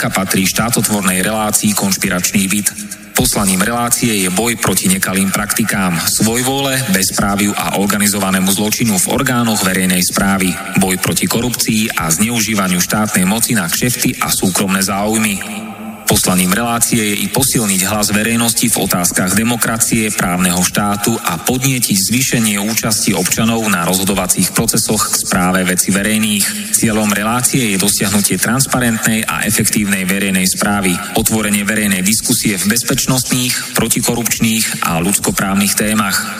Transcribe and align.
Znielka 0.00 0.16
patrí 0.16 0.48
štátotvornej 0.48 1.20
relácii 1.20 1.76
Konšpiračný 1.76 2.48
byt. 2.48 2.72
Poslaním 3.12 3.60
relácie 3.60 4.08
je 4.24 4.32
boj 4.32 4.56
proti 4.56 4.88
nekalým 4.88 5.28
praktikám, 5.28 5.92
svojvole, 6.00 6.72
bezpráviu 6.88 7.52
a 7.52 7.76
organizovanému 7.76 8.48
zločinu 8.48 8.96
v 8.96 9.10
orgánoch 9.12 9.60
verejnej 9.60 10.00
správy, 10.00 10.56
boj 10.80 10.96
proti 11.04 11.28
korupcii 11.28 12.00
a 12.00 12.08
zneužívaniu 12.08 12.80
štátnej 12.80 13.28
moci 13.28 13.52
na 13.52 13.68
kšefty 13.68 14.24
a 14.24 14.32
súkromné 14.32 14.80
záujmy. 14.80 15.68
Poslaním 16.10 16.50
relácie 16.50 16.98
je 16.98 17.22
i 17.22 17.30
posilniť 17.30 17.86
hlas 17.86 18.10
verejnosti 18.10 18.66
v 18.66 18.80
otázkach 18.82 19.30
demokracie, 19.30 20.10
právneho 20.10 20.58
štátu 20.58 21.14
a 21.14 21.38
podnietiť 21.38 21.94
zvýšenie 21.94 22.58
účasti 22.58 23.14
občanov 23.14 23.62
na 23.70 23.86
rozhodovacích 23.86 24.50
procesoch 24.50 25.06
k 25.06 25.14
správe 25.22 25.62
veci 25.62 25.94
verejných. 25.94 26.74
Cieľom 26.74 27.14
relácie 27.14 27.70
je 27.70 27.78
dosiahnutie 27.78 28.42
transparentnej 28.42 29.22
efektívnej 29.44 30.08
verejnej 30.08 30.48
správy, 30.48 30.96
otvorenie 31.20 31.68
verejnej 31.68 32.00
diskusie 32.00 32.56
v 32.56 32.72
bezpečnostných, 32.72 33.76
protikorupčných 33.76 34.88
a 34.88 35.00
ľudskoprávnych 35.04 35.76
témach. 35.76 36.39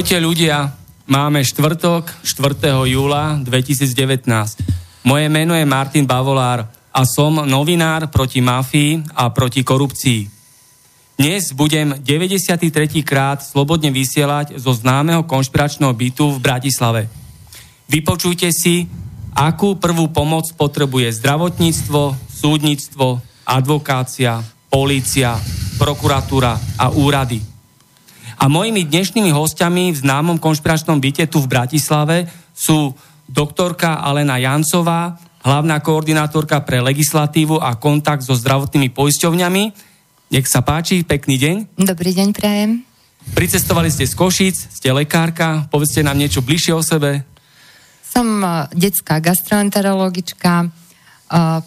Ahojte 0.00 0.16
ľudia, 0.16 0.72
máme 1.12 1.44
štvrtok 1.44 2.24
4. 2.24 2.72
júla 2.88 3.36
2019. 3.36 4.24
Moje 5.04 5.28
meno 5.28 5.52
je 5.52 5.68
Martin 5.68 6.08
Bavolár 6.08 6.64
a 6.88 7.04
som 7.04 7.44
novinár 7.44 8.08
proti 8.08 8.40
mafii 8.40 9.04
a 9.12 9.28
proti 9.28 9.60
korupcii. 9.60 10.24
Dnes 11.20 11.52
budem 11.52 12.00
93. 12.00 12.72
krát 13.04 13.44
slobodne 13.44 13.92
vysielať 13.92 14.56
zo 14.56 14.72
známeho 14.72 15.28
konšpiračného 15.28 15.92
bytu 15.92 16.32
v 16.32 16.48
Bratislave. 16.48 17.04
Vypočujte 17.84 18.48
si, 18.56 18.88
akú 19.36 19.76
prvú 19.76 20.08
pomoc 20.08 20.48
potrebuje 20.56 21.12
zdravotníctvo, 21.20 22.16
súdnictvo, 22.40 23.20
advokácia, 23.44 24.40
polícia, 24.72 25.36
prokuratúra 25.76 26.56
a 26.80 26.88
úrady. 26.88 27.49
A 28.40 28.48
mojimi 28.48 28.88
dnešnými 28.88 29.36
hostiami 29.36 29.92
v 29.92 30.00
známom 30.00 30.40
konšpiračnom 30.40 30.96
byte 30.96 31.28
tu 31.28 31.44
v 31.44 31.50
Bratislave 31.52 32.24
sú 32.56 32.96
doktorka 33.28 34.00
Alena 34.00 34.40
Jancová, 34.40 35.20
hlavná 35.44 35.76
koordinátorka 35.84 36.64
pre 36.64 36.80
legislatívu 36.80 37.60
a 37.60 37.76
kontakt 37.76 38.24
so 38.24 38.32
zdravotnými 38.32 38.88
poisťovňami. 38.96 39.64
Nech 40.32 40.48
sa 40.48 40.64
páči, 40.64 41.04
pekný 41.04 41.36
deň. 41.36 41.56
Dobrý 41.84 42.16
deň, 42.16 42.28
prajem. 42.32 42.80
Pricestovali 43.36 43.92
ste 43.92 44.08
z 44.08 44.16
Košic, 44.16 44.56
ste 44.56 44.88
lekárka, 44.88 45.68
povedzte 45.68 46.00
nám 46.00 46.16
niečo 46.16 46.40
bližšie 46.40 46.72
o 46.72 46.80
sebe. 46.80 47.28
Som 48.08 48.40
eh, 48.40 48.72
detská 48.72 49.20
gastroenterologička, 49.20 50.79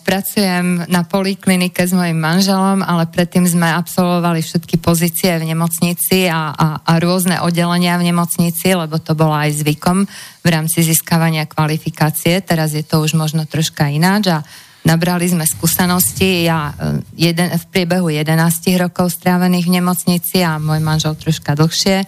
pracujem 0.03 0.83
na 0.91 1.07
poliklinike 1.07 1.87
s 1.87 1.95
mojim 1.95 2.19
manželom, 2.19 2.83
ale 2.83 3.07
predtým 3.07 3.47
sme 3.47 3.71
absolvovali 3.71 4.43
všetky 4.43 4.75
pozície 4.75 5.31
v 5.39 5.55
nemocnici 5.55 6.27
a, 6.27 6.51
a, 6.51 6.67
a 6.83 6.91
rôzne 6.99 7.39
oddelenia 7.39 7.95
v 7.95 8.11
nemocnici, 8.11 8.75
lebo 8.75 8.99
to 8.99 9.15
bolo 9.15 9.31
aj 9.31 9.55
zvykom 9.63 10.03
v 10.43 10.47
rámci 10.51 10.83
získavania 10.83 11.47
kvalifikácie. 11.47 12.43
Teraz 12.43 12.75
je 12.75 12.83
to 12.83 12.99
už 12.99 13.15
možno 13.15 13.47
troška 13.47 13.87
ináč 13.87 14.35
a 14.35 14.43
nabrali 14.83 15.31
sme 15.31 15.47
skúsenosti. 15.47 16.43
Ja 16.43 16.75
e, 16.75 16.99
jeden, 17.15 17.47
v 17.55 17.63
priebehu 17.71 18.11
11 18.11 18.35
rokov 18.75 19.15
strávených 19.15 19.71
v 19.71 19.75
nemocnici 19.79 20.43
a 20.43 20.59
môj 20.59 20.83
manžel 20.83 21.15
troška 21.15 21.55
dlhšie. 21.55 22.03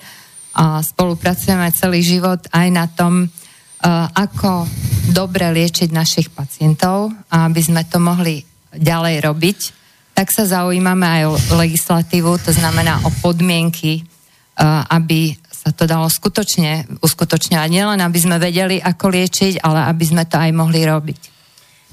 A 0.60 0.84
spolupracujeme 0.84 1.72
celý 1.72 2.04
život 2.04 2.44
aj 2.52 2.68
na 2.68 2.92
tom, 2.92 3.32
ako 4.18 4.66
dobre 5.14 5.46
liečiť 5.54 5.94
našich 5.94 6.34
pacientov 6.34 7.14
a 7.30 7.46
aby 7.46 7.62
sme 7.62 7.86
to 7.86 8.02
mohli 8.02 8.42
ďalej 8.74 9.16
robiť, 9.22 9.60
tak 10.18 10.34
sa 10.34 10.48
zaujímame 10.50 11.06
aj 11.06 11.24
o 11.30 11.34
legislatívu, 11.60 12.42
to 12.42 12.50
znamená 12.50 13.04
o 13.06 13.14
podmienky, 13.22 14.02
aby 14.90 15.38
sa 15.52 15.76
to 15.76 15.86
dalo 15.86 16.10
skutočne 16.10 16.88
uskutočňovať. 17.04 17.70
Nielen, 17.70 18.00
aby 18.00 18.20
sme 18.22 18.42
vedeli, 18.42 18.80
ako 18.80 19.06
liečiť, 19.12 19.62
ale 19.62 19.86
aby 19.92 20.04
sme 20.08 20.24
to 20.26 20.40
aj 20.40 20.52
mohli 20.56 20.82
robiť. 20.88 21.20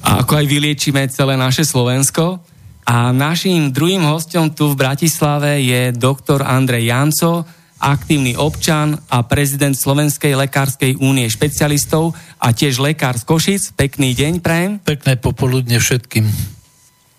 A 0.06 0.22
ako 0.22 0.38
aj 0.38 0.46
vyliečíme 0.46 1.02
celé 1.10 1.34
naše 1.34 1.66
Slovensko. 1.66 2.38
A 2.82 3.14
našim 3.14 3.70
druhým 3.70 4.02
hostom 4.06 4.50
tu 4.50 4.70
v 4.70 4.78
Bratislave 4.78 5.62
je 5.62 5.94
doktor 5.94 6.42
Andrej 6.42 6.90
Janco, 6.90 7.46
aktívny 7.82 8.38
občan 8.38 8.94
a 9.10 9.26
prezident 9.26 9.74
Slovenskej 9.74 10.38
lekárskej 10.38 11.02
únie 11.02 11.26
špecialistov 11.26 12.14
a 12.38 12.54
tiež 12.54 12.78
lekár 12.78 13.18
z 13.18 13.26
Košic. 13.26 13.62
Pekný 13.74 14.14
deň, 14.14 14.38
prajem. 14.38 14.78
Pekné 14.78 15.18
popoludne 15.18 15.82
všetkým. 15.82 16.30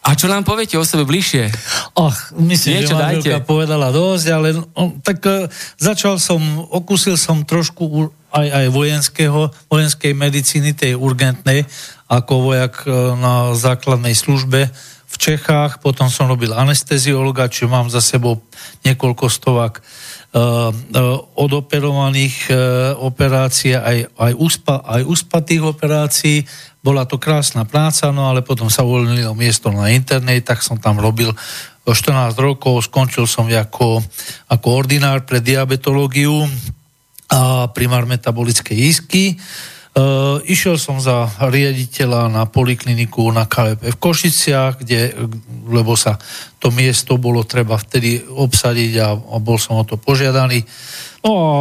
A 0.04 0.20
čo 0.20 0.28
nám 0.28 0.44
poviete 0.44 0.76
o 0.76 0.84
sebe 0.84 1.08
bližšie? 1.08 1.48
Ach, 1.96 2.36
myslím, 2.36 2.84
Niečo 2.84 3.00
že 3.00 3.00
dajte. 3.00 3.32
povedala 3.48 3.88
dosť, 3.88 4.26
ale 4.36 4.48
no, 4.52 5.00
tak 5.00 5.24
uh, 5.24 5.48
začal 5.80 6.20
som, 6.20 6.40
okúsil 6.72 7.16
som 7.16 7.48
trošku 7.48 8.12
aj, 8.36 8.48
aj 8.52 8.66
vojenského, 8.68 9.48
vojenskej 9.72 10.12
medicíny, 10.12 10.76
tej 10.76 11.00
urgentnej, 11.00 11.64
ako 12.12 12.52
vojak 12.52 12.84
uh, 12.84 13.16
na 13.16 13.56
základnej 13.56 14.12
službe 14.12 14.68
v 15.14 15.18
Čechách, 15.22 15.78
potom 15.78 16.10
som 16.10 16.26
robil 16.26 16.50
anesteziologa, 16.50 17.46
čiže 17.46 17.70
mám 17.70 17.88
za 17.94 18.02
sebou 18.02 18.42
niekoľko 18.82 19.30
stovák 19.30 19.80
Eh, 20.34 20.42
eh, 20.42 21.18
odoperovaných 21.38 22.50
eh, 22.50 22.58
operácií, 22.98 23.78
aj, 23.78 24.18
aj, 24.18 24.34
uspa, 24.34 24.82
aj 24.82 25.06
uspatých 25.06 25.62
operácií. 25.62 26.42
Bola 26.82 27.06
to 27.06 27.22
krásna 27.22 27.70
práca, 27.70 28.10
no 28.10 28.26
ale 28.26 28.42
potom 28.42 28.66
sa 28.66 28.82
uvoľnilo 28.82 29.38
miesto 29.38 29.70
na 29.70 29.94
internet, 29.94 30.50
tak 30.50 30.66
som 30.66 30.82
tam 30.82 30.98
robil 30.98 31.30
14 31.86 32.34
rokov, 32.42 32.90
skončil 32.90 33.30
som 33.30 33.46
ako, 33.46 34.02
ako 34.50 34.68
ordinár 34.74 35.22
pre 35.22 35.38
diabetológiu 35.38 36.50
a 37.30 37.70
primár 37.70 38.10
metabolické 38.10 38.74
isky. 38.74 39.38
Uh, 39.94 40.42
išiel 40.50 40.82
som 40.82 40.98
za 40.98 41.30
riaditeľa 41.38 42.26
na 42.26 42.50
polikliniku 42.50 43.30
na 43.30 43.46
KVP 43.46 43.94
v 43.94 44.02
Košiciach, 44.02 44.82
kde, 44.82 45.14
lebo 45.70 45.94
sa 45.94 46.18
to 46.58 46.74
miesto 46.74 47.22
bolo 47.22 47.46
treba 47.46 47.78
vtedy 47.78 48.26
obsadiť 48.26 48.94
a, 48.98 49.14
a 49.14 49.36
bol 49.38 49.62
som 49.62 49.78
o 49.78 49.86
to 49.86 49.94
požiadaný. 50.02 50.66
No 51.22 51.32
a 51.38 51.54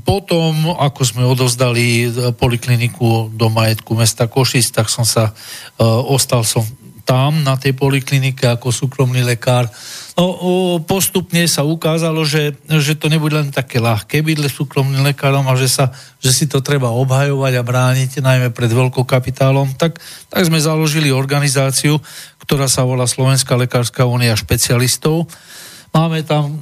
potom, 0.00 0.72
ako 0.80 1.00
sme 1.04 1.28
odovzdali 1.28 2.08
e, 2.08 2.32
polikliniku 2.32 3.30
do 3.36 3.52
majetku 3.52 3.92
mesta 3.92 4.24
Košic, 4.24 4.72
tak 4.72 4.88
som 4.88 5.04
sa, 5.04 5.36
uh, 5.76 6.02
ostal 6.08 6.48
som 6.48 6.64
tam 7.08 7.40
na 7.40 7.56
tej 7.56 7.72
poliklinike 7.72 8.44
ako 8.44 8.68
súkromný 8.68 9.24
lekár. 9.24 9.64
No, 10.12 10.36
postupne 10.84 11.48
sa 11.48 11.64
ukázalo, 11.64 12.20
že, 12.28 12.52
že 12.68 13.00
to 13.00 13.08
nebude 13.08 13.32
len 13.32 13.48
také 13.48 13.80
ľahké 13.80 14.20
byť 14.20 14.36
súkromným 14.52 15.00
lekárom 15.00 15.48
a 15.48 15.56
že, 15.56 15.72
sa, 15.72 15.88
že 16.20 16.36
si 16.36 16.44
to 16.44 16.60
treba 16.60 16.92
obhajovať 16.92 17.52
a 17.56 17.64
brániť, 17.64 18.20
najmä 18.20 18.52
pred 18.52 18.68
veľkokapitálom. 18.68 19.80
Tak, 19.80 19.96
tak 20.28 20.42
sme 20.44 20.60
založili 20.60 21.08
organizáciu, 21.08 21.96
ktorá 22.44 22.68
sa 22.68 22.84
volá 22.84 23.08
Slovenská 23.08 23.56
lekárska 23.56 24.04
únia 24.04 24.36
špecialistov. 24.36 25.32
Máme 25.88 26.20
tam, 26.20 26.52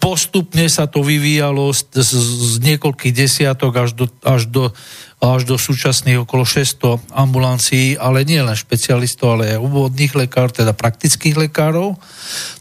postupne 0.00 0.64
sa 0.72 0.88
to 0.88 1.04
vyvíjalo 1.04 1.68
z, 1.76 1.92
z, 1.92 2.10
z 2.16 2.54
niekoľkých 2.64 3.12
desiatok 3.12 3.76
až 3.76 3.92
do, 3.92 4.08
až 4.24 4.48
do 4.48 4.72
až 5.20 5.44
do 5.44 5.60
súčasných 5.60 6.24
okolo 6.24 6.48
600 6.48 7.12
ambulancií, 7.12 8.00
ale 8.00 8.24
nie 8.24 8.40
len 8.40 8.56
špecialistov, 8.56 9.36
ale 9.36 9.52
aj 9.52 9.60
úvodných 9.60 10.16
lekárov, 10.16 10.64
teda 10.64 10.72
praktických 10.72 11.36
lekárov. 11.36 11.92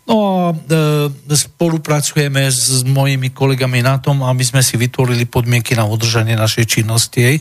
No 0.04 0.16
a 0.20 0.44
e, 0.52 1.08
spolupracujeme 1.40 2.52
s 2.52 2.84
mojimi 2.84 3.32
kolegami 3.32 3.80
na 3.80 4.04
tom, 4.04 4.28
aby 4.28 4.44
sme 4.44 4.60
si 4.60 4.76
vytvorili 4.76 5.24
podmienky 5.24 5.72
na 5.72 5.88
udržanie 5.88 6.36
našej 6.36 6.68
činnosti. 6.68 7.40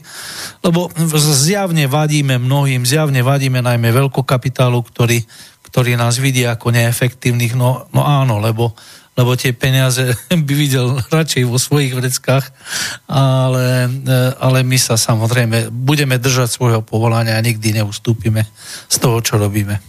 Lebo 0.63 0.87
zjavne 1.19 1.91
vadíme 1.91 2.39
mnohým, 2.39 2.87
zjavne 2.87 3.19
vadíme 3.27 3.59
najmä 3.59 3.91
veľkokapitálu, 3.91 4.79
ktorý, 4.87 5.19
ktorý 5.67 5.99
nás 5.99 6.23
vidí 6.23 6.47
ako 6.47 6.71
neefektívnych. 6.71 7.59
No, 7.59 7.91
no 7.91 8.07
áno, 8.07 8.39
lebo 8.39 8.71
lebo 9.19 9.35
tie 9.35 9.51
peniaze 9.51 10.15
by 10.47 10.55
videl 10.55 11.03
radšej 11.11 11.43
vo 11.51 11.59
svojich 11.59 11.99
vreckách, 11.99 12.47
ale, 13.11 13.91
e, 13.91 14.15
ale 14.39 14.63
my 14.63 14.79
sa 14.79 14.95
samozrejme 14.95 15.75
budeme 15.75 16.23
držať 16.23 16.49
svojho 16.55 16.87
povolania 16.87 17.35
a 17.35 17.43
nikdy 17.43 17.83
neustúpime 17.83 18.47
z 18.87 18.97
toho, 19.03 19.19
čo 19.19 19.35
robíme. 19.43 19.83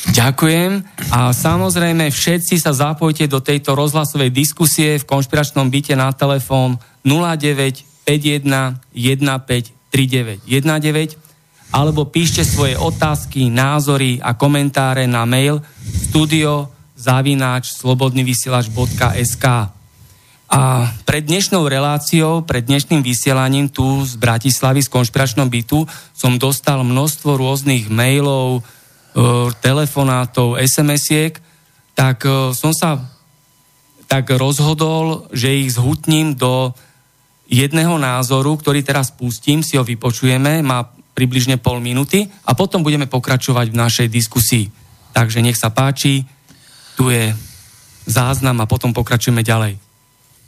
Ďakujem. 0.00 0.80
A 1.12 1.28
samozrejme 1.28 2.08
všetci 2.08 2.56
sa 2.56 2.72
zapojte 2.72 3.28
do 3.28 3.44
tejto 3.44 3.76
rozhlasovej 3.76 4.32
diskusie 4.32 4.96
v 4.96 5.04
konšpiračnom 5.04 5.68
byte 5.68 5.92
na 5.92 6.08
telefón 6.16 6.80
0951 7.04 8.48
1539 8.96 10.48
19 10.48 11.20
alebo 11.70 12.10
píšte 12.10 12.42
svoje 12.42 12.74
otázky, 12.74 13.46
názory 13.46 14.18
a 14.18 14.34
komentáre 14.34 15.06
na 15.06 15.22
mail 15.22 15.62
studio 16.10 16.79
zavináč 17.00 17.72
slobodnyvysielač.sk 17.80 19.46
a 20.50 20.90
pred 21.06 21.22
dnešnou 21.22 21.70
reláciou, 21.70 22.42
pred 22.42 22.66
dnešným 22.66 23.06
vysielaním 23.06 23.70
tu 23.70 24.02
z 24.02 24.18
Bratislavy, 24.18 24.82
z 24.82 24.90
konšpiračnom 24.90 25.46
bytu, 25.46 25.86
som 26.10 26.42
dostal 26.42 26.82
množstvo 26.82 27.38
rôznych 27.38 27.86
mailov, 27.86 28.58
e, 28.58 28.62
telefonátov, 29.62 30.58
SMS-iek, 30.58 31.38
tak 31.94 32.26
e, 32.26 32.50
som 32.50 32.74
sa 32.74 32.98
tak 34.10 34.26
rozhodol, 34.34 35.30
že 35.30 35.54
ich 35.54 35.78
zhutním 35.78 36.34
do 36.34 36.74
jedného 37.46 37.94
názoru, 37.94 38.58
ktorý 38.58 38.82
teraz 38.82 39.14
pustím, 39.14 39.62
si 39.62 39.78
ho 39.78 39.86
vypočujeme, 39.86 40.66
má 40.66 40.82
približne 41.14 41.62
pol 41.62 41.78
minúty 41.78 42.26
a 42.42 42.58
potom 42.58 42.82
budeme 42.82 43.06
pokračovať 43.06 43.70
v 43.70 43.80
našej 43.86 44.08
diskusii. 44.10 44.66
Takže 45.14 45.46
nech 45.46 45.54
sa 45.54 45.70
páči, 45.70 46.26
tu 47.00 47.08
je 47.08 47.32
záznam 48.04 48.60
a 48.60 48.68
potom 48.68 48.92
pokračujeme 48.92 49.40
ďalej. 49.40 49.80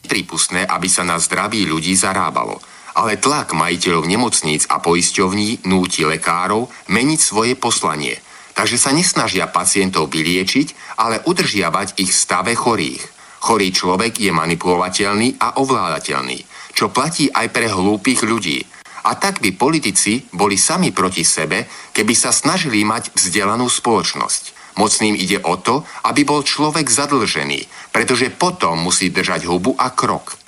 Prípustné, 0.05 0.69
aby 0.69 0.85
sa 0.85 1.01
na 1.01 1.17
zdraví 1.17 1.65
ľudí 1.65 1.97
zarábalo, 1.97 2.61
ale 2.93 3.17
tlak 3.17 3.57
majiteľov 3.57 4.05
nemocníc 4.05 4.69
a 4.69 4.77
poisťovní 4.77 5.65
núti 5.65 6.05
lekárov 6.05 6.69
meniť 6.93 7.21
svoje 7.25 7.57
poslanie, 7.57 8.21
takže 8.53 8.77
sa 8.77 8.93
nesnažia 8.93 9.49
pacientov 9.49 10.13
vyliečiť, 10.13 11.01
ale 11.01 11.25
udržiavať 11.25 11.97
ich 12.05 12.13
stave 12.13 12.53
chorých. 12.53 13.01
Chorý 13.41 13.73
človek 13.73 14.21
je 14.21 14.29
manipulovateľný 14.29 15.41
a 15.41 15.57
ovládateľný, 15.57 16.45
čo 16.77 16.93
platí 16.93 17.33
aj 17.33 17.49
pre 17.49 17.73
hlúpych 17.73 18.29
ľudí. 18.29 18.61
A 19.09 19.17
tak 19.17 19.41
by 19.41 19.57
politici 19.57 20.29
boli 20.37 20.61
sami 20.61 20.93
proti 20.93 21.25
sebe, 21.25 21.65
keby 21.97 22.13
sa 22.13 22.29
snažili 22.29 22.85
mať 22.85 23.17
vzdelanú 23.17 23.73
spoločnosť. 23.73 24.62
Mocným 24.77 25.15
ide 25.19 25.41
o 25.45 25.61
to, 25.61 25.85
aby 26.09 26.25
bol 26.25 26.41
človek 26.41 26.89
zadlžený, 26.89 27.93
pretože 27.93 28.33
potom 28.33 28.81
musí 28.81 29.13
držať 29.13 29.45
hubu 29.45 29.77
a 29.77 29.93
krok. 29.93 30.41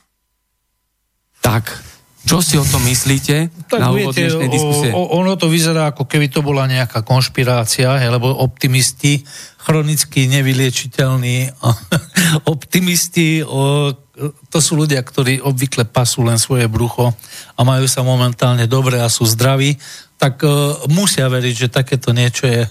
Tak, 1.44 1.76
čo 2.25 2.41
si 2.41 2.56
o 2.56 2.65
tom 2.65 2.81
myslíte 2.88 3.53
tak 3.69 3.81
na 3.85 3.93
viete, 3.93 4.25
diskusie? 4.49 4.97
O, 4.97 5.21
ono 5.21 5.37
to 5.37 5.53
vyzerá, 5.53 5.93
ako 5.93 6.09
keby 6.09 6.32
to 6.32 6.41
bola 6.41 6.65
nejaká 6.65 7.05
konšpirácia, 7.05 8.00
he, 8.00 8.09
lebo 8.09 8.32
optimisti, 8.32 9.21
chronicky 9.61 10.25
nevyliečiteľní 10.32 11.53
optimisti, 12.55 13.44
o, 13.44 13.93
to 14.49 14.59
sú 14.62 14.81
ľudia, 14.81 15.05
ktorí 15.05 15.44
obvykle 15.44 15.85
pasú 15.85 16.25
len 16.25 16.41
svoje 16.41 16.65
brucho 16.65 17.12
a 17.55 17.61
majú 17.61 17.85
sa 17.85 18.00
momentálne 18.00 18.65
dobre 18.65 19.05
a 19.05 19.12
sú 19.12 19.29
zdraví, 19.29 19.76
tak 20.17 20.41
uh, 20.47 20.81
musia 20.88 21.26
veriť, 21.26 21.55
že 21.67 21.75
takéto 21.75 22.15
niečo 22.15 22.47
je 22.47 22.62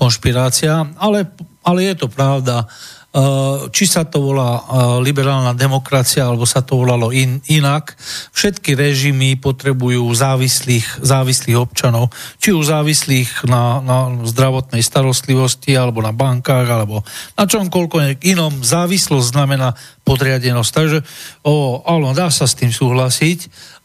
konšpirácia, 0.00 0.96
ale, 0.96 1.28
ale 1.60 1.92
je 1.92 1.94
to 2.00 2.08
pravda. 2.08 2.64
Uh, 3.10 3.66
či 3.74 3.90
sa 3.90 4.06
to 4.06 4.22
volá 4.22 4.62
uh, 4.62 4.62
liberálna 5.02 5.50
demokracia, 5.50 6.30
alebo 6.30 6.46
sa 6.46 6.62
to 6.62 6.78
volalo 6.78 7.10
in, 7.10 7.42
inak, 7.50 7.98
všetky 8.30 8.78
režimy 8.78 9.34
potrebujú 9.34 10.06
závislých, 10.14 11.02
závislých 11.02 11.58
občanov, 11.58 12.14
či 12.38 12.54
už 12.54 12.70
závislých 12.70 13.50
na, 13.50 13.82
na 13.82 14.14
zdravotnej 14.22 14.78
starostlivosti, 14.78 15.74
alebo 15.74 15.98
na 16.06 16.14
bankách, 16.14 16.70
alebo 16.70 17.02
na 17.34 17.50
čomkoľko 17.50 18.22
inom. 18.22 18.62
Závislosť 18.62 19.34
znamená 19.34 19.74
podriadenosť. 20.04 20.70
Takže 20.72 20.98
o, 21.44 21.80
áno, 21.84 22.16
dá 22.16 22.32
sa 22.32 22.48
s 22.48 22.56
tým 22.58 22.72
súhlasiť 22.72 23.38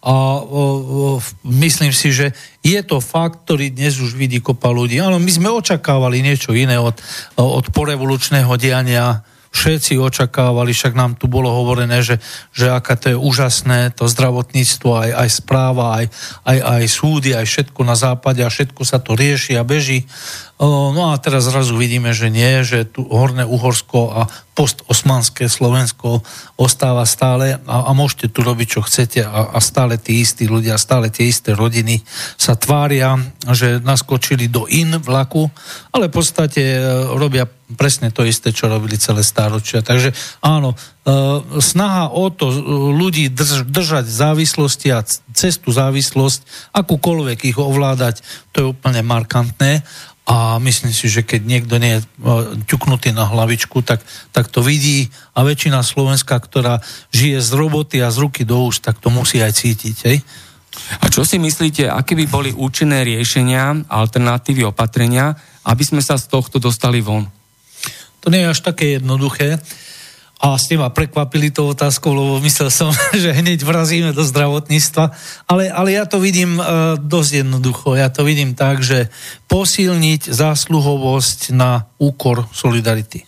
a 0.06 0.42
o, 0.42 0.42
o, 0.42 0.64
myslím 1.50 1.92
si, 1.92 2.14
že 2.14 2.34
je 2.62 2.80
to 2.82 3.02
fakt, 3.02 3.46
ktorý 3.46 3.74
dnes 3.74 3.98
už 4.00 4.18
vidí 4.18 4.42
kopa 4.42 4.70
ľudí. 4.70 4.98
Áno, 5.02 5.22
my 5.22 5.32
sme 5.32 5.50
očakávali 5.52 6.22
niečo 6.22 6.54
iné 6.54 6.78
od, 6.78 6.98
od 7.38 7.66
porevolučného 7.74 8.54
diania 8.58 9.26
všetci 9.56 9.96
očakávali, 9.96 10.76
však 10.76 10.94
nám 10.94 11.16
tu 11.16 11.32
bolo 11.32 11.48
hovorené, 11.48 12.04
že, 12.04 12.20
že 12.52 12.68
aká 12.68 13.00
to 13.00 13.16
je 13.16 13.18
úžasné, 13.18 13.96
to 13.96 14.06
zdravotníctvo, 14.06 14.90
aj, 14.92 15.10
aj 15.16 15.30
správa, 15.32 16.04
aj, 16.04 16.06
aj, 16.44 16.58
aj 16.60 16.84
súdy, 16.92 17.32
aj 17.32 17.48
všetko 17.48 17.82
na 17.88 17.96
západe 17.96 18.44
a 18.44 18.52
všetko 18.52 18.84
sa 18.84 19.00
to 19.00 19.16
rieši 19.16 19.56
a 19.56 19.64
beží. 19.64 20.04
No 20.56 21.12
a 21.12 21.20
teraz 21.20 21.52
zrazu 21.52 21.76
vidíme, 21.76 22.16
že 22.16 22.32
nie, 22.32 22.64
že 22.64 22.88
tu 22.88 23.04
Horné 23.04 23.44
Uhorsko 23.44 24.00
a 24.16 24.22
postosmanské 24.56 25.52
Slovensko 25.52 26.24
ostáva 26.56 27.04
stále 27.04 27.60
a, 27.68 27.76
a 27.88 27.92
môžete 27.92 28.32
tu 28.32 28.40
robiť, 28.40 28.80
čo 28.80 28.82
chcete 28.88 29.20
a, 29.28 29.52
a 29.52 29.60
stále 29.60 30.00
tí 30.00 30.24
istí 30.24 30.48
ľudia, 30.48 30.80
stále 30.80 31.12
tie 31.12 31.28
isté 31.28 31.52
rodiny 31.52 32.00
sa 32.40 32.56
tvária, 32.56 33.20
že 33.52 33.84
naskočili 33.84 34.48
do 34.48 34.64
in 34.72 34.96
vlaku, 34.96 35.52
ale 35.92 36.08
v 36.08 36.16
podstate 36.24 36.64
e, 36.64 36.80
robia 37.20 37.52
presne 37.74 38.14
to 38.14 38.22
isté, 38.22 38.54
čo 38.54 38.70
robili 38.70 39.02
celé 39.02 39.26
stáročia. 39.26 39.82
Takže 39.82 40.14
áno, 40.46 40.78
e, 40.78 40.78
snaha 41.58 42.14
o 42.14 42.30
to 42.30 42.54
ľudí 42.94 43.34
drž, 43.34 43.66
držať 43.66 44.06
závislosti 44.06 44.94
a 44.94 45.02
cestu 45.34 45.74
závislosť, 45.74 46.72
akúkoľvek 46.78 47.50
ich 47.50 47.58
ovládať, 47.58 48.22
to 48.54 48.56
je 48.62 48.70
úplne 48.70 49.02
markantné 49.02 49.82
a 50.26 50.58
myslím 50.58 50.90
si, 50.90 51.06
že 51.06 51.22
keď 51.22 51.42
niekto 51.46 51.78
nie 51.82 51.98
je 51.98 52.02
e, 52.02 52.06
ťuknutý 52.66 53.14
na 53.14 53.30
hlavičku, 53.30 53.82
tak, 53.82 54.02
tak 54.34 54.50
to 54.50 54.62
vidí 54.62 55.10
a 55.34 55.42
väčšina 55.46 55.82
Slovenska, 55.82 56.38
ktorá 56.38 56.82
žije 57.14 57.42
z 57.42 57.50
roboty 57.54 58.02
a 58.02 58.14
z 58.14 58.26
ruky 58.26 58.42
do 58.42 58.62
úst, 58.66 58.86
tak 58.86 58.98
to 59.02 59.14
musí 59.14 59.42
aj 59.42 59.54
cítiť. 59.58 59.98
Hej? 60.06 60.18
A 61.02 61.10
čo 61.14 61.22
si 61.22 61.38
myslíte, 61.38 61.86
aké 61.90 62.18
by 62.18 62.26
boli 62.26 62.50
účinné 62.54 63.06
riešenia, 63.06 63.86
alternatívy, 63.86 64.66
opatrenia, 64.66 65.38
aby 65.66 65.84
sme 65.86 66.02
sa 66.02 66.18
z 66.18 66.26
tohto 66.30 66.58
dostali 66.58 67.06
von? 67.06 67.35
To 68.26 68.34
nie 68.34 68.42
je 68.42 68.52
až 68.58 68.66
také 68.66 68.98
jednoduché. 68.98 69.62
A 70.42 70.58
ste 70.58 70.76
ma 70.76 70.92
prekvapili 70.92 71.54
tou 71.54 71.72
otázkou, 71.72 72.12
lebo 72.12 72.42
myslel 72.42 72.74
som, 72.74 72.90
že 73.14 73.32
hneď 73.32 73.62
vrazíme 73.62 74.12
do 74.18 74.26
zdravotníctva. 74.26 75.14
Ale, 75.46 75.70
ale 75.70 75.94
ja 75.94 76.10
to 76.10 76.18
vidím 76.18 76.58
uh, 76.58 76.98
dosť 76.98 77.46
jednoducho. 77.46 77.94
Ja 77.94 78.10
to 78.10 78.26
vidím 78.26 78.58
tak, 78.58 78.82
že 78.82 79.14
posilniť 79.46 80.34
zásluhovosť 80.34 81.54
na 81.54 81.86
úkor 82.02 82.50
solidarity. 82.50 83.24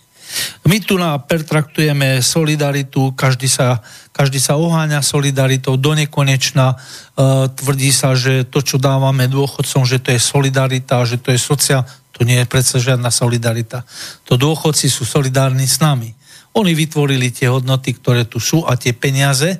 My 0.68 0.82
tu 0.84 1.00
na 1.00 1.16
pertraktujeme 1.16 2.20
solidaritu, 2.20 3.16
každý 3.16 3.48
sa, 3.48 3.80
každý 4.18 4.42
sa 4.42 4.58
oháňa 4.58 4.98
solidaritou 4.98 5.78
do 5.78 5.94
nekonečna, 5.94 6.74
uh, 6.74 7.46
tvrdí 7.54 7.94
sa, 7.94 8.18
že 8.18 8.42
to, 8.50 8.58
čo 8.66 8.82
dávame 8.82 9.30
dôchodcom, 9.30 9.86
že 9.86 10.02
to 10.02 10.10
je 10.10 10.18
solidarita, 10.18 11.06
že 11.06 11.22
to 11.22 11.30
je 11.30 11.38
sociál, 11.38 11.86
to 12.10 12.26
nie 12.26 12.42
je 12.42 12.50
predsa 12.50 12.82
žiadna 12.82 13.14
solidarita. 13.14 13.86
To 14.26 14.34
dôchodci 14.34 14.90
sú 14.90 15.06
solidárni 15.06 15.70
s 15.70 15.78
nami. 15.78 16.10
Oni 16.58 16.74
vytvorili 16.74 17.30
tie 17.30 17.46
hodnoty, 17.46 17.94
ktoré 17.94 18.26
tu 18.26 18.42
sú 18.42 18.66
a 18.66 18.74
tie 18.74 18.90
peniaze, 18.90 19.54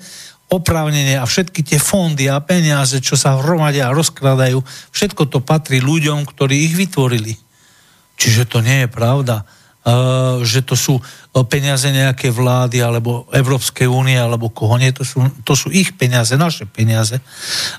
oprávnenie 0.50 1.21
a 1.21 1.29
všetky 1.29 1.62
tie 1.62 1.79
fondy 1.79 2.27
a 2.27 2.43
peniaze, 2.43 2.99
čo 2.99 3.15
sa 3.15 3.38
hromadia 3.38 3.87
a 3.87 3.95
rozkladajú, 3.95 4.59
všetko 4.91 5.31
to 5.31 5.38
patrí 5.38 5.79
ľuďom, 5.79 6.27
ktorí 6.27 6.67
ich 6.67 6.75
vytvorili. 6.75 7.37
Čiže 8.19 8.50
to 8.50 8.59
nie 8.59 8.83
je 8.83 8.88
pravda, 8.91 9.47
že 10.45 10.61
to 10.66 10.76
sú 10.76 11.00
peniaze 11.47 11.88
nejaké 11.88 12.28
vlády 12.28 12.83
alebo 12.83 13.25
Európskej 13.33 13.88
únie 13.88 14.18
alebo 14.18 14.52
koho 14.52 14.76
nie, 14.76 14.92
to 14.92 15.07
sú, 15.07 15.23
to 15.47 15.54
sú 15.57 15.73
ich 15.73 15.97
peniaze, 15.97 16.35
naše 16.37 16.66
peniaze. 16.68 17.23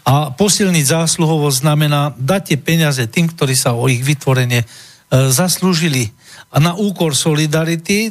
A 0.07 0.33
posilniť 0.33 0.85
zásluhovo 0.85 1.51
znamená 1.53 2.15
dať 2.17 2.41
tie 2.53 2.57
peniaze 2.57 3.03
tým, 3.11 3.29
ktorí 3.29 3.53
sa 3.53 3.75
o 3.75 3.85
ich 3.91 4.01
vytvorenie 4.01 4.63
uh, 4.63 5.29
zaslúžili 5.29 6.09
a 6.49 6.57
na 6.57 6.73
úkor 6.73 7.13
solidarity. 7.13 8.09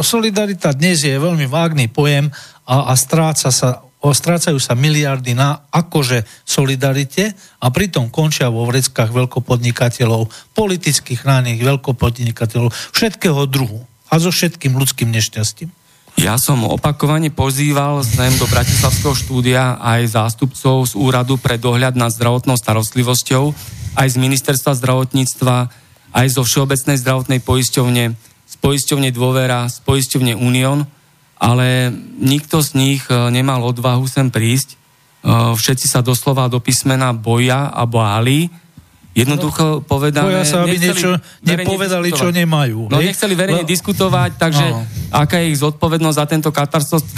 Solidarita 0.00 0.72
dnes 0.72 1.04
je 1.04 1.12
veľmi 1.12 1.44
vágný 1.44 1.92
pojem 1.92 2.32
a, 2.64 2.88
a 2.88 2.92
stráca 2.96 3.52
sa 3.52 3.84
strácajú 4.08 4.56
sa 4.56 4.72
miliardy 4.72 5.36
na 5.36 5.68
akože 5.68 6.24
solidarite 6.48 7.36
a 7.60 7.68
pritom 7.68 8.08
končia 8.08 8.48
vo 8.48 8.64
vreckách 8.64 9.12
veľkopodnikateľov, 9.12 10.56
politicky 10.56 11.20
chránených 11.20 11.60
veľkopodnikateľov, 11.60 12.72
všetkého 12.96 13.44
druhu 13.44 13.84
a 14.08 14.16
so 14.16 14.32
všetkým 14.32 14.72
ľudským 14.72 15.12
nešťastím. 15.12 15.68
Ja 16.18 16.40
som 16.40 16.64
opakovane 16.66 17.30
pozýval 17.30 18.02
sem 18.02 18.34
do 18.40 18.48
Bratislavského 18.48 19.14
štúdia 19.14 19.78
aj 19.78 20.16
zástupcov 20.16 20.90
z 20.90 20.92
Úradu 20.98 21.38
pre 21.38 21.60
dohľad 21.60 21.94
nad 21.94 22.10
zdravotnou 22.10 22.58
starostlivosťou, 22.58 23.54
aj 23.94 24.08
z 24.08 24.16
Ministerstva 24.18 24.74
zdravotníctva, 24.80 25.56
aj 26.10 26.26
zo 26.34 26.42
Všeobecnej 26.42 26.98
zdravotnej 26.98 27.40
poisťovne, 27.40 28.04
z 28.48 28.54
poisťovne 28.58 29.08
Dôvera, 29.14 29.70
z 29.70 29.78
poisťovne 29.86 30.34
Unión, 30.34 30.88
ale 31.40 31.88
nikto 32.20 32.60
z 32.60 32.76
nich 32.76 33.02
e, 33.08 33.16
nemal 33.32 33.64
odvahu 33.64 34.04
sem 34.04 34.28
prísť. 34.28 34.76
E, 34.76 34.76
všetci 35.56 35.88
sa 35.88 36.04
doslova 36.04 36.52
do 36.52 36.60
písmena 36.60 37.16
boja 37.16 37.72
a 37.72 37.88
báli, 37.88 38.52
Jednoducho 39.10 39.82
povedané... 39.82 40.38
Boja 40.38 40.46
sa, 40.46 40.62
aby 40.62 40.78
niečo 40.78 41.18
nepovedali, 41.42 42.14
čo 42.14 42.30
nemajú. 42.30 42.94
No 42.94 43.02
nechceli 43.02 43.34
verejne 43.34 43.66
no. 43.66 43.68
diskutovať, 43.68 44.38
takže 44.38 44.66
no. 44.70 44.86
aká 45.10 45.42
je 45.42 45.50
ich 45.50 45.58
zodpovednosť 45.58 46.14
za 46.16 46.26
tento 46.30 46.50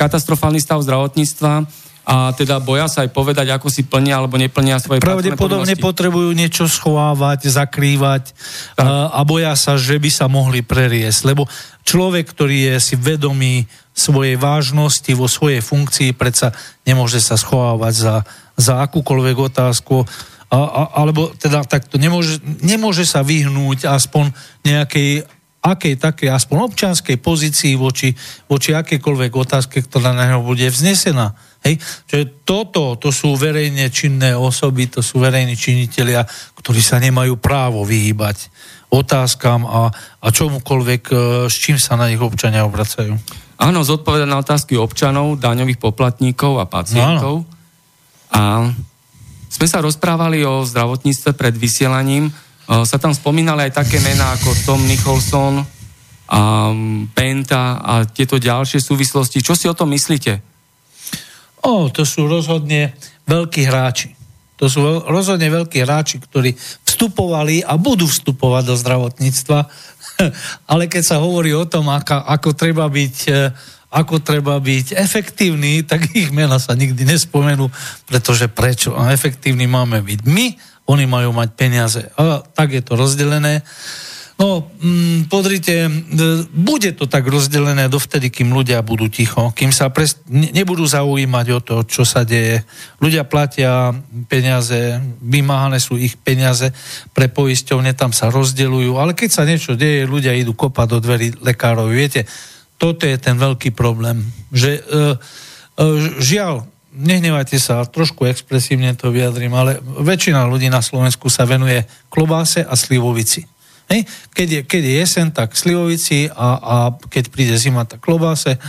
katastrofálny 0.00 0.56
stav 0.56 0.80
zdravotníctva 0.80 1.68
a 2.02 2.34
teda 2.34 2.58
boja 2.58 2.90
sa 2.90 3.06
aj 3.06 3.14
povedať, 3.14 3.54
ako 3.54 3.70
si 3.70 3.86
plnia 3.86 4.18
alebo 4.18 4.34
neplnia 4.34 4.82
svoje 4.82 4.98
Pravdepodobne 4.98 5.78
potrebujú 5.78 6.34
niečo 6.34 6.66
schovávať, 6.66 7.46
zakrývať 7.46 8.34
a, 8.74 9.14
a 9.14 9.20
boja 9.22 9.54
sa, 9.54 9.78
že 9.78 10.02
by 10.02 10.10
sa 10.10 10.26
mohli 10.26 10.66
preriesť, 10.66 11.30
lebo 11.30 11.46
človek, 11.86 12.26
ktorý 12.26 12.74
je 12.74 12.76
si 12.82 12.94
vedomý 12.98 13.70
svojej 13.92 14.40
vážnosti 14.40 15.12
vo 15.12 15.28
svojej 15.28 15.60
funkcii, 15.60 16.16
predsa 16.16 16.56
nemôže 16.88 17.20
sa 17.20 17.36
schovávať 17.36 17.94
za, 17.94 18.16
za 18.56 18.74
akúkoľvek 18.88 19.36
otázku 19.52 20.08
a, 20.52 20.58
a, 20.58 20.82
alebo 21.00 21.32
teda 21.36 21.64
takto 21.64 21.96
nemôže, 21.96 22.40
nemôže 22.60 23.08
sa 23.08 23.24
vyhnúť 23.24 23.88
aspoň 23.88 24.32
nejakej 24.64 25.24
akej 25.62 25.94
také 25.94 26.26
aspoň 26.26 26.74
občianskej 26.74 27.22
pozícii 27.22 27.78
voči, 27.78 28.10
voči 28.50 28.74
akejkoľvek 28.74 29.30
otázke, 29.30 29.78
ktorá 29.86 30.10
na 30.10 30.26
neho 30.26 30.42
bude 30.42 30.66
vznesená. 30.66 31.38
Hej? 31.62 31.78
Čiže 32.10 32.42
toto, 32.42 32.98
to 32.98 33.14
sú 33.14 33.38
verejne 33.38 33.86
činné 33.94 34.34
osoby, 34.34 34.90
to 34.90 34.98
sú 35.06 35.22
verejní 35.22 35.54
činitelia, 35.54 36.26
ktorí 36.58 36.82
sa 36.82 36.98
nemajú 36.98 37.38
právo 37.38 37.86
vyhýbať 37.86 38.50
otázkam 38.92 39.64
a, 39.64 39.88
a 40.20 40.26
čomukoľvek, 40.28 41.02
e, 41.08 41.14
s 41.48 41.56
čím 41.56 41.80
sa 41.80 41.96
na 41.96 42.12
nich 42.12 42.20
občania 42.20 42.68
obracajú. 42.68 43.16
Áno, 43.62 43.86
zodpovedať 43.86 44.26
na 44.26 44.42
otázky 44.42 44.74
občanov, 44.74 45.38
daňových 45.38 45.78
poplatníkov 45.78 46.58
a 46.58 46.66
pacientov. 46.66 47.46
No, 47.46 47.50
a 48.32 48.66
sme 49.52 49.66
sa 49.68 49.84
rozprávali 49.84 50.42
o 50.42 50.66
zdravotníctve 50.66 51.30
pred 51.36 51.54
vysielaním. 51.54 52.26
E, 52.26 52.32
sa 52.82 52.98
tam 52.98 53.14
spomínali 53.14 53.70
aj 53.70 53.84
také 53.84 54.02
mená 54.02 54.34
ako 54.34 54.50
Tom 54.66 54.80
Nicholson, 54.88 55.62
a 56.32 56.72
Penta 57.12 57.76
a 57.84 58.08
tieto 58.08 58.40
ďalšie 58.40 58.80
súvislosti. 58.80 59.44
Čo 59.44 59.52
si 59.52 59.68
o 59.68 59.76
tom 59.76 59.92
myslíte? 59.92 60.40
O, 61.60 61.92
to 61.92 62.08
sú 62.08 62.24
rozhodne 62.24 62.96
veľkí 63.28 63.68
hráči. 63.68 64.16
To 64.56 64.70
sú 64.72 64.80
rozhodne 65.04 65.52
veľkí 65.52 65.84
hráči, 65.84 66.24
ktorí 66.24 66.56
vstupovali 66.88 67.60
a 67.60 67.76
budú 67.76 68.08
vstupovať 68.08 68.62
do 68.64 68.74
zdravotníctva. 68.80 69.58
Ale 70.70 70.88
keď 70.88 71.02
sa 71.02 71.16
hovorí 71.22 71.52
o 71.52 71.66
tom, 71.66 71.88
ako, 71.88 72.16
ako 72.26 72.50
treba 72.52 72.86
byť 72.88 73.16
e, 73.28 73.40
ako 73.92 74.24
treba 74.24 74.56
byť 74.56 74.96
efektívny, 74.96 75.84
tak 75.84 76.16
ich 76.16 76.32
mena 76.32 76.56
sa 76.56 76.72
nikdy 76.72 77.04
nespomenú, 77.04 77.68
pretože 78.08 78.48
prečo? 78.48 78.96
A 78.96 79.12
efektívny 79.12 79.68
máme 79.68 80.00
byť 80.00 80.24
my, 80.24 80.46
oni 80.88 81.04
majú 81.04 81.36
mať 81.36 81.48
peniaze. 81.52 82.00
A 82.16 82.40
tak 82.40 82.72
je 82.72 82.80
to 82.80 82.96
rozdelené. 82.96 83.60
No, 84.40 84.64
mm, 84.80 85.28
podrite, 85.28 85.86
bude 86.50 86.96
to 86.96 87.04
tak 87.04 87.28
rozdelené 87.28 87.86
dovtedy, 87.92 88.32
kým 88.32 88.50
ľudia 88.50 88.80
budú 88.80 89.06
ticho, 89.12 89.52
kým 89.52 89.70
sa 89.70 89.92
pres, 89.92 90.18
nebudú 90.26 90.88
zaujímať 90.88 91.46
o 91.52 91.60
to, 91.60 91.76
čo 91.84 92.02
sa 92.08 92.24
deje. 92.24 92.64
Ľudia 92.98 93.28
platia 93.28 93.92
peniaze, 94.26 94.98
vymáhané 95.20 95.78
sú 95.78 96.00
ich 96.00 96.16
peniaze 96.16 96.72
pre 97.12 97.28
poisťovne, 97.28 97.92
tam 97.92 98.10
sa 98.16 98.32
rozdeľujú, 98.32 98.96
ale 98.96 99.12
keď 99.12 99.30
sa 99.30 99.44
niečo 99.44 99.76
deje, 99.76 100.08
ľudia 100.08 100.32
idú 100.32 100.56
kopať 100.56 100.86
do 100.88 100.98
dverí 100.98 101.28
lekárov. 101.44 101.92
Viete, 101.92 102.24
toto 102.80 103.06
je 103.06 103.14
ten 103.20 103.38
veľký 103.38 103.70
problém, 103.76 104.26
že 104.50 104.80
uh, 104.80 105.14
uh, 105.14 105.98
žiaľ, 106.18 106.66
nehnevajte 106.90 107.62
sa, 107.62 107.86
trošku 107.86 108.26
expresívne 108.26 108.96
to 108.98 109.14
vyjadrím, 109.14 109.54
ale 109.54 109.78
väčšina 109.80 110.50
ľudí 110.50 110.66
na 110.66 110.82
Slovensku 110.82 111.30
sa 111.30 111.46
venuje 111.46 111.86
klobáse 112.10 112.66
a 112.66 112.74
slivovici. 112.74 113.46
Hej? 113.90 114.06
Keď, 114.34 114.48
je, 114.48 114.60
keď 114.68 114.82
je 114.82 114.94
jesen, 115.00 115.28
tak 115.34 115.56
slivovici 115.56 116.28
a, 116.30 116.48
a 116.58 116.76
keď 117.10 117.24
príde 117.32 117.56
zima, 117.58 117.88
tak 117.88 118.04
klobáse 118.04 118.60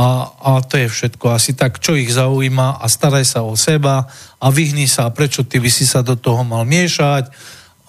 a, 0.00 0.08
a 0.32 0.50
to 0.64 0.80
je 0.80 0.88
všetko. 0.88 1.28
Asi 1.28 1.52
tak, 1.52 1.82
čo 1.82 1.98
ich 1.98 2.08
zaujíma 2.08 2.80
a 2.80 2.86
staraj 2.88 3.26
sa 3.26 3.40
o 3.44 3.52
seba 3.58 4.08
a 4.40 4.46
vyhni 4.48 4.88
sa, 4.88 5.10
prečo 5.12 5.44
ty 5.44 5.60
by 5.60 5.68
si 5.68 5.84
sa 5.84 6.00
do 6.00 6.16
toho 6.16 6.40
mal 6.46 6.64
miešať. 6.64 7.28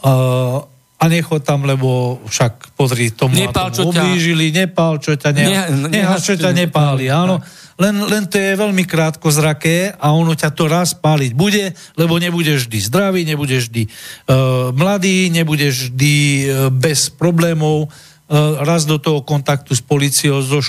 Uh, 0.01 0.65
a 1.01 1.09
nechod 1.09 1.41
tam, 1.41 1.65
lebo 1.65 2.21
však 2.29 2.77
pozri, 2.77 3.09
tomu 3.09 3.33
nepál, 3.33 3.73
tomu 3.73 3.89
ublížili, 3.89 4.53
ťa... 4.53 4.57
nepál, 4.65 5.01
čo 5.01 5.17
ťa 5.17 5.29
ne... 5.33 5.45
ne, 5.49 5.61
nehaš, 5.89 6.29
čo 6.29 6.33
ťa 6.37 6.53
nepáli, 6.53 7.09
áno. 7.09 7.41
Len, 7.81 7.97
len 8.05 8.29
to 8.29 8.37
je 8.37 8.53
veľmi 8.53 8.85
krátko 8.85 9.33
zraké 9.33 9.89
a 9.97 10.13
ono 10.13 10.37
ťa 10.37 10.53
to 10.53 10.69
raz 10.69 10.93
páliť 10.93 11.33
bude, 11.33 11.73
lebo 11.97 12.21
nebudeš 12.21 12.69
vždy 12.69 12.79
zdravý, 12.85 13.25
nebudeš 13.25 13.73
vždy 13.73 13.83
uh, 13.89 14.69
mladý, 14.69 15.33
nebudeš 15.33 15.89
vždy 15.89 16.15
uh, 16.45 16.69
bez 16.69 17.09
problémov, 17.09 17.89
uh, 17.89 18.61
raz 18.61 18.85
do 18.85 19.01
toho 19.01 19.25
kontaktu 19.25 19.73
s 19.73 19.81
policiou, 19.81 20.45
so, 20.45 20.61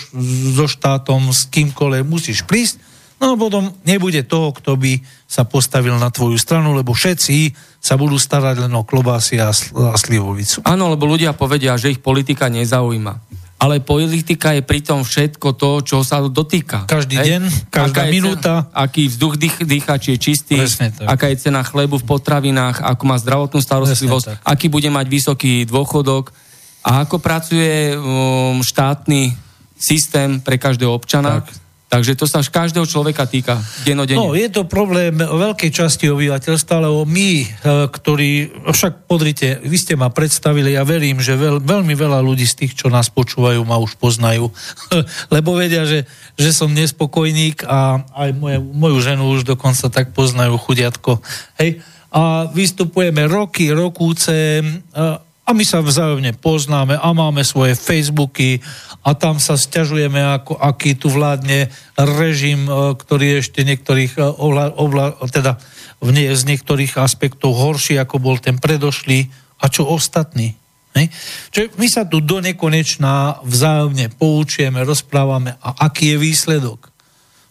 so 0.56 0.64
štátom, 0.64 1.28
s 1.36 1.44
kýmkoľvek 1.52 2.04
musíš 2.08 2.48
prísť, 2.48 2.80
no 3.20 3.36
a 3.36 3.36
potom 3.36 3.76
nebude 3.84 4.24
toho, 4.24 4.56
kto 4.56 4.80
by 4.80 5.04
sa 5.28 5.44
postavil 5.44 6.00
na 6.00 6.08
tvoju 6.08 6.40
stranu, 6.40 6.72
lebo 6.72 6.96
všetci 6.96 7.52
sa 7.76 8.00
budú 8.00 8.16
starať 8.16 8.64
len 8.64 8.72
o 8.72 8.88
klobásy 8.88 9.36
a, 9.36 9.52
a 9.52 9.94
slivovicu. 10.00 10.64
Áno, 10.64 10.88
lebo 10.88 11.04
ľudia 11.04 11.36
povedia, 11.36 11.76
že 11.76 11.92
ich 11.92 12.00
politika 12.00 12.48
nezaujíma. 12.48 13.41
Ale 13.62 13.78
politika 13.78 14.58
je 14.58 14.62
pritom 14.66 15.06
všetko 15.06 15.54
to, 15.54 15.70
čo 15.86 16.02
sa 16.02 16.18
dotýka. 16.26 16.90
Každý 16.90 17.14
Hej? 17.22 17.26
deň, 17.30 17.42
každá 17.70 18.02
aká 18.02 18.10
minúta. 18.10 18.54
Cena, 18.66 18.74
aký 18.74 19.02
vzduch 19.06 19.34
dých, 19.38 19.56
dýcha, 19.62 19.94
či 20.02 20.08
je 20.14 20.18
čistý, 20.18 20.58
aká 21.06 21.30
je 21.30 21.38
cena 21.38 21.62
chlebu 21.62 22.02
v 22.02 22.06
potravinách, 22.10 22.82
ako 22.82 23.02
má 23.06 23.16
zdravotnú 23.22 23.62
starostlivosť, 23.62 24.42
aký 24.42 24.66
bude 24.66 24.90
mať 24.90 25.06
vysoký 25.06 25.62
dôchodok 25.70 26.34
a 26.82 27.06
ako 27.06 27.22
pracuje 27.22 27.94
um, 27.94 28.58
štátny 28.58 29.38
systém 29.78 30.42
pre 30.42 30.58
každého 30.58 30.90
občana. 30.90 31.46
Tak 31.46 31.61
Takže 31.92 32.16
to 32.16 32.24
sa 32.24 32.40
až 32.40 32.48
každého 32.48 32.88
človeka 32.88 33.28
týka 33.28 33.60
denodenne. 33.84 34.16
No, 34.16 34.32
je 34.32 34.48
to 34.48 34.64
problém 34.64 35.12
veľkej 35.12 35.68
časti 35.68 36.08
obyvateľstva, 36.08 36.88
lebo 36.88 37.04
my, 37.04 37.30
e, 37.44 37.46
ktorí, 37.92 38.64
však 38.64 39.04
podrite, 39.04 39.60
vy 39.60 39.76
ste 39.76 39.92
ma 40.00 40.08
predstavili, 40.08 40.72
ja 40.72 40.88
verím, 40.88 41.20
že 41.20 41.36
veľ, 41.36 41.60
veľmi 41.60 41.92
veľa 41.92 42.24
ľudí 42.24 42.48
z 42.48 42.64
tých, 42.64 42.72
čo 42.80 42.88
nás 42.88 43.12
počúvajú, 43.12 43.60
ma 43.68 43.76
už 43.76 44.00
poznajú, 44.00 44.48
lebo 45.36 45.52
vedia, 45.52 45.84
že, 45.84 46.08
že 46.40 46.56
som 46.56 46.72
nespokojník 46.72 47.68
a 47.68 48.00
aj 48.16 48.30
moje, 48.40 48.56
moju 48.56 48.98
ženu 49.04 49.28
už 49.28 49.44
dokonca 49.44 49.92
tak 49.92 50.16
poznajú 50.16 50.56
chudiatko. 50.56 51.20
Hej? 51.60 51.84
A 52.08 52.48
vystupujeme 52.48 53.28
roky, 53.28 53.68
rokúce, 53.68 54.64
a 54.96 55.20
my 55.52 55.64
sa 55.64 55.84
vzájomne 55.84 56.36
poznáme 56.36 56.96
a 56.96 57.08
máme 57.12 57.46
svoje 57.46 57.76
Facebooky 57.76 58.60
a 59.06 59.16
tam 59.16 59.40
sa 59.40 59.56
stiažujeme, 59.56 60.18
ako, 60.18 60.58
aký 60.58 60.96
tu 60.98 61.08
vládne 61.08 61.72
režim, 61.96 62.68
e, 62.68 62.92
ktorý 62.96 63.24
je 63.36 63.40
ešte 63.44 63.60
niektorých, 63.64 64.12
e, 64.16 64.22
ovla, 64.24 64.72
ovla, 64.76 65.16
teda 65.28 65.56
v 66.02 66.10
nie, 66.10 66.28
z 66.32 66.42
niektorých 66.48 66.98
aspektov 66.98 67.54
horší, 67.54 67.96
ako 67.96 68.18
bol 68.18 68.36
ten 68.42 68.58
predošlý 68.58 69.30
a 69.62 69.70
čo 69.70 69.86
ostatní. 69.86 70.58
Hej? 70.98 71.08
Čiže 71.54 71.66
my 71.78 71.86
sa 71.88 72.02
tu 72.04 72.20
do 72.20 72.42
nekonečná 72.42 73.40
vzájomne 73.46 74.12
poučujeme, 74.12 74.82
rozprávame 74.82 75.56
a 75.62 75.86
aký 75.86 76.14
je 76.14 76.18
výsledok. 76.18 76.92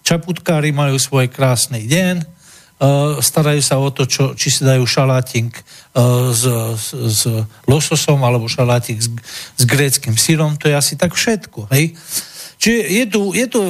Čaputkári 0.01 0.73
majú 0.73 0.97
svoj 0.97 1.29
krásny 1.29 1.85
deň, 1.85 2.40
starajú 3.21 3.61
sa 3.61 3.77
o 3.77 3.93
to, 3.93 4.09
čo, 4.09 4.33
či 4.33 4.49
si 4.49 4.65
dajú 4.65 4.81
šalátik 4.89 5.53
uh, 5.93 6.33
s, 6.33 6.49
s, 6.81 6.87
s 6.97 7.21
lososom 7.69 8.17
alebo 8.25 8.49
šalátik 8.49 8.97
s, 8.97 9.05
s 9.53 9.63
gréckým 9.69 10.17
sírom, 10.17 10.57
to 10.57 10.65
je 10.65 10.73
asi 10.73 10.97
tak 10.97 11.13
všetko. 11.13 11.69
Hej? 11.69 11.93
Čiže 12.61 12.81
je 12.89 13.05
tu, 13.09 13.21
je, 13.33 13.45
tu, 13.49 13.61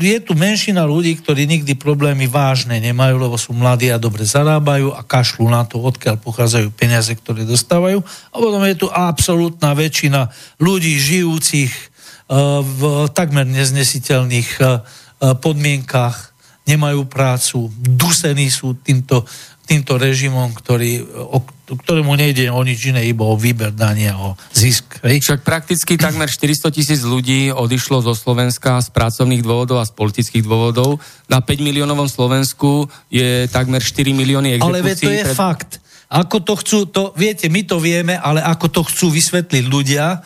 je 0.00 0.18
tu 0.20 0.32
menšina 0.36 0.84
ľudí, 0.84 1.16
ktorí 1.16 1.48
nikdy 1.48 1.76
problémy 1.76 2.28
vážne 2.28 2.76
nemajú, 2.76 3.16
lebo 3.20 3.36
sú 3.40 3.56
mladí 3.56 3.88
a 3.92 4.00
dobre 4.00 4.24
zarábajú 4.24 4.92
a 4.92 5.00
kašľú 5.00 5.48
na 5.48 5.64
to, 5.64 5.80
odkiaľ 5.80 6.20
pochádzajú 6.20 6.68
peniaze, 6.72 7.12
ktoré 7.16 7.48
dostávajú. 7.48 8.04
A 8.04 8.36
potom 8.36 8.60
je 8.64 8.76
tu 8.80 8.88
absolútna 8.88 9.72
väčšina 9.72 10.28
ľudí 10.60 10.96
žijúcich 10.96 11.72
uh, 11.72 12.60
v 12.64 13.08
takmer 13.12 13.48
neznesiteľných 13.48 14.60
podmienkach 15.40 16.33
nemajú 16.64 17.04
prácu, 17.04 17.68
dusení 17.76 18.48
sú 18.48 18.72
týmto, 18.80 19.24
týmto 19.68 20.00
režimom, 20.00 20.52
ktorý, 20.56 21.04
o, 21.04 21.44
ktorému 21.68 22.16
nejde 22.16 22.48
o 22.48 22.60
nič 22.64 22.88
iné, 22.88 23.04
iba 23.04 23.24
o 23.24 23.36
výber 23.36 23.72
dania, 23.72 24.16
o 24.16 24.32
zisk. 24.52 25.00
Hej? 25.04 25.20
Však 25.24 25.40
prakticky 25.44 26.00
takmer 26.00 26.28
400 26.28 26.72
tisíc 26.72 27.00
ľudí 27.04 27.52
odišlo 27.52 28.00
zo 28.00 28.16
Slovenska 28.16 28.80
z 28.80 28.88
pracovných 28.92 29.44
dôvodov 29.44 29.84
a 29.84 29.88
z 29.88 29.92
politických 29.92 30.44
dôvodov. 30.44 31.00
Na 31.28 31.44
5 31.44 31.60
miliónovom 31.60 32.08
Slovensku 32.08 32.88
je 33.12 33.44
takmer 33.52 33.84
4 33.84 34.12
milióny 34.16 34.56
exekúcií. 34.56 34.80
Ale 34.80 34.96
to 34.96 35.10
je 35.12 35.24
pred... 35.24 35.36
fakt. 35.36 35.70
Ako 36.08 36.44
to 36.44 36.54
chcú, 36.60 36.78
to, 36.88 37.02
viete, 37.16 37.48
my 37.48 37.64
to 37.64 37.80
vieme, 37.80 38.16
ale 38.16 38.44
ako 38.44 38.70
to 38.70 38.80
chcú 38.84 39.12
vysvetliť 39.12 39.64
ľudia, 39.66 40.20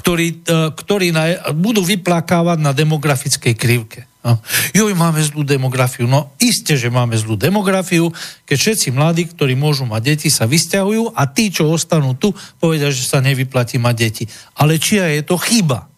ktorí, 0.00 0.26
e, 0.40 0.72
ktorí 0.72 1.12
na, 1.12 1.52
budú 1.52 1.84
vyplakávať 1.84 2.58
na 2.64 2.72
demografickej 2.72 3.54
krivke. 3.54 4.08
No. 4.20 4.36
Joj, 4.76 4.92
máme 4.92 5.20
zlú 5.24 5.44
demografiu. 5.44 6.04
No 6.04 6.32
iste, 6.36 6.76
že 6.76 6.92
máme 6.92 7.16
zlú 7.16 7.40
demografiu, 7.40 8.12
keď 8.44 8.56
všetci 8.56 8.88
mladí, 8.92 9.28
ktorí 9.32 9.56
môžu 9.56 9.88
mať 9.88 10.02
deti, 10.16 10.28
sa 10.28 10.44
vysťahujú 10.44 11.16
a 11.16 11.22
tí, 11.28 11.48
čo 11.48 11.68
ostanú 11.72 12.12
tu, 12.16 12.32
povedia, 12.60 12.92
že 12.92 13.04
sa 13.04 13.24
nevyplatí 13.24 13.80
mať 13.80 13.94
deti. 13.96 14.24
Ale 14.56 14.76
čia 14.76 15.08
je 15.16 15.24
to 15.24 15.40
chyba. 15.40 15.88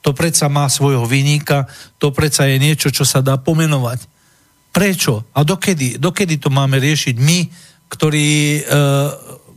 To 0.00 0.16
predsa 0.16 0.48
má 0.48 0.64
svojho 0.70 1.04
vyníka, 1.04 1.68
to 2.00 2.08
predsa 2.08 2.48
je 2.48 2.56
niečo, 2.56 2.88
čo 2.88 3.04
sa 3.04 3.20
dá 3.20 3.36
pomenovať. 3.36 4.00
Prečo? 4.72 5.28
A 5.36 5.44
dokedy, 5.44 6.00
dokedy 6.00 6.40
to 6.40 6.48
máme 6.48 6.80
riešiť 6.80 7.16
my, 7.20 7.38
ktorí 7.88 8.28
e, 8.56 8.60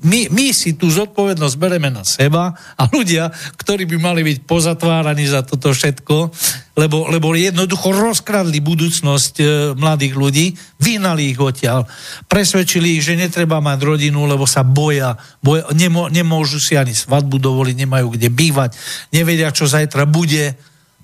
my, 0.02 0.34
my 0.34 0.50
si 0.50 0.74
tú 0.74 0.90
zodpovednosť 0.90 1.56
bereme 1.62 1.94
na 1.94 2.02
seba 2.02 2.58
a 2.74 2.84
ľudia, 2.90 3.30
ktorí 3.62 3.86
by 3.86 3.98
mali 4.02 4.22
byť 4.26 4.38
pozatváraní 4.50 5.30
za 5.30 5.46
toto 5.46 5.70
všetko, 5.70 6.34
lebo, 6.74 7.06
lebo 7.14 7.38
jednoducho 7.38 7.94
rozkradli 7.94 8.58
budúcnosť 8.66 9.34
e, 9.38 9.46
mladých 9.78 10.14
ľudí, 10.18 10.46
vynali 10.82 11.30
ich 11.30 11.38
odtiaľ, 11.38 11.86
presvedčili 12.26 12.98
ich, 12.98 13.06
že 13.06 13.14
netreba 13.14 13.62
mať 13.62 13.80
rodinu, 13.86 14.26
lebo 14.26 14.50
sa 14.50 14.66
boja, 14.66 15.22
boja 15.38 15.70
nemô, 15.78 16.10
nemôžu 16.10 16.58
si 16.58 16.74
ani 16.74 16.98
svadbu 16.98 17.38
dovoliť, 17.38 17.76
nemajú 17.86 18.18
kde 18.18 18.34
bývať, 18.34 18.74
nevedia, 19.14 19.54
čo 19.54 19.70
zajtra 19.70 20.10
bude, 20.10 20.58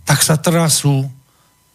tak 0.09 0.25
sa 0.25 0.41
trasú 0.41 1.05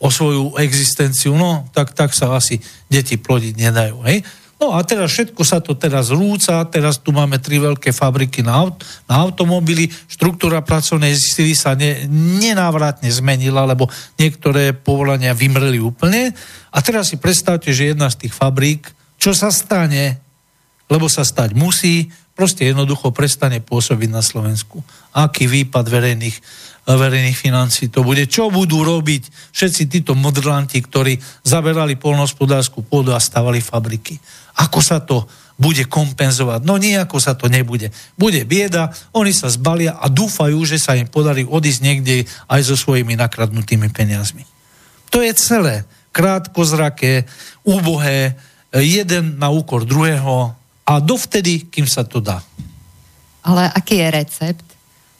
o 0.02 0.08
svoju 0.10 0.58
existenciu, 0.58 1.38
no 1.38 1.70
tak, 1.70 1.94
tak 1.94 2.10
sa 2.10 2.34
asi 2.34 2.58
deti 2.90 3.14
plodiť 3.14 3.54
nedajú. 3.54 4.02
Hej? 4.10 4.26
No 4.62 4.78
a 4.78 4.86
teraz 4.86 5.10
všetko 5.10 5.42
sa 5.42 5.58
to 5.58 5.74
teraz 5.74 6.14
rúca, 6.14 6.62
teraz 6.70 7.02
tu 7.02 7.10
máme 7.10 7.42
tri 7.42 7.58
veľké 7.58 7.90
fabriky 7.90 8.46
na, 8.46 8.62
aut- 8.62 8.78
na 9.10 9.18
automobily, 9.18 9.90
štruktúra 10.06 10.62
pracovnej 10.62 11.18
sily 11.18 11.58
sa 11.58 11.74
ne, 11.74 12.06
nenávratne 12.38 13.10
zmenila, 13.10 13.66
lebo 13.66 13.90
niektoré 14.22 14.70
povolania 14.70 15.34
vymreli 15.34 15.82
úplne. 15.82 16.30
A 16.70 16.78
teraz 16.78 17.10
si 17.10 17.18
predstavte, 17.18 17.74
že 17.74 17.90
jedna 17.90 18.06
z 18.06 18.22
tých 18.22 18.38
fabrík, 18.38 18.86
čo 19.18 19.34
sa 19.34 19.50
stane, 19.50 20.22
lebo 20.86 21.10
sa 21.10 21.26
stať 21.26 21.58
musí, 21.58 22.06
proste 22.38 22.62
jednoducho 22.62 23.10
prestane 23.10 23.58
pôsobiť 23.58 24.14
na 24.14 24.22
Slovensku. 24.22 24.78
Aký 25.10 25.50
výpad 25.50 25.90
verejných, 25.90 26.38
verejných 26.86 27.34
financí 27.34 27.90
to 27.90 28.06
bude? 28.06 28.30
Čo 28.30 28.46
budú 28.54 28.86
robiť 28.86 29.26
všetci 29.50 29.82
títo 29.90 30.14
modrlanti, 30.14 30.78
ktorí 30.78 31.18
zaberali 31.42 31.98
polnohospodárskú 31.98 32.86
pôdu 32.86 33.10
a 33.10 33.18
stavali 33.18 33.58
fabriky? 33.58 34.22
Ako 34.58 34.80
sa 34.84 35.00
to 35.00 35.24
bude 35.56 35.86
kompenzovať? 35.86 36.66
No 36.66 36.80
nejako 36.80 37.22
sa 37.22 37.38
to 37.38 37.46
nebude. 37.46 37.94
Bude 38.18 38.42
bieda, 38.42 38.90
oni 39.14 39.30
sa 39.30 39.52
zbalia 39.52 39.94
a 39.96 40.10
dúfajú, 40.10 40.58
že 40.66 40.80
sa 40.80 40.98
im 40.98 41.06
podarí 41.06 41.46
odísť 41.46 41.80
niekde 41.80 42.26
aj 42.50 42.60
so 42.66 42.74
svojimi 42.74 43.14
nakradnutými 43.14 43.88
peniazmi. 43.92 44.42
To 45.12 45.20
je 45.20 45.32
celé. 45.36 45.84
Krátkozraké, 46.12 47.24
úbohé, 47.64 48.36
jeden 48.72 49.36
na 49.40 49.52
úkor 49.52 49.84
druhého 49.84 50.52
a 50.84 50.92
dovtedy, 51.00 51.68
kým 51.68 51.88
sa 51.88 52.04
to 52.04 52.20
dá. 52.20 52.40
Ale 53.44 53.68
aký 53.72 54.00
je 54.00 54.08
recept? 54.12 54.66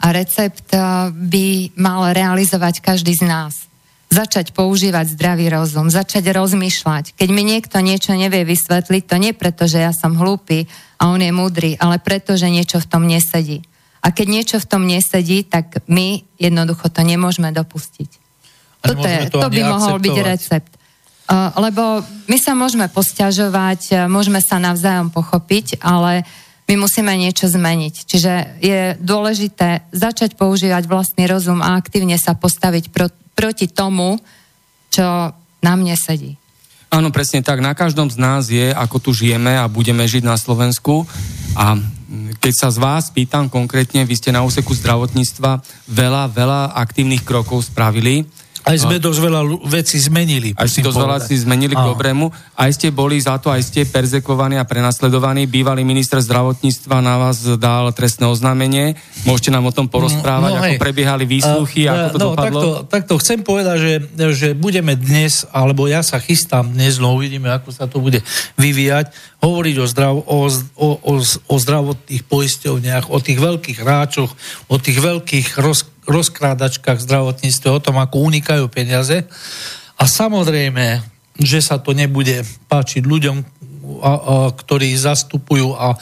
A 0.03 0.11
recept 0.11 0.69
eh, 0.75 0.83
by 1.13 1.77
mal 1.79 2.11
realizovať 2.11 2.83
každý 2.83 3.15
z 3.15 3.25
nás 3.25 3.72
začať 4.13 4.53
používať 4.53 5.17
zdravý 5.17 5.49
rozum, 5.49 5.89
začať 5.89 6.37
rozmýšľať. 6.37 7.17
Keď 7.17 7.29
mi 7.33 7.49
niekto 7.49 7.81
niečo 7.81 8.13
nevie 8.13 8.45
vysvetliť, 8.45 9.03
to 9.09 9.17
nie 9.17 9.33
preto, 9.33 9.65
že 9.65 9.81
ja 9.81 9.97
som 9.97 10.13
hlúpy 10.21 10.69
a 11.01 11.09
on 11.09 11.25
je 11.25 11.33
múdry, 11.33 11.81
ale 11.81 11.97
preto, 11.97 12.37
že 12.37 12.53
niečo 12.53 12.77
v 12.77 12.87
tom 12.93 13.09
nesedí. 13.09 13.65
A 14.05 14.13
keď 14.13 14.27
niečo 14.29 14.57
v 14.61 14.69
tom 14.69 14.85
nesedí, 14.85 15.49
tak 15.49 15.81
my 15.89 16.21
jednoducho 16.37 16.93
to 16.93 17.01
nemôžeme 17.01 17.49
dopustiť. 17.57 18.11
Toto 18.83 19.07
je, 19.07 19.31
to, 19.33 19.41
to 19.41 19.49
by 19.49 19.63
mohol 19.65 19.97
byť 19.97 20.17
recept. 20.21 20.73
Uh, 21.23 21.55
lebo 21.63 22.03
my 22.27 22.37
sa 22.37 22.53
môžeme 22.53 22.91
posťažovať, 22.91 23.81
uh, 23.95 23.99
môžeme 24.11 24.43
sa 24.43 24.59
navzájom 24.59 25.15
pochopiť, 25.15 25.81
ale 25.81 26.27
my 26.71 26.75
musíme 26.79 27.13
niečo 27.19 27.51
zmeniť. 27.51 27.95
Čiže 28.07 28.33
je 28.63 28.81
dôležité 29.03 29.87
začať 29.91 30.39
používať 30.39 30.87
vlastný 30.87 31.27
rozum 31.27 31.61
a 31.61 31.77
aktívne 31.77 32.15
sa 32.17 32.39
postaviť 32.39 32.95
pro, 32.95 33.11
proti 33.35 33.67
tomu, 33.69 34.23
čo 34.93 35.35
na 35.63 35.73
mne 35.75 35.95
sedí. 35.99 36.39
Áno, 36.93 37.09
presne 37.09 37.41
tak. 37.41 37.65
Na 37.65 37.73
každom 37.73 38.13
z 38.13 38.21
nás 38.21 38.53
je, 38.53 38.69
ako 38.69 39.01
tu 39.01 39.11
žijeme 39.17 39.57
a 39.57 39.65
budeme 39.65 40.05
žiť 40.05 40.29
na 40.29 40.37
Slovensku. 40.37 41.09
A 41.57 41.81
keď 42.37 42.53
sa 42.53 42.69
z 42.69 42.77
vás 42.77 43.09
pýtam 43.09 43.49
konkrétne, 43.49 44.05
vy 44.05 44.13
ste 44.13 44.29
na 44.29 44.45
úseku 44.45 44.77
zdravotníctva 44.77 45.65
veľa, 45.89 46.29
veľa 46.29 46.61
aktívnych 46.77 47.25
krokov 47.25 47.73
spravili. 47.73 48.29
Aj 48.63 48.79
sme 48.79 49.03
dosť 49.03 49.19
veľa 49.19 49.41
veci 49.67 49.99
zmenili. 49.99 50.55
Aj 50.55 50.71
ste 50.71 50.87
dosť 50.87 50.99
veľa 51.03 51.19
si 51.19 51.35
zmenili 51.35 51.75
k 51.75 51.83
dobrému. 51.83 52.31
Aj 52.55 52.71
ste 52.71 52.95
boli 52.95 53.19
za 53.19 53.35
to, 53.43 53.51
aj 53.51 53.59
ste 53.59 53.83
perzekovaní 53.83 54.55
a 54.55 54.63
prenasledovaní. 54.63 55.51
Bývalý 55.51 55.83
minister 55.83 56.23
zdravotníctva 56.23 57.03
na 57.03 57.19
vás 57.19 57.43
dal 57.59 57.91
trestné 57.91 58.31
oznámenie. 58.31 58.95
Môžete 59.27 59.51
nám 59.51 59.67
o 59.67 59.75
tom 59.75 59.91
porozprávať, 59.91 60.51
no, 60.55 60.59
ako 60.63 60.75
hej. 60.75 60.81
prebiehali 60.81 61.25
výsluchy, 61.27 61.91
uh, 61.91 61.91
ako 61.91 62.07
to 62.07 62.19
no, 62.19 62.27
dopadlo? 62.31 62.61
Takto, 62.63 62.71
takto 62.87 63.13
chcem 63.19 63.39
povedať, 63.43 63.77
že, 63.83 63.95
že 64.31 64.49
budeme 64.55 64.95
dnes, 64.95 65.43
alebo 65.51 65.91
ja 65.91 66.07
sa 66.07 66.23
chystám 66.23 66.71
dnes, 66.71 67.03
no 67.03 67.19
uvidíme, 67.19 67.51
ako 67.51 67.75
sa 67.75 67.91
to 67.91 67.99
bude 67.99 68.23
vyvíjať, 68.57 69.11
hovoriť 69.43 69.77
o, 69.83 69.87
zdrav, 69.91 70.15
o, 70.23 70.39
o, 70.79 70.89
o, 71.03 71.15
o 71.27 71.57
zdravotných 71.59 72.23
poisťovniach, 72.31 73.11
o 73.11 73.19
tých 73.19 73.43
veľkých 73.43 73.79
hráčoch, 73.83 74.31
o 74.71 74.77
tých 74.79 75.03
veľkých 75.03 75.59
roz, 75.59 75.92
rozkrádačkách 76.07 76.99
v 76.99 77.07
zdravotníctve, 77.07 77.69
o 77.71 77.83
tom, 77.83 77.99
ako 77.99 78.27
unikajú 78.27 78.67
peniaze. 78.67 79.23
A 79.99 80.05
samozrejme, 80.05 81.03
že 81.39 81.63
sa 81.63 81.79
to 81.79 81.95
nebude 81.95 82.43
páčiť 82.67 83.03
ľuďom, 83.07 83.37
a, 83.43 83.45
a, 83.45 84.15
ktorí 84.51 84.95
zastupujú 84.99 85.75
a 85.79 85.95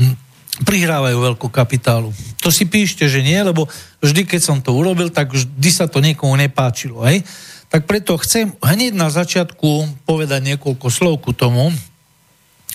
m, 0.00 0.16
prihrávajú 0.64 1.16
veľkú 1.16 1.48
kapitálu. 1.48 2.12
To 2.44 2.52
si 2.52 2.68
píšte, 2.68 3.08
že 3.08 3.24
nie, 3.24 3.36
lebo 3.40 3.68
vždy, 4.04 4.28
keď 4.28 4.40
som 4.40 4.58
to 4.60 4.76
urobil, 4.76 5.08
tak 5.08 5.32
vždy 5.32 5.70
sa 5.72 5.88
to 5.88 6.04
niekomu 6.04 6.36
nepáčilo. 6.36 7.04
Hej? 7.08 7.24
Tak 7.72 7.88
preto 7.88 8.20
chcem 8.20 8.52
hneď 8.60 8.92
na 8.92 9.08
začiatku 9.08 10.04
povedať 10.04 10.44
niekoľko 10.44 10.86
slov 10.92 11.24
ku 11.24 11.32
tomu, 11.32 11.72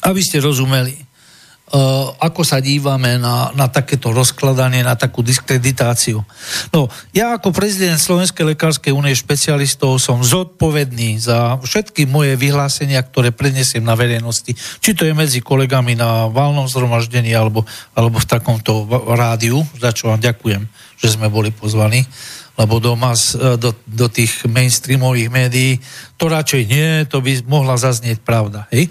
aby 0.02 0.22
ste 0.22 0.42
rozumeli. 0.42 1.07
Uh, 1.68 2.16
ako 2.24 2.48
sa 2.48 2.64
dívame 2.64 3.20
na, 3.20 3.52
na 3.52 3.68
takéto 3.68 4.16
rozkladanie, 4.16 4.88
na 4.88 4.96
takú 4.96 5.20
diskreditáciu. 5.20 6.24
No, 6.72 6.88
ja 7.12 7.36
ako 7.36 7.52
prezident 7.52 8.00
Slovenskej 8.00 8.56
lekárskej 8.56 8.96
únie 8.96 9.12
špecialistov 9.12 10.00
som 10.00 10.24
zodpovedný 10.24 11.20
za 11.20 11.60
všetky 11.60 12.08
moje 12.08 12.40
vyhlásenia, 12.40 13.04
ktoré 13.04 13.36
prenesiem 13.36 13.84
na 13.84 14.00
verejnosti, 14.00 14.56
či 14.56 14.96
to 14.96 15.04
je 15.04 15.12
medzi 15.12 15.44
kolegami 15.44 16.00
na 16.00 16.32
valnom 16.32 16.72
zhromaždení 16.72 17.36
alebo, 17.36 17.68
alebo 17.92 18.24
v 18.24 18.32
takomto 18.32 18.88
rádiu, 19.20 19.60
za 19.76 19.92
čo 19.92 20.16
vám 20.16 20.24
ďakujem, 20.24 20.64
že 21.04 21.20
sme 21.20 21.28
boli 21.28 21.52
pozvaní 21.52 22.08
lebo 22.58 22.82
doma 22.82 23.14
e, 23.14 23.54
do, 23.62 23.70
do 23.86 24.08
tých 24.10 24.50
mainstreamových 24.50 25.30
médií, 25.30 25.78
to 26.18 26.26
radšej 26.26 26.64
nie, 26.66 27.06
to 27.06 27.22
by 27.22 27.38
mohla 27.46 27.78
zaznieť 27.78 28.26
pravda. 28.26 28.66
Hej? 28.74 28.90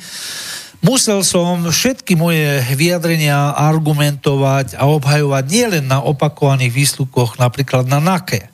Musel 0.81 1.25
som 1.25 1.69
všetky 1.69 2.17
moje 2.17 2.61
vyjadrenia 2.75 3.55
argumentovať 3.57 4.77
a 4.77 4.89
obhajovať 4.91 5.45
nielen 5.49 5.85
na 5.89 6.03
opakovaných 6.03 6.73
výslukoch, 6.73 7.41
napríklad 7.41 7.89
na 7.89 8.01
NAKE. 8.03 8.53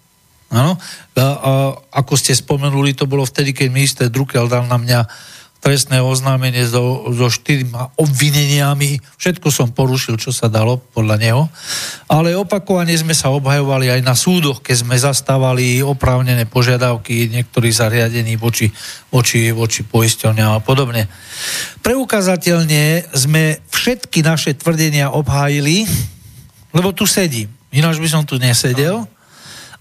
Ano? 0.53 0.77
A, 0.77 1.21
a, 1.21 1.29
ako 2.05 2.15
ste 2.15 2.37
spomenuli, 2.37 2.93
to 2.93 3.09
bolo 3.09 3.25
vtedy, 3.25 3.57
keď 3.57 3.69
minister 3.73 4.07
Drukel 4.13 4.47
dal 4.47 4.69
na 4.69 4.77
mňa 4.77 5.01
trestné 5.63 6.03
oznámenie 6.03 6.67
so, 6.67 7.07
so 7.15 7.31
štyrma 7.31 7.95
obvineniami. 7.95 8.99
Všetko 9.15 9.49
som 9.55 9.71
porušil, 9.71 10.19
čo 10.19 10.35
sa 10.35 10.51
dalo 10.51 10.83
podľa 10.91 11.17
neho. 11.23 11.43
Ale 12.11 12.35
opakovane 12.35 12.91
sme 12.99 13.15
sa 13.15 13.31
obhajovali 13.31 13.87
aj 13.95 14.03
na 14.03 14.19
súdoch, 14.19 14.59
keď 14.59 14.77
sme 14.83 14.99
zastávali 14.99 15.79
oprávnené 15.79 16.51
požiadavky 16.51 17.31
niektorých 17.31 17.79
zariadení 17.79 18.35
voči, 18.35 18.75
voči, 19.15 19.55
voči 19.55 19.87
poisťovňam 19.87 20.59
a 20.59 20.61
podobne. 20.61 21.07
Preukazateľne 21.87 23.15
sme 23.15 23.63
všetky 23.71 24.27
naše 24.27 24.59
tvrdenia 24.59 25.15
obhájili, 25.15 25.87
lebo 26.75 26.91
tu 26.91 27.07
sedím. 27.07 27.47
Ináč 27.71 28.03
by 28.03 28.09
som 28.11 28.27
tu 28.27 28.35
nesedel. 28.37 29.07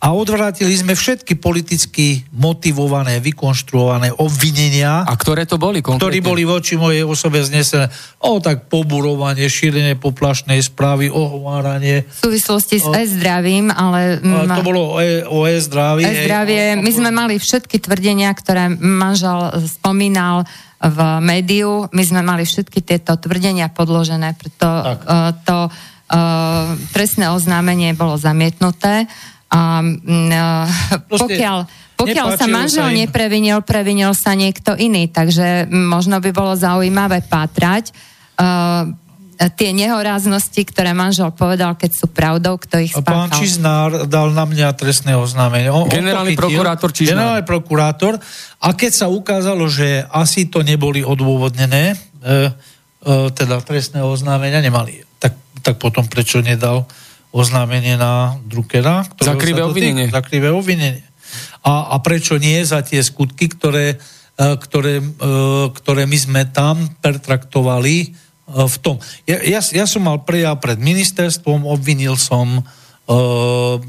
A 0.02 0.18
odvrátili 0.18 0.74
sme 0.74 0.98
všetky 0.98 1.38
politicky 1.38 2.26
motivované, 2.34 3.22
vykonštruované 3.22 4.10
obvinenia. 4.18 5.06
A 5.06 5.14
ktoré 5.14 5.46
to 5.46 5.62
boli 5.62 5.86
konkrétne? 5.86 6.02
Ktorí 6.02 6.20
boli 6.26 6.42
voči 6.42 6.74
mojej 6.74 7.06
osobe 7.06 7.38
znesené. 7.46 7.86
O, 8.18 8.42
tak 8.42 8.66
poburovanie, 8.66 9.46
šírenie 9.46 9.94
poplašnej 10.02 10.58
správy, 10.66 11.14
ohováranie. 11.14 12.10
V 12.18 12.34
súvislosti 12.34 12.82
s 12.82 12.90
e-zdravím, 12.90 13.70
ale... 13.70 14.18
A 14.26 14.58
to 14.58 14.66
bolo 14.66 14.98
e, 14.98 15.22
o 15.22 15.46
e-zdraví. 15.46 16.02
E-zdravie. 16.02 16.82
My 16.82 16.92
sme 16.92 17.14
mali 17.14 17.38
všetky 17.38 17.78
tvrdenia, 17.78 18.34
ktoré 18.34 18.74
manžel 18.74 19.54
spomínal 19.70 20.50
v 20.82 20.98
médiu. 21.22 21.86
My 21.94 22.02
sme 22.02 22.26
mali 22.26 22.50
všetky 22.50 22.82
tieto 22.82 23.14
tvrdenia 23.22 23.70
podložené, 23.70 24.34
preto 24.34 24.66
uh, 24.66 25.30
to 25.46 25.70
uh, 25.70 26.74
trestné 26.90 27.30
oznámenie 27.30 27.94
bolo 27.94 28.18
zamietnuté. 28.18 29.06
A 29.52 29.84
uh, 29.84 30.66
pokiaľ, 31.12 31.58
pokiaľ 32.00 32.28
sa 32.40 32.48
manžel 32.48 32.88
sa 32.88 32.96
neprevinil, 32.96 33.60
previnil 33.62 34.16
sa 34.16 34.32
niekto 34.32 34.80
iný, 34.80 35.12
takže 35.12 35.68
možno 35.68 36.24
by 36.24 36.32
bolo 36.32 36.56
zaujímavé 36.56 37.28
pátrať. 37.28 37.92
Uh, 38.40 38.96
tie 39.50 39.74
nehoráznosti, 39.74 40.62
ktoré 40.70 40.94
manžel 40.94 41.34
povedal, 41.34 41.74
keď 41.74 41.92
sú 41.98 42.06
pravdou, 42.14 42.62
kto 42.62 42.78
ich 42.78 42.94
spáchal. 42.94 43.26
Pán 43.26 43.34
Čiznár 43.34 43.92
dal 44.06 44.30
na 44.30 44.46
mňa 44.46 44.78
trestné 44.78 45.18
oznámenie. 45.18 45.74
On, 45.74 45.90
generálny 45.90 46.38
on 46.38 46.42
prokurátor 46.46 46.94
Čiznár. 46.94 47.18
Generálny 47.18 47.44
prokurátor. 47.48 48.14
A 48.62 48.78
keď 48.78 48.92
sa 48.94 49.08
ukázalo, 49.10 49.66
že 49.66 50.06
asi 50.14 50.46
to 50.46 50.62
neboli 50.62 51.02
odôvodnené, 51.02 51.98
e, 52.22 52.54
e, 53.02 53.34
teda 53.34 53.66
trestné 53.66 54.06
oznámenia 54.06 54.62
nemali, 54.62 55.02
tak, 55.18 55.34
tak 55.66 55.82
potom 55.82 56.06
prečo 56.06 56.46
nedal 56.46 56.86
oznámenie 57.32 57.96
na 57.96 58.38
Druckera? 58.44 59.08
Za 59.20 59.36
krivé 59.40 59.64
obvinenie. 59.64 60.12
Za 60.12 60.22
krivé 60.24 60.52
obvinenie. 60.52 61.04
A, 61.64 61.96
a 61.96 61.96
prečo 62.04 62.36
nie 62.36 62.60
za 62.68 62.84
tie 62.84 63.00
skutky, 63.00 63.48
ktoré, 63.48 63.96
e, 64.36 64.46
ktoré, 64.60 65.00
e, 65.00 65.06
ktoré 65.72 66.04
my 66.08 66.18
sme 66.20 66.42
tam 66.52 66.92
pertraktovali 67.00 68.12
E, 68.52 68.68
v 68.68 68.78
tom. 68.84 68.96
Ja, 69.24 69.40
ja, 69.40 69.60
ja 69.64 69.86
som 69.88 70.04
mal 70.06 70.22
prejav 70.28 70.60
pred 70.60 70.78
ministerstvom, 70.78 71.68
obvinil 71.68 72.20
som 72.20 72.64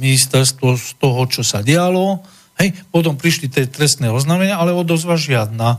ministerstvo 0.03 0.75
z 0.75 0.99
toho, 0.99 1.31
čo 1.31 1.47
sa 1.47 1.63
dialo, 1.63 2.27
hej, 2.59 2.75
potom 2.91 3.15
prišli 3.15 3.47
tie 3.47 3.71
trestné 3.71 4.11
oznámenia, 4.11 4.59
ale 4.59 4.75
odozva 4.75 5.15
žiadna 5.15 5.79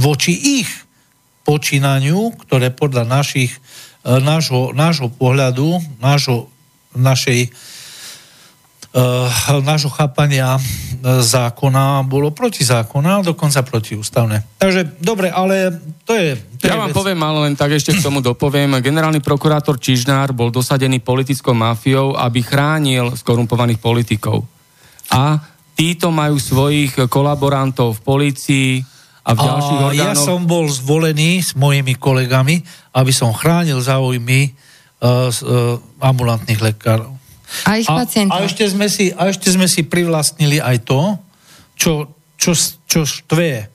voči 0.00 0.32
ich 0.64 0.70
počínaniu, 1.44 2.32
ktoré 2.32 2.72
podľa 2.72 3.04
našich, 3.04 3.52
nášho, 4.08 4.72
nášho 4.72 5.12
pohľadu, 5.12 5.84
nášho, 6.00 6.48
našej 6.96 7.52
uh, 8.92 9.60
nášho 9.64 9.90
chápania 9.92 10.60
zákona 11.02 12.06
bolo 12.06 12.30
protizákonné, 12.30 13.26
dokonca 13.26 13.66
protiústavné. 13.66 14.46
Takže, 14.62 15.02
dobre, 15.02 15.34
ale 15.34 15.82
to 16.06 16.14
je... 16.14 16.38
To 16.62 16.70
ja 16.70 16.78
je 16.78 16.80
vám 16.86 16.94
vec. 16.94 16.98
poviem, 17.02 17.20
ale 17.26 17.38
len 17.50 17.54
tak 17.58 17.74
ešte 17.74 17.90
k 17.90 17.98
tomu 17.98 18.22
dopoviem. 18.22 18.78
Generálny 18.78 19.18
prokurátor 19.18 19.82
Čižnár 19.82 20.30
bol 20.30 20.54
dosadený 20.54 21.02
politickou 21.02 21.58
mafiou, 21.58 22.14
aby 22.14 22.38
chránil 22.46 23.18
skorumpovaných 23.18 23.82
politikov. 23.82 24.46
A 25.10 25.42
títo 25.74 26.14
majú 26.14 26.38
svojich 26.38 26.94
kolaborantov 27.10 27.98
v 27.98 28.00
policii 28.06 28.70
a 29.26 29.34
v 29.34 29.38
ďalších 29.42 29.78
a 29.78 29.84
orgánoch. 29.90 30.06
Ja 30.06 30.14
som 30.14 30.46
bol 30.46 30.70
zvolený 30.70 31.42
s 31.42 31.58
mojimi 31.58 31.98
kolegami, 31.98 32.62
aby 32.94 33.10
som 33.10 33.34
chránil 33.34 33.82
záujmy 33.82 34.54
ambulantných 35.98 36.62
lekárov. 36.62 37.10
A 37.68 37.76
ich 37.76 37.88
pacientov. 37.90 38.38
A, 38.38 38.42
a, 38.42 38.46
ešte 38.48 38.64
sme 38.64 38.86
si, 38.88 39.12
a 39.12 39.28
ešte 39.28 39.52
sme 39.52 39.68
si 39.68 39.84
privlastnili 39.84 40.62
aj 40.62 40.88
to, 40.88 41.00
čo, 41.76 41.92
čo, 42.38 42.52
čo 42.88 43.00
štve 43.04 43.68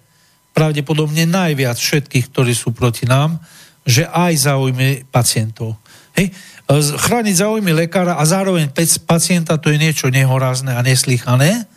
pravdepodobne 0.58 1.30
najviac 1.30 1.78
všetkých, 1.78 2.34
ktorí 2.34 2.54
sú 2.58 2.74
proti 2.74 3.06
nám, 3.06 3.38
že 3.86 4.10
aj 4.10 4.34
záujmy 4.50 5.06
pacientov. 5.14 5.78
Hej? 6.18 6.34
Chrániť 6.98 7.36
záujmy 7.46 7.72
lekára 7.72 8.18
a 8.18 8.24
zároveň 8.26 8.74
pacienta 9.06 9.62
to 9.62 9.70
je 9.70 9.78
niečo 9.78 10.10
nehorázne 10.10 10.74
a 10.74 10.82
neslychané, 10.82 11.70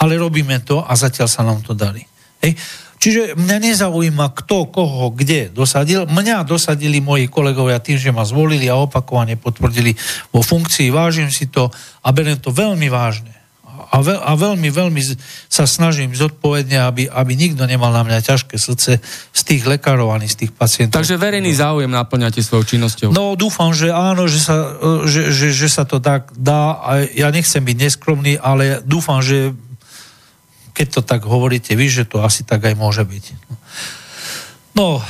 ale 0.00 0.12
robíme 0.18 0.58
to 0.64 0.82
a 0.82 0.92
zatiaľ 0.96 1.28
sa 1.28 1.44
nám 1.44 1.60
to 1.60 1.76
darí. 1.76 2.02
Hej? 2.40 2.56
Čiže 3.04 3.36
mňa 3.36 3.58
nezaujíma, 3.60 4.32
kto 4.32 4.64
koho 4.72 5.12
kde 5.12 5.52
dosadil. 5.52 6.08
Mňa 6.08 6.48
dosadili 6.48 7.04
moji 7.04 7.28
kolegovia 7.28 7.76
tým, 7.76 8.00
že 8.00 8.08
ma 8.08 8.24
zvolili 8.24 8.64
a 8.72 8.80
opakovane 8.80 9.36
potvrdili 9.36 9.92
vo 10.32 10.40
funkcii. 10.40 10.88
Vážim 10.88 11.28
si 11.28 11.52
to 11.52 11.68
a 12.00 12.08
beriem 12.16 12.40
to 12.40 12.48
veľmi 12.48 12.88
vážne. 12.88 13.44
A, 13.92 14.00
veľ, 14.00 14.24
a 14.24 14.32
veľmi, 14.38 14.72
veľmi 14.72 15.02
sa 15.52 15.68
snažím 15.68 16.16
zodpovedne, 16.16 16.80
aby, 16.80 17.04
aby 17.10 17.32
nikto 17.36 17.68
nemal 17.68 17.92
na 17.92 18.08
mňa 18.08 18.24
ťažké 18.24 18.56
srdce 18.56 19.04
z 19.30 19.40
tých 19.44 19.68
lekárov 19.68 20.08
ani 20.08 20.24
z 20.24 20.46
tých 20.46 20.52
pacientov. 20.56 21.04
Takže 21.04 21.20
verejný 21.20 21.52
záujem 21.52 21.92
naplňate 21.92 22.40
svojou 22.40 22.64
činnosťou? 22.64 23.12
No 23.12 23.36
dúfam, 23.36 23.76
že 23.76 23.92
áno, 23.92 24.24
že 24.30 24.40
sa, 24.40 24.80
že, 25.04 25.28
že, 25.28 25.52
že 25.52 25.68
sa 25.68 25.84
to 25.84 26.00
tak 26.00 26.32
dá. 26.32 26.80
A 26.80 27.04
ja 27.04 27.28
nechcem 27.28 27.60
byť 27.60 27.76
neskromný, 27.76 28.40
ale 28.40 28.80
dúfam, 28.80 29.20
že 29.20 29.52
keď 30.74 30.86
to 30.90 31.00
tak 31.06 31.22
hovoríte 31.22 31.78
vy, 31.78 31.86
že 31.86 32.04
to 32.04 32.20
asi 32.26 32.42
tak 32.42 32.66
aj 32.66 32.74
môže 32.74 33.06
byť. 33.06 33.24
No, 34.74 34.98
e, 34.98 35.02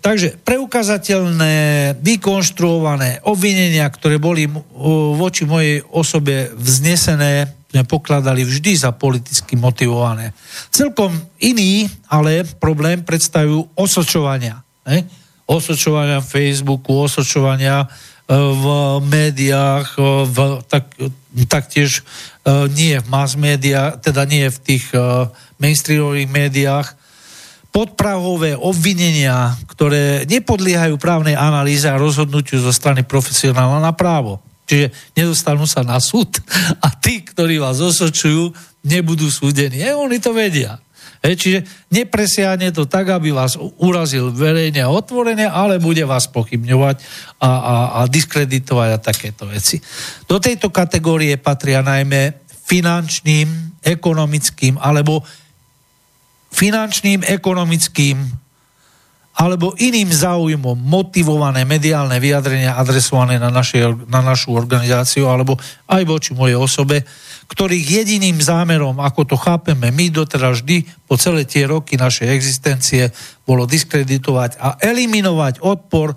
takže 0.00 0.40
preukazateľné, 0.40 1.54
vykonštruované 2.00 3.28
obvinenia, 3.28 3.84
ktoré 3.92 4.16
boli 4.16 4.48
voči 5.20 5.44
mojej 5.44 5.84
osobe 5.92 6.48
vznesené, 6.56 7.52
sme 7.68 7.84
pokladali 7.84 8.40
vždy 8.48 8.72
za 8.72 8.96
politicky 8.96 9.52
motivované. 9.52 10.32
Celkom 10.72 11.12
iný, 11.44 11.84
ale 12.08 12.48
problém 12.56 13.04
predstavujú 13.04 13.76
osočovania. 13.76 14.64
Ne? 14.88 15.04
Osočovania 15.44 16.24
Facebooku, 16.24 16.96
osočovania 16.96 17.84
e, 17.84 17.86
v 18.30 18.64
médiách, 19.06 19.94
v, 20.26 20.58
tak, 20.66 20.90
taktiež 21.46 22.02
E, 22.46 22.70
nie 22.70 22.94
v 23.02 23.06
mass 23.10 23.34
media, 23.34 23.98
teda 23.98 24.22
nie 24.22 24.46
v 24.46 24.58
tých 24.62 24.94
e, 24.94 25.26
mainstreamových 25.58 26.30
médiách, 26.30 26.88
podprahové 27.74 28.54
obvinenia, 28.54 29.58
ktoré 29.66 30.22
nepodliehajú 30.30 30.94
právnej 30.96 31.34
analýze 31.34 31.90
a 31.90 31.98
rozhodnutiu 31.98 32.62
zo 32.62 32.70
strany 32.70 33.02
profesionála 33.02 33.82
na 33.82 33.90
právo. 33.90 34.38
Čiže 34.70 34.94
nedostanú 35.18 35.66
sa 35.66 35.82
na 35.82 35.98
súd 35.98 36.38
a 36.86 36.94
tí, 36.94 37.26
ktorí 37.26 37.58
vás 37.58 37.82
osočujú, 37.82 38.54
nebudú 38.86 39.26
súdení. 39.26 39.82
E, 39.82 39.90
oni 39.90 40.22
to 40.22 40.30
vedia. 40.30 40.78
E, 41.26 41.34
čiže 41.34 41.66
nepresiahne 41.90 42.70
to 42.70 42.86
tak, 42.86 43.10
aby 43.10 43.34
vás 43.34 43.58
urazil 43.82 44.30
verejne 44.30 44.86
a 44.86 44.94
otvorene, 44.94 45.50
ale 45.50 45.82
bude 45.82 46.06
vás 46.06 46.30
pochybňovať 46.30 47.02
a, 47.42 47.50
a, 47.50 47.74
a 47.98 48.00
diskreditovať 48.06 48.88
a 48.94 49.02
takéto 49.02 49.50
veci. 49.50 49.82
Do 50.30 50.38
tejto 50.38 50.70
kategórie 50.70 51.34
patria 51.34 51.82
najmä 51.82 52.46
finančným, 52.46 53.82
ekonomickým 53.82 54.78
alebo 54.78 55.26
finančným, 56.54 57.26
ekonomickým 57.26 58.45
alebo 59.36 59.76
iným 59.76 60.08
záujmom 60.08 60.80
motivované 60.80 61.68
mediálne 61.68 62.16
vyjadrenia 62.16 62.80
adresované 62.80 63.36
na, 63.36 63.52
našej, 63.52 64.08
na 64.08 64.24
našu 64.24 64.56
organizáciu 64.56 65.28
alebo 65.28 65.60
aj 65.92 66.02
voči 66.08 66.32
mojej 66.32 66.56
osobe, 66.56 67.04
ktorých 67.46 68.02
jediným 68.02 68.40
zámerom, 68.40 68.96
ako 68.96 69.28
to 69.28 69.36
chápeme 69.36 69.92
my 69.92 70.08
doteraz 70.08 70.64
vždy 70.64 70.88
po 71.04 71.20
celé 71.20 71.44
tie 71.44 71.68
roky 71.68 72.00
našej 72.00 72.32
existencie, 72.32 73.12
bolo 73.44 73.68
diskreditovať 73.68 74.56
a 74.56 74.80
eliminovať 74.80 75.60
odpor 75.60 76.16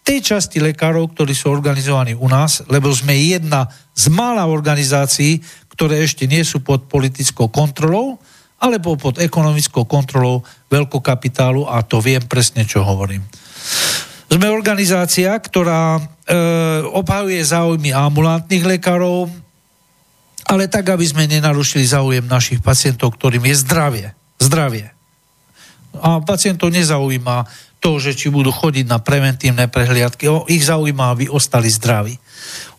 tej 0.00 0.24
časti 0.24 0.62
lekárov, 0.62 1.12
ktorí 1.12 1.36
sú 1.36 1.52
organizovaní 1.52 2.16
u 2.16 2.24
nás, 2.30 2.64
lebo 2.70 2.88
sme 2.88 3.12
jedna 3.18 3.68
z 3.92 4.08
mála 4.08 4.48
organizácií, 4.48 5.42
ktoré 5.74 6.00
ešte 6.00 6.24
nie 6.24 6.40
sú 6.46 6.64
pod 6.64 6.88
politickou 6.88 7.52
kontrolou, 7.52 8.16
alebo 8.60 8.94
pod 9.00 9.16
ekonomickou 9.16 9.88
kontrolou 9.88 10.44
veľkokapitálu 10.68 11.64
a 11.64 11.80
to 11.80 11.98
viem 12.04 12.20
presne, 12.28 12.68
čo 12.68 12.84
hovorím. 12.84 13.24
Sme 14.30 14.46
organizácia, 14.46 15.34
ktorá 15.34 15.98
e, 15.98 16.02
obhajuje 16.86 17.40
záujmy 17.42 17.90
ambulantných 17.90 18.78
lekárov, 18.78 19.26
ale 20.46 20.70
tak, 20.70 20.94
aby 20.94 21.02
sme 21.02 21.26
nenarušili 21.26 21.82
záujem 21.82 22.26
našich 22.28 22.62
pacientov, 22.62 23.18
ktorým 23.18 23.42
je 23.50 23.56
zdravie. 23.58 24.06
Zdravie. 24.38 24.86
A 25.98 26.22
pacientov 26.22 26.70
nezaujíma 26.70 27.46
to, 27.82 27.98
že 27.98 28.14
či 28.14 28.28
budú 28.30 28.52
chodiť 28.52 28.86
na 28.86 29.00
preventívne 29.00 29.66
prehliadky. 29.66 30.28
Ich 30.52 30.62
zaujíma, 30.68 31.16
aby 31.16 31.26
ostali 31.32 31.72
zdraví. 31.72 32.14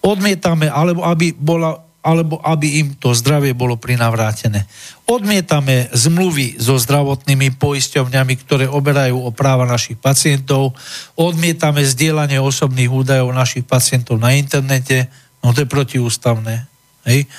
Odmietame, 0.05 0.69
alebo 0.69 1.03
aby 1.03 1.33
bola 1.35 1.90
alebo 2.01 2.41
aby 2.41 2.81
im 2.81 2.87
to 2.97 3.13
zdravie 3.13 3.53
bolo 3.53 3.77
prinavrátené. 3.77 4.65
Odmietame 5.05 5.85
zmluvy 5.93 6.57
so 6.57 6.73
zdravotnými 6.81 7.61
poisťovňami, 7.61 8.33
ktoré 8.41 8.65
oberajú 8.65 9.21
o 9.21 9.29
práva 9.29 9.69
našich 9.69 10.01
pacientov, 10.01 10.73
odmietame 11.13 11.85
zdieľanie 11.85 12.41
osobných 12.41 12.89
údajov 12.89 13.29
našich 13.29 13.65
pacientov 13.69 14.17
na 14.17 14.33
internete, 14.33 15.13
no 15.45 15.53
to 15.53 15.61
je 15.61 15.69
protiústavné. 15.69 16.65
Hej. 17.05 17.29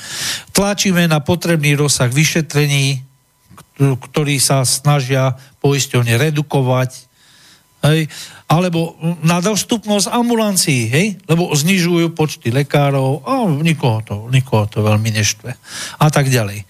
Tlačíme 0.55 1.07
na 1.11 1.23
potrebný 1.23 1.75
rozsah 1.75 2.11
vyšetrení, 2.11 3.03
ktorý 3.79 4.39
sa 4.39 4.63
snažia 4.63 5.39
poisťovne 5.59 6.19
redukovať, 6.19 7.12
hej, 7.83 8.07
alebo 8.47 8.95
na 9.27 9.43
dostupnosť 9.43 10.13
ambulancií, 10.13 10.83
hej, 10.89 11.07
lebo 11.27 11.51
znižujú 11.51 12.15
počty 12.15 12.55
lekárov 12.55 13.27
a 13.27 13.49
nikoho 13.49 13.99
to, 14.07 14.15
nikoho 14.31 14.71
to 14.71 14.85
veľmi 14.85 15.11
neštve. 15.11 15.51
A 15.99 16.07
tak 16.13 16.31
ďalej. 16.31 16.63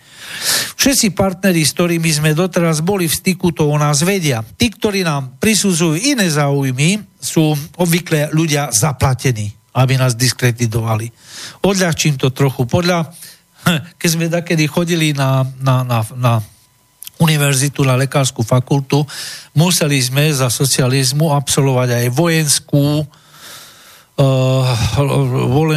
Všetci 0.80 1.12
partneri, 1.12 1.62
s 1.62 1.76
ktorými 1.76 2.08
sme 2.08 2.30
doteraz 2.32 2.80
boli 2.80 3.06
v 3.06 3.14
styku, 3.14 3.52
to 3.52 3.68
o 3.68 3.76
nás 3.76 4.00
vedia. 4.02 4.40
Tí, 4.40 4.72
ktorí 4.72 5.04
nám 5.04 5.36
prisudzujú 5.36 6.00
iné 6.00 6.26
záujmy, 6.32 6.98
sú 7.20 7.52
obvykle 7.76 8.32
ľudia 8.32 8.72
zaplatení, 8.72 9.52
aby 9.76 9.94
nás 10.00 10.16
diskreditovali. 10.16 11.12
Odľahčím 11.62 12.16
to 12.16 12.32
trochu. 12.32 12.64
Podľa, 12.64 13.12
keď 14.00 14.08
sme 14.08 14.26
takedy 14.32 14.64
chodili 14.66 15.12
na, 15.12 15.44
na, 15.60 15.84
na, 15.84 16.00
na 16.16 16.32
univerzitu, 17.22 17.86
na 17.86 17.94
lekárskú 17.94 18.42
fakultu, 18.42 19.06
museli 19.54 20.02
sme 20.02 20.34
za 20.34 20.50
socializmu 20.50 21.30
absolvovať 21.30 21.88
aj 22.02 22.06
vojenskú 22.10 23.06
uh, 24.18 24.64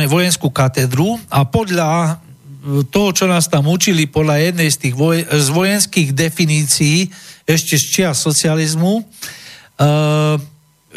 vojenskú 0.10 0.50
katedru 0.50 1.22
a 1.30 1.46
podľa 1.46 2.20
toho, 2.90 3.10
čo 3.14 3.26
nás 3.30 3.46
tam 3.46 3.70
učili 3.70 4.10
podľa 4.10 4.42
jednej 4.42 4.70
z 4.74 4.78
tých 4.90 4.96
voj- 4.98 5.22
z 5.30 5.48
vojenských 5.54 6.10
definícií 6.18 7.14
ešte 7.46 7.78
z 7.78 7.86
čia 7.86 8.10
socializmu, 8.18 9.06
uh, 9.06 10.34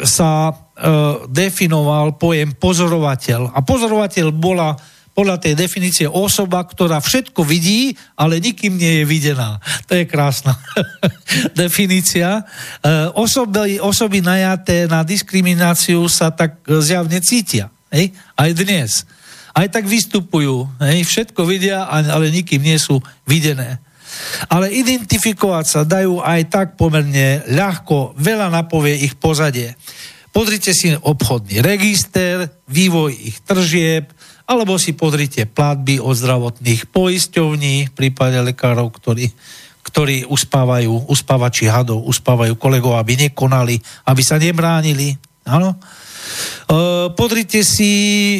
sa 0.01 0.31
uh, 0.49 0.55
definoval 1.29 2.17
pojem 2.17 2.57
pozorovateľ. 2.57 3.53
A 3.53 3.59
pozorovateľ 3.61 4.33
bola 4.33 4.73
podľa 5.19 5.35
tej 5.35 5.59
definície 5.59 6.07
osoba, 6.07 6.63
ktorá 6.63 7.03
všetko 7.03 7.43
vidí, 7.43 7.91
ale 8.15 8.39
nikým 8.39 8.79
nie 8.79 9.03
je 9.03 9.03
videná. 9.03 9.59
To 9.91 9.99
je 9.99 10.07
krásna 10.07 10.55
definícia. 11.59 12.39
E, 12.39 12.43
osoby, 13.19 13.83
osoby 13.83 14.23
najaté 14.23 14.87
na 14.87 15.03
diskrimináciu 15.03 16.07
sa 16.07 16.31
tak 16.31 16.63
zjavne 16.63 17.19
cítia. 17.19 17.67
Hej? 17.91 18.15
Aj 18.39 18.47
dnes. 18.55 19.03
Aj 19.51 19.67
tak 19.67 19.91
vystupujú. 19.91 20.71
Hej? 20.79 21.03
Všetko 21.03 21.43
vidia, 21.43 21.83
ale 21.91 22.31
nikým 22.31 22.63
nie 22.63 22.79
sú 22.79 23.03
videné. 23.27 23.83
Ale 24.47 24.71
identifikovať 24.71 25.65
sa 25.67 25.81
dajú 25.83 26.23
aj 26.23 26.47
tak 26.47 26.67
pomerne 26.79 27.43
ľahko, 27.43 28.15
veľa 28.15 28.47
napovie 28.47 28.95
ich 29.03 29.19
pozadie. 29.19 29.75
Pozrite 30.31 30.71
si 30.71 30.95
obchodný 30.95 31.59
register, 31.59 32.47
vývoj 32.71 33.11
ich 33.11 33.43
tržieb, 33.43 34.15
alebo 34.49 34.81
si 34.81 34.97
pozrite 34.97 35.45
platby 35.45 36.01
od 36.01 36.17
zdravotných 36.17 36.89
poisťovní, 36.89 37.93
v 37.93 37.93
prípade 37.93 38.41
lekárov, 38.41 38.89
ktorí, 38.89 39.29
ktorí 39.85 40.25
uspávajú, 40.25 41.05
uspávači 41.05 41.69
hadov, 41.69 42.01
uspávajú 42.09 42.57
kolegov, 42.57 42.97
aby 42.97 43.29
nekonali, 43.29 43.77
aby 44.09 44.21
sa 44.25 44.41
nebránili. 44.41 45.13
Áno? 45.45 45.77
E, 45.77 45.77
podrite 47.13 47.61
si 47.61 47.93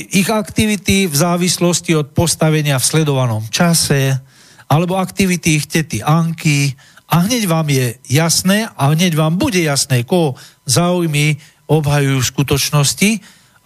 ich 0.10 0.26
aktivity 0.34 1.06
v 1.06 1.14
závislosti 1.14 1.94
od 1.94 2.10
postavenia 2.18 2.82
v 2.82 2.90
sledovanom 2.90 3.46
čase, 3.54 4.18
alebo 4.66 4.98
aktivity 4.98 5.62
ich 5.62 5.70
tety 5.70 6.02
Anky 6.02 6.74
a 7.10 7.26
hneď 7.26 7.46
vám 7.46 7.70
je 7.70 7.98
jasné 8.10 8.66
a 8.66 8.94
hneď 8.94 9.14
vám 9.14 9.38
bude 9.38 9.62
jasné, 9.62 10.06
koho 10.06 10.34
záujmy 10.66 11.38
obhajujú 11.70 12.18
v 12.18 12.32
skutočnosti, 12.34 13.10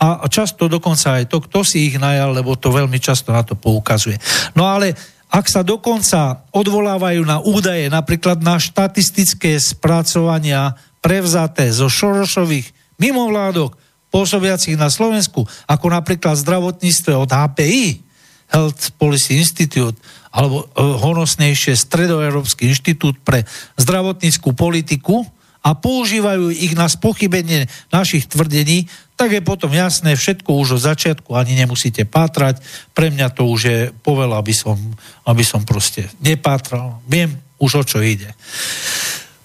a 0.03 0.27
často 0.27 0.67
dokonca 0.67 1.23
aj 1.23 1.31
to, 1.31 1.39
kto 1.39 1.63
si 1.63 1.87
ich 1.87 1.95
najal, 1.95 2.35
lebo 2.35 2.59
to 2.59 2.75
veľmi 2.75 2.99
často 2.99 3.31
na 3.31 3.39
to 3.47 3.55
poukazuje. 3.55 4.19
No 4.51 4.67
ale 4.67 4.91
ak 5.31 5.47
sa 5.47 5.63
dokonca 5.63 6.45
odvolávajú 6.51 7.23
na 7.23 7.39
údaje, 7.39 7.87
napríklad 7.87 8.43
na 8.43 8.59
štatistické 8.59 9.55
spracovania 9.57 10.75
prevzaté 10.99 11.71
zo 11.71 11.87
Šorošových 11.89 12.99
mimovládok 13.01 13.73
pôsobiacich 14.13 14.77
na 14.77 14.93
Slovensku, 14.93 15.41
ako 15.65 15.85
napríklad 15.89 16.37
zdravotníctve 16.37 17.17
od 17.17 17.33
HPI, 17.33 18.05
Health 18.53 18.93
Policy 19.01 19.41
Institute, 19.41 19.97
alebo 20.29 20.69
e, 20.69 20.85
honosnejšie 21.01 21.73
Stredoeurópsky 21.73 22.69
inštitút 22.69 23.17
pre 23.25 23.41
zdravotníckú 23.81 24.53
politiku 24.53 25.25
a 25.63 25.69
používajú 25.79 26.51
ich 26.51 26.75
na 26.75 26.91
spochybenie 26.91 27.71
našich 27.87 28.27
tvrdení, 28.27 28.91
tak 29.15 29.31
je 29.31 29.39
potom 29.39 29.71
jasné, 29.71 30.19
všetko 30.19 30.51
už 30.59 30.75
od 30.75 30.81
začiatku 30.83 31.31
ani 31.31 31.55
nemusíte 31.55 32.03
pátrať. 32.03 32.59
Pre 32.91 33.07
mňa 33.07 33.31
to 33.31 33.47
už 33.47 33.61
je 33.63 33.79
poveľa, 34.03 34.43
aby 34.43 34.51
som, 34.51 34.75
aby 35.23 35.43
som 35.47 35.63
proste 35.63 36.11
nepátral. 36.19 36.99
Viem 37.07 37.39
už 37.63 37.71
o 37.79 37.83
čo 37.87 38.03
ide. 38.03 38.35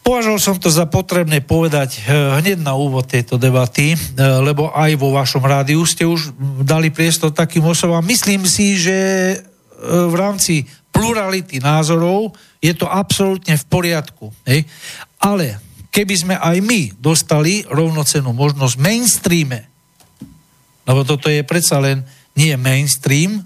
Považoval 0.03 0.41
som 0.41 0.57
to 0.57 0.73
za 0.73 0.89
potrebné 0.89 1.45
povedať 1.45 2.01
eh, 2.01 2.41
hneď 2.41 2.65
na 2.65 2.75
úvod 2.75 3.07
tejto 3.07 3.37
debaty, 3.37 3.93
eh, 3.93 3.99
lebo 4.41 4.73
aj 4.73 4.97
vo 4.97 5.13
vašom 5.13 5.45
rádiu 5.45 5.85
ste 5.85 6.09
už 6.09 6.33
dali 6.65 6.89
priestor 6.89 7.31
takým 7.31 7.69
osobám. 7.69 8.01
Myslím 8.03 8.49
si, 8.49 8.81
že 8.81 8.99
eh, 8.99 9.39
v 9.85 10.15
rámci 10.17 10.65
plurality 10.89 11.61
názorov 11.61 12.33
je 12.59 12.73
to 12.73 12.89
absolútne 12.89 13.55
v 13.55 13.65
poriadku. 13.69 14.33
Hej? 14.49 14.65
Ale 15.21 15.68
keby 15.99 16.15
sme 16.15 16.39
aj 16.39 16.63
my 16.63 16.95
dostali 17.03 17.67
rovnocenú 17.67 18.31
možnosť 18.31 18.79
mainstreame, 18.79 19.67
lebo 20.87 21.03
toto 21.03 21.27
je 21.27 21.43
predsa 21.43 21.83
len 21.83 22.07
nie 22.39 22.55
mainstream, 22.55 23.43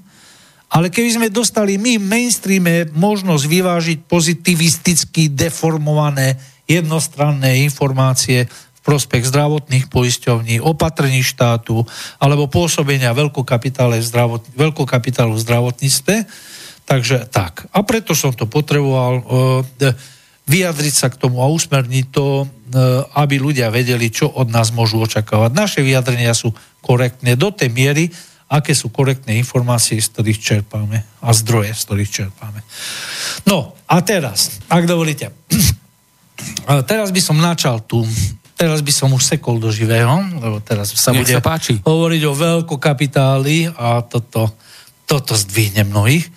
ale 0.68 0.92
keby 0.92 1.16
sme 1.16 1.28
dostali 1.32 1.80
my 1.80 1.96
v 1.96 2.04
mainstreame 2.04 2.92
možnosť 2.92 3.44
vyvážiť 3.48 3.98
pozitivisticky 4.04 5.32
deformované 5.32 6.36
jednostranné 6.68 7.64
informácie 7.64 8.44
v 8.44 8.80
prospech 8.84 9.32
zdravotných 9.32 9.88
poisťovní, 9.88 10.60
opatrení 10.60 11.24
štátu 11.24 11.80
alebo 12.20 12.52
pôsobenia 12.52 13.16
veľkokapitálu 13.16 13.96
v, 13.96 14.60
v 14.60 15.40
zdravotníctve. 15.40 16.16
Takže 16.84 17.32
tak. 17.32 17.64
A 17.72 17.80
preto 17.80 18.12
som 18.12 18.36
to 18.36 18.44
potreboval. 18.44 19.24
Uh, 19.24 20.20
vyjadriť 20.46 20.94
sa 20.94 21.06
k 21.08 21.18
tomu 21.18 21.38
a 21.40 21.46
usmerniť 21.46 22.06
to, 22.10 22.42
e, 22.42 22.46
aby 23.14 23.38
ľudia 23.38 23.70
vedeli, 23.70 24.10
čo 24.10 24.26
od 24.26 24.50
nás 24.50 24.74
môžu 24.74 24.98
očakávať. 25.02 25.50
Naše 25.54 25.80
vyjadrenia 25.86 26.34
sú 26.34 26.50
korektné 26.82 27.38
do 27.38 27.54
tej 27.54 27.70
miery, 27.70 28.10
aké 28.52 28.76
sú 28.76 28.92
korektné 28.92 29.38
informácie, 29.40 29.96
z 29.96 30.12
ktorých 30.12 30.38
čerpáme 30.42 30.98
a 31.24 31.28
zdroje, 31.32 31.72
z 31.72 31.82
ktorých 31.88 32.10
čerpáme. 32.10 32.60
No 33.48 33.72
a 33.88 33.96
teraz, 34.04 34.60
ak 34.68 34.84
dovolíte, 34.84 35.32
teraz 36.90 37.08
by 37.14 37.20
som 37.22 37.40
načal 37.40 37.80
tu 37.86 38.04
teraz 38.52 38.78
by 38.78 38.92
som 38.94 39.10
už 39.10 39.26
sekol 39.26 39.58
do 39.58 39.74
živého, 39.74 40.22
lebo 40.38 40.62
teraz 40.62 40.94
sa 40.94 41.10
Nech 41.10 41.26
bude 41.26 41.34
sa 41.34 41.42
páči. 41.42 41.82
hovoriť 41.82 42.22
o 42.30 42.34
veľkokapitáli 42.38 43.74
a 43.74 44.06
toto, 44.06 44.54
toto 45.02 45.34
zdvihne 45.34 45.82
mnohých. 45.82 46.30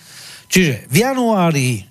Čiže 0.49 0.89
v 0.89 0.95
januári 1.05 1.85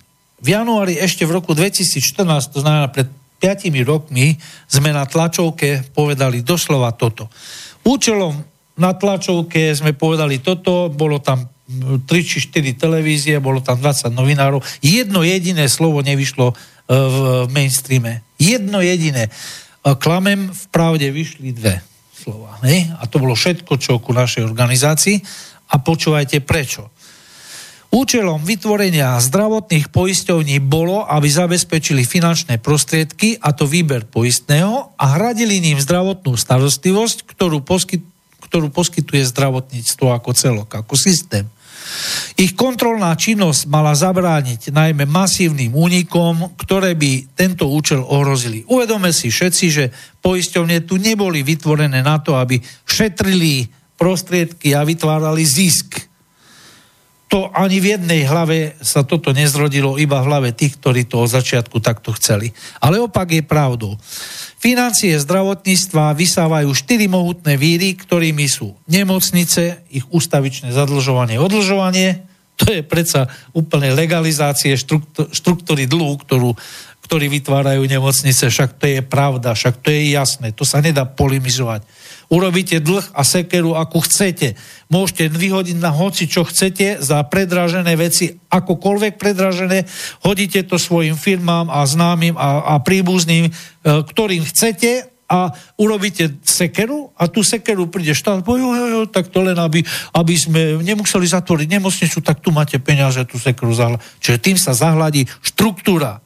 v 0.45 0.53
januári 0.53 1.01
ešte 1.01 1.25
v 1.25 1.41
roku 1.41 1.57
2014, 1.57 2.53
to 2.53 2.61
znamená 2.61 2.93
pred 2.93 3.09
5 3.41 3.65
rokmi, 3.81 4.37
sme 4.69 4.93
na 4.93 5.09
tlačovke 5.09 5.89
povedali 5.97 6.45
doslova 6.45 6.93
toto. 6.93 7.33
Účelom 7.81 8.37
na 8.77 8.93
tlačovke 8.93 9.73
sme 9.73 9.97
povedali 9.97 10.37
toto, 10.45 10.93
bolo 10.93 11.17
tam 11.17 11.49
3 11.65 12.05
či 12.05 12.37
4 12.45 12.77
televízie, 12.77 13.41
bolo 13.41 13.57
tam 13.57 13.81
20 13.81 14.13
novinárov. 14.13 14.61
Jedno 14.85 15.25
jediné 15.25 15.65
slovo 15.65 16.05
nevyšlo 16.05 16.53
e, 16.53 16.55
v 16.93 17.17
mainstreame. 17.49 18.21
Jedno 18.37 18.85
jediné. 18.85 19.33
Klamem, 19.81 20.49
v 20.49 20.63
pravde 20.69 21.09
vyšli 21.09 21.53
dve 21.53 21.81
slova. 22.09 22.57
Ne? 22.65 22.89
A 22.97 23.05
to 23.05 23.21
bolo 23.21 23.37
všetko, 23.37 23.77
čo 23.77 24.01
ku 24.01 24.13
našej 24.13 24.45
organizácii. 24.45 25.17
A 25.73 25.81
počúvajte 25.81 26.41
prečo. 26.45 26.93
Účelom 27.93 28.43
vytvorenia 28.43 29.15
zdravotných 29.21 29.87
poisťovní 29.87 30.59
bolo, 30.59 31.07
aby 31.07 31.31
zabezpečili 31.31 32.03
finančné 32.03 32.59
prostriedky, 32.59 33.39
a 33.39 33.55
to 33.55 33.69
výber 33.69 34.03
poistného, 34.03 34.91
a 34.99 35.05
hradili 35.15 35.63
ním 35.63 35.79
zdravotnú 35.79 36.35
starostlivosť, 36.35 37.23
ktorú, 37.23 37.63
poskyt, 37.63 38.03
ktorú 38.43 38.67
poskytuje 38.73 39.23
zdravotníctvo 39.31 40.11
ako 40.11 40.31
celok, 40.35 40.69
ako 40.75 40.99
systém. 40.99 41.47
Ich 42.35 42.57
kontrolná 42.57 43.13
činnosť 43.15 43.69
mala 43.71 43.95
zabrániť 43.95 44.73
najmä 44.73 45.05
masívnym 45.07 45.71
únikom, 45.71 46.57
ktoré 46.59 46.97
by 46.97 47.31
tento 47.37 47.69
účel 47.69 48.03
ohrozili. 48.03 48.65
Uvedome 48.67 49.15
si 49.15 49.31
všetci, 49.31 49.65
že 49.71 49.93
poisťovne 50.19 50.83
tu 50.83 50.99
neboli 50.99 51.45
vytvorené 51.45 52.03
na 52.03 52.19
to, 52.19 52.35
aby 52.35 52.59
šetrili 52.83 53.69
prostriedky 53.95 54.75
a 54.75 54.83
vytvárali 54.83 55.45
zisk 55.47 56.14
to 57.25 57.49
ani 57.51 57.81
v 57.81 57.97
jednej 57.97 58.21
hlave 58.23 58.77
sa 58.85 59.01
toto 59.01 59.33
nezrodilo, 59.33 59.97
iba 59.97 60.21
v 60.21 60.27
hlave 60.29 60.49
tých, 60.53 60.77
ktorí 60.77 61.09
to 61.09 61.25
od 61.25 61.33
začiatku 61.33 61.81
takto 61.81 62.13
chceli. 62.15 62.53
Ale 62.77 63.01
opak 63.01 63.33
je 63.33 63.41
pravdou. 63.41 63.97
Financie 64.61 65.17
zdravotníctva 65.17 66.13
vysávajú 66.13 66.69
štyri 66.71 67.09
mohutné 67.09 67.57
víry, 67.57 67.97
ktorými 67.97 68.45
sú 68.45 68.77
nemocnice, 68.85 69.83
ich 69.89 70.05
ústavičné 70.09 70.69
zadlžovanie, 70.69 71.41
odlžovanie, 71.41 72.25
To 72.55 72.71
je 72.71 72.87
predsa 72.87 73.27
úplne 73.51 73.91
legalizácie 73.91 74.79
štruktúry 75.31 75.91
dlhu, 75.91 76.15
ktorú, 76.23 76.55
ktorí 77.05 77.29
vytvárajú 77.29 77.85
nemocnice, 77.85 78.49
však 78.49 78.81
to 78.81 78.85
je 78.89 79.01
pravda, 79.05 79.53
však 79.53 79.77
to 79.85 79.93
je 79.93 80.17
jasné, 80.17 80.49
to 80.57 80.65
sa 80.65 80.81
nedá 80.81 81.05
polimizovať. 81.05 81.85
Urobíte 82.33 82.81
dlh 82.81 83.13
a 83.13 83.21
sekeru, 83.21 83.77
ako 83.77 84.01
chcete. 84.09 84.57
Môžete 84.89 85.29
vyhodiť 85.29 85.77
na 85.77 85.93
hoci, 85.93 86.25
čo 86.25 86.41
chcete 86.41 86.97
za 86.97 87.21
predražené 87.29 87.93
veci, 87.93 88.33
akokoľvek 88.49 89.13
predražené, 89.21 89.85
hodíte 90.25 90.65
to 90.65 90.81
svojim 90.81 91.13
firmám 91.13 91.69
a 91.69 91.85
známym 91.85 92.33
a, 92.33 92.73
a 92.73 92.81
príbuzným, 92.81 93.45
e, 93.47 93.51
ktorým 93.85 94.41
chcete 94.41 95.13
a 95.25 95.53
urobíte 95.81 96.37
sekeru 96.45 97.09
a 97.17 97.25
tú 97.25 97.41
sekeru 97.41 97.89
príde 97.89 98.13
štát, 98.13 98.45
jo, 98.45 98.57
jo, 98.57 98.85
jo, 98.89 99.01
tak 99.09 99.33
to 99.33 99.41
len, 99.41 99.57
aby, 99.57 99.81
aby 100.13 100.33
sme 100.37 100.81
nemuseli 100.85 101.25
zatvoriť 101.25 101.67
nemocnicu, 101.77 102.21
tak 102.21 102.45
tu 102.45 102.53
máte 102.53 102.77
peniaze, 102.77 103.21
tú 103.25 103.41
sekeru 103.41 103.73
zahľadí. 103.73 104.01
Čiže 104.21 104.37
tým 104.41 104.57
sa 104.57 104.77
zahľadí 104.77 105.25
štruktúra. 105.41 106.24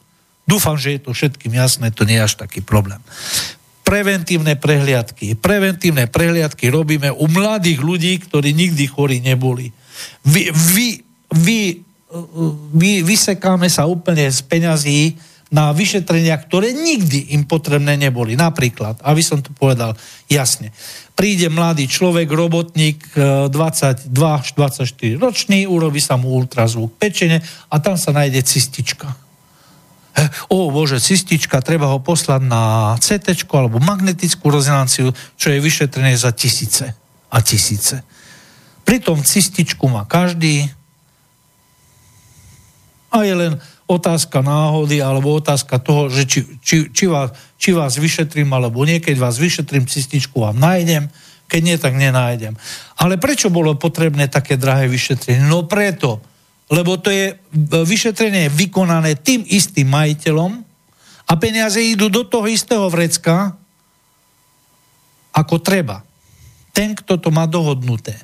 Dúfam, 0.50 0.74
že 0.82 0.98
je 0.98 1.06
to 1.06 1.14
všetkým 1.14 1.54
jasné, 1.54 1.94
to 1.94 2.10
nie 2.10 2.18
je 2.18 2.26
až 2.26 2.34
taký 2.42 2.66
problém. 2.66 2.98
Preventívne 3.86 4.58
prehliadky. 4.58 5.38
Preventívne 5.38 6.10
prehliadky 6.10 6.74
robíme 6.74 7.14
u 7.14 7.30
mladých 7.30 7.86
ľudí, 7.86 8.18
ktorí 8.18 8.58
nikdy 8.58 8.90
chorí 8.90 9.22
neboli. 9.22 9.70
Vy, 10.26 10.50
vy, 10.50 10.88
vy, 11.30 11.60
vy, 12.74 12.92
vysekáme 13.06 13.70
sa 13.70 13.86
úplne 13.86 14.26
z 14.26 14.42
peňazí, 14.42 15.02
na 15.50 15.74
vyšetrenia, 15.74 16.38
ktoré 16.38 16.70
nikdy 16.78 17.34
im 17.34 17.50
potrebné 17.50 17.98
neboli. 17.98 18.38
Napríklad, 18.38 19.02
aby 19.02 19.22
som 19.26 19.42
to 19.42 19.50
povedal 19.50 19.98
jasne, 20.30 20.70
príde 21.18 21.50
mladý 21.50 21.90
človek, 21.90 22.30
robotník, 22.30 23.02
22-24 23.50 24.14
e, 24.14 25.18
ročný, 25.18 25.66
urobí 25.66 25.98
sa 25.98 26.22
mu 26.22 26.38
ultrazvuk 26.38 26.94
pečene 27.02 27.42
a 27.74 27.76
tam 27.82 27.98
sa 27.98 28.14
nájde 28.14 28.46
cistička. 28.46 29.29
O 30.52 30.70
bože, 30.72 31.00
cistička, 31.02 31.64
treba 31.64 31.92
ho 31.92 32.00
poslať 32.02 32.42
na 32.44 32.96
CT 33.00 33.48
alebo 33.52 33.82
magnetickú 33.82 34.50
rezonanciu, 34.52 35.12
čo 35.40 35.48
je 35.52 35.60
vyšetrené 35.60 36.16
za 36.18 36.32
tisíce 36.32 36.96
a 37.30 37.38
tisíce. 37.40 38.02
Pritom 38.84 39.22
cističku 39.22 39.86
má 39.86 40.06
každý 40.10 40.70
a 43.10 43.26
je 43.26 43.34
len 43.34 43.54
otázka 43.90 44.46
náhody 44.46 45.02
alebo 45.02 45.34
otázka 45.34 45.82
toho, 45.82 46.14
že 46.14 46.30
či, 46.30 46.40
či, 46.62 46.76
či, 46.94 47.06
vás, 47.10 47.34
či 47.58 47.74
vás 47.74 47.98
vyšetrím 47.98 48.54
alebo 48.54 48.86
nie, 48.86 49.02
vás 49.18 49.42
vyšetrím, 49.42 49.90
cističku 49.90 50.46
vám 50.46 50.62
nájdem, 50.62 51.10
keď 51.50 51.62
nie, 51.66 51.78
tak 51.82 51.98
nenájdem. 51.98 52.54
Ale 53.02 53.18
prečo 53.18 53.50
bolo 53.50 53.74
potrebné 53.74 54.30
také 54.30 54.62
drahé 54.62 54.86
vyšetrenie? 54.86 55.50
No 55.50 55.66
preto, 55.66 56.22
lebo 56.70 57.02
to 57.02 57.10
je 57.10 57.34
vyšetrenie 57.74 58.54
vykonané 58.54 59.18
tým 59.18 59.42
istým 59.46 59.90
majiteľom 59.90 60.62
a 61.30 61.34
peniaze 61.38 61.82
idú 61.82 62.10
do 62.10 62.26
toho 62.26 62.46
istého 62.46 62.86
vrecka, 62.90 63.58
ako 65.34 65.62
treba. 65.62 66.06
Ten, 66.74 66.94
kto 66.94 67.18
to 67.18 67.30
má 67.34 67.50
dohodnuté. 67.50 68.18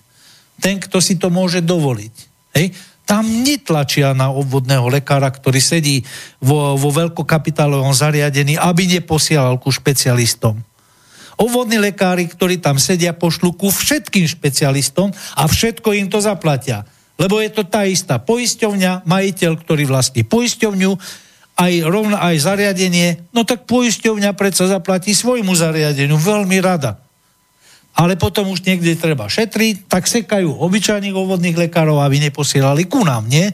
Ten, 0.61 0.77
kto 0.77 1.01
si 1.01 1.17
to 1.17 1.33
môže 1.33 1.61
dovoliť. 1.65 2.15
Hej? 2.55 2.67
tam 3.05 3.45
netlačia 3.45 4.17
na 4.17 4.33
obvodného 4.33 4.89
lekára, 4.89 5.29
ktorý 5.29 5.61
sedí 5.61 6.01
vo, 6.41 6.73
vo 6.73 6.89
veľkokapitálovom 6.89 7.93
zariadení, 7.93 8.57
aby 8.57 8.89
neposielal 8.97 9.61
ku 9.61 9.69
špecialistom. 9.69 10.57
Obvodní 11.37 11.77
lekári, 11.77 12.25
ktorí 12.25 12.57
tam 12.57 12.81
sedia, 12.81 13.13
pošlu 13.13 13.53
ku 13.53 13.69
všetkým 13.69 14.25
špecialistom 14.25 15.13
a 15.37 15.45
všetko 15.45 15.93
im 15.93 16.09
to 16.09 16.17
zaplatia. 16.17 16.89
Lebo 17.15 17.39
je 17.39 17.49
to 17.51 17.63
tá 17.63 17.87
istá 17.87 18.19
poisťovňa, 18.19 19.07
majiteľ, 19.07 19.51
ktorý 19.63 19.87
vlastní 19.87 20.27
poisťovňu, 20.27 20.91
aj 21.55 21.73
rovno 21.87 22.19
aj 22.19 22.35
zariadenie, 22.35 23.31
no 23.31 23.47
tak 23.47 23.63
poisťovňa 23.63 24.35
predsa 24.35 24.67
zaplatí 24.67 25.15
svojmu 25.15 25.55
zariadeniu 25.55 26.19
veľmi 26.19 26.59
rada. 26.59 26.99
Ale 27.95 28.19
potom 28.19 28.51
už 28.51 28.67
niekde 28.67 28.99
treba 28.99 29.31
šetriť, 29.31 29.87
tak 29.87 30.03
sekajú 30.03 30.59
obyčajných 30.59 31.15
obvodných 31.15 31.55
lekárov, 31.55 32.03
aby 32.03 32.27
neposielali 32.27 32.91
ku 32.91 33.07
nám, 33.07 33.31
nie? 33.31 33.47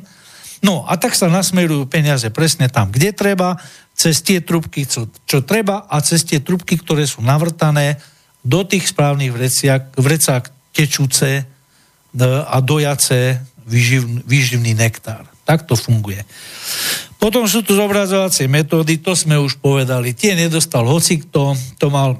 No 0.66 0.82
a 0.90 0.98
tak 0.98 1.14
sa 1.14 1.30
nasmerujú 1.30 1.86
peniaze 1.86 2.26
presne 2.34 2.66
tam, 2.66 2.90
kde 2.90 3.14
treba, 3.14 3.62
cez 3.94 4.26
tie 4.26 4.42
trubky, 4.42 4.90
čo, 4.90 5.06
čo 5.30 5.46
treba 5.46 5.86
a 5.86 6.02
cez 6.02 6.26
tie 6.26 6.42
trubky, 6.42 6.82
ktoré 6.82 7.06
sú 7.06 7.22
navrtané 7.22 8.02
do 8.42 8.66
tých 8.66 8.90
správnych 8.90 9.30
vreciak, 9.30 9.94
vrecák 9.94 10.50
tečúce 10.74 11.46
a 12.22 12.58
dojace 12.66 13.46
výživ, 13.66 14.26
výživný 14.26 14.74
nektár. 14.74 15.28
Tak 15.46 15.66
to 15.66 15.76
funguje. 15.76 16.24
Potom 17.22 17.46
sú 17.46 17.62
tu 17.62 17.78
zobrazovacie 17.78 18.50
metódy, 18.50 18.98
to 18.98 19.14
sme 19.14 19.38
už 19.38 19.62
povedali. 19.62 20.18
Tie 20.18 20.34
nedostal 20.34 20.90
hocikto, 20.90 21.54
to 21.78 21.88
mal 21.94 22.18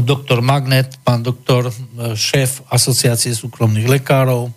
doktor 0.00 0.40
Magnet, 0.40 0.96
pán 1.04 1.20
doktor, 1.20 1.68
e, 1.68 1.72
šéf 2.16 2.64
asociácie 2.72 3.36
súkromných 3.36 4.00
lekárov, 4.00 4.48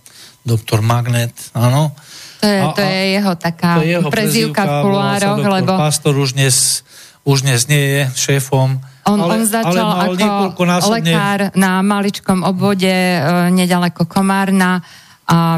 doktor 0.47 0.79
Magnet, 0.79 1.35
áno. 1.51 1.91
To 2.39 2.47
je, 2.47 2.59
a, 2.59 2.71
to 2.75 2.81
je 2.83 3.01
jeho 3.15 3.33
taká 3.39 3.79
je 3.79 3.95
jeho 3.99 4.09
prezývka 4.11 4.63
v 4.63 4.73
kulároch, 4.83 5.43
lebo... 5.43 5.71
Pastor 5.79 6.15
už 6.19 6.35
dnes, 6.35 6.83
už 7.23 7.47
dnes 7.47 7.67
nie 7.71 7.83
je 7.83 8.01
šéfom. 8.15 8.79
On, 9.03 9.19
ale, 9.19 9.39
on 9.39 9.43
začal 9.43 9.87
ale 9.95 10.15
ako 10.15 10.63
lekár 10.95 11.51
na 11.55 11.83
maličkom 11.83 12.43
obvode 12.43 12.91
e, 12.91 13.19
nedaleko 13.51 14.07
Komárna 14.07 14.83
a 15.33 15.57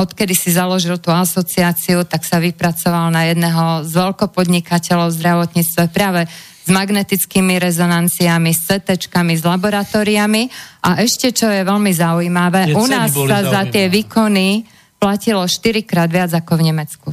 odkedy 0.00 0.32
si 0.32 0.48
založil 0.48 0.96
tú 0.96 1.12
asociáciu, 1.12 2.08
tak 2.08 2.24
sa 2.24 2.40
vypracoval 2.40 3.12
na 3.12 3.28
jedného 3.28 3.84
z 3.84 3.92
veľkopodnikateľov 3.92 5.12
v 5.12 5.18
zdravotníctve 5.20 5.82
práve 5.92 6.24
s 6.64 6.68
magnetickými 6.72 7.60
rezonanciami, 7.60 8.48
s 8.56 8.64
CT, 8.64 8.96
s 9.12 9.44
laboratóriami. 9.44 10.48
A 10.80 11.04
ešte, 11.04 11.36
čo 11.36 11.52
je 11.52 11.60
veľmi 11.60 11.92
zaujímavé, 11.92 12.72
je 12.72 12.74
u 12.80 12.84
nás 12.88 13.12
sa 13.12 13.44
zaujímavé. 13.44 13.52
za 13.52 13.62
tie 13.68 13.92
výkony 13.92 14.64
platilo 14.96 15.44
4 15.44 15.84
krát 15.84 16.08
viac 16.08 16.32
ako 16.32 16.56
v 16.56 16.72
Nemecku. 16.72 17.08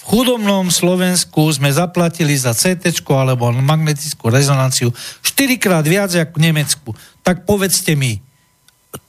V 0.00 0.02
chudobnom 0.06 0.70
Slovensku 0.70 1.50
sme 1.50 1.74
zaplatili 1.74 2.38
za 2.38 2.54
CT 2.54 2.94
alebo 3.10 3.50
magnetickú 3.50 4.30
rezonanciu 4.30 4.94
4 5.26 5.58
krát 5.58 5.82
viac 5.82 6.14
ako 6.14 6.38
v 6.38 6.42
Nemecku. 6.46 6.88
Tak 7.26 7.42
povedzte 7.42 7.98
mi, 7.98 8.22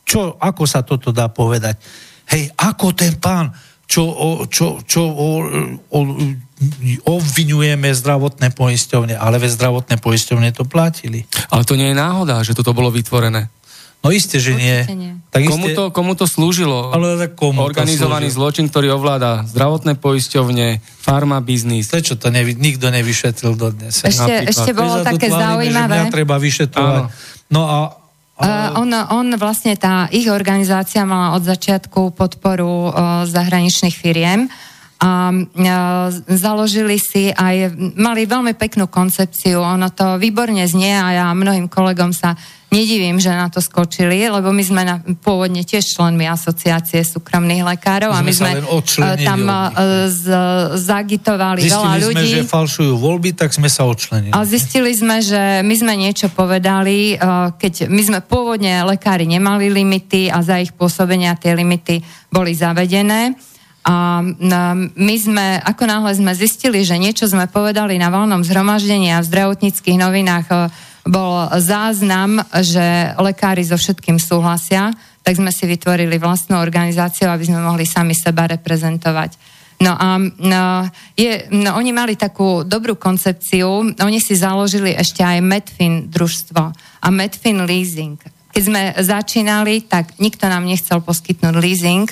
čo, 0.10 0.42
ako 0.42 0.64
sa 0.66 0.82
toto 0.82 1.14
dá 1.14 1.30
povedať? 1.30 1.78
Hej, 2.32 2.52
ako 2.56 2.96
ten 2.96 3.20
pán, 3.20 3.52
čo, 3.92 4.08
čo, 4.48 4.80
čo 4.88 5.04
o, 5.04 5.30
o, 5.92 6.00
obvinujeme 7.04 7.92
zdravotné 7.92 8.56
poisťovne, 8.56 9.20
ale 9.20 9.36
ve 9.36 9.52
zdravotné 9.52 10.00
poisťovne 10.00 10.56
to 10.56 10.64
platili. 10.64 11.28
Ale 11.52 11.68
to 11.68 11.76
nie 11.76 11.92
je 11.92 12.00
náhoda, 12.00 12.40
že 12.48 12.56
toto 12.56 12.72
bolo 12.72 12.88
vytvorené. 12.88 13.52
No 14.02 14.10
isté, 14.10 14.42
že 14.42 14.58
nie. 14.58 14.82
nie. 14.98 15.14
Tak 15.30 15.46
komu, 15.46 15.78
to, 15.78 15.84
komu 15.94 16.18
to 16.18 16.26
slúžilo? 16.26 16.90
Ale 16.90 17.22
komu 17.38 17.62
Organizovaný 17.62 18.34
to 18.34 18.42
zločin, 18.42 18.66
ktorý 18.66 18.98
ovláda 18.98 19.46
zdravotné 19.46 19.94
poisťovne, 20.02 20.82
farma 20.82 21.38
biznis. 21.38 21.86
Prečo 21.86 22.18
to 22.18 22.34
nevy, 22.34 22.58
nikto 22.58 22.90
nevyšetril 22.90 23.54
dodnes? 23.54 24.02
Ešte, 24.02 24.50
ešte 24.50 24.74
bolo 24.74 25.06
také 25.06 25.30
zaujímavé. 25.30 26.10
Že 26.10 26.16
treba 26.18 26.42
vyšetrovať. 26.42 27.02
Áno. 27.06 27.14
No 27.54 27.62
a 27.70 27.78
Uh, 28.42 28.82
on, 28.82 28.90
on 28.90 29.28
vlastne, 29.38 29.78
tá 29.78 30.10
ich 30.10 30.26
organizácia 30.26 31.06
mala 31.06 31.38
od 31.38 31.46
začiatku 31.46 32.18
podporu 32.18 32.90
uh, 32.90 32.94
zahraničných 33.30 33.94
firiem. 33.94 34.50
A 35.02 35.34
založili 36.30 37.02
si 37.02 37.34
aj, 37.34 37.74
mali 37.98 38.30
veľmi 38.30 38.54
peknú 38.54 38.86
koncepciu, 38.86 39.58
ono 39.58 39.90
to 39.90 40.22
výborne 40.22 40.62
znie 40.70 40.94
a 40.94 41.08
ja 41.10 41.26
mnohým 41.34 41.66
kolegom 41.66 42.14
sa 42.14 42.38
nedivím, 42.72 43.20
že 43.20 43.28
na 43.28 43.52
to 43.52 43.60
skočili, 43.60 44.32
lebo 44.32 44.56
my 44.56 44.64
sme 44.64 44.82
na, 44.88 45.04
pôvodne 45.20 45.60
tiež 45.68 45.84
členmi 45.92 46.24
asociácie 46.24 47.04
súkromných 47.04 47.68
lekárov 47.68 48.16
a 48.16 48.24
my 48.24 48.32
sme 48.32 48.64
tam 49.22 49.44
z, 50.08 50.26
zagitovali 50.80 51.68
zistili 51.68 51.76
veľa 51.76 51.92
ľudí. 52.00 52.16
Zistili 52.16 52.32
sme, 52.32 52.48
že 52.48 52.48
falšujú 52.48 52.94
voľby, 52.96 53.30
tak 53.36 53.52
sme 53.52 53.68
sa 53.68 53.84
odčlenili. 53.84 54.32
A 54.32 54.48
zistili 54.48 54.96
sme, 54.96 55.20
že 55.20 55.60
my 55.68 55.76
sme 55.76 55.94
niečo 56.00 56.32
povedali, 56.32 57.20
keď 57.60 57.92
my 57.92 58.02
sme 58.08 58.20
pôvodne 58.24 58.88
lekári 58.88 59.28
nemali 59.28 59.68
limity 59.68 60.32
a 60.32 60.40
za 60.40 60.56
ich 60.64 60.72
pôsobenia 60.72 61.36
tie 61.36 61.52
limity 61.52 62.00
boli 62.32 62.56
zavedené 62.56 63.36
a 63.82 64.22
my 64.94 65.16
sme, 65.18 65.58
ako 65.58 65.84
náhle 65.90 66.14
sme 66.14 66.38
zistili, 66.38 66.86
že 66.86 67.02
niečo 67.02 67.26
sme 67.26 67.50
povedali 67.50 67.98
na 67.98 68.14
voľnom 68.14 68.46
zhromaždení 68.46 69.10
a 69.10 69.26
v 69.26 69.30
zdravotníckých 69.34 69.98
novinách 69.98 70.46
e, 70.54 70.56
bol 71.06 71.50
záznam, 71.58 72.42
že 72.62 73.16
lekári 73.18 73.66
so 73.66 73.78
všetkým 73.78 74.22
súhlasia, 74.22 74.94
tak 75.22 75.38
sme 75.38 75.54
si 75.54 75.66
vytvorili 75.66 76.18
vlastnú 76.18 76.58
organizáciu, 76.58 77.30
aby 77.30 77.46
sme 77.46 77.62
mohli 77.62 77.86
sami 77.86 78.14
seba 78.14 78.50
reprezentovať. 78.50 79.38
No 79.82 79.98
a 79.98 80.22
no, 80.22 80.86
je, 81.18 81.50
no, 81.50 81.74
oni 81.74 81.90
mali 81.90 82.14
takú 82.14 82.62
dobrú 82.62 82.94
koncepciu, 83.02 83.98
oni 83.98 84.20
si 84.22 84.38
založili 84.38 84.94
ešte 84.94 85.26
aj 85.26 85.42
Medfin 85.42 86.06
družstvo 86.06 86.62
a 87.02 87.08
Medfin 87.10 87.66
leasing. 87.66 88.22
Keď 88.54 88.62
sme 88.62 88.82
začínali, 88.94 89.90
tak 89.90 90.22
nikto 90.22 90.46
nám 90.46 90.70
nechcel 90.70 91.02
poskytnúť 91.02 91.56
leasing, 91.58 92.06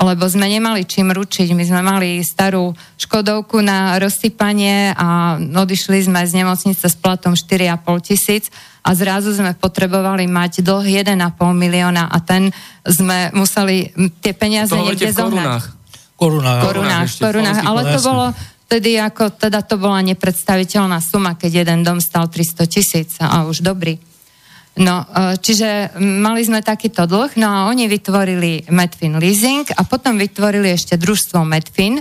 lebo 0.00 0.24
sme 0.24 0.48
nemali 0.48 0.88
čím 0.88 1.12
ručiť. 1.12 1.52
My 1.52 1.64
sme 1.68 1.84
mali 1.84 2.24
starú 2.24 2.72
Škodovku 2.96 3.60
na 3.60 4.00
rozsypanie 4.00 4.96
a 4.96 5.36
odišli 5.36 6.08
sme 6.08 6.24
z 6.24 6.40
nemocnice 6.40 6.88
s 6.88 6.96
platom 6.96 7.36
4,5 7.36 8.08
tisíc 8.08 8.48
a 8.80 8.96
zrazu 8.96 9.36
sme 9.36 9.52
potrebovali 9.52 10.24
mať 10.24 10.64
dlh 10.64 11.04
1,5 11.04 11.20
milióna 11.52 12.08
a 12.08 12.16
ten 12.24 12.48
sme 12.80 13.28
museli 13.36 13.92
tie 14.24 14.32
peniaze 14.32 14.72
to 14.72 14.80
niekde 14.80 15.12
zohnať. 15.12 15.76
Korunách. 16.16 16.62
Korunách, 16.64 17.08
korunách, 17.16 17.60
ale 17.64 17.80
to 17.96 17.98
bolo 18.04 18.24
vtedy 18.68 18.96
ako, 18.96 19.34
teda 19.36 19.64
to 19.64 19.76
bola 19.76 20.00
nepredstaviteľná 20.04 21.00
suma, 21.04 21.36
keď 21.36 21.64
jeden 21.64 21.80
dom 21.84 21.98
stal 22.00 22.28
300 22.28 22.70
tisíc 22.72 23.10
a 23.20 23.44
už 23.44 23.60
dobrý. 23.60 24.00
No, 24.78 25.02
e, 25.02 25.34
čiže 25.42 25.98
mali 25.98 26.46
sme 26.46 26.62
takýto 26.62 27.10
dlh, 27.10 27.34
no 27.42 27.48
a 27.50 27.58
oni 27.66 27.90
vytvorili 27.90 28.70
Medfin 28.70 29.18
Leasing 29.18 29.66
a 29.74 29.82
potom 29.82 30.14
vytvorili 30.14 30.70
ešte 30.70 30.94
družstvo 30.94 31.42
Medfin, 31.42 31.98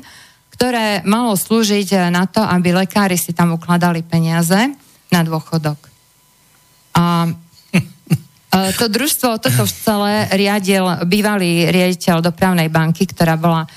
ktoré 0.54 1.02
malo 1.02 1.34
slúžiť 1.34 2.14
na 2.14 2.30
to, 2.30 2.46
aby 2.46 2.78
lekári 2.86 3.18
si 3.18 3.34
tam 3.34 3.58
ukladali 3.58 4.06
peniaze 4.06 4.70
na 5.10 5.22
dôchodok. 5.26 5.82
A 6.94 7.26
e, 7.74 7.82
to 8.78 8.86
družstvo, 8.86 9.42
toto 9.42 9.66
celé 9.66 10.30
riadil 10.38 10.86
bývalý 11.10 11.74
riaditeľ 11.74 12.22
dopravnej 12.22 12.70
banky, 12.70 13.10
ktorá 13.10 13.34
bola 13.34 13.66
e, 13.66 13.70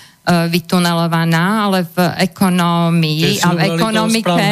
vytunelovaná, 0.52 1.64
ale 1.64 1.88
v 1.88 1.96
ekonomii 2.28 3.40
a 3.40 3.48
v 3.56 3.60
ekonomike 3.72 4.46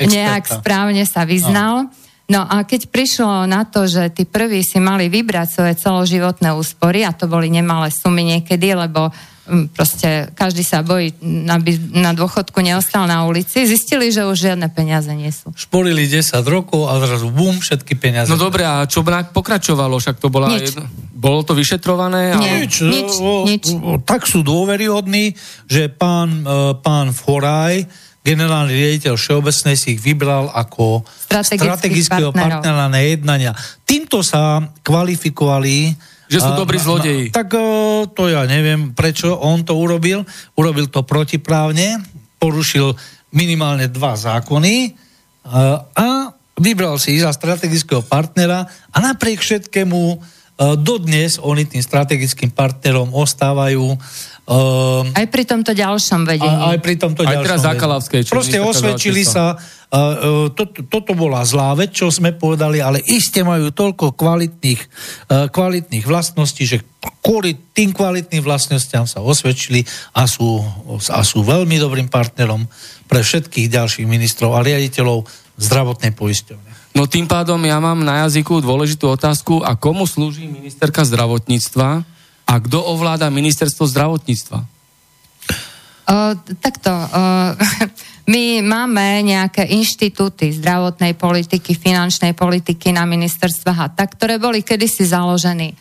nejak 0.00 0.48
správne 0.48 1.04
sa 1.04 1.28
vyznal. 1.28 1.92
Aha. 1.92 2.01
No 2.32 2.48
a 2.48 2.64
keď 2.64 2.88
prišlo 2.88 3.44
na 3.44 3.68
to, 3.68 3.84
že 3.84 4.08
tí 4.08 4.24
prví 4.24 4.64
si 4.64 4.80
mali 4.80 5.12
vybrať 5.12 5.48
svoje 5.52 5.74
celoživotné 5.76 6.56
úspory, 6.56 7.04
a 7.04 7.12
to 7.12 7.28
boli 7.28 7.52
nemalé 7.52 7.92
sumy 7.92 8.24
niekedy, 8.24 8.72
lebo 8.72 9.12
mm, 9.44 9.76
proste 9.76 10.32
každý 10.32 10.64
sa 10.64 10.80
bojí, 10.80 11.12
aby 11.44 11.76
na 11.92 12.16
dôchodku 12.16 12.56
neostal 12.64 13.04
na 13.04 13.28
ulici, 13.28 13.68
zistili, 13.68 14.08
že 14.08 14.24
už 14.24 14.48
žiadne 14.48 14.64
peniaze 14.72 15.12
nie 15.12 15.28
sú. 15.28 15.52
Šporili 15.52 16.08
10 16.08 16.40
rokov 16.48 16.88
a 16.88 16.96
zrazu 17.04 17.28
bum, 17.28 17.60
všetky 17.60 18.00
peniaze. 18.00 18.32
No 18.32 18.40
dobre, 18.40 18.64
a 18.64 18.88
čo 18.88 19.04
pokračovalo? 19.04 20.00
Však 20.00 20.16
to 20.16 20.32
bola 20.32 20.48
nič. 20.48 20.72
Jedno... 20.72 20.88
Bolo 21.12 21.44
to 21.44 21.52
vyšetrované? 21.52 22.34
Nie, 22.40 22.64
nič, 22.64 22.80
nič, 22.80 23.10
o, 23.20 23.44
nič. 23.44 23.64
O, 23.76 24.00
tak 24.02 24.24
sú 24.24 24.40
dôveryhodní, 24.42 25.36
že 25.70 25.86
pán, 25.92 26.42
e, 26.42 26.74
pán 26.80 27.14
Foraj 27.14 27.86
generálny 28.22 28.72
riaditeľ 28.72 29.18
Všeobecnej 29.18 29.74
si 29.74 29.98
ich 29.98 30.00
vybral 30.00 30.50
ako 30.54 31.02
strategického 31.26 32.30
partnera 32.30 32.86
na 32.86 33.00
jednania. 33.02 33.50
Týmto 33.82 34.22
sa 34.22 34.62
kvalifikovali 34.86 36.10
že 36.32 36.40
sú 36.40 36.56
dobrí 36.56 36.80
zlodeji. 36.80 37.28
Tak 37.28 37.52
to 38.16 38.22
ja 38.32 38.48
neviem, 38.48 38.96
prečo 38.96 39.36
on 39.36 39.68
to 39.68 39.76
urobil. 39.76 40.24
Urobil 40.56 40.88
to 40.88 41.04
protiprávne, 41.04 42.00
porušil 42.40 42.96
minimálne 43.36 43.92
dva 43.92 44.16
zákony 44.16 44.96
a 45.92 46.32
vybral 46.56 46.96
si 46.96 47.20
za 47.20 47.36
strategického 47.36 48.00
partnera 48.00 48.64
a 48.64 48.96
napriek 49.04 49.44
všetkému 49.44 50.00
dodnes 50.80 51.36
oni 51.36 51.68
tým 51.68 51.84
strategickým 51.84 52.48
partnerom 52.48 53.12
ostávajú 53.12 53.92
Uh, 54.52 55.08
aj 55.16 55.32
pri 55.32 55.48
tomto 55.48 55.72
ďalšom 55.72 56.28
vedení. 56.28 56.44
Aj, 56.44 56.76
aj 56.76 56.78
pri 56.84 56.94
tomto 57.00 57.24
aj 57.24 57.40
ďalšom 57.40 57.44
teraz 57.48 57.60
vedení. 57.64 58.28
Proste 58.28 58.58
osvedčili 58.60 59.24
sa, 59.24 59.56
uh, 59.56 59.96
uh, 59.96 60.46
to, 60.52 60.68
toto 60.92 61.16
bola 61.16 61.40
zlá 61.48 61.72
vec, 61.72 61.96
čo 61.96 62.12
sme 62.12 62.36
povedali, 62.36 62.84
ale 62.84 63.00
iste 63.00 63.40
majú 63.40 63.72
toľko 63.72 64.12
kvalitných, 64.12 64.80
uh, 65.32 65.48
kvalitných 65.48 66.04
vlastností, 66.04 66.68
že 66.68 66.84
kvôli 67.24 67.56
tým 67.72 67.96
kvalitným 67.96 68.44
vlastnostiam 68.44 69.08
sa 69.08 69.24
osvedčili 69.24 69.88
a 70.12 70.28
sú, 70.28 70.60
a 71.08 71.24
sú 71.24 71.40
veľmi 71.40 71.80
dobrým 71.80 72.12
partnerom 72.12 72.68
pre 73.08 73.24
všetkých 73.24 73.72
ďalších 73.72 74.04
ministrov 74.04 74.52
a 74.52 74.60
riaditeľov 74.60 75.24
zdravotnej 75.56 76.12
poisťovne. 76.12 76.92
No 76.92 77.08
tým 77.08 77.24
pádom 77.24 77.56
ja 77.64 77.80
mám 77.80 78.04
na 78.04 78.28
jazyku 78.28 78.60
dôležitú 78.60 79.08
otázku, 79.08 79.64
a 79.64 79.72
komu 79.80 80.04
slúži 80.04 80.44
ministerka 80.44 81.08
zdravotníctva, 81.08 82.04
a 82.52 82.60
kto 82.60 82.84
ovláda 82.84 83.32
ministerstvo 83.32 83.88
zdravotníctva? 83.88 84.60
Uh, 86.04 86.36
takto, 86.60 86.92
uh, 86.92 87.56
my 88.32 88.60
máme 88.60 89.24
nejaké 89.24 89.64
inštitúty 89.72 90.52
zdravotnej 90.60 91.16
politiky, 91.16 91.72
finančnej 91.72 92.36
politiky 92.36 92.92
na 92.92 93.08
ministerstvách 93.08 93.78
a 93.80 93.88
tak, 93.88 94.20
ktoré 94.20 94.36
boli 94.36 94.60
kedysi 94.60 95.08
založené. 95.08 95.72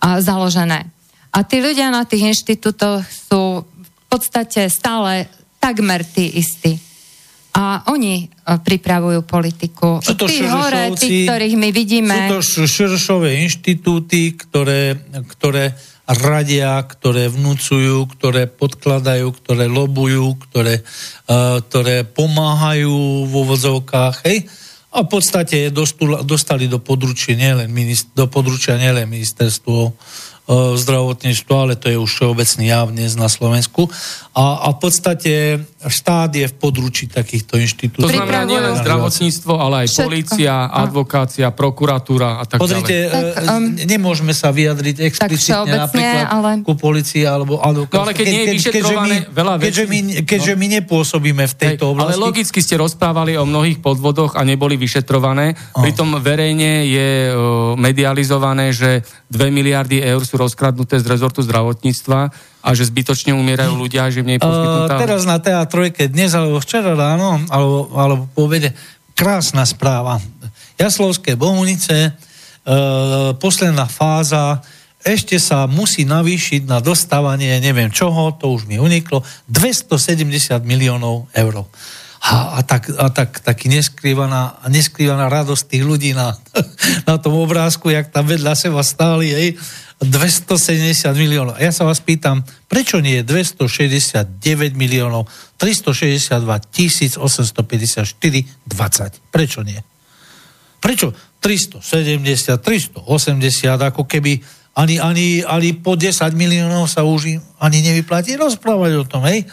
Uh, 0.00 0.16
založené. 0.24 0.88
A 1.28 1.44
tí 1.44 1.60
ľudia 1.60 1.92
na 1.92 2.08
tých 2.08 2.32
inštitútoch 2.32 3.04
sú 3.04 3.66
v 3.68 4.04
podstate 4.08 4.72
stále 4.72 5.28
takmer 5.60 6.06
tí 6.08 6.40
istí. 6.40 6.80
A 7.54 7.86
oni 7.90 8.26
pripravujú 8.44 9.22
politiku. 9.22 10.02
Sú 10.02 10.18
to 10.18 10.26
tí 10.26 10.42
hore, 10.42 10.90
tí, 10.98 11.22
ktorých 11.22 11.54
my 11.54 11.70
vidíme... 11.70 12.16
Sú 12.42 12.66
to 12.66 12.66
širšové 12.66 13.46
inštitúty, 13.46 14.34
ktoré, 14.34 14.98
ktoré 15.30 15.74
radia, 16.08 16.84
ktoré 16.84 17.32
vnúcujú, 17.32 18.04
ktoré 18.12 18.44
podkladajú, 18.44 19.32
ktoré 19.40 19.64
lobujú, 19.72 20.36
ktoré, 20.48 20.84
uh, 21.28 21.64
ktoré 21.64 22.04
pomáhajú 22.04 23.24
vo 23.28 23.40
vozovkách, 23.48 24.28
hej? 24.28 24.44
A 24.94 25.02
v 25.02 25.08
podstate 25.10 25.74
dostali 26.22 26.70
do 26.70 26.78
područia 26.78 27.34
nielen, 27.34 27.66
do 28.14 28.30
područia 28.30 28.78
nielen 28.78 29.10
ministerstvo 29.10 29.90
zdravotníctvo, 30.52 31.52
ale 31.56 31.74
to 31.80 31.88
je 31.88 31.96
už 31.96 32.10
všeobecný 32.20 32.64
jav 32.68 32.92
dnes 32.92 33.16
na 33.16 33.32
Slovensku. 33.32 33.88
A, 34.36 34.68
a 34.68 34.76
v 34.76 34.78
podstate 34.82 35.32
štát 35.80 36.28
je 36.36 36.44
v 36.44 36.54
područí 36.58 37.08
takýchto 37.08 37.56
inštitúcií. 37.56 38.04
To 38.04 38.12
znamená 38.12 38.44
nielen 38.44 38.76
zdravotníctvo, 38.76 39.52
ale 39.56 39.74
aj 39.84 39.88
Všetko. 39.88 40.04
polícia, 40.04 40.52
advokácia, 40.68 41.46
prokuratúra 41.48 42.40
a 42.40 42.44
tak 42.44 42.60
Pozrite, 42.60 43.08
ďalej. 43.08 43.32
Tak, 43.40 43.44
um, 43.46 43.64
nemôžeme 43.88 44.34
sa 44.36 44.52
vyjadriť 44.52 44.96
explicitne 45.06 45.88
napríklad 45.88 46.26
ale... 46.28 46.50
ku 46.60 46.76
policii 46.76 47.24
alebo 47.24 47.62
advokácii. 47.64 48.00
No 48.00 48.04
ale 48.04 48.12
keď 48.12 48.26
nie 48.28 48.42
je 48.42 48.48
vyšetrované 48.58 49.16
keďže 49.16 49.30
my, 49.32 49.36
veľa 49.38 49.54
vecí. 49.54 49.64
Keďže 49.64 49.84
my, 49.88 49.98
keďže 50.28 50.52
no. 50.52 50.58
my 50.60 50.66
nepôsobíme 50.82 51.44
v 51.46 51.54
tejto 51.56 51.84
oblasti. 51.94 52.10
Ale 52.10 52.20
logicky 52.20 52.58
ste 52.60 52.74
rozprávali 52.76 53.32
o 53.40 53.48
mnohých 53.48 53.80
podvodoch 53.80 54.36
a 54.36 54.44
neboli 54.44 54.76
vyšetrované. 54.76 55.56
Oh. 55.72 55.80
Pritom 55.80 56.20
verejne 56.20 56.84
je 56.84 57.08
uh, 57.30 57.78
medializované, 57.80 58.76
že 58.76 59.00
2 59.30 59.48
miliardy 59.54 60.02
eur 60.02 60.26
sú 60.26 60.33
rozkradnuté 60.36 60.98
z 61.00 61.06
rezortu 61.06 61.40
zdravotníctva 61.42 62.20
a 62.64 62.68
že 62.74 62.88
zbytočne 62.88 63.32
umierajú 63.36 63.74
ľudia, 63.76 64.10
že 64.10 64.24
v 64.24 64.34
nej 64.34 64.38
poskytnutá... 64.40 64.96
Uh, 64.96 65.02
teraz 65.02 65.22
na 65.28 65.38
TA3 65.38 66.10
dnes 66.10 66.34
alebo 66.34 66.58
včera 66.60 66.92
ráno, 66.92 67.40
alebo, 67.48 67.92
alebo 67.94 68.22
povede, 68.32 68.74
krásna 69.14 69.62
správa. 69.68 70.18
Jaslovské 70.80 71.38
Bohunice, 71.38 72.12
uh, 72.12 73.36
posledná 73.38 73.86
fáza, 73.86 74.64
ešte 75.04 75.36
sa 75.36 75.68
musí 75.68 76.08
navýšiť 76.08 76.64
na 76.64 76.80
dostávanie 76.80 77.60
neviem 77.60 77.92
čoho, 77.92 78.32
to 78.40 78.56
už 78.56 78.64
mi 78.64 78.80
uniklo, 78.80 79.20
270 79.52 80.64
miliónov 80.64 81.28
eur. 81.36 81.68
A, 82.24 82.56
a, 82.56 82.60
tak, 82.64 82.88
a 82.88 83.12
tak, 83.12 83.44
taký 83.44 83.68
neskrývaná, 83.68 84.64
neskrývaná 84.72 85.28
radosť 85.28 85.76
tých 85.76 85.84
ľudí 85.84 86.16
na, 86.16 86.32
na 87.08 87.20
tom 87.20 87.36
obrázku, 87.36 87.92
jak 87.92 88.08
tam 88.08 88.24
vedľa 88.24 88.56
seba 88.56 88.80
stáli, 88.80 89.28
hej, 89.28 89.60
270 90.00 91.12
miliónov. 91.14 91.54
A 91.56 91.62
ja 91.62 91.72
sa 91.72 91.84
vás 91.84 92.00
pýtam, 92.00 92.40
prečo 92.66 93.04
nie 93.04 93.22
269 93.22 94.40
miliónov 94.72 95.28
362 95.60 96.40
854 97.20 97.20
20? 97.20 99.28
Prečo 99.28 99.60
nie? 99.62 99.80
Prečo 100.80 101.12
370, 101.40 102.60
380, 102.60 103.90
ako 103.92 104.04
keby 104.08 104.40
ani, 104.74 104.98
ani, 104.98 105.46
ani 105.46 105.70
po 105.76 105.94
10 105.94 106.34
miliónov 106.34 106.90
sa 106.90 107.06
už 107.06 107.38
ani 107.60 107.78
nevyplatí 107.84 108.34
rozprávať 108.34 108.92
o 108.96 109.04
tom, 109.04 109.22
hej? 109.28 109.44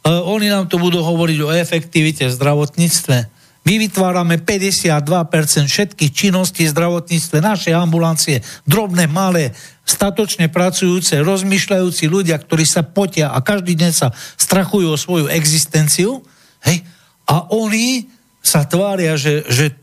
Uh, 0.00 0.24
oni 0.32 0.48
nám 0.48 0.64
tu 0.70 0.80
budú 0.80 1.04
hovoriť 1.04 1.38
o 1.44 1.52
efektivite 1.52 2.24
v 2.24 2.32
zdravotníctve. 2.32 3.16
My 3.60 3.76
vytvárame 3.76 4.40
52% 4.40 5.68
všetkých 5.68 6.10
činností 6.16 6.64
v 6.64 6.72
zdravotníctve, 6.72 7.44
naše 7.44 7.76
ambulancie, 7.76 8.40
drobné, 8.64 9.04
malé, 9.04 9.52
statočne 9.84 10.48
pracujúce, 10.48 11.20
rozmýšľajúci 11.20 12.08
ľudia, 12.08 12.40
ktorí 12.40 12.64
sa 12.64 12.80
potia 12.80 13.28
a 13.28 13.44
každý 13.44 13.76
deň 13.76 13.92
sa 13.92 14.08
strachujú 14.40 14.88
o 14.88 14.96
svoju 14.96 15.28
existenciu, 15.28 16.24
hej, 16.64 16.80
a 17.28 17.52
oni 17.52 18.08
sa 18.40 18.64
tvária, 18.64 19.20
že, 19.20 19.44
že 19.46 19.76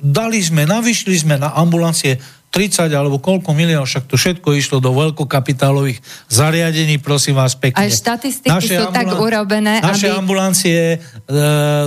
dali 0.00 0.40
sme, 0.40 0.64
navyšli 0.64 1.12
sme 1.22 1.36
na 1.36 1.52
ambulancie 1.52 2.16
30 2.52 2.92
alebo 2.92 3.16
koľko 3.16 3.56
miliónov, 3.56 3.88
však 3.88 4.12
to 4.12 4.20
všetko 4.20 4.52
išlo 4.52 4.76
do 4.84 4.92
veľkokapitálových 4.92 6.04
zariadení, 6.28 7.00
prosím 7.00 7.40
vás 7.40 7.56
pekne. 7.56 7.80
Aj 7.80 7.88
štatistiky 7.88 8.52
naše 8.52 8.76
sú 8.76 8.92
tak 8.92 9.08
urobené, 9.08 9.80
Naše 9.80 10.12
aby... 10.12 10.20
ambulancie 10.20 10.80
e, 10.92 10.96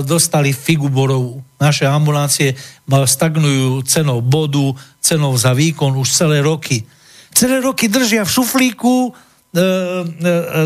dostali 0.01 0.57
figu 0.57 0.89
borovú. 0.89 1.37
Naše 1.61 1.85
ambulancie 1.85 2.57
stagnujú 2.89 3.85
cenou 3.85 4.25
bodu, 4.25 4.73
cenou 4.97 5.37
za 5.37 5.53
výkon 5.53 5.93
už 6.01 6.09
celé 6.09 6.41
roky. 6.41 6.81
Celé 7.29 7.61
roky 7.61 7.85
držia 7.85 8.25
v 8.25 8.33
šuflíku 8.33 8.95
e, 9.05 9.11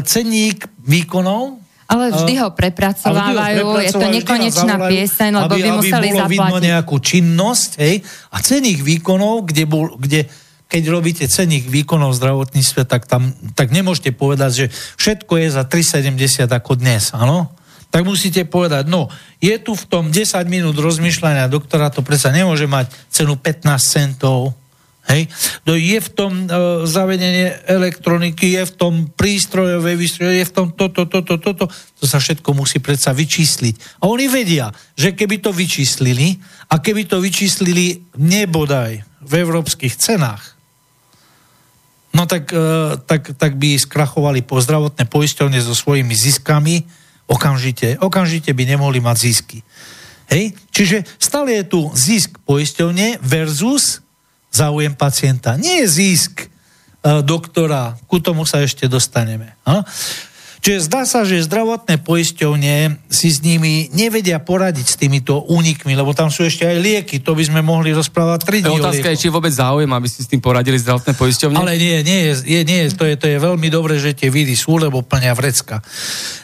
cenník 0.07 0.63
výkonov, 0.79 1.59
ale 1.89 2.13
vždy 2.13 2.33
ho 2.37 2.53
prepracovávajú, 2.53 3.65
ho 3.65 3.81
je 3.81 3.89
to 3.97 4.07
nekonečná 4.13 4.77
pieseň, 4.77 5.31
lebo 5.41 5.53
aby, 5.57 5.61
by 5.65 5.69
museli 5.73 6.05
aby 6.05 6.13
bolo 6.13 6.21
zaplatiť. 6.21 6.33
vidno 6.37 6.57
nejakú 6.61 6.95
činnosť, 7.01 7.71
hej, 7.81 7.95
a 8.29 8.37
cených 8.45 8.79
výkonov, 8.85 9.49
kde, 9.49 9.63
bol, 9.65 9.97
kde 9.97 10.29
keď 10.69 10.83
robíte 10.93 11.25
cených 11.25 11.65
výkonov 11.65 12.13
v 12.13 12.19
zdravotníctve, 12.21 12.85
tak 12.85 13.09
tam 13.09 13.33
tak 13.57 13.73
nemôžete 13.73 14.13
povedať, 14.13 14.51
že 14.53 14.65
všetko 15.01 15.33
je 15.41 15.47
za 15.49 15.65
3,70 15.65 16.45
ako 16.45 16.77
dnes, 16.77 17.09
áno? 17.09 17.49
Tak 17.89 18.05
musíte 18.05 18.45
povedať, 18.45 18.85
no, 18.85 19.09
je 19.41 19.57
tu 19.57 19.73
v 19.73 19.85
tom 19.89 20.13
10 20.13 20.45
minút 20.45 20.77
rozmýšľania 20.77 21.49
doktora, 21.49 21.89
to 21.89 22.05
predsa 22.05 22.29
nemôže 22.29 22.69
mať 22.69 22.93
cenu 23.09 23.33
15 23.33 23.65
centov, 23.81 24.53
Hej? 25.09 25.25
No 25.65 25.73
je 25.73 25.97
v 25.97 26.09
tom 26.13 26.45
uh, 26.45 26.85
zavedenie 26.85 27.65
elektroniky, 27.65 28.61
je 28.61 28.63
v 28.69 28.73
tom 28.77 28.93
prístrojové 29.09 29.97
výstroje, 29.97 30.37
je 30.37 30.45
v 30.45 30.53
tom 30.53 30.67
toto, 30.77 31.09
toto, 31.09 31.41
toto. 31.41 31.65
To 31.65 32.05
sa 32.05 32.21
všetko 32.21 32.53
musí 32.53 32.77
predsa 32.77 33.09
vyčísliť. 33.09 34.05
A 34.05 34.07
oni 34.07 34.29
vedia, 34.29 34.69
že 34.93 35.17
keby 35.17 35.41
to 35.41 35.49
vyčíslili 35.49 36.37
a 36.69 36.77
keby 36.77 37.09
to 37.09 37.17
vyčíslili 37.17 38.05
nebodaj 38.21 39.01
v 39.25 39.31
európskych 39.33 39.97
cenách, 39.97 40.53
no 42.13 42.29
tak, 42.29 42.53
uh, 42.53 43.01
tak, 43.01 43.33
tak 43.33 43.57
by 43.57 43.81
skrachovali 43.81 44.45
po 44.45 44.61
zdravotné 44.61 45.09
poisťovne 45.09 45.57
so 45.57 45.73
svojimi 45.73 46.13
ziskami 46.13 46.85
okamžite. 47.25 47.97
Okamžite 47.97 48.53
by 48.53 48.77
nemohli 48.77 49.01
mať 49.01 49.17
zisky. 49.25 49.65
Hej? 50.29 50.53
Čiže 50.69 51.01
stále 51.17 51.57
je 51.57 51.65
tu 51.65 51.81
zisk 51.97 52.37
poisťovne 52.45 53.25
versus 53.25 54.05
záujem 54.51 54.93
pacienta. 54.97 55.55
Nie 55.55 55.85
je 55.85 55.87
zisk 55.87 56.45
e, 56.45 56.47
doktora, 57.21 57.97
ku 58.09 58.19
tomu 58.19 58.43
sa 58.43 58.61
ešte 58.65 58.89
dostaneme. 58.89 59.55
A? 59.65 59.85
Čiže 60.59 60.91
zdá 60.91 61.07
sa, 61.07 61.23
že 61.23 61.39
zdravotné 61.47 62.03
poisťovne 62.03 62.99
si 63.07 63.31
s 63.31 63.39
nimi 63.39 63.87
nevedia 63.95 64.43
poradiť 64.43 64.87
s 64.91 64.99
týmito 64.99 65.47
únikmi, 65.47 65.95
lebo 65.95 66.11
tam 66.11 66.27
sú 66.27 66.43
ešte 66.43 66.67
aj 66.67 66.77
lieky, 66.83 67.23
to 67.23 67.31
by 67.31 67.47
sme 67.47 67.63
mohli 67.63 67.95
rozprávať 67.95 68.67
3 68.67 68.67
dní 68.67 68.75
Otázka 68.83 69.07
je, 69.15 69.23
či 69.23 69.31
vôbec 69.31 69.55
záujem, 69.55 69.87
aby 69.87 70.07
si 70.11 70.19
s 70.19 70.27
tým 70.27 70.43
poradili 70.43 70.75
zdravotné 70.75 71.15
poisťovne? 71.15 71.55
Ale 71.63 71.79
nie, 71.79 72.03
nie, 72.03 72.35
je, 72.35 72.59
nie 72.67 72.91
to, 72.91 73.07
je, 73.07 73.15
to 73.15 73.31
je 73.31 73.39
veľmi 73.39 73.71
dobré, 73.71 74.03
že 74.03 74.11
tie 74.11 74.27
vidy 74.27 74.59
sú, 74.59 74.75
lebo 74.75 74.99
plnia 74.99 75.31
vrecka. 75.31 75.79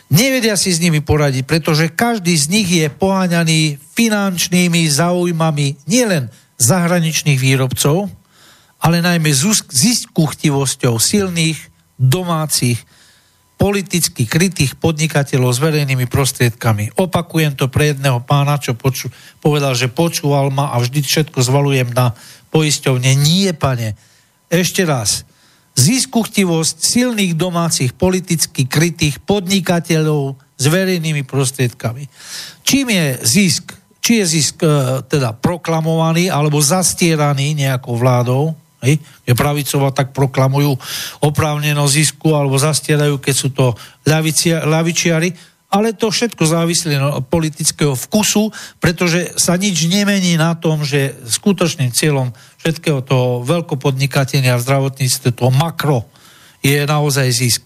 Nevedia 0.08 0.56
si 0.56 0.72
s 0.72 0.80
nimi 0.80 1.04
poradiť, 1.04 1.44
pretože 1.44 1.92
každý 1.92 2.40
z 2.40 2.46
nich 2.48 2.72
je 2.72 2.88
poháňaný 2.88 3.84
finančnými 4.00 4.88
záujmami 4.96 5.92
nielen 5.92 6.32
zahraničných 6.60 7.40
výrobcov, 7.40 8.08
ale 8.80 9.02
najmä 9.02 9.32
ziskuchtivosťou 9.72 10.96
silných 11.00 11.58
domácich 11.96 12.80
politicky 13.56 14.28
krytých 14.28 14.76
podnikateľov 14.76 15.56
s 15.56 15.64
verejnými 15.64 16.12
prostriedkami. 16.12 16.92
Opakujem 17.00 17.56
to 17.56 17.72
pre 17.72 17.96
jedného 17.96 18.20
pána, 18.20 18.60
čo 18.60 18.76
poču, 18.76 19.08
povedal, 19.40 19.72
že 19.80 19.88
počúval 19.88 20.52
ma 20.52 20.76
a 20.76 20.80
vždy 20.84 21.00
všetko 21.00 21.40
zvalujem 21.40 21.90
na 21.96 22.12
poisťovne. 22.52 23.16
Nie, 23.16 23.56
pane. 23.56 23.96
Ešte 24.52 24.84
raz. 24.84 25.24
Ziskuchtivosť 25.76 26.76
silných 26.84 27.36
domácich 27.36 27.96
politicky 27.96 28.68
krytých 28.68 29.24
podnikateľov 29.24 30.36
s 30.56 30.66
verejnými 30.72 31.24
prostriedkami. 31.24 32.08
Čím 32.64 32.92
je 32.92 33.06
zisk 33.24 33.76
či 34.06 34.22
je 34.22 34.26
zisk 34.38 34.62
e, 34.62 35.02
teda 35.10 35.34
proklamovaný 35.34 36.30
alebo 36.30 36.62
zastieraný 36.62 37.58
nejakou 37.58 37.98
vládou, 37.98 38.54
hej, 38.86 39.02
pravicová, 39.34 39.90
tak 39.90 40.14
proklamujú 40.14 40.78
oprávnenosť 41.26 41.96
zisku 41.98 42.38
alebo 42.38 42.54
zastierajú, 42.62 43.18
keď 43.18 43.34
sú 43.34 43.50
to 43.50 43.74
ľavičiari, 44.70 45.34
ale 45.74 45.98
to 45.98 46.14
všetko 46.14 46.46
závislí 46.46 46.94
od 47.02 47.26
politického 47.26 47.98
vkusu, 47.98 48.54
pretože 48.78 49.34
sa 49.42 49.58
nič 49.58 49.90
nemení 49.90 50.38
na 50.38 50.54
tom, 50.54 50.86
že 50.86 51.18
skutočným 51.26 51.90
cieľom 51.90 52.30
všetkého 52.62 53.02
toho 53.02 53.42
veľkopodnikatenia 53.42 54.54
v 54.56 54.66
zdravotníctve, 54.70 55.34
toho 55.34 55.50
makro, 55.50 56.06
je 56.62 56.86
naozaj 56.86 57.28
zisk. 57.34 57.62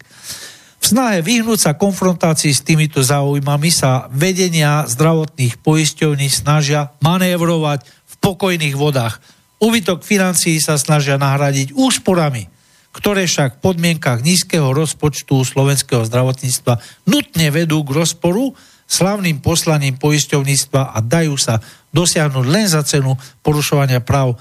V 0.79 0.83
snahe 0.95 1.19
vyhnúť 1.19 1.59
sa 1.59 1.71
konfrontácii 1.75 2.55
s 2.55 2.63
týmito 2.63 3.03
záujmami 3.03 3.69
sa 3.69 4.07
vedenia 4.15 4.87
zdravotných 4.87 5.59
poisťovní 5.59 6.31
snažia 6.31 6.95
manévrovať 7.03 7.83
v 7.83 8.13
pokojných 8.23 8.79
vodách. 8.79 9.19
Ubytok 9.59 10.07
financií 10.07 10.55
sa 10.63 10.79
snažia 10.79 11.19
nahradiť 11.19 11.75
úsporami, 11.75 12.47
ktoré 12.95 13.27
však 13.27 13.59
v 13.59 13.63
podmienkach 13.63 14.23
nízkeho 14.23 14.71
rozpočtu 14.71 15.43
slovenského 15.43 16.07
zdravotníctva 16.07 16.79
nutne 17.11 17.47
vedú 17.51 17.83
k 17.83 17.93
rozporu 17.99 18.55
slavným 18.89 19.43
poslaním 19.43 19.99
poisťovníctva 19.99 20.95
a 20.95 20.97
dajú 21.03 21.35
sa 21.37 21.61
dosiahnuť 21.93 22.45
len 22.49 22.65
za 22.65 22.81
cenu 22.81 23.13
porušovania 23.45 24.01
práv 24.01 24.39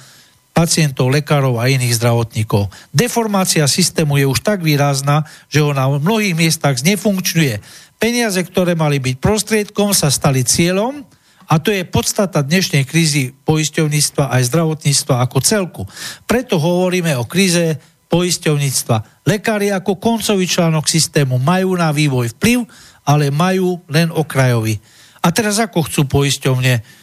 pacientov, 0.59 1.15
lekárov 1.15 1.63
a 1.63 1.71
iných 1.71 2.03
zdravotníkov. 2.03 2.67
Deformácia 2.91 3.63
systému 3.71 4.19
je 4.19 4.27
už 4.27 4.43
tak 4.43 4.59
výrazná, 4.59 5.23
že 5.47 5.63
ho 5.63 5.71
na 5.71 5.87
mnohých 5.87 6.35
miestach 6.35 6.75
znefunkčňuje. 6.83 7.63
Peniaze, 8.03 8.43
ktoré 8.43 8.75
mali 8.75 8.99
byť 8.99 9.23
prostriedkom, 9.23 9.95
sa 9.95 10.11
stali 10.11 10.43
cieľom 10.43 11.07
a 11.47 11.63
to 11.63 11.71
je 11.71 11.87
podstata 11.87 12.43
dnešnej 12.43 12.83
krízy 12.91 13.39
poisťovníctva 13.47 14.35
aj 14.35 14.43
zdravotníctva 14.51 15.15
ako 15.23 15.39
celku. 15.39 15.83
Preto 16.27 16.59
hovoríme 16.59 17.15
o 17.15 17.23
kríze 17.23 17.79
poisťovníctva. 18.11 19.31
Lekári 19.31 19.71
ako 19.71 20.03
koncový 20.03 20.51
článok 20.51 20.91
systému 20.91 21.39
majú 21.39 21.79
na 21.79 21.95
vývoj 21.95 22.35
vplyv, 22.35 22.67
ale 23.07 23.31
majú 23.31 23.79
len 23.87 24.11
okrajový. 24.11 24.75
A 25.23 25.31
teraz 25.31 25.63
ako 25.63 25.87
chcú 25.87 26.03
poisťovne 26.11 26.98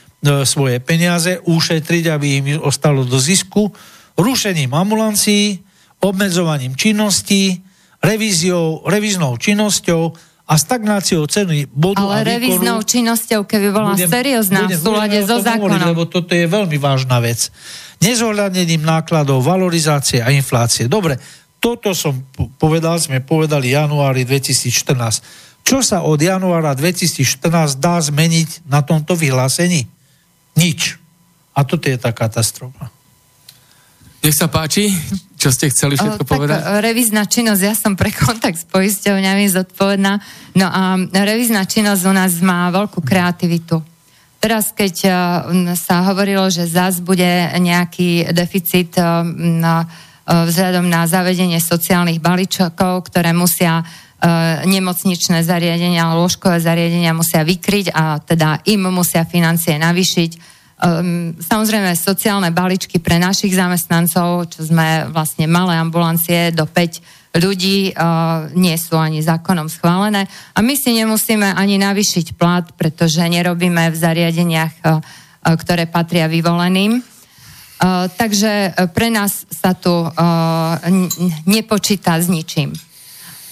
svoje 0.46 0.82
peniaze, 0.82 1.40
ušetriť, 1.46 2.04
aby 2.10 2.28
im 2.42 2.46
ostalo 2.62 3.06
do 3.06 3.22
zisku, 3.22 3.70
rušením 4.18 4.74
ambulancií, 4.74 5.62
obmedzovaním 6.02 6.76
činností, 6.76 7.62
revíziou, 8.04 8.86
revíznou 8.86 9.38
činnosťou 9.38 10.14
a 10.46 10.54
stagnáciou 10.62 11.26
ceny 11.26 11.66
bodu 11.74 11.98
Ale 12.06 12.22
a 12.22 12.28
revíznou 12.38 12.86
činnosťou, 12.86 13.50
keby 13.50 13.68
bola 13.74 13.98
budem, 13.98 14.06
seriózna 14.06 14.70
budem, 14.70 14.78
v 14.78 14.82
súlade 14.82 15.18
so 15.26 15.42
zákonom. 15.42 15.74
Hovoriť, 15.74 15.90
lebo 15.90 16.04
toto 16.06 16.32
je 16.38 16.46
veľmi 16.46 16.78
vážna 16.78 17.18
vec. 17.18 17.50
Nezohľadnením 18.06 18.86
nákladov, 18.86 19.42
valorizácie 19.42 20.22
a 20.22 20.30
inflácie. 20.30 20.86
Dobre, 20.86 21.18
toto 21.58 21.98
som 21.98 22.14
povedal, 22.62 23.02
sme 23.02 23.26
povedali 23.26 23.74
januári 23.74 24.22
2014. 24.22 25.66
Čo 25.66 25.82
sa 25.82 26.06
od 26.06 26.22
januára 26.22 26.78
2014 26.78 27.82
dá 27.82 27.98
zmeniť 27.98 28.70
na 28.70 28.86
tomto 28.86 29.18
vyhlásení? 29.18 29.95
Nič. 30.56 31.00
A 31.56 31.64
toto 31.64 31.88
je 31.88 31.96
tá 31.96 32.12
katastrofa. 32.12 32.92
Nech 34.26 34.34
sa 34.34 34.50
páči, 34.50 34.90
čo 35.38 35.54
ste 35.54 35.70
chceli 35.70 36.02
všetko 36.02 36.26
o, 36.26 36.28
povedať? 36.28 36.58
Tak, 36.58 36.82
revizná 36.82 37.30
činnosť, 37.30 37.62
ja 37.62 37.78
som 37.78 37.94
pre 37.94 38.10
kontakt 38.10 38.58
s 38.58 38.66
poisťovňami 38.66 39.46
zodpovedná. 39.54 40.18
No 40.58 40.66
a 40.66 40.98
revizná 41.14 41.62
činnosť 41.70 42.02
u 42.10 42.14
nás 42.16 42.34
má 42.42 42.74
veľkú 42.74 43.06
kreativitu. 43.06 43.86
Teraz, 44.42 44.74
keď 44.74 44.96
uh, 45.06 45.14
sa 45.78 46.02
hovorilo, 46.10 46.50
že 46.50 46.66
zás 46.66 46.98
bude 47.06 47.26
nejaký 47.62 48.34
deficit 48.34 48.98
uh, 48.98 49.22
na, 49.38 49.86
vzhľadom 50.26 50.90
na 50.90 51.06
zavedenie 51.06 51.62
sociálnych 51.62 52.18
balíčkov, 52.18 53.06
ktoré 53.10 53.30
musia 53.30 53.86
nemocničné 54.66 55.44
zariadenia, 55.44 56.16
lôžkové 56.16 56.58
zariadenia 56.58 57.12
musia 57.12 57.44
vykryť 57.44 57.92
a 57.94 58.18
teda 58.24 58.64
im 58.66 58.88
musia 58.90 59.28
financie 59.28 59.76
navýšiť. 59.78 60.32
Um, 60.76 61.32
samozrejme, 61.40 61.96
sociálne 61.96 62.52
balíčky 62.52 63.00
pre 63.00 63.16
našich 63.16 63.56
zamestnancov, 63.56 64.52
čo 64.52 64.68
sme 64.68 65.08
vlastne 65.08 65.48
malé 65.48 65.80
ambulancie 65.80 66.52
do 66.52 66.68
5 66.68 67.40
ľudí, 67.40 67.96
uh, 67.96 68.52
nie 68.52 68.76
sú 68.76 69.00
ani 69.00 69.24
zákonom 69.24 69.72
schválené. 69.72 70.28
A 70.52 70.60
my 70.60 70.76
si 70.76 70.92
nemusíme 70.92 71.56
ani 71.56 71.80
navýšiť 71.80 72.36
plat, 72.36 72.68
pretože 72.76 73.24
nerobíme 73.24 73.88
v 73.88 73.96
zariadeniach, 73.96 74.74
uh, 74.84 75.00
ktoré 75.56 75.86
patria 75.86 76.26
vyvoleným. 76.26 77.06
Takže 78.18 78.74
pre 78.96 79.12
nás 79.14 79.46
sa 79.52 79.76
tu 79.76 79.92
nepočíta 81.46 82.18
s 82.18 82.32
ničím. 82.32 82.74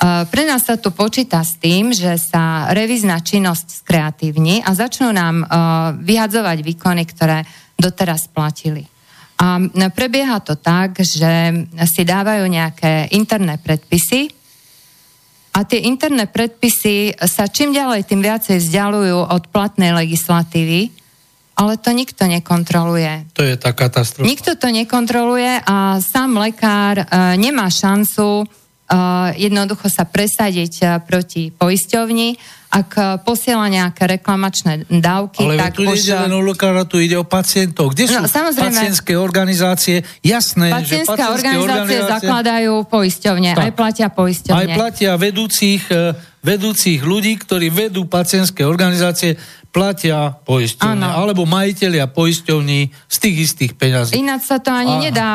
Pre 0.04 0.44
nás 0.44 0.68
sa 0.68 0.76
tu 0.76 0.92
počíta 0.92 1.40
s 1.40 1.56
tým, 1.64 1.96
že 1.96 2.20
sa 2.20 2.68
revízna 2.76 3.24
činnosť 3.24 3.88
skreatívni 3.88 4.60
a 4.60 4.76
začnú 4.76 5.16
nám 5.16 5.48
vyhadzovať 6.04 6.60
výkony, 6.60 7.08
ktoré 7.08 7.48
doteraz 7.80 8.28
platili. 8.28 8.84
A 9.40 9.64
prebieha 9.96 10.44
to 10.44 10.60
tak, 10.60 11.00
že 11.00 11.64
si 11.88 12.04
dávajú 12.04 12.44
nejaké 12.52 13.16
interné 13.16 13.56
predpisy 13.64 14.28
a 15.56 15.64
tie 15.64 15.88
interné 15.88 16.28
predpisy 16.28 17.16
sa 17.24 17.48
čím 17.48 17.72
ďalej, 17.72 18.04
tým 18.04 18.20
viacej 18.20 18.60
vzdialujú 18.60 19.24
od 19.24 19.44
platnej 19.56 19.96
legislatívy, 19.96 20.92
ale 21.54 21.80
to 21.80 21.96
nikto 21.96 22.28
nekontroluje. 22.28 23.32
To 23.40 23.46
je 23.46 23.56
tá 23.56 23.72
katastrofa. 23.72 24.28
Nikto 24.28 24.60
to 24.60 24.68
nekontroluje 24.68 25.64
a 25.64 26.04
sám 26.04 26.36
lekár 26.42 27.08
nemá 27.40 27.72
šancu 27.72 28.44
jednoducho 29.34 29.90
sa 29.90 30.06
presadiť 30.06 31.04
proti 31.06 31.50
poisťovni 31.50 32.62
ak 32.74 32.90
eh, 32.98 33.06
posiela 33.22 33.70
nejaké 33.70 34.10
reklamačné 34.18 34.90
dávky, 34.90 35.46
Ale 35.46 35.62
tak 35.62 35.78
tu 35.78 35.86
už... 35.86 36.02
ide 36.02 36.18
len 36.18 36.34
o 36.34 36.42
lekára, 36.42 36.90
tu 36.90 36.98
ide 36.98 37.14
o 37.14 37.26
pacientov. 37.26 37.94
Kde 37.94 38.10
no, 38.10 38.26
sú 38.26 38.34
samozrejme, 38.34 38.74
pacientské 38.74 39.14
organizácie? 39.14 40.02
Jasné, 40.26 40.74
pacientské 40.74 41.06
že 41.06 41.14
pacientské 41.14 41.54
organizácie, 41.54 41.62
organizácie 41.62 42.10
zakladajú 42.10 42.74
poisťovne, 42.90 43.52
tak. 43.54 43.64
aj 43.70 43.72
platia 43.78 44.08
poisťovne. 44.10 44.58
Aj 44.58 44.68
platia 44.74 45.12
vedúcich, 45.14 45.84
vedúcich 46.42 47.00
ľudí, 47.06 47.34
ktorí 47.38 47.70
vedú 47.70 48.10
pacientské 48.10 48.66
organizácie, 48.66 49.38
platia 49.74 50.38
poisťovne, 50.46 51.02
ano. 51.02 51.18
alebo 51.18 51.50
majiteľia 51.50 52.06
poisťovní 52.14 52.94
z 53.10 53.18
tých 53.18 53.36
istých 53.50 53.72
peňazí. 53.74 54.22
Ináč 54.22 54.46
sa 54.46 54.62
to 54.62 54.70
ani 54.70 55.02
a, 55.02 55.04
nedá... 55.10 55.30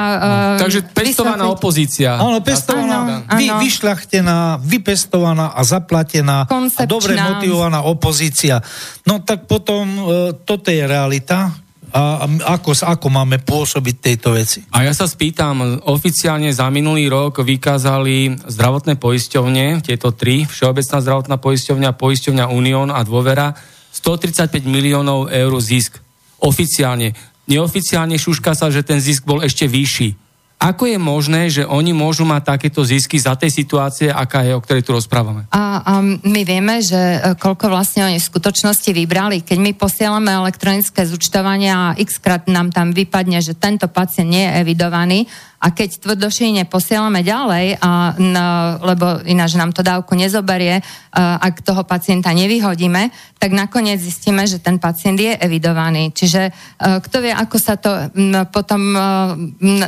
Uh, 0.55 0.63
Takže 0.63 0.95
pestovaná 0.95 1.43
vysvetliť. 1.43 1.59
opozícia. 1.59 2.11
Áno, 2.15 2.39
pestovaná, 2.39 2.99
ano, 3.27 3.35
vy, 3.35 3.47
ano. 3.51 3.59
vyšľachtená, 3.59 4.63
vypestovaná 4.63 5.59
a 5.59 5.61
zaplatená 5.67 6.47
Koncepčná. 6.47 6.87
a 6.87 6.87
dobre 6.87 7.13
motivovaná 7.19 7.83
opozícia. 7.83 8.63
No 9.11 9.27
tak 9.27 9.51
potom 9.51 9.85
uh, 9.99 10.31
toto 10.47 10.71
je 10.71 10.87
realita, 10.87 11.59
a 11.89 12.29
ako, 12.61 12.77
ako 12.85 13.09
máme 13.09 13.41
pôsobiť 13.41 13.97
tejto 13.97 14.37
veci. 14.37 14.61
A 14.77 14.85
ja 14.85 14.93
sa 14.93 15.09
spýtam, 15.09 15.81
oficiálne 15.89 16.53
za 16.53 16.69
minulý 16.69 17.09
rok 17.09 17.41
vykázali 17.41 18.45
zdravotné 18.45 19.01
poisťovne, 19.01 19.81
tieto 19.81 20.13
tri, 20.13 20.45
Všeobecná 20.45 21.01
zdravotná 21.01 21.37
poisťovňa, 21.41 21.97
poisťovňa 21.97 22.45
Unión 22.53 22.93
a 22.93 23.01
Dôvera, 23.01 23.57
135 23.99 24.63
miliónov 24.65 25.27
eur 25.29 25.53
zisk. 25.59 25.99
Oficiálne. 26.39 27.19
Neoficiálne 27.51 28.15
šuška 28.15 28.55
sa, 28.55 28.71
že 28.71 28.87
ten 28.87 29.03
zisk 29.03 29.27
bol 29.27 29.43
ešte 29.43 29.67
vyšší. 29.67 30.29
Ako 30.59 30.91
je 30.91 30.99
možné, 30.99 31.55
že 31.55 31.63
oni 31.63 31.95
môžu 31.95 32.27
mať 32.27 32.59
takéto 32.59 32.83
zisky 32.83 33.15
za 33.15 33.39
tej 33.39 33.55
situácie, 33.55 34.11
aká 34.11 34.43
je, 34.43 34.59
o 34.59 34.63
ktorej 34.63 34.83
tu 34.83 34.91
rozprávame? 34.91 35.47
A, 35.55 35.87
a 35.87 35.93
my 36.03 36.43
vieme, 36.43 36.83
že 36.83 36.99
e, 36.99 37.39
koľko 37.39 37.71
vlastne 37.71 38.11
oni 38.11 38.19
v 38.19 38.27
skutočnosti 38.27 38.91
vybrali. 38.91 39.47
Keď 39.47 39.55
my 39.55 39.71
posielame 39.79 40.35
elektronické 40.35 41.07
zúčtovanie 41.07 41.71
a 41.71 41.95
x 41.95 42.19
krát 42.19 42.51
nám 42.51 42.75
tam 42.75 42.91
vypadne, 42.91 43.39
že 43.39 43.55
tento 43.55 43.87
pacient 43.87 44.27
nie 44.27 44.51
je 44.51 44.57
evidovaný, 44.59 45.31
a 45.59 45.75
keď 45.75 45.99
tvrdošíne 45.99 46.71
posielame 46.71 47.27
ďalej, 47.27 47.83
a, 47.83 48.15
no, 48.15 48.47
lebo 48.83 49.19
ináč 49.27 49.59
nám 49.59 49.75
to 49.75 49.83
dávku 49.83 50.15
nezoberie, 50.15 50.79
a, 50.79 51.43
ak 51.43 51.67
toho 51.67 51.83
pacienta 51.83 52.31
nevyhodíme, 52.31 53.11
tak 53.43 53.51
nakoniec 53.51 53.99
zistíme, 53.99 54.47
že 54.47 54.63
ten 54.63 54.79
pacient 54.79 55.19
je 55.19 55.35
evidovaný. 55.35 56.15
Čiže 56.15 56.43
a, 56.79 57.03
kto 57.03 57.17
vie, 57.27 57.35
ako 57.35 57.57
sa 57.59 57.75
to 57.75 57.91
m, 58.15 58.47
potom 58.55 58.95
a, 58.95 59.01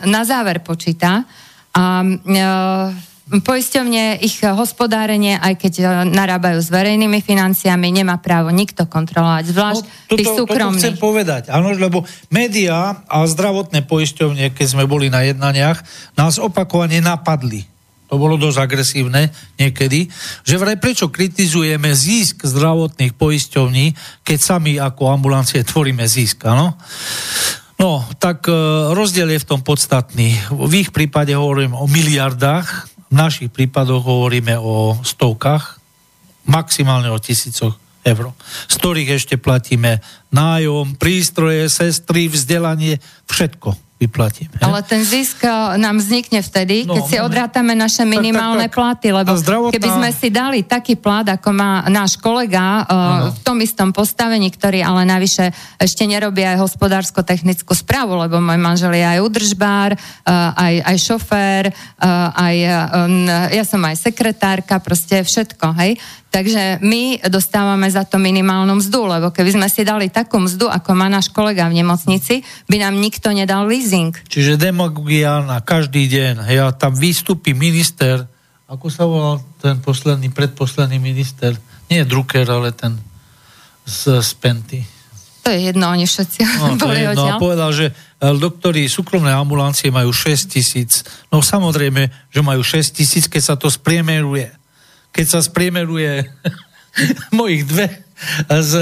na 0.07 0.23
záver 0.27 0.59
počíta. 0.62 1.23
A, 1.71 2.03
a 2.03 3.10
poisťovne, 3.39 4.18
ich 4.26 4.43
hospodárenie, 4.43 5.39
aj 5.39 5.55
keď 5.55 5.72
e, 5.78 5.85
narábajú 6.11 6.59
s 6.59 6.66
verejnými 6.66 7.22
financiami, 7.22 7.95
nemá 7.95 8.18
právo 8.18 8.51
nikto 8.51 8.91
kontrolovať, 8.91 9.45
zvlášť 9.55 9.83
no, 9.87 9.91
toto, 10.11 10.18
tých 10.18 10.31
súkromných. 10.35 10.83
Toto 10.83 10.99
chcem 10.99 10.99
povedať, 10.99 11.43
áno, 11.55 11.70
lebo 11.70 12.03
médiá 12.35 13.07
a 13.07 13.22
zdravotné 13.31 13.87
poisťovne, 13.87 14.51
keď 14.51 14.66
sme 14.66 14.91
boli 14.91 15.07
na 15.07 15.22
jednaniach, 15.22 15.78
nás 16.18 16.43
opakovane 16.43 16.99
napadli. 16.99 17.70
To 18.11 18.18
bolo 18.18 18.35
dosť 18.35 18.59
agresívne 18.59 19.31
niekedy, 19.55 20.11
že 20.43 20.59
vraj 20.59 20.83
prečo 20.83 21.14
kritizujeme 21.14 21.95
zisk 21.95 22.43
zdravotných 22.43 23.14
poisťovní, 23.14 23.95
keď 24.26 24.39
sami 24.43 24.83
ako 24.83 25.14
ambulancie 25.14 25.62
tvoríme 25.62 26.03
zisk, 26.03 26.43
áno? 26.51 26.74
No, 27.81 28.05
tak 28.20 28.45
e, 28.45 28.53
rozdiel 28.93 29.33
je 29.33 29.41
v 29.41 29.49
tom 29.49 29.64
podstatný. 29.64 30.37
V 30.53 30.72
ich 30.76 30.93
prípade 30.93 31.33
hovorím 31.33 31.72
o 31.72 31.89
miliardách, 31.89 32.89
v 33.11 33.15
našich 33.15 33.51
prípadoch 33.51 34.07
hovoríme 34.07 34.55
o 34.57 34.95
stovkách, 35.03 35.83
maximálne 36.47 37.11
o 37.11 37.19
tisícoch 37.19 37.77
eur, 38.07 38.33
z 38.71 38.75
ktorých 38.81 39.11
ešte 39.19 39.37
platíme 39.37 40.01
nájom, 40.33 40.97
prístroje, 40.97 41.69
sestry, 41.69 42.31
vzdelanie, 42.31 43.03
všetko 43.29 43.89
vyplatíme. 44.01 44.57
Ale 44.65 44.81
ten 44.81 45.05
zisk 45.05 45.45
eh, 45.45 45.77
nám 45.77 46.01
vznikne 46.01 46.41
vtedy, 46.41 46.89
no, 46.89 46.97
keď 46.97 47.03
si 47.05 47.17
odrátame 47.21 47.77
naše 47.77 48.09
minimálne 48.09 48.65
tak, 48.67 48.73
tak, 48.73 48.75
tak. 48.75 48.81
platy, 48.81 49.09
lebo 49.13 49.33
zdravotná... 49.37 49.75
keby 49.77 49.89
sme 49.93 50.11
si 50.17 50.29
dali 50.33 50.65
taký 50.65 50.97
plat, 50.97 51.29
ako 51.29 51.53
má 51.53 51.85
náš 51.93 52.17
kolega 52.17 52.83
uh, 52.83 52.87
v 53.29 53.39
tom 53.45 53.61
istom 53.61 53.93
postavení, 53.93 54.49
ktorý 54.49 54.81
ale 54.81 55.05
navyše 55.05 55.53
ešte 55.77 56.09
nerobí 56.09 56.41
aj 56.41 56.65
hospodársko-technickú 56.65 57.77
správu, 57.77 58.17
lebo 58.17 58.41
môj 58.41 58.57
manžel 58.57 58.97
je 58.97 59.05
aj 59.05 59.21
udržbár, 59.21 59.91
uh, 59.93 60.57
aj, 60.57 60.75
aj 60.81 60.97
šofér, 60.97 61.65
aj, 62.31 62.57
ja 63.53 63.65
som 63.69 63.83
aj 63.85 63.97
sekretárka, 64.01 64.81
proste 64.81 65.21
všetko, 65.21 65.77
hej. 65.77 66.01
Takže 66.31 66.79
my 66.79 67.27
dostávame 67.27 67.91
za 67.91 68.07
to 68.07 68.23
minimálnu 68.23 68.79
mzdu, 68.79 69.03
lebo 69.03 69.35
keby 69.35 69.59
sme 69.59 69.67
si 69.67 69.83
dali 69.83 70.07
takú 70.07 70.39
mzdu, 70.39 70.71
ako 70.71 70.95
má 70.95 71.11
náš 71.11 71.27
kolega 71.35 71.67
v 71.67 71.83
nemocnici, 71.83 72.47
by 72.71 72.87
nám 72.87 73.03
nikto 73.03 73.35
nedal 73.35 73.67
leasing. 73.91 74.14
Čiže 74.30 74.55
demagogia 74.55 75.43
na 75.43 75.59
každý 75.59 76.07
deň. 76.07 76.47
Ja 76.47 76.70
tam 76.70 76.95
vystupí 76.95 77.51
minister, 77.51 78.22
ako 78.70 78.86
sa 78.86 79.03
volal 79.03 79.43
ten 79.59 79.82
posledný, 79.82 80.30
predposledný 80.30 81.03
minister? 81.03 81.59
Nie 81.91 82.07
Drucker, 82.07 82.47
ale 82.47 82.70
ten 82.70 82.95
z, 83.82 84.22
z 84.22 84.30
Penty. 84.38 84.80
To 85.43 85.51
je 85.51 85.72
jedno, 85.72 85.91
oni 85.91 86.07
všetci 86.07 86.38
no, 86.78 86.93
je 86.95 87.11
jedno. 87.11 87.26
A 87.26 87.41
povedal, 87.41 87.74
že 87.74 87.91
e, 87.91 87.93
doktori 88.38 88.86
súkromné 88.86 89.34
ambulancie 89.34 89.91
majú 89.91 90.14
6 90.14 90.53
tisíc. 90.53 91.03
No 91.32 91.43
samozrejme, 91.43 92.30
že 92.30 92.41
majú 92.45 92.62
6 92.62 92.95
tisíc, 92.95 93.26
keď 93.26 93.43
sa 93.43 93.55
to 93.59 93.66
spriemeruje 93.66 94.61
keď 95.11 95.26
sa 95.26 95.41
spriemeruje 95.43 96.26
mojich 97.38 97.66
dve 97.66 97.86
z, 98.49 98.73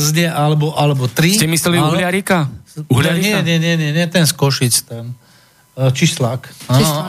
z 0.00 0.06
ne, 0.16 0.26
alebo, 0.32 0.72
alebo 0.72 1.06
tri. 1.06 1.36
Ste 1.36 1.50
mysleli 1.50 1.76
ale, 1.76 1.92
Uhliarika? 1.92 2.48
Uhliarika? 2.88 3.40
Nie, 3.40 3.56
nie, 3.56 3.58
nie, 3.60 3.74
nie, 3.76 3.90
nie, 3.92 4.06
ten 4.08 4.24
z 4.24 4.32
Košic, 4.32 4.74
ten 4.88 5.12
uh, 5.76 5.92
Čislák. 5.92 6.48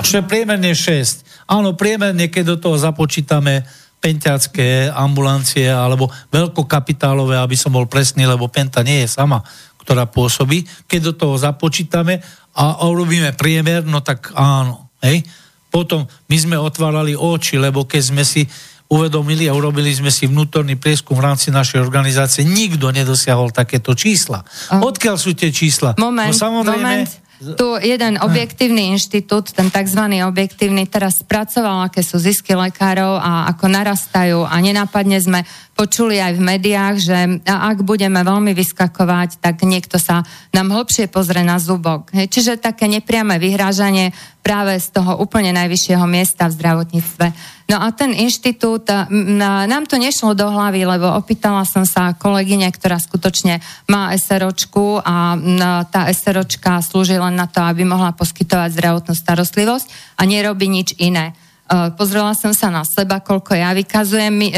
Čo 0.04 0.14
je 0.20 0.24
priemerne 0.24 0.72
6. 0.76 1.48
Áno, 1.48 1.76
priemerne, 1.80 2.28
keď 2.28 2.56
do 2.56 2.58
toho 2.60 2.76
započítame 2.76 3.64
penťacké 3.98 4.94
ambulancie 4.94 5.66
alebo 5.68 6.12
veľkokapitálové, 6.30 7.40
aby 7.42 7.58
som 7.58 7.74
bol 7.74 7.90
presný, 7.90 8.30
lebo 8.30 8.46
Penta 8.52 8.86
nie 8.86 9.04
je 9.04 9.10
sama, 9.10 9.42
ktorá 9.82 10.06
pôsobí. 10.06 10.68
Keď 10.86 11.02
do 11.12 11.14
toho 11.16 11.36
započítame 11.40 12.22
a 12.54 12.86
urobíme 12.86 13.34
priemer, 13.34 13.82
no 13.88 14.04
tak 14.06 14.32
áno. 14.38 14.94
Hej? 15.02 15.26
Potom 15.74 16.06
my 16.06 16.38
sme 16.38 16.56
otvárali 16.58 17.18
oči, 17.18 17.58
lebo 17.58 17.86
keď 17.86 18.02
sme 18.02 18.24
si 18.24 18.46
uvedomili 18.88 19.52
a 19.52 19.56
urobili 19.56 19.92
sme 19.92 20.12
si 20.12 20.28
vnútorný 20.28 20.80
prieskum 20.80 21.20
v 21.20 21.26
rámci 21.28 21.52
našej 21.52 21.84
organizácie, 21.84 22.48
nikto 22.48 22.92
nedosiahol 22.92 23.52
takéto 23.52 23.92
čísla. 23.94 24.48
Odkiaľ 24.72 25.16
sú 25.20 25.36
tie 25.36 25.52
čísla? 25.52 26.00
Moment, 26.00 26.32
no, 26.32 26.36
samozrejme, 26.36 26.84
moment 26.84 27.28
tu 27.38 27.78
jeden 27.78 28.18
objektívny 28.18 28.98
inštitút, 28.98 29.54
ten 29.54 29.70
tzv. 29.70 30.02
objektívny, 30.26 30.90
teraz 30.90 31.22
spracoval, 31.22 31.86
aké 31.86 32.02
sú 32.02 32.18
zisky 32.18 32.58
lekárov 32.58 33.22
a 33.22 33.46
ako 33.54 33.66
narastajú 33.70 34.42
a 34.42 34.58
nenápadne 34.58 35.22
sme 35.22 35.46
počuli 35.78 36.18
aj 36.18 36.34
v 36.34 36.42
médiách, 36.42 36.96
že 36.98 37.18
ak 37.46 37.86
budeme 37.86 38.26
veľmi 38.26 38.58
vyskakovať, 38.58 39.38
tak 39.38 39.62
niekto 39.62 40.02
sa 40.02 40.26
nám 40.50 40.74
hlbšie 40.74 41.14
pozrie 41.14 41.46
na 41.46 41.62
zubok. 41.62 42.10
Čiže 42.10 42.58
také 42.58 42.90
nepriame 42.90 43.38
vyhrážanie 43.38 44.18
práve 44.42 44.74
z 44.82 44.98
toho 44.98 45.22
úplne 45.22 45.54
najvyššieho 45.54 46.10
miesta 46.10 46.50
v 46.50 46.58
zdravotníctve. 46.58 47.26
No 47.68 47.84
a 47.84 47.92
ten 47.92 48.16
inštitút, 48.16 48.88
nám 49.68 49.84
to 49.92 50.00
nešlo 50.00 50.32
do 50.32 50.48
hlavy, 50.48 50.88
lebo 50.88 51.12
opýtala 51.20 51.68
som 51.68 51.84
sa 51.84 52.16
kolegyne, 52.16 52.72
ktorá 52.72 52.96
skutočne 52.96 53.60
má 53.92 54.16
SROčku 54.16 55.04
a 55.04 55.36
tá 55.92 56.08
SROčka 56.16 56.80
slúži 56.80 57.20
len 57.20 57.36
na 57.36 57.44
to, 57.52 57.60
aby 57.60 57.84
mohla 57.84 58.16
poskytovať 58.16 58.72
zdravotnú 58.72 59.14
starostlivosť 59.20 60.16
a 60.16 60.24
nerobí 60.24 60.72
nič 60.72 60.96
iné. 60.96 61.36
E, 61.68 61.92
pozrela 62.00 62.32
som 62.40 62.56
sa 62.56 62.72
na 62.72 62.88
seba, 62.88 63.20
koľko 63.20 63.52
ja 63.60 63.76
vykazujem 63.76 64.48
e, 64.48 64.52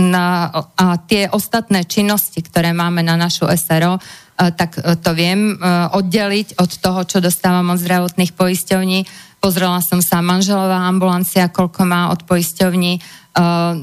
na, 0.00 0.48
a 0.72 0.96
tie 1.04 1.28
ostatné 1.28 1.84
činnosti, 1.84 2.40
ktoré 2.40 2.72
máme 2.72 3.04
na 3.04 3.20
našu 3.20 3.44
SRO, 3.60 4.00
tak 4.34 4.74
to 4.98 5.14
viem 5.14 5.54
oddeliť 5.94 6.58
od 6.58 6.70
toho, 6.82 7.06
čo 7.06 7.22
dostávam 7.22 7.70
od 7.70 7.78
zdravotných 7.78 8.34
poisťovní. 8.34 9.06
Pozrela 9.44 9.84
som 9.84 10.00
sa 10.00 10.24
manželová 10.24 10.88
ambulancia, 10.88 11.52
koľko 11.52 11.84
má 11.84 12.08
od 12.08 12.24
poisťovní. 12.24 12.96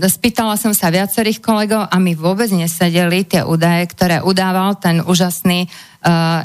Spýtala 0.01 0.57
som 0.57 0.73
sa 0.73 0.89
viacerých 0.89 1.37
kolegov 1.37 1.85
a 1.85 1.95
mi 2.01 2.17
vôbec 2.17 2.49
nesedeli 2.49 3.21
tie 3.29 3.45
údaje, 3.45 3.85
ktoré 3.93 4.25
udával 4.25 4.81
ten 4.81 5.05
úžasný 5.05 5.69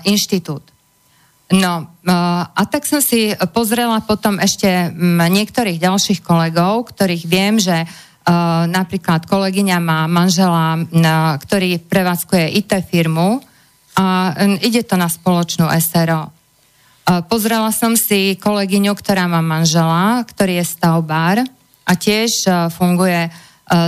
inštitút. 0.05 0.69
No 1.49 1.89
a 2.05 2.63
tak 2.69 2.85
som 2.85 3.01
si 3.01 3.33
pozrela 3.57 4.05
potom 4.05 4.37
ešte 4.37 4.93
niektorých 5.33 5.81
ďalších 5.81 6.21
kolegov, 6.21 6.93
ktorých 6.93 7.25
viem, 7.25 7.57
že 7.57 7.89
napríklad 8.69 9.25
kolegyňa 9.25 9.81
má 9.81 10.05
manžela, 10.13 10.77
ktorý 11.41 11.81
prevádzkuje 11.89 12.53
IT 12.53 12.85
firmu 12.93 13.41
a 13.97 14.37
ide 14.61 14.85
to 14.85 15.01
na 15.01 15.09
spoločnú 15.09 15.73
SRO. 15.81 16.36
Pozrela 17.07 17.71
som 17.71 17.95
si 17.95 18.35
kolegyňu, 18.35 18.91
ktorá 18.99 19.31
má 19.31 19.39
manžela, 19.39 20.27
ktorý 20.27 20.59
je 20.59 20.67
stavbár 20.67 21.47
a 21.87 21.93
tiež 21.95 22.51
funguje 22.75 23.31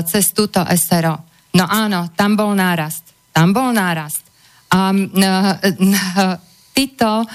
cez 0.07 0.31
túto 0.31 0.63
SRO. 0.79 1.19
No 1.59 1.67
áno, 1.67 2.15
tam 2.15 2.39
bol 2.39 2.55
nárast. 2.55 3.03
Tam 3.35 3.51
bol 3.51 3.75
nárast. 3.75 4.23
A 4.71 4.95
títo 6.71 7.27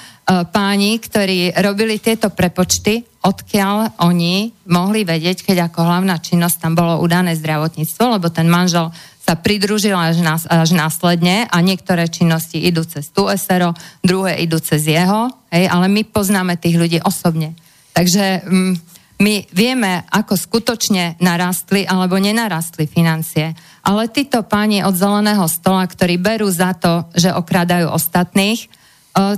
páni, 0.56 1.04
ktorí 1.04 1.52
robili 1.60 2.00
tieto 2.00 2.32
prepočty, 2.32 3.04
odkiaľ 3.28 4.00
oni 4.08 4.56
mohli 4.72 5.04
vedieť, 5.04 5.44
keď 5.44 5.68
ako 5.68 5.84
hlavná 5.84 6.16
činnosť 6.24 6.64
tam 6.64 6.80
bolo 6.80 7.04
udané 7.04 7.36
zdravotníctvo, 7.36 8.20
lebo 8.20 8.32
ten 8.32 8.48
manžel 8.48 8.88
sa 9.24 9.40
pridružil 9.40 9.96
až, 9.96 10.20
nás, 10.20 10.44
až 10.48 10.76
následne 10.76 11.48
a 11.48 11.58
niektoré 11.64 12.12
činnosti 12.12 12.60
idú 12.60 12.84
cez 12.84 13.08
tú 13.08 13.28
SRO, 13.32 13.72
druhé 14.04 14.44
idú 14.44 14.60
cez 14.60 14.84
jeho, 14.84 15.32
hej, 15.54 15.70
ale 15.70 15.86
my 15.88 16.02
poznáme 16.10 16.58
tých 16.58 16.82
ľudí 16.82 17.00
osobne. 17.06 17.54
Takže 17.94 18.42
mm, 18.42 18.74
my 19.22 19.34
vieme, 19.54 20.02
ako 20.10 20.34
skutočne 20.34 21.22
narastli 21.22 21.86
alebo 21.86 22.18
nenarastli 22.18 22.90
financie. 22.90 23.54
Ale 23.86 24.10
títo 24.10 24.42
páni 24.42 24.82
od 24.82 24.98
zeleného 24.98 25.46
stola, 25.46 25.86
ktorí 25.86 26.18
berú 26.18 26.50
za 26.50 26.74
to, 26.74 27.06
že 27.14 27.30
okrádajú 27.30 27.94
ostatných, 27.94 28.68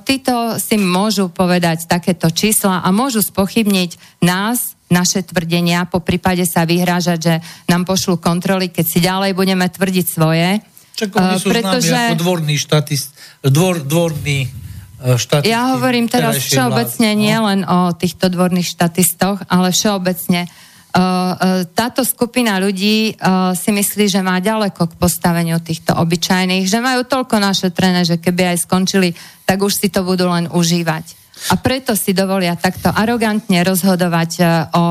títo 0.08 0.56
si 0.56 0.80
môžu 0.80 1.28
povedať 1.28 1.84
takéto 1.92 2.32
čísla 2.32 2.80
a 2.80 2.90
môžu 2.96 3.20
spochybniť 3.20 4.24
nás, 4.24 4.74
naše 4.86 5.26
tvrdenia, 5.26 5.90
po 5.90 5.98
prípade 5.98 6.46
sa 6.46 6.62
vyhrážať, 6.64 7.18
že 7.18 7.36
nám 7.66 7.90
pošlú 7.90 8.22
kontroly, 8.22 8.70
keď 8.70 8.86
si 8.86 9.00
ďalej 9.02 9.34
budeme 9.34 9.66
tvrdiť 9.66 10.06
svoje. 10.06 10.62
Čo 10.94 11.10
uh, 11.12 11.42
pretože... 11.42 11.92
ako 11.92 12.22
dvorný 12.22 12.56
štatist, 12.56 13.10
dvor, 13.42 13.82
dvorný 13.82 14.65
e, 15.06 15.16
štatisti. 15.16 15.54
Ja 15.54 15.78
hovorím 15.78 16.10
teraz 16.10 16.42
všeobecne 16.42 17.14
vlád, 17.14 17.20
no? 17.20 17.24
nie 17.24 17.38
len 17.38 17.60
o 17.64 17.94
týchto 17.94 18.26
dvorných 18.34 18.66
štatistoch, 18.66 19.46
ale 19.46 19.70
všeobecne. 19.70 20.50
Uh, 20.96 21.00
uh, 21.00 21.36
táto 21.76 22.08
skupina 22.08 22.56
ľudí 22.56 23.20
uh, 23.20 23.52
si 23.52 23.76
myslí, 23.76 24.08
že 24.08 24.24
má 24.24 24.40
ďaleko 24.40 24.90
k 24.90 24.94
postaveniu 24.96 25.60
týchto 25.60 25.92
obyčajných, 25.92 26.72
že 26.72 26.80
majú 26.80 27.04
toľko 27.04 27.36
našetrené, 27.36 28.08
že 28.08 28.16
keby 28.16 28.56
aj 28.56 28.64
skončili, 28.64 29.12
tak 29.44 29.60
už 29.60 29.76
si 29.76 29.92
to 29.92 30.08
budú 30.08 30.32
len 30.32 30.48
užívať. 30.48 31.26
A 31.52 31.60
preto 31.60 32.00
si 32.00 32.16
dovolia 32.16 32.56
takto 32.56 32.90
arogantne 32.90 33.60
rozhodovať 33.68 34.32
e, 34.40 34.44
o, 34.72 34.86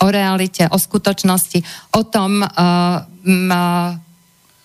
o 0.00 0.06
realite, 0.06 0.70
o 0.70 0.78
skutočnosti, 0.78 1.92
o 1.98 2.02
tom, 2.06 2.46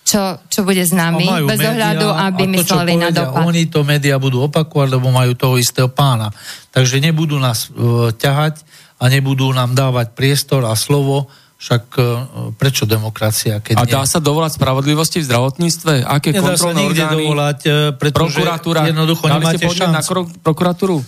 čo, 0.06 0.38
čo 0.46 0.62
bude 0.62 0.86
s 0.86 0.94
nami, 0.94 1.26
bez 1.50 1.58
média, 1.58 1.74
ohľadu, 1.74 2.06
aby 2.14 2.42
to, 2.46 2.52
mysleli 2.54 2.92
povedia, 2.94 3.02
na 3.02 3.08
dopad. 3.10 3.42
Oni 3.42 3.62
to 3.66 3.82
médiá 3.82 4.16
budú 4.22 4.38
opakovať, 4.46 4.88
lebo 4.94 5.10
majú 5.10 5.34
toho 5.34 5.58
istého 5.58 5.90
pána. 5.90 6.30
Takže 6.70 7.02
nebudú 7.02 7.42
nás 7.42 7.66
uh, 7.74 8.14
ťahať 8.14 8.62
a 9.02 9.10
nebudú 9.10 9.50
nám 9.50 9.74
dávať 9.74 10.14
priestor 10.14 10.62
a 10.62 10.78
slovo, 10.78 11.26
však 11.58 11.84
uh, 11.98 12.06
prečo 12.54 12.86
demokracia? 12.86 13.58
Keď 13.58 13.74
a 13.74 13.82
dá 13.82 14.06
nie? 14.06 14.10
sa 14.14 14.22
dovolať 14.22 14.62
spravodlivosti 14.62 15.18
v 15.18 15.26
zdravotníctve? 15.26 16.06
Aké 16.06 16.30
Nedá 16.30 16.54
kontrolné 16.54 16.82
sa 16.86 16.86
orgány? 16.86 17.14
dovolať, 17.26 17.58
pretože 17.98 18.38
prokuratúra. 18.38 18.80
jednoducho 18.86 19.24
Dali 19.26 19.42
nemáte 19.42 19.66
šancu. 19.66 19.90
na 19.90 20.02
prokuratúru? 20.38 21.02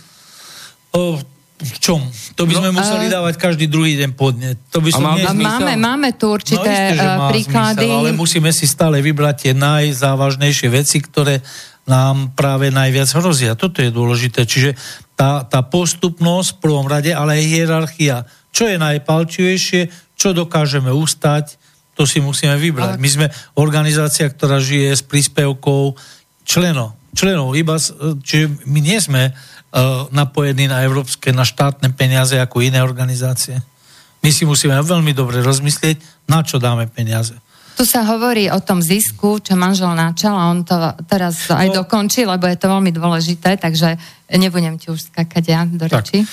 V 1.58 1.78
čom? 1.82 2.00
To 2.38 2.46
by 2.46 2.54
sme 2.54 2.70
no, 2.70 2.78
museli 2.78 3.06
uh, 3.10 3.12
dávať 3.18 3.34
každý 3.34 3.66
druhý 3.66 3.98
deň 3.98 4.10
podne. 4.14 4.54
To 4.70 4.78
by 4.78 4.90
som 4.94 5.02
a 5.02 5.34
má, 5.34 5.34
máme, 5.34 5.74
máme 5.74 6.08
tu 6.14 6.30
určité 6.30 6.94
no, 6.94 6.94
isté, 6.94 7.02
uh, 7.02 7.26
príklady. 7.34 7.86
Zmysel, 7.90 7.98
ale 7.98 8.10
musíme 8.14 8.50
si 8.54 8.66
stále 8.70 9.02
vybrať 9.02 9.34
tie 9.42 9.52
najzávažnejšie 9.58 10.68
veci, 10.70 11.02
ktoré 11.02 11.42
nám 11.90 12.36
práve 12.38 12.70
najviac 12.70 13.10
hrozia. 13.18 13.58
Toto 13.58 13.82
je 13.82 13.90
dôležité. 13.90 14.46
Čiže 14.46 14.78
tá, 15.18 15.42
tá 15.42 15.66
postupnosť 15.66 16.56
v 16.56 16.60
prvom 16.62 16.86
rade, 16.86 17.10
ale 17.10 17.42
aj 17.42 17.50
hierarchia. 17.50 18.16
Čo 18.54 18.70
je 18.70 18.76
najpalčivejšie, 18.78 20.14
čo 20.14 20.36
dokážeme 20.36 20.94
ustať, 20.94 21.58
to 21.98 22.06
si 22.06 22.22
musíme 22.22 22.54
vybrať. 22.54 22.94
Ale... 22.94 23.02
My 23.02 23.08
sme 23.10 23.26
organizácia, 23.58 24.30
ktorá 24.30 24.62
žije 24.62 24.94
s 24.94 25.02
príspevkou 25.02 25.98
členov. 26.46 26.94
Členov, 27.18 27.56
iba, 27.58 27.80
čiže 28.22 28.62
my 28.68 28.78
nie 28.78 29.00
sme 29.02 29.32
E, 29.32 29.57
napojení 30.10 30.66
na 30.66 30.80
európske, 30.84 31.28
na 31.30 31.44
štátne 31.44 31.92
peniaze 31.92 32.40
ako 32.40 32.64
iné 32.64 32.80
organizácie. 32.80 33.60
My 34.24 34.32
si 34.32 34.48
musíme 34.48 34.74
veľmi 34.74 35.12
dobre 35.14 35.44
rozmyslieť, 35.44 36.26
na 36.26 36.42
čo 36.42 36.58
dáme 36.58 36.88
peniaze. 36.90 37.36
Tu 37.78 37.86
sa 37.86 38.02
hovorí 38.02 38.50
o 38.50 38.58
tom 38.58 38.82
zisku, 38.82 39.38
čo 39.38 39.54
manžel 39.54 39.94
načal 39.94 40.34
a 40.34 40.50
on 40.50 40.66
to 40.66 40.74
teraz 41.06 41.46
aj 41.46 41.70
no, 41.70 41.86
dokončí, 41.86 42.26
lebo 42.26 42.50
je 42.50 42.58
to 42.58 42.66
veľmi 42.66 42.90
dôležité, 42.90 43.54
takže 43.54 43.94
nebudem 44.34 44.74
ti 44.82 44.90
už 44.90 45.14
skakať 45.14 45.44
ja 45.46 45.62
do 45.62 45.86
reči. 45.86 46.26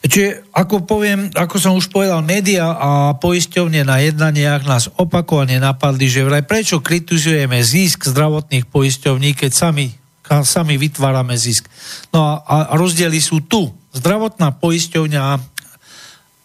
Čiže 0.00 0.48
ako 0.56 0.88
poviem, 0.88 1.28
ako 1.36 1.56
som 1.60 1.76
už 1.76 1.92
povedal, 1.92 2.24
média 2.24 2.64
a 2.72 3.12
poisťovne 3.12 3.84
na 3.84 4.00
jednaniach 4.00 4.64
nás 4.64 4.88
opakovane 4.96 5.60
napadli, 5.60 6.08
že 6.08 6.24
vraj 6.24 6.48
prečo 6.48 6.80
kritizujeme 6.80 7.60
zisk 7.60 8.08
zdravotných 8.08 8.64
poisťovní, 8.64 9.36
keď 9.36 9.52
sami 9.52 9.99
a 10.30 10.46
sami 10.46 10.78
vytvárame 10.78 11.34
zisk. 11.34 11.66
No 12.14 12.22
a, 12.22 12.70
a 12.70 12.74
rozdiely 12.78 13.18
sú 13.18 13.42
tu. 13.44 13.66
Zdravotná 13.90 14.54
poisťovňa 14.54 15.22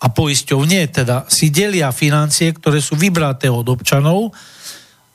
a 0.01 0.07
poisťovne 0.09 0.89
teda 0.89 1.29
si 1.29 1.53
delia 1.53 1.93
financie, 1.93 2.49
ktoré 2.57 2.81
sú 2.81 2.97
vybraté 2.97 3.47
od 3.47 3.69
občanov 3.69 4.33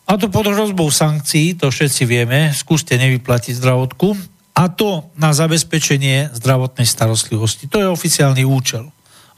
a 0.07 0.19
to 0.19 0.27
pod 0.27 0.51
hrozbou 0.51 0.91
sankcií, 0.91 1.55
to 1.55 1.71
všetci 1.71 2.03
vieme, 2.07 2.51
skúste 2.51 2.99
nevyplatiť 2.99 3.59
zdravotku 3.59 4.15
a 4.59 4.67
to 4.71 5.11
na 5.15 5.31
zabezpečenie 5.31 6.35
zdravotnej 6.35 6.87
starostlivosti. 6.87 7.71
To 7.71 7.79
je 7.83 7.87
oficiálny 7.91 8.47
účel 8.47 8.91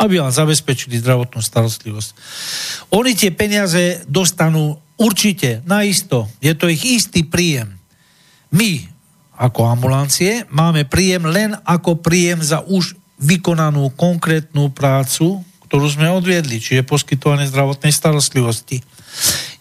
aby 0.02 0.18
vám 0.18 0.34
zabezpečili 0.34 0.98
zdravotnú 0.98 1.38
starostlivosť. 1.38 2.10
Oni 2.90 3.14
tie 3.14 3.30
peniaze 3.30 4.02
dostanú 4.10 4.74
určite, 4.98 5.62
naisto. 5.62 6.26
Je 6.42 6.50
to 6.58 6.66
ich 6.66 6.82
istý 6.82 7.22
príjem. 7.22 7.78
My, 8.50 8.82
ako 9.42 9.66
ambulancie, 9.66 10.46
máme 10.54 10.86
príjem 10.86 11.26
len 11.26 11.58
ako 11.66 11.98
príjem 11.98 12.38
za 12.38 12.62
už 12.62 12.94
vykonanú 13.18 13.90
konkrétnu 13.98 14.70
prácu, 14.70 15.42
ktorú 15.66 15.86
sme 15.90 16.06
odviedli, 16.14 16.62
čiže 16.62 16.86
poskytovanie 16.86 17.50
zdravotnej 17.50 17.90
starostlivosti. 17.90 18.78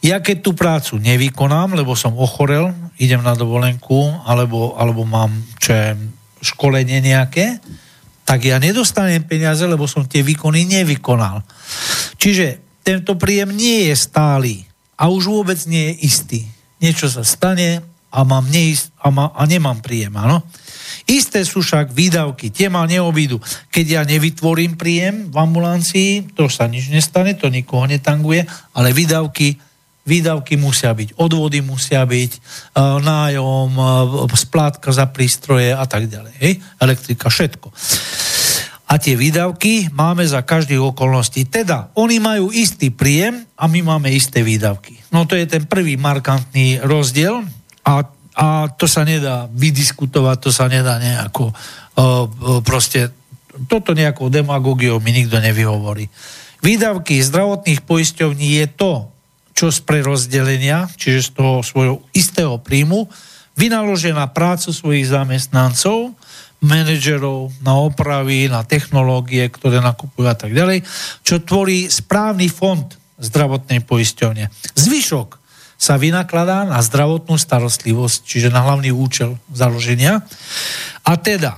Ja 0.05 0.21
keď 0.21 0.38
tú 0.45 0.51
prácu 0.53 1.01
nevykonám, 1.01 1.73
lebo 1.73 1.97
som 1.97 2.13
ochorel, 2.17 2.73
idem 3.01 3.21
na 3.25 3.34
dovolenku, 3.34 4.21
alebo, 4.25 4.77
alebo 4.77 5.01
mám 5.01 5.34
čo 5.57 5.73
je, 5.73 5.89
školenie 6.41 7.01
nejaké, 7.05 7.61
tak 8.25 8.49
ja 8.49 8.57
nedostanem 8.57 9.21
peniaze, 9.25 9.61
lebo 9.65 9.86
som 9.86 10.05
tie 10.05 10.25
výkony 10.25 10.65
nevykonal. 10.65 11.45
Čiže 12.17 12.61
tento 12.82 13.13
príjem 13.17 13.53
nie 13.53 13.89
je 13.89 13.95
stály 13.97 14.53
a 14.97 15.09
už 15.09 15.29
vôbec 15.29 15.57
nie 15.69 15.93
je 15.93 15.95
istý. 16.05 16.41
Niečo 16.82 17.05
sa 17.09 17.21
stane, 17.21 17.90
a, 18.12 18.28
mám 18.28 18.45
neist, 18.51 18.91
a, 18.99 19.07
má, 19.07 19.32
a 19.32 19.47
nemám 19.47 19.80
príjem, 19.80 20.12
áno. 20.20 20.43
Isté 21.07 21.47
sú 21.47 21.64
však 21.64 21.95
výdavky, 21.95 22.51
tie 22.51 22.68
ma 22.68 22.84
neobídu. 22.84 23.39
Keď 23.72 23.86
ja 23.88 24.01
nevytvorím 24.03 24.76
príjem 24.76 25.32
v 25.32 25.36
ambulancii, 25.39 26.36
to 26.36 26.51
sa 26.51 26.68
nič 26.68 26.91
nestane, 26.91 27.39
to 27.39 27.47
nikoho 27.47 27.88
netanguje, 27.88 28.43
ale 28.76 28.91
výdavky, 28.91 29.55
výdavky 30.03 30.59
musia 30.59 30.91
byť, 30.91 31.16
odvody 31.16 31.64
musia 31.64 32.03
byť, 32.03 32.32
e, 32.36 32.39
nájom, 32.99 33.70
e, 33.72 34.36
splátka 34.36 34.91
za 34.91 35.07
prístroje 35.07 35.72
a 35.72 35.88
tak 35.88 36.12
ďalej. 36.12 36.34
Hej? 36.38 36.53
Elektrika, 36.84 37.32
všetko. 37.32 37.72
A 38.91 38.99
tie 38.99 39.16
výdavky 39.16 39.88
máme 39.95 40.28
za 40.28 40.43
každých 40.43 40.91
okolností. 40.91 41.47
Teda, 41.47 41.95
oni 41.95 42.20
majú 42.20 42.51
istý 42.51 42.91
príjem 42.91 43.47
a 43.55 43.72
my 43.72 43.80
máme 43.88 44.12
isté 44.12 44.43
výdavky. 44.43 44.99
No 45.16 45.24
to 45.24 45.39
je 45.39 45.47
ten 45.47 45.64
prvý 45.64 45.95
markantný 45.95 46.84
rozdiel 46.84 47.47
a, 47.82 48.05
a 48.38 48.47
to 48.73 48.86
sa 48.86 49.01
nedá 49.03 49.49
vydiskutovať, 49.51 50.38
to 50.39 50.51
sa 50.53 50.69
nedá 50.71 51.01
nejako 51.01 51.51
proste, 52.63 53.11
toto 53.67 53.91
nejakou 53.91 54.32
demagógiou 54.32 55.03
mi 55.03 55.11
nikto 55.11 55.41
nevyhovorí. 55.41 56.07
Výdavky 56.61 57.19
zdravotných 57.19 57.82
poisťovní 57.84 58.63
je 58.63 58.67
to, 58.69 59.09
čo 59.51 59.73
z 59.73 59.84
prerozdelenia, 59.84 60.88
čiže 60.95 61.27
z 61.27 61.29
toho 61.36 61.59
svojho 61.65 61.95
istého 62.15 62.61
príjmu, 62.61 63.09
vynaložia 63.57 64.15
na 64.15 64.29
prácu 64.32 64.71
svojich 64.71 65.11
zamestnancov, 65.11 66.15
manažerov, 66.61 67.49
na 67.65 67.73
opravy, 67.75 68.45
na 68.45 68.61
technológie, 68.61 69.49
ktoré 69.49 69.82
nakupujú 69.82 70.29
a 70.29 70.38
tak 70.38 70.53
ďalej, 70.53 70.86
čo 71.25 71.41
tvorí 71.41 71.89
správny 71.89 72.47
fond 72.47 72.86
zdravotnej 73.17 73.82
poisťovne. 73.82 74.47
Zvyšok 74.77 75.40
sa 75.82 75.97
vynakladá 75.97 76.61
na 76.69 76.77
zdravotnú 76.77 77.41
starostlivosť, 77.41 78.21
čiže 78.21 78.53
na 78.53 78.61
hlavný 78.61 78.93
účel 78.93 79.41
založenia. 79.49 80.21
A 81.01 81.17
teda, 81.17 81.57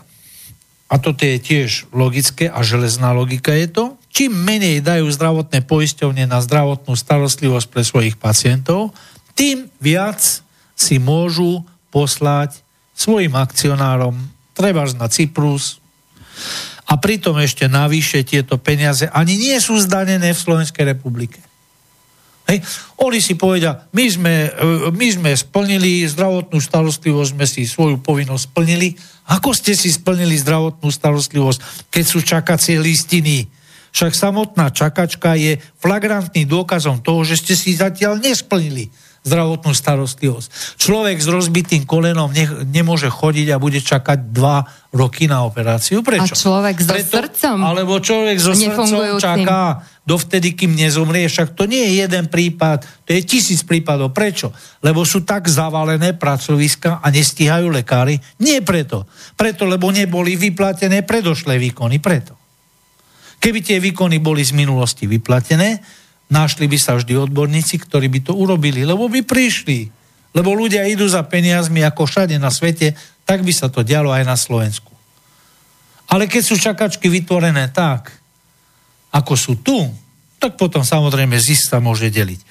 a 0.87 0.95
toto 0.95 1.27
je 1.27 1.43
tiež 1.43 1.91
logické 1.91 2.47
a 2.47 2.63
železná 2.63 3.11
logika 3.11 3.51
je 3.51 3.67
to, 3.67 3.85
čím 4.07 4.31
menej 4.31 4.79
dajú 4.79 5.11
zdravotné 5.11 5.67
poisťovne 5.67 6.23
na 6.23 6.39
zdravotnú 6.39 6.95
starostlivosť 6.95 7.67
pre 7.67 7.83
svojich 7.83 8.15
pacientov, 8.15 8.95
tým 9.35 9.67
viac 9.83 10.23
si 10.71 11.03
môžu 11.03 11.67
poslať 11.91 12.63
svojim 12.95 13.35
akcionárom, 13.35 14.15
treba 14.55 14.87
na 14.95 15.11
Cyprus, 15.11 15.83
a 16.87 16.95
pritom 16.95 17.39
ešte 17.41 17.65
navyše 17.65 18.21
tieto 18.21 18.61
peniaze 18.61 19.09
ani 19.09 19.35
nie 19.35 19.57
sú 19.57 19.79
zdanené 19.81 20.31
v 20.31 20.43
Slovenskej 20.43 20.95
republike. 20.95 21.41
Hej. 22.43 22.59
Oni 22.99 23.23
si 23.23 23.39
povedia, 23.39 23.87
my 23.95 24.05
sme, 24.11 24.35
e, 24.51 24.91
my 24.91 25.07
sme 25.07 25.31
splnili 25.31 26.03
zdravotnú 26.03 26.59
starostlivosť, 26.59 27.29
sme 27.31 27.45
si 27.47 27.63
svoju 27.63 28.03
povinnosť 28.03 28.43
splnili. 28.51 28.99
Ako 29.31 29.55
ste 29.55 29.71
si 29.79 29.87
splnili 29.87 30.35
zdravotnú 30.35 30.91
starostlivosť, 30.91 31.87
keď 31.87 32.03
sú 32.03 32.19
čakacie 32.19 32.83
listiny? 32.83 33.47
Však 33.93 34.11
samotná 34.17 34.73
čakačka 34.73 35.37
je 35.37 35.61
flagrantným 35.79 36.49
dôkazom 36.49 36.99
toho, 36.99 37.21
že 37.23 37.39
ste 37.39 37.53
si 37.53 37.77
zatiaľ 37.77 38.19
nesplnili 38.19 38.89
zdravotnú 39.23 39.71
starostlivosť. 39.71 40.75
Človek 40.75 41.17
s 41.23 41.27
rozbitým 41.31 41.87
kolenom 41.87 42.27
ne, 42.35 42.43
nemôže 42.67 43.07
chodiť 43.07 43.55
a 43.55 43.61
bude 43.61 43.79
čakať 43.79 44.35
dva 44.35 44.67
roky 44.91 45.31
na 45.31 45.47
operáciu. 45.47 46.03
Prečo? 46.03 46.35
A 46.35 46.37
človek 46.37 46.75
so 46.83 46.91
Preto, 46.91 47.07
srdcom? 47.07 47.57
Alebo 47.63 48.03
človek 48.03 48.37
so 48.37 48.51
srdcom 48.51 49.17
čaká 49.23 49.87
dovtedy, 50.03 50.53
kým 50.53 50.75
nezomrie. 50.75 51.27
Však 51.31 51.55
to 51.55 51.63
nie 51.63 51.79
je 51.79 52.03
jeden 52.03 52.27
prípad, 52.27 52.83
to 53.07 53.15
je 53.15 53.23
tisíc 53.23 53.63
prípadov. 53.63 54.11
Prečo? 54.11 54.51
Lebo 54.83 55.07
sú 55.07 55.23
tak 55.23 55.47
zavalené 55.47 56.15
pracoviska 56.15 56.99
a 56.99 57.07
nestíhajú 57.07 57.71
lekári. 57.71 58.19
Nie 58.43 58.59
preto. 58.59 59.07
Preto, 59.39 59.63
lebo 59.63 59.89
neboli 59.89 60.35
vyplatené 60.35 61.07
predošlé 61.07 61.55
výkony. 61.59 62.03
Preto. 62.03 62.35
Keby 63.39 63.59
tie 63.59 63.79
výkony 63.79 64.23
boli 64.23 64.39
z 64.43 64.55
minulosti 64.55 65.03
vyplatené, 65.03 65.83
našli 66.31 66.67
by 66.67 66.77
sa 66.79 66.95
vždy 66.95 67.27
odborníci, 67.27 67.75
ktorí 67.75 68.07
by 68.07 68.19
to 68.23 68.33
urobili, 68.35 68.87
lebo 68.87 69.11
by 69.11 69.23
prišli. 69.23 69.91
Lebo 70.31 70.55
ľudia 70.55 70.87
idú 70.87 71.03
za 71.05 71.21
peniazmi 71.27 71.83
ako 71.83 72.07
všade 72.07 72.39
na 72.39 72.47
svete, 72.47 72.95
tak 73.27 73.43
by 73.43 73.51
sa 73.51 73.67
to 73.67 73.83
dialo 73.83 74.15
aj 74.15 74.23
na 74.23 74.39
Slovensku. 74.39 74.91
Ale 76.07 76.27
keď 76.27 76.43
sú 76.43 76.55
čakačky 76.55 77.07
vytvorené 77.11 77.71
tak, 77.71 78.22
ako 79.13 79.33
sú 79.37 79.53
tu, 79.61 79.77
tak 80.41 80.57
potom 80.57 80.81
samozrejme 80.81 81.37
zisk 81.37 81.71
sa 81.71 81.79
môže 81.79 82.09
deliť. 82.09 82.41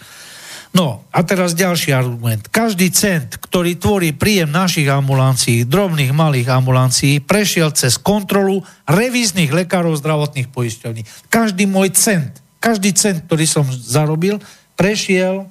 No 0.72 1.04
a 1.12 1.20
teraz 1.20 1.52
ďalší 1.52 1.92
argument. 1.92 2.48
Každý 2.48 2.88
cent, 2.96 3.36
ktorý 3.36 3.76
tvorí 3.76 4.16
príjem 4.16 4.48
našich 4.48 4.88
ambulancií, 4.88 5.68
drobných 5.68 6.16
malých 6.16 6.48
ambulancií, 6.48 7.20
prešiel 7.20 7.76
cez 7.76 8.00
kontrolu 8.00 8.64
revíznych 8.88 9.52
lekárov 9.52 9.92
zdravotných 10.00 10.48
poisťovní. 10.48 11.28
Každý 11.28 11.68
môj 11.68 11.92
cent 11.92 12.40
každý 12.62 12.94
cent, 12.94 13.26
ktorý 13.26 13.42
som 13.42 13.66
zarobil, 13.66 14.38
prešiel 14.78 15.50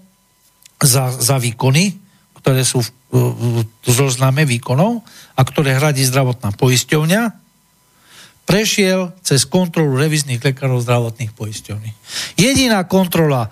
za, 0.79 1.11
za 1.11 1.35
výkony, 1.35 1.99
ktoré 2.39 2.63
sú 2.63 2.79
v, 2.79 2.87
v 3.11 3.87
zozname 3.91 4.47
výkonov 4.47 5.03
a 5.35 5.41
ktoré 5.43 5.75
hradí 5.75 6.07
zdravotná 6.07 6.55
poisťovňa, 6.55 7.40
prešiel 8.51 9.15
cez 9.23 9.47
kontrolu 9.47 9.95
revizných 9.95 10.43
lekárov 10.43 10.83
zdravotných 10.83 11.31
poisťovní. 11.31 11.89
Jediná 12.35 12.83
kontrola, 12.83 13.47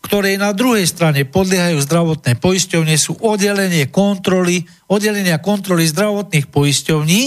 ktorej 0.00 0.40
na 0.40 0.56
druhej 0.56 0.88
strane 0.88 1.28
podliehajú 1.28 1.76
zdravotné 1.84 2.40
poisťovne, 2.40 2.96
sú 2.96 3.20
oddelenie 3.20 3.92
kontroly, 3.92 4.64
oddelenia 4.88 5.36
kontroly 5.36 5.84
zdravotných 5.84 6.48
poisťovní. 6.48 7.22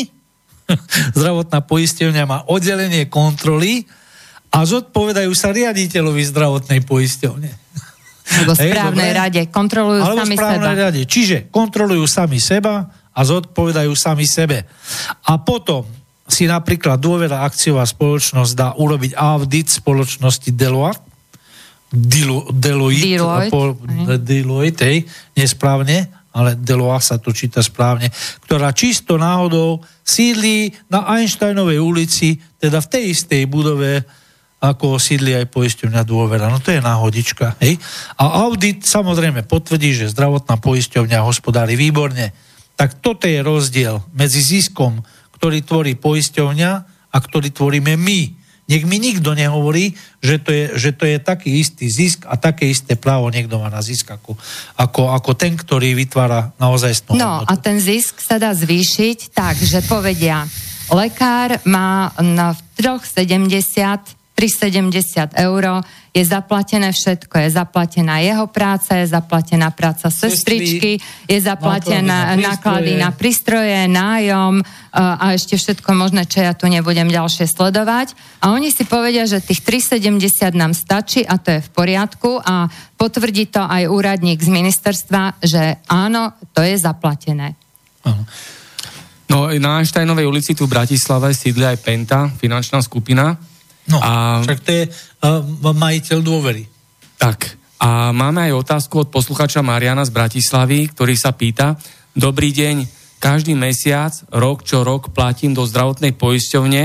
Zdravotná 1.17 1.61
poisťovňa 1.61 2.23
má 2.25 2.39
oddelenie 2.49 3.05
kontroly, 3.05 3.85
a 4.51 4.67
zodpovedajú 4.67 5.31
sa 5.31 5.55
riaditeľovi 5.55 6.23
zdravotnej 6.27 6.83
poisťovne. 6.83 7.51
Alebo 8.35 8.51
správnej 8.59 9.11
Hej, 9.15 9.17
rade. 9.17 9.41
Kontrolujú 9.47 10.01
Alebo 10.03 10.19
sami 10.27 10.35
seba. 10.35 10.71
rade. 10.75 11.01
Čiže 11.07 11.37
kontrolujú 11.47 12.03
sami 12.03 12.39
seba 12.43 12.91
a 13.15 13.19
zodpovedajú 13.23 13.91
sami 13.95 14.27
sebe. 14.27 14.67
A 15.23 15.39
potom 15.39 15.87
si 16.27 16.47
napríklad 16.47 17.01
dôvera 17.01 17.43
akciová 17.43 17.83
spoločnosť 17.83 18.51
dá 18.55 18.69
urobiť 18.77 19.17
audit 19.17 19.67
spoločnosti 19.67 20.49
Deloitte, 20.53 21.03
Dilo, 21.91 22.47
Deloitte, 22.47 23.19
Deloitte, 23.19 23.51
po, 23.51 23.75
Deloitte 24.15 24.83
hej, 24.87 25.03
nesprávne, 25.35 26.07
ale 26.31 26.55
Deloitte 26.55 27.03
sa 27.03 27.19
to 27.19 27.35
číta 27.35 27.59
správne, 27.59 28.07
ktorá 28.47 28.71
čisto 28.71 29.19
náhodou 29.19 29.83
sídli 29.99 30.71
na 30.87 31.03
Einsteinovej 31.19 31.83
ulici, 31.83 32.39
teda 32.63 32.79
v 32.79 32.87
tej 32.87 33.03
istej 33.11 33.43
budove, 33.51 34.07
ako 34.61 35.01
sídli 35.01 35.33
aj 35.35 35.49
poisťovňa 35.49 36.01
dôvera. 36.05 36.47
No 36.47 36.61
to 36.61 36.71
je 36.71 36.79
náhodička. 36.79 37.57
Hej? 37.59 37.81
A 38.15 38.45
audit 38.45 38.85
samozrejme 38.85 39.43
potvrdí, 39.49 39.97
že 39.97 40.13
zdravotná 40.13 40.61
poisťovňa 40.61 41.25
hospodári 41.25 41.73
výborne. 41.73 42.31
Tak 42.77 43.01
toto 43.01 43.25
je 43.25 43.41
rozdiel 43.41 43.99
medzi 44.13 44.39
ziskom, 44.39 45.01
ktorý 45.41 45.65
tvorí 45.65 45.97
poisťovňa 45.97 46.71
a 47.09 47.17
ktorý 47.17 47.49
tvoríme 47.49 47.97
my. 47.97 48.21
Nech 48.69 48.85
mi 48.85 49.01
nikto 49.01 49.33
nehovorí, 49.33 49.97
že 50.21 50.37
to, 50.37 50.53
je, 50.53 50.77
že 50.77 50.93
to 50.93 51.09
je 51.09 51.17
taký 51.17 51.59
istý 51.59 51.89
zisk 51.89 52.29
a 52.29 52.37
také 52.37 52.69
isté 52.69 52.93
právo 52.93 53.27
niekto 53.33 53.57
má 53.57 53.67
na 53.67 53.81
zisk 53.81 54.13
ako, 54.13 54.37
ako, 54.77 55.11
ako 55.11 55.31
ten, 55.33 55.57
ktorý 55.57 55.97
vytvára 55.97 56.53
naozaj 56.61 56.93
No 57.09 57.41
hodnotu. 57.41 57.49
a 57.49 57.53
ten 57.57 57.81
zisk 57.81 58.21
sa 58.21 58.37
dá 58.37 58.53
zvýšiť 58.53 59.33
tak, 59.33 59.57
že 59.57 59.81
povedia, 59.83 60.45
lekár 60.93 61.57
má 61.65 62.13
na 62.21 62.53
3,70 62.77 64.20
370 64.35 65.37
eur, 65.37 65.85
je 66.11 66.23
zaplatené 66.27 66.91
všetko. 66.91 67.35
Je 67.39 67.49
zaplatená 67.55 68.19
jeho 68.19 68.47
práca, 68.51 68.99
je 68.99 69.07
zaplatená 69.07 69.71
práca 69.71 70.11
sestričky, 70.11 70.99
je 71.29 71.39
zaplatená 71.39 72.35
náklady 72.35 72.99
na 72.99 73.15
prístroje, 73.15 73.87
nájom 73.87 74.59
a 74.91 75.35
ešte 75.35 75.55
všetko 75.55 75.95
možné, 75.95 76.27
čo 76.27 76.43
ja 76.43 76.51
tu 76.51 76.67
nebudem 76.67 77.07
ďalšie 77.07 77.47
sledovať. 77.47 78.11
A 78.43 78.51
oni 78.51 78.75
si 78.75 78.83
povedia, 78.83 79.23
že 79.23 79.39
tých 79.39 79.63
370 79.63 80.51
nám 80.57 80.75
stačí 80.75 81.23
a 81.23 81.39
to 81.39 81.55
je 81.55 81.61
v 81.63 81.69
poriadku 81.71 82.43
a 82.43 82.67
potvrdí 82.99 83.47
to 83.47 83.63
aj 83.63 83.87
úradník 83.87 84.43
z 84.43 84.51
ministerstva, 84.51 85.39
že 85.39 85.79
áno, 85.87 86.35
to 86.51 86.59
je 86.59 86.75
zaplatené. 86.75 87.55
Aha. 88.03 88.23
No, 89.31 89.47
na 89.47 89.79
Einsteinovej 89.79 90.27
ulici 90.27 90.51
tu 90.51 90.67
v 90.67 90.75
Bratislave 90.75 91.31
sídli 91.31 91.63
aj 91.63 91.79
Penta, 91.79 92.27
finančná 92.27 92.83
skupina, 92.83 93.39
No, 93.91 93.99
a, 93.99 94.39
však 94.41 94.59
to 94.63 94.71
je 94.71 94.83
uh, 94.87 95.43
majiteľ 95.75 96.19
dôvery. 96.23 96.63
Tak. 97.19 97.59
A 97.81 98.15
máme 98.15 98.45
aj 98.49 98.61
otázku 98.61 99.03
od 99.03 99.09
posluchača 99.09 99.65
Mariana 99.65 100.05
z 100.05 100.13
Bratislavy, 100.13 100.93
ktorý 100.93 101.17
sa 101.17 101.33
pýta, 101.33 101.75
dobrý 102.13 102.53
deň, 102.53 102.85
každý 103.21 103.53
mesiac, 103.53 104.13
rok 104.33 104.65
čo 104.65 104.81
rok 104.81 105.13
platím 105.13 105.53
do 105.53 105.65
zdravotnej 105.65 106.13
poisťovne, 106.17 106.83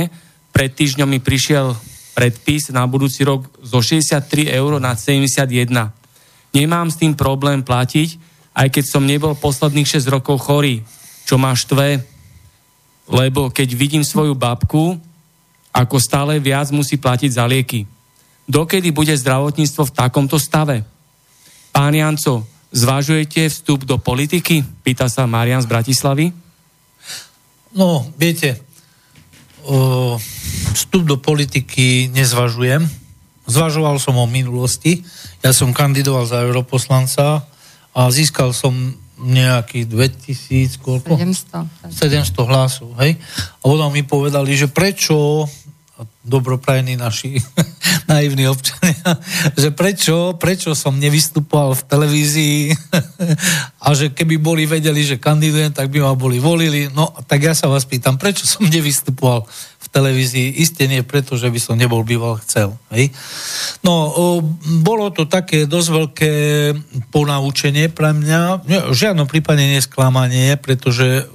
pred 0.52 0.70
týždňom 0.72 1.08
mi 1.08 1.20
prišiel 1.20 1.76
predpis 2.16 2.72
na 2.72 2.88
budúci 2.88 3.28
rok 3.28 3.44
zo 3.60 3.84
63 3.84 4.48
eur 4.48 4.80
na 4.80 4.96
71. 4.96 5.68
Nemám 6.56 6.88
s 6.88 6.96
tým 6.96 7.12
problém 7.12 7.60
platiť, 7.60 8.16
aj 8.56 8.68
keď 8.72 8.84
som 8.88 9.04
nebol 9.04 9.36
posledných 9.36 9.84
6 9.84 10.08
rokov 10.08 10.48
chorý, 10.48 10.80
čo 11.28 11.36
má 11.36 11.52
štve, 11.52 12.00
lebo 13.12 13.52
keď 13.52 13.68
vidím 13.76 14.00
svoju 14.00 14.32
babku, 14.32 14.96
ako 15.76 16.00
stále 16.00 16.40
viac 16.40 16.72
musí 16.72 16.96
platiť 16.96 17.30
za 17.36 17.44
lieky. 17.44 17.84
Dokedy 18.48 18.96
bude 18.96 19.12
zdravotníctvo 19.12 19.82
v 19.84 19.92
takomto 19.92 20.40
stave? 20.40 20.80
Pán 21.68 21.92
Janco, 21.92 22.48
zvažujete 22.72 23.52
vstup 23.52 23.84
do 23.84 24.00
politiky? 24.00 24.64
Pýta 24.80 25.12
sa 25.12 25.28
Marian 25.28 25.60
z 25.60 25.68
Bratislavy. 25.68 26.32
No, 27.76 28.08
viete, 28.16 28.56
o, 29.68 30.16
vstup 30.72 31.04
do 31.04 31.20
politiky 31.20 32.08
nezvažujem. 32.08 32.88
Zvažoval 33.44 34.00
som 34.00 34.16
o 34.16 34.24
minulosti. 34.24 35.04
Ja 35.44 35.52
som 35.52 35.76
kandidoval 35.76 36.24
za 36.24 36.40
europoslanca 36.40 37.44
a 37.92 38.00
získal 38.08 38.56
som 38.56 38.72
nejakých 39.16 39.84
2000, 39.88 40.84
koľko? 40.84 41.16
700. 41.16 41.88
700 41.88 42.52
hlasov, 42.52 42.92
hej? 43.00 43.16
A 43.60 43.64
potom 43.64 43.88
mi 43.88 44.04
povedali, 44.04 44.52
že 44.52 44.68
prečo 44.68 45.48
dobroprajní 46.24 46.96
naši 46.96 47.38
naivní 48.10 48.48
občania, 48.48 49.18
že 49.56 49.70
prečo, 49.70 50.34
prečo 50.36 50.74
som 50.74 50.98
nevystupoval 50.98 51.74
v 51.74 51.82
televízii 51.86 52.58
a 53.86 53.88
že 53.94 54.10
keby 54.10 54.36
boli 54.36 54.66
vedeli, 54.66 55.06
že 55.06 55.22
kandidujem, 55.22 55.72
tak 55.72 55.88
by 55.88 56.02
ma 56.02 56.12
boli 56.18 56.42
volili. 56.42 56.90
No, 56.90 57.14
tak 57.30 57.46
ja 57.46 57.54
sa 57.54 57.70
vás 57.70 57.86
pýtam, 57.86 58.18
prečo 58.18 58.44
som 58.44 58.66
nevystupoval 58.76 59.46
v 59.80 59.86
televízii? 59.88 60.58
Isté 60.60 60.90
nie 60.90 61.06
preto, 61.06 61.38
že 61.38 61.48
by 61.48 61.58
som 61.62 61.78
nebol 61.78 62.02
býval 62.02 62.42
chcel. 62.42 62.74
Hej? 62.90 63.14
No, 63.86 64.10
bolo 64.82 65.14
to 65.14 65.30
také 65.30 65.64
dosť 65.64 65.88
veľké 65.88 66.32
ponaučenie 67.14 67.88
pre 67.88 68.10
mňa. 68.10 68.66
V 68.90 68.96
žiadnom 68.96 69.30
prípade 69.30 69.62
nesklamanie, 69.62 70.58
pretože 70.58 71.30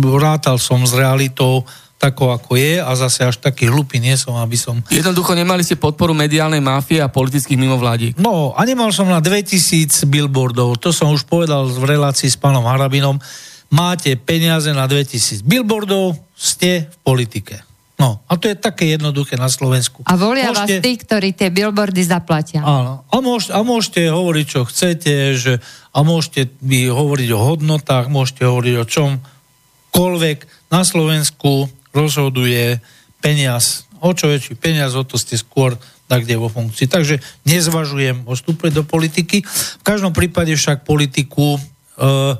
rátal 0.00 0.56
som 0.56 0.80
s 0.88 0.96
realitou 0.96 1.68
tako, 2.02 2.34
ako 2.34 2.58
je 2.58 2.82
a 2.82 2.90
zase 2.98 3.22
až 3.22 3.38
taký 3.38 3.70
hlupý 3.70 4.02
nie 4.02 4.18
som, 4.18 4.34
aby 4.42 4.58
som... 4.58 4.82
Jednoducho 4.90 5.38
nemali 5.38 5.62
ste 5.62 5.78
podporu 5.78 6.10
mediálnej 6.10 6.58
mafie 6.58 6.98
a 6.98 7.06
politických 7.06 7.54
mimovládí. 7.54 8.18
No, 8.18 8.50
a 8.58 8.60
nemal 8.66 8.90
som 8.90 9.06
na 9.06 9.22
2000 9.22 10.10
billboardov, 10.10 10.82
to 10.82 10.90
som 10.90 11.14
už 11.14 11.22
povedal 11.30 11.70
v 11.70 11.84
relácii 11.86 12.26
s 12.26 12.34
pánom 12.34 12.66
Harabinom. 12.66 13.22
Máte 13.70 14.18
peniaze 14.18 14.74
na 14.74 14.90
2000 14.90 15.46
billboardov, 15.46 16.18
ste 16.34 16.90
v 16.90 16.96
politike. 17.06 17.62
No, 18.02 18.18
a 18.26 18.34
to 18.34 18.50
je 18.50 18.58
také 18.58 18.98
jednoduché 18.98 19.38
na 19.38 19.46
Slovensku. 19.46 20.02
A 20.02 20.18
volia 20.18 20.50
môžete... 20.50 20.82
vás 20.82 20.82
tí, 20.82 20.92
ktorí 20.98 21.38
tie 21.38 21.54
billboardy 21.54 22.02
zaplatia. 22.02 22.66
Áno. 22.66 23.06
A, 23.06 23.16
môž, 23.22 23.54
a 23.54 23.62
môžete 23.62 24.10
hovoriť, 24.10 24.44
čo 24.50 24.66
chcete, 24.66 25.38
že, 25.38 25.62
a 25.94 26.02
môžete 26.02 26.50
by 26.58 26.90
hovoriť 26.90 27.28
o 27.30 27.38
hodnotách, 27.38 28.10
môžete 28.10 28.42
hovoriť 28.42 28.74
o 28.82 28.84
čomkoľvek. 28.90 30.38
Na 30.74 30.82
Slovensku 30.82 31.70
rozhoduje 31.92 32.80
peniaz. 33.22 33.86
O 34.02 34.10
čo 34.16 34.28
väčší 34.28 34.58
peniaz, 34.58 34.98
o 34.98 35.06
to 35.06 35.14
ste 35.14 35.38
skôr 35.38 35.78
tak 36.10 36.28
kde 36.28 36.36
vo 36.36 36.52
funkcii. 36.52 36.92
Takže 36.92 37.24
nezvažujem 37.48 38.28
o 38.28 38.36
do 38.68 38.82
politiky. 38.84 39.40
V 39.80 39.84
každom 39.86 40.12
prípade 40.12 40.52
však 40.52 40.84
politiku 40.84 41.56
uh, 41.56 42.36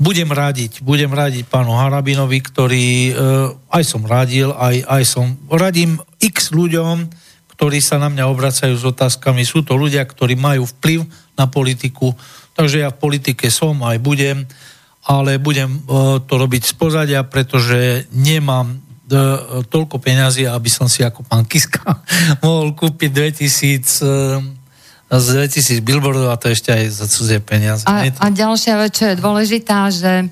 budem 0.00 0.32
radiť, 0.32 0.80
budem 0.80 1.12
radiť 1.12 1.44
pánu 1.44 1.76
Harabinovi, 1.76 2.40
ktorý 2.40 2.88
e, 2.88 3.12
aj 3.68 3.84
som 3.84 4.00
radil, 4.08 4.48
aj, 4.56 4.80
aj 4.88 5.02
som 5.04 5.36
radím 5.52 6.00
x 6.16 6.56
ľuďom, 6.56 7.04
ktorí 7.52 7.84
sa 7.84 8.00
na 8.00 8.08
mňa 8.08 8.24
obracajú 8.32 8.80
s 8.80 8.84
otázkami. 8.88 9.44
Sú 9.44 9.60
to 9.60 9.76
ľudia, 9.76 10.00
ktorí 10.08 10.40
majú 10.40 10.64
vplyv 10.64 11.04
na 11.36 11.52
politiku, 11.52 12.16
takže 12.56 12.80
ja 12.80 12.88
v 12.88 12.96
politike 12.96 13.52
som, 13.52 13.76
aj 13.84 14.00
budem, 14.00 14.48
ale 15.04 15.40
budem 15.40 15.80
e, 15.80 15.80
to 16.24 16.34
robiť 16.36 16.62
z 16.66 16.74
pozadia, 16.76 17.20
pretože 17.24 18.04
nemám 18.12 18.76
e, 18.76 18.76
toľko 19.68 19.96
peňazí, 19.96 20.44
aby 20.44 20.68
som 20.68 20.88
si 20.88 21.00
ako 21.00 21.24
pán 21.24 21.48
Kiska 21.48 22.04
mohol 22.44 22.76
kúpiť 22.76 23.10
2000 23.40 24.60
z 25.10 25.26
2000 25.42 25.82
billboardov 25.82 26.30
a 26.30 26.38
to 26.38 26.54
ešte 26.54 26.70
aj 26.70 26.86
za 26.86 27.06
cudzie 27.10 27.42
peniaze. 27.42 27.82
A, 27.90 28.06
a 28.06 28.26
ďalšia 28.30 28.78
vec, 28.78 28.94
čo 28.94 29.10
je 29.10 29.18
dôležitá, 29.18 29.90
že 29.90 30.30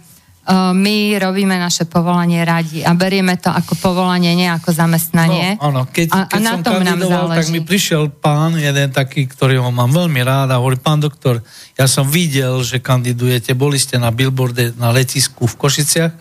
my 0.57 1.21
robíme 1.21 1.61
naše 1.61 1.85
povolanie 1.85 2.41
radi 2.41 2.81
a 2.81 2.97
berieme 2.97 3.37
to 3.37 3.53
ako 3.53 3.77
povolanie, 3.77 4.33
nie 4.33 4.49
ako 4.49 4.73
zamestnanie. 4.73 5.61
No, 5.61 5.69
áno, 5.69 5.81
keď, 5.85 6.09
a, 6.09 6.19
keď 6.25 6.41
a 6.41 6.45
na 6.45 6.53
som 6.57 6.61
tom 6.65 6.73
kandidoval, 6.81 7.27
tak 7.37 7.49
mi 7.53 7.61
prišiel 7.61 8.09
pán, 8.09 8.57
jeden 8.57 8.89
taký, 8.89 9.29
ktorý 9.29 9.61
ho 9.61 9.69
mám 9.69 9.93
veľmi 9.93 10.25
rád 10.25 10.57
a 10.57 10.61
hovorí, 10.61 10.81
pán 10.81 11.05
doktor, 11.05 11.45
ja 11.77 11.85
som 11.85 12.09
videl, 12.09 12.65
že 12.65 12.81
kandidujete, 12.81 13.53
boli 13.53 13.77
ste 13.77 14.01
na 14.01 14.09
billboarde 14.09 14.73
na 14.81 14.89
letisku 14.89 15.45
v 15.45 15.59
Košiciach, 15.61 16.13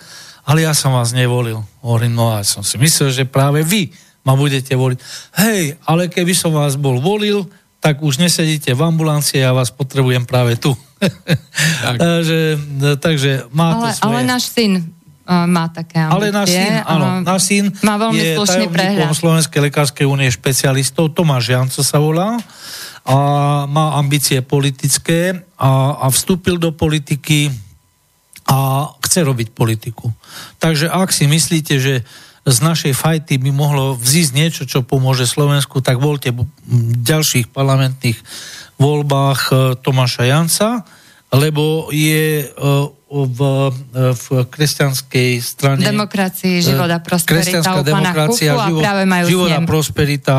ale 0.48 0.68
ja 0.68 0.76
som 0.76 0.92
vás 0.92 1.16
nevolil. 1.16 1.64
Hovorím, 1.80 2.20
no 2.20 2.36
a 2.36 2.44
som 2.44 2.68
si 2.68 2.76
myslel, 2.76 3.16
že 3.16 3.24
práve 3.24 3.64
vy 3.64 3.96
ma 4.28 4.36
budete 4.36 4.76
voliť. 4.76 5.00
Hej, 5.40 5.80
ale 5.88 6.12
keby 6.12 6.36
som 6.36 6.52
vás 6.52 6.76
bol 6.76 7.00
volil, 7.00 7.48
tak 7.80 8.04
už 8.04 8.20
nesedíte 8.20 8.76
v 8.76 8.82
ambulancii, 8.84 9.40
ja 9.40 9.56
vás 9.56 9.72
potrebujem 9.72 10.28
práve 10.28 10.60
tu. 10.60 10.76
Tak. 10.98 11.96
takže, 12.02 12.40
takže 12.98 13.32
má 13.54 13.68
to 13.74 13.78
ale, 13.78 13.92
svoje. 13.94 14.06
Ale 14.06 14.20
náš 14.26 14.44
syn 14.50 14.72
uh, 14.82 15.46
má 15.46 15.66
také 15.70 15.98
ambície. 16.02 16.18
Ale 16.18 16.26
náš 16.34 16.48
syn, 16.50 16.74
áno, 16.84 17.08
náš 17.22 17.42
syn 17.46 17.66
má 17.86 17.96
veľmi 18.02 18.18
je 18.18 18.34
tajomníkom 18.38 19.14
Slovenskej 19.14 19.62
lekárskej 19.70 20.06
únie 20.10 20.30
špecialistov, 20.30 21.14
Tomáš 21.14 21.54
Janco 21.54 21.82
sa 21.86 21.98
volá 22.02 22.42
a 23.08 23.18
má 23.72 23.96
ambície 23.96 24.44
politické 24.44 25.48
a, 25.56 25.96
a 26.04 26.06
vstúpil 26.12 26.60
do 26.60 26.76
politiky 26.76 27.48
a 28.48 28.92
chce 29.00 29.24
robiť 29.24 29.56
politiku. 29.56 30.12
Takže 30.60 30.92
ak 30.92 31.16
si 31.16 31.28
myslíte, 31.28 31.80
že 31.80 32.04
z 32.48 32.58
našej 32.64 32.96
fajty 32.96 33.44
by 33.44 33.52
mohlo 33.52 34.00
vzísť 34.00 34.32
niečo, 34.32 34.64
čo 34.64 34.80
pomôže 34.80 35.28
Slovensku, 35.28 35.84
tak 35.84 36.00
voľte 36.00 36.32
ďalších 37.04 37.52
parlamentných 37.52 38.16
voľbách 38.78 39.42
e, 39.50 39.54
Tomáša 39.82 40.24
Janca, 40.26 40.70
lebo 41.34 41.90
je 41.92 42.46
e, 42.46 42.66
v, 43.10 43.40
e, 43.44 44.14
v 44.14 44.26
kresťanskej 44.48 45.32
strane... 45.42 45.82
Demokracii, 45.84 46.64
život 46.64 46.90
a 46.90 47.02
prosperita 47.02 47.84
pána 47.84 48.14
Kufu 48.30 48.48
a 48.54 48.70
život, 48.70 48.82
práve 48.82 49.04
majú 49.06 49.26
život 49.28 49.50
a 49.52 49.60
prosperita 49.66 50.38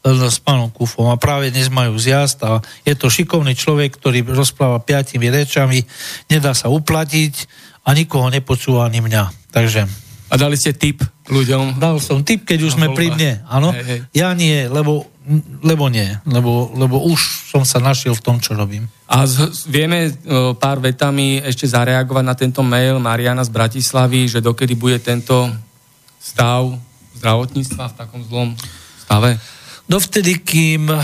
s 0.00 0.40
pánom 0.40 0.72
Kufom. 0.72 1.12
A 1.12 1.20
práve 1.20 1.52
dnes 1.52 1.68
majú 1.68 1.92
zjazd 2.00 2.40
a 2.40 2.64
je 2.88 2.96
to 2.96 3.12
šikovný 3.12 3.52
človek, 3.52 4.00
ktorý 4.00 4.24
rozpráva 4.32 4.80
piatimi 4.80 5.28
rečami, 5.28 5.84
nedá 6.32 6.56
sa 6.56 6.72
uplatiť 6.72 7.44
a 7.84 7.92
nikoho 7.92 8.32
nepočúva 8.32 8.88
ani 8.88 9.04
mňa. 9.04 9.52
Takže 9.52 9.84
a 10.30 10.34
dali 10.38 10.56
ste 10.56 10.72
tip 10.72 11.04
ľuďom? 11.30 11.78
Dal 11.78 12.02
som 12.02 12.26
tip, 12.26 12.42
keď 12.42 12.58
už 12.66 12.76
sme 12.76 12.90
pri 12.92 13.14
mne, 13.14 13.32
áno. 13.46 13.70
Hej, 13.70 13.84
hej. 13.86 14.00
Ja 14.12 14.34
nie, 14.34 14.66
lebo, 14.66 15.06
lebo 15.62 15.86
nie, 15.86 16.10
lebo, 16.26 16.74
lebo 16.74 17.00
už 17.06 17.50
som 17.50 17.62
sa 17.62 17.78
našiel 17.78 18.18
v 18.18 18.24
tom, 18.26 18.36
čo 18.42 18.58
robím. 18.58 18.90
A 19.06 19.26
z, 19.26 19.50
vieme 19.70 20.10
o, 20.10 20.54
pár 20.58 20.82
vetami 20.82 21.42
ešte 21.42 21.70
zareagovať 21.70 22.24
na 22.26 22.34
tento 22.34 22.60
mail 22.62 22.98
Mariana 22.98 23.46
z 23.46 23.50
Bratislavy, 23.50 24.26
že 24.26 24.44
dokedy 24.44 24.74
bude 24.74 24.98
tento 24.98 25.50
stav 26.20 26.74
zdravotníctva 27.18 27.84
v 27.90 27.96
takom 27.96 28.20
zlom 28.26 28.54
stave? 29.00 29.38
Dovtedy, 29.90 30.38
kým 30.38 30.86
e, 30.86 30.98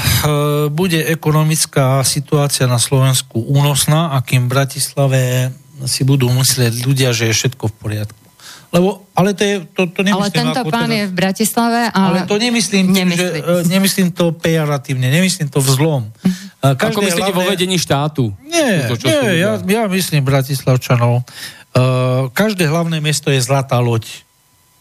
bude 0.70 1.02
ekonomická 1.10 2.06
situácia 2.06 2.70
na 2.70 2.78
Slovensku 2.78 3.42
únosná 3.42 4.14
a 4.14 4.22
kým 4.22 4.46
v 4.46 4.52
Bratislave 4.54 5.22
si 5.84 6.06
budú 6.06 6.30
myslieť 6.30 6.86
ľudia, 6.86 7.10
že 7.10 7.28
je 7.28 7.34
všetko 7.34 7.66
v 7.66 7.74
poriadku. 7.82 8.25
Lebo, 8.76 9.08
ale 9.16 9.32
to, 9.32 9.40
je, 9.40 9.64
to, 9.72 9.88
to 9.88 10.04
nemyslím... 10.04 10.20
Ale 10.20 10.52
tento 10.52 10.60
pán 10.68 10.92
teda, 10.92 11.00
je 11.00 11.04
v 11.08 11.14
Bratislave 11.16 11.80
a... 11.88 12.00
Ale 12.12 12.28
to 12.28 12.36
nemyslím, 12.36 12.92
tým, 12.92 13.08
že, 13.16 13.26
uh, 13.40 13.64
nemyslím 13.64 14.12
to 14.12 14.36
pejoratívne, 14.36 15.08
nemyslím 15.08 15.48
to 15.48 15.64
vzlom. 15.64 16.12
Uh, 16.60 16.76
Ako 16.76 17.00
myslíte 17.00 17.32
hlavne... 17.32 17.40
vo 17.40 17.48
vedení 17.48 17.80
štátu? 17.80 18.36
Nie, 18.44 18.92
to, 18.92 19.00
nie 19.00 19.40
ja, 19.40 19.56
ja 19.56 19.82
myslím 19.88 20.28
Bratislavčanov. 20.28 21.24
Uh, 21.72 22.28
každé 22.36 22.68
hlavné 22.68 23.00
mesto 23.00 23.32
je 23.32 23.40
zlatá 23.40 23.80
loď. 23.80 24.04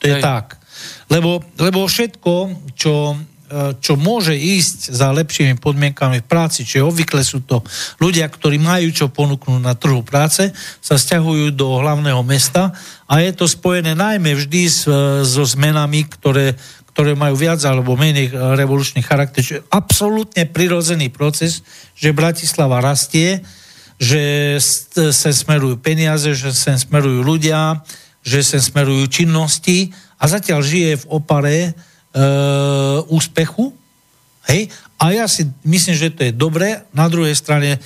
To 0.04 0.12
je 0.12 0.20
Hej. 0.20 0.24
tak. 0.28 0.60
Lebo, 1.08 1.40
lebo 1.56 1.88
všetko, 1.88 2.52
čo 2.76 3.16
E, 3.16 3.35
čo 3.78 3.94
môže 3.94 4.34
ísť 4.34 4.90
za 4.90 5.14
lepšími 5.14 5.62
podmienkami 5.62 6.26
v 6.26 6.30
práci, 6.30 6.66
čiže 6.66 6.82
obvykle 6.82 7.22
sú 7.22 7.46
to 7.46 7.62
ľudia, 8.02 8.26
ktorí 8.26 8.58
majú 8.58 8.90
čo 8.90 9.14
ponúknuť 9.14 9.62
na 9.62 9.78
trhu 9.78 10.02
práce, 10.02 10.50
sa 10.82 10.96
stiahujú 10.98 11.54
do 11.54 11.78
hlavného 11.78 12.26
mesta 12.26 12.74
a 13.06 13.22
je 13.22 13.32
to 13.38 13.46
spojené 13.46 13.94
najmä 13.94 14.34
vždy 14.34 14.64
s, 14.66 14.90
e, 14.90 15.22
so 15.22 15.46
zmenami, 15.46 16.10
ktoré, 16.10 16.58
ktoré 16.90 17.14
majú 17.14 17.38
viac 17.38 17.62
alebo 17.62 17.94
menej 17.94 18.34
revolučný 18.34 19.06
charakter. 19.06 19.46
Čiže 19.46 19.70
absolútne 19.70 20.50
prirodzený 20.50 21.14
proces, 21.14 21.62
že 21.94 22.18
Bratislava 22.18 22.82
rastie, 22.82 23.46
že 24.02 24.58
sa 25.14 25.30
smerujú 25.32 25.80
peniaze, 25.80 26.34
že 26.36 26.52
sa 26.52 26.76
smerujú 26.76 27.24
ľudia, 27.24 27.86
že 28.26 28.42
sa 28.42 28.58
smerujú 28.58 29.06
činnosti 29.08 29.94
a 30.18 30.26
zatiaľ 30.26 30.66
žije 30.66 30.92
v 31.06 31.06
opare 31.14 31.58
e, 31.62 31.72
úspechu. 33.12 33.76
Hej? 34.48 34.72
A 34.96 35.12
ja 35.12 35.26
si 35.28 35.50
myslím, 35.68 35.96
že 35.98 36.14
to 36.14 36.22
je 36.24 36.32
dobré. 36.32 36.88
Na 36.96 37.12
druhej 37.12 37.36
strane 37.36 37.76
e, 37.76 37.80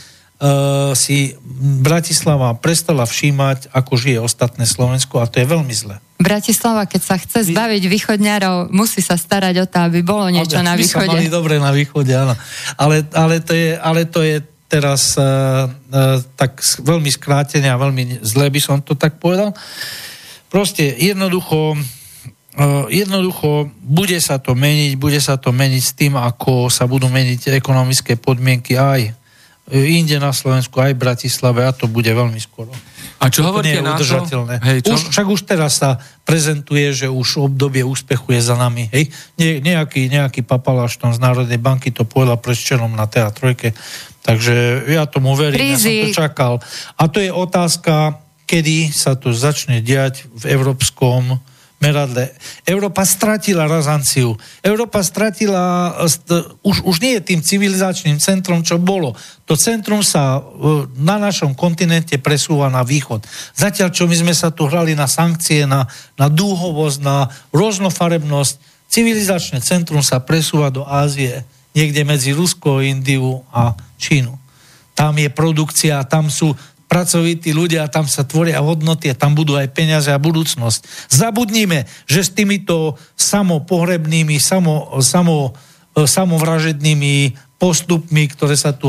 si 0.93 1.33
Bratislava 1.81 2.53
prestala 2.53 3.09
všímať, 3.09 3.73
ako 3.73 3.97
žije 3.97 4.19
ostatné 4.21 4.69
Slovensko 4.69 5.17
a 5.17 5.25
to 5.25 5.41
je 5.41 5.47
veľmi 5.49 5.73
zle. 5.73 5.97
Bratislava, 6.19 6.85
keď 6.85 7.01
sa 7.01 7.15
chce 7.17 7.49
zbaviť 7.49 7.83
východňarov, 7.87 8.75
musí 8.75 8.99
sa 8.99 9.15
starať 9.15 9.55
o 9.63 9.65
to, 9.65 9.77
aby 9.87 10.03
bolo 10.03 10.27
niečo 10.29 10.59
ale, 10.59 10.67
na 10.67 10.75
východe. 10.75 11.15
Mali 11.15 11.31
dobre 11.31 11.57
na 11.57 11.71
východe, 11.71 12.11
áno. 12.11 12.35
Ale, 12.75 13.07
ale, 13.15 13.39
to, 13.39 13.55
je, 13.55 13.79
ale 13.79 14.03
to 14.03 14.19
je 14.21 14.43
teraz 14.69 15.15
uh, 15.15 15.65
uh, 15.65 16.19
tak 16.37 16.59
veľmi 16.83 17.09
skrátene 17.09 17.71
a 17.71 17.79
veľmi 17.79 18.21
zle 18.21 18.51
by 18.51 18.59
som 18.59 18.83
to 18.83 18.99
tak 18.99 19.17
povedal. 19.17 19.55
Proste 20.51 20.93
jednoducho 20.99 21.79
jednoducho 22.91 23.71
bude 23.79 24.19
sa 24.19 24.41
to 24.41 24.51
meniť, 24.55 24.99
bude 24.99 25.19
sa 25.23 25.39
to 25.39 25.55
meniť 25.55 25.83
s 25.83 25.93
tým, 25.95 26.19
ako 26.19 26.67
sa 26.67 26.83
budú 26.85 27.07
meniť 27.07 27.55
ekonomické 27.55 28.19
podmienky 28.19 28.75
aj 28.75 29.15
inde 29.69 30.17
na 30.17 30.33
Slovensku, 30.33 30.81
aj 30.81 30.97
v 30.97 31.01
Bratislave 31.01 31.61
a 31.61 31.71
to 31.71 31.85
bude 31.85 32.09
veľmi 32.09 32.41
skoro. 32.41 32.73
A 33.19 33.27
čo 33.27 33.43
hovoríte 33.43 33.83
na 33.83 33.99
to? 33.99 34.07
Hej, 34.63 34.79
čo? 34.87 34.95
Už, 34.95 35.01
však 35.11 35.27
už 35.27 35.41
teraz 35.43 35.83
sa 35.83 35.99
prezentuje, 36.23 36.87
že 36.95 37.11
už 37.11 37.51
obdobie 37.51 37.83
úspechu 37.83 38.31
je 38.31 38.41
za 38.41 38.55
nami. 38.55 38.87
Hej? 38.89 39.11
Ne, 39.35 39.59
nejaký, 39.59 40.07
nejaký 40.07 40.41
papaláš 40.47 40.95
tam 40.95 41.11
z 41.11 41.19
Národnej 41.19 41.59
banky 41.59 41.91
to 41.91 42.07
povedal 42.07 42.39
pred 42.39 42.55
čelom 42.55 42.95
na 42.95 43.11
TA3, 43.11 43.75
takže 44.23 44.87
ja 44.87 45.03
tomu 45.03 45.35
verím, 45.35 45.59
Prízi. 45.59 45.75
ja 45.75 45.83
som 45.83 46.15
to 46.15 46.19
čakal. 46.31 46.53
A 46.95 47.03
to 47.11 47.19
je 47.19 47.29
otázka, 47.29 48.23
kedy 48.47 48.89
sa 48.89 49.19
to 49.19 49.35
začne 49.35 49.83
diať 49.83 50.25
v 50.33 50.55
európskom 50.55 51.43
meradle. 51.79 52.35
Európa 52.67 53.07
stratila 53.07 53.63
razanciu. 53.65 54.35
Európa 54.59 54.99
stratila, 54.99 55.95
už, 56.59 56.83
už 56.83 56.95
nie 56.99 57.15
je 57.17 57.33
tým 57.33 57.39
civilizačným 57.39 58.19
centrom, 58.19 58.59
čo 58.61 58.75
bolo. 58.75 59.15
To 59.47 59.55
centrum 59.55 60.03
sa 60.03 60.43
na 60.99 61.15
našom 61.15 61.55
kontinente 61.55 62.19
presúva 62.19 62.67
na 62.67 62.83
východ. 62.83 63.23
Zatiaľ, 63.55 63.89
čo 63.95 64.05
my 64.05 64.15
sme 64.15 64.33
sa 64.35 64.51
tu 64.51 64.67
hrali 64.67 64.91
na 64.93 65.07
sankcie, 65.07 65.63
na, 65.63 65.87
na 66.19 66.27
dúhovosť, 66.27 66.99
na 66.99 67.31
rôznofarebnosť, 67.55 68.53
civilizačné 68.91 69.63
centrum 69.63 70.03
sa 70.03 70.19
presúva 70.19 70.67
do 70.67 70.83
Ázie, 70.83 71.47
niekde 71.71 72.03
medzi 72.03 72.35
Rusko, 72.35 72.83
Indiu 72.83 73.39
a 73.55 73.71
Čínu. 73.95 74.35
Tam 74.97 75.15
je 75.15 75.31
produkcia, 75.31 76.03
tam 76.03 76.27
sú 76.27 76.51
pracovití 76.89 77.53
ľudia 77.53 77.85
a 77.85 77.91
tam 77.93 78.09
sa 78.09 78.25
tvoria 78.25 78.65
hodnoty 78.65 79.13
a 79.13 79.15
tam 79.15 79.37
budú 79.37 79.53
aj 79.53 79.69
peniaze 79.69 80.09
a 80.09 80.17
budúcnosť. 80.17 81.07
Zabudnime, 81.13 81.85
že 82.09 82.25
s 82.25 82.33
týmito 82.33 82.97
samopohrebnými, 83.13 84.41
samo, 84.41 84.97
samo, 85.05 85.53
e, 85.93 86.09
samovražednými 86.09 87.47
postupmi, 87.59 88.31
ktoré 88.31 88.55
sa 88.55 88.71
tu 88.71 88.87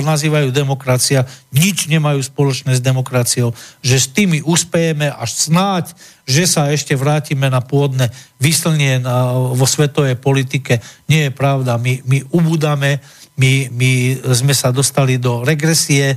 nazývajú 0.00 0.54
demokracia, 0.54 1.26
nič 1.50 1.90
nemajú 1.90 2.22
spoločné 2.22 2.78
s 2.78 2.80
demokraciou, 2.80 3.50
že 3.82 3.98
s 3.98 4.06
tými 4.14 4.46
uspejeme 4.46 5.10
až 5.10 5.50
snáď, 5.50 5.90
že 6.22 6.46
sa 6.46 6.70
ešte 6.70 6.94
vrátime 6.94 7.50
na 7.50 7.58
pôdne 7.58 8.14
vyslnie 8.38 9.02
na, 9.02 9.34
vo 9.34 9.66
svetovej 9.66 10.14
politike. 10.22 10.78
Nie 11.10 11.28
je 11.28 11.32
pravda, 11.34 11.82
my, 11.82 11.98
my 12.06 12.22
ubúdame, 12.30 13.02
my, 13.34 13.74
my 13.74 13.90
sme 14.38 14.54
sa 14.54 14.70
dostali 14.70 15.18
do 15.18 15.42
regresie 15.42 16.14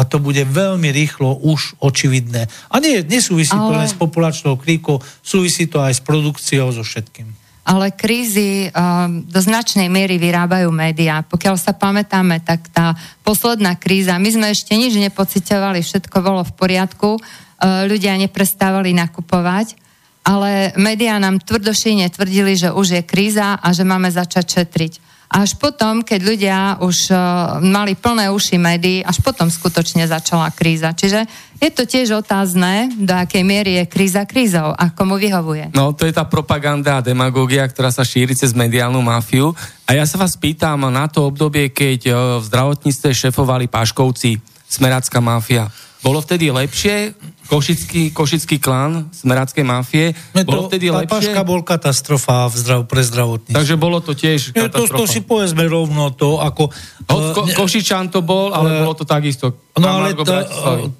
a 0.00 0.08
to 0.08 0.16
bude 0.16 0.40
veľmi 0.40 0.88
rýchlo 0.88 1.36
už 1.44 1.76
očividné. 1.84 2.48
A 2.72 2.80
nie, 2.80 3.04
nesúvisí 3.04 3.52
Ale... 3.52 3.68
to 3.68 3.72
len 3.76 3.88
s 3.92 3.96
populačnou 4.00 4.56
kríkou, 4.56 5.04
súvisí 5.20 5.68
to 5.68 5.84
aj 5.84 6.00
s 6.00 6.02
produkciou, 6.02 6.72
so 6.72 6.80
všetkým 6.80 7.36
ale 7.70 7.94
krízy 7.94 8.66
um, 8.66 9.22
do 9.30 9.38
značnej 9.38 9.86
miery 9.86 10.18
vyrábajú 10.18 10.74
médiá. 10.74 11.22
Pokiaľ 11.22 11.54
sa 11.54 11.70
pamätáme, 11.70 12.42
tak 12.42 12.66
tá 12.74 12.98
posledná 13.22 13.78
kríza, 13.78 14.18
my 14.18 14.26
sme 14.26 14.46
ešte 14.50 14.74
nič 14.74 14.98
nepocitovali, 14.98 15.78
všetko 15.78 16.16
bolo 16.18 16.42
v 16.42 16.56
poriadku, 16.56 17.14
uh, 17.14 17.86
ľudia 17.86 18.18
neprestávali 18.18 18.90
nakupovať, 18.96 19.78
ale 20.26 20.74
médiá 20.82 21.22
nám 21.22 21.38
tvrdošine 21.38 22.10
tvrdili, 22.10 22.58
že 22.58 22.74
už 22.74 22.86
je 22.98 23.02
kríza 23.06 23.54
a 23.54 23.68
že 23.70 23.86
máme 23.86 24.10
začať 24.10 24.66
šetriť. 24.66 25.09
Až 25.30 25.54
potom, 25.62 26.02
keď 26.02 26.20
ľudia 26.26 26.58
už 26.82 27.14
uh, 27.14 27.62
mali 27.62 27.94
plné 27.94 28.34
uši 28.34 28.58
médií, 28.58 28.98
až 28.98 29.22
potom 29.22 29.46
skutočne 29.46 30.02
začala 30.10 30.50
kríza. 30.50 30.90
Čiže 30.90 31.22
je 31.62 31.70
to 31.70 31.86
tiež 31.86 32.18
otázne, 32.18 32.90
do 32.98 33.14
akej 33.14 33.46
miery 33.46 33.78
je 33.78 33.84
kríza 33.86 34.26
krízou 34.26 34.74
a 34.74 34.90
komu 34.90 35.22
vyhovuje. 35.22 35.70
No, 35.70 35.94
to 35.94 36.10
je 36.10 36.10
tá 36.10 36.26
propaganda 36.26 36.98
a 36.98 37.04
demagógia, 37.06 37.62
ktorá 37.62 37.94
sa 37.94 38.02
šíri 38.02 38.34
cez 38.34 38.50
mediálnu 38.58 38.98
mafiu. 38.98 39.54
A 39.86 39.94
ja 39.94 40.02
sa 40.02 40.18
vás 40.18 40.34
pýtam 40.34 40.90
na 40.90 41.06
to 41.06 41.30
obdobie, 41.30 41.70
keď 41.70 42.00
uh, 42.10 42.16
v 42.42 42.44
zdravotníctve 42.50 43.14
šefovali 43.14 43.70
Páškovci, 43.70 44.34
smerácká 44.66 45.22
mafia. 45.22 45.70
Bolo 46.00 46.24
vtedy 46.24 46.48
lepšie? 46.48 47.12
Košický, 47.50 48.14
košický 48.14 48.56
klan 48.62 49.10
smeráckej 49.10 49.64
mafie. 49.66 50.14
Me 50.32 50.46
bolo 50.46 50.64
to, 50.64 50.72
vtedy 50.72 50.88
lepšie? 50.88 51.34
Paška 51.34 51.42
bol 51.44 51.60
katastrofa 51.66 52.46
v 52.46 52.54
zdrav, 52.56 52.80
pre 52.86 53.02
zdravotníctvo. 53.04 53.58
Takže 53.58 53.74
bolo 53.76 53.98
to 54.00 54.14
tiež 54.16 54.54
Nie, 54.54 54.70
to, 54.70 54.86
to 54.86 55.04
si 55.04 55.20
povedzme 55.20 55.66
rovno 55.66 56.14
to, 56.14 56.38
ako... 56.40 56.70
Od 57.10 57.24
ko, 57.34 57.40
ne, 57.44 57.52
Košičan 57.52 58.08
to 58.14 58.22
bol, 58.22 58.54
ale 58.54 58.80
uh, 58.80 58.86
bolo 58.86 58.94
to 58.94 59.04
takisto. 59.04 59.50
No 59.76 59.98
ale 59.98 60.14
to, 60.14 60.34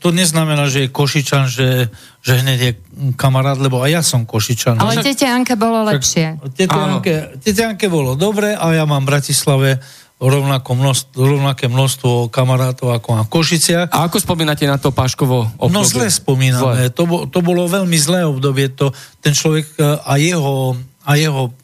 to 0.03 0.09
neznamená, 0.11 0.66
že 0.66 0.84
je 0.84 0.88
Košičan, 0.90 1.46
že, 1.46 1.86
že 2.20 2.32
hneď 2.42 2.59
je 2.59 2.72
kamarát, 3.14 3.57
lebo 3.57 3.80
aj 3.80 3.90
ja 3.94 4.03
som 4.03 4.26
Košičan. 4.26 4.82
Ale 4.82 5.01
tete 5.07 5.30
Anke 5.30 5.55
bolo 5.55 5.86
lepšie. 5.86 6.44
Tete 6.59 6.76
Anke, 6.76 7.40
tete 7.40 7.62
Anke 7.62 7.86
bolo 7.86 8.18
dobre 8.18 8.59
a 8.59 8.74
ja 8.74 8.84
mám 8.84 9.07
v 9.07 9.16
Bratislave 9.16 9.78
rovnako 10.21 10.71
množstvo, 10.77 11.16
rovnaké 11.16 11.64
množstvo 11.73 12.29
kamarátov 12.29 12.93
ako 12.93 13.16
na 13.16 13.25
Košiciach. 13.25 13.89
A 13.89 14.05
ako 14.05 14.21
spomínate 14.21 14.68
na 14.68 14.77
to 14.77 14.93
Páškovo 14.93 15.49
obdobie? 15.57 15.73
No 15.73 15.81
zle 15.83 16.12
spomíname. 16.12 16.93
Zle. 16.93 16.93
To, 16.93 17.25
to 17.33 17.41
bolo 17.41 17.64
veľmi 17.64 17.97
zlé 17.97 18.29
obdobie. 18.29 18.68
To, 18.77 18.93
ten 19.25 19.33
človek 19.33 19.81
e, 19.81 19.97
a 19.97 20.21
jeho, 20.21 20.77
a 21.09 21.11
jeho 21.16 21.57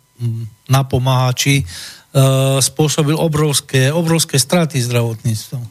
napomáhači 0.66 1.60
uh, 1.60 2.56
spôsobil 2.58 3.12
obrovské, 3.12 3.92
obrovské 3.92 4.40
straty 4.40 4.80
zdravotníctvom. 4.80 5.64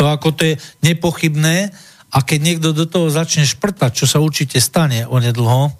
To 0.00 0.02
ako 0.08 0.34
to 0.34 0.42
je 0.48 0.54
nepochybné 0.82 1.70
a 2.14 2.18
keď 2.24 2.38
niekto 2.40 2.68
do 2.72 2.88
toho 2.88 3.12
začne 3.12 3.44
šprtať, 3.44 3.90
čo 3.92 4.06
sa 4.08 4.18
určite 4.24 4.58
stane 4.58 5.06
onedlho, 5.06 5.70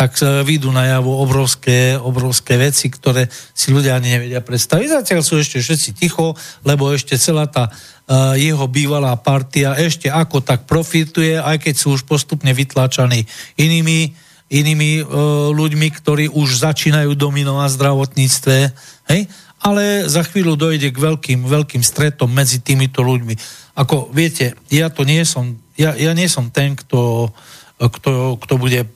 tak 0.00 0.16
výjdu 0.24 0.72
na 0.72 0.96
javo 0.96 1.20
obrovské, 1.20 1.92
obrovské 2.00 2.56
veci, 2.56 2.88
ktoré 2.88 3.28
si 3.52 3.68
ľudia 3.68 4.00
ani 4.00 4.16
nevedia 4.16 4.40
predstaviť. 4.40 5.04
Zatiaľ 5.04 5.20
sú 5.20 5.36
ešte 5.36 5.60
všetci 5.60 5.92
ticho, 5.92 6.32
lebo 6.64 6.88
ešte 6.88 7.20
celá 7.20 7.44
tá 7.44 7.68
uh, 7.68 8.32
jeho 8.32 8.64
bývalá 8.64 9.12
partia 9.20 9.76
ešte 9.76 10.08
ako 10.08 10.40
tak 10.40 10.64
profituje, 10.64 11.36
aj 11.36 11.60
keď 11.60 11.74
sú 11.76 12.00
už 12.00 12.08
postupne 12.08 12.48
vytláčaní 12.48 13.28
inými, 13.60 14.16
inými 14.48 15.04
uh, 15.04 15.52
ľuďmi, 15.52 15.88
ktorí 15.92 16.32
už 16.32 16.64
začínajú 16.64 17.12
dominovať 17.12 17.68
v 17.68 17.76
zdravotníctve. 17.76 18.56
Hej? 19.12 19.28
Ale 19.60 20.08
za 20.08 20.24
chvíľu 20.24 20.56
dojde 20.56 20.96
k 20.96 20.96
veľkým, 20.96 21.44
veľkým 21.44 21.84
stretom 21.84 22.32
medzi 22.32 22.64
týmito 22.64 23.04
ľuďmi. 23.04 23.36
Ako 23.76 24.08
viete, 24.16 24.56
ja 24.72 24.88
to 24.88 25.04
nie 25.04 25.20
som, 25.28 25.60
ja, 25.76 25.92
ja 25.92 26.16
nie 26.16 26.32
som 26.32 26.48
ten, 26.48 26.72
kto, 26.72 27.28
kto, 27.76 28.40
kto 28.40 28.56
bude 28.56 28.88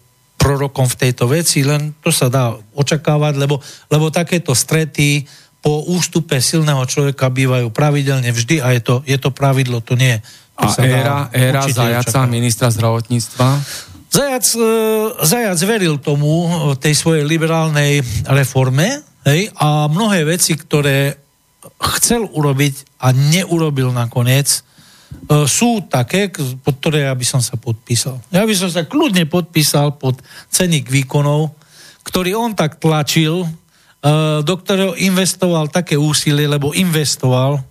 prorokom 0.45 0.85
v 0.85 1.09
tejto 1.09 1.25
veci, 1.33 1.65
len 1.65 1.97
to 2.05 2.13
sa 2.13 2.29
dá 2.29 2.53
očakávať, 2.77 3.41
lebo, 3.41 3.57
lebo 3.89 4.13
takéto 4.13 4.53
strety 4.53 5.25
po 5.65 5.89
ústupe 5.89 6.37
silného 6.45 6.85
človeka 6.85 7.33
bývajú 7.33 7.73
pravidelne 7.73 8.29
vždy 8.29 8.61
a 8.61 8.77
je 8.77 8.81
to, 8.85 8.95
je 9.09 9.17
to 9.17 9.33
pravidlo, 9.33 9.81
to 9.81 9.97
nie. 9.97 10.21
To 10.61 10.69
a 10.69 10.85
éra, 10.85 11.19
éra 11.33 11.65
Zajaca, 11.65 12.05
očakávať. 12.05 12.29
ministra 12.29 12.69
zdravotníctva? 12.69 13.49
Zajac, 14.13 14.47
e, 14.53 14.69
Zajac 15.25 15.59
veril 15.65 15.97
tomu, 15.97 16.47
tej 16.77 16.93
svojej 16.93 17.25
liberálnej 17.25 18.05
reforme 18.29 19.01
hej, 19.25 19.49
a 19.57 19.89
mnohé 19.89 20.29
veci, 20.29 20.53
ktoré 20.55 21.17
chcel 21.97 22.29
urobiť 22.29 23.01
a 23.01 23.17
neurobil 23.17 23.89
nakoniec, 23.91 24.61
E, 24.61 24.74
sú 25.49 25.85
také, 25.89 26.29
pod 26.61 26.77
ktoré 26.81 27.09
ja 27.09 27.15
by 27.17 27.27
som 27.27 27.41
sa 27.41 27.57
podpísal. 27.57 28.21
Ja 28.29 28.45
by 28.45 28.55
som 28.55 28.69
sa 28.69 28.85
kľudne 28.85 29.25
podpísal 29.25 29.97
pod 29.97 30.21
ceník 30.53 30.93
výkonov, 30.93 31.57
ktorý 32.05 32.37
on 32.37 32.53
tak 32.53 32.77
tlačil, 32.77 33.43
e, 33.43 33.49
do 34.45 34.55
ktorého 34.61 34.93
investoval 35.01 35.73
také 35.73 35.97
úsilie, 35.97 36.45
lebo 36.45 36.77
investoval, 36.77 37.65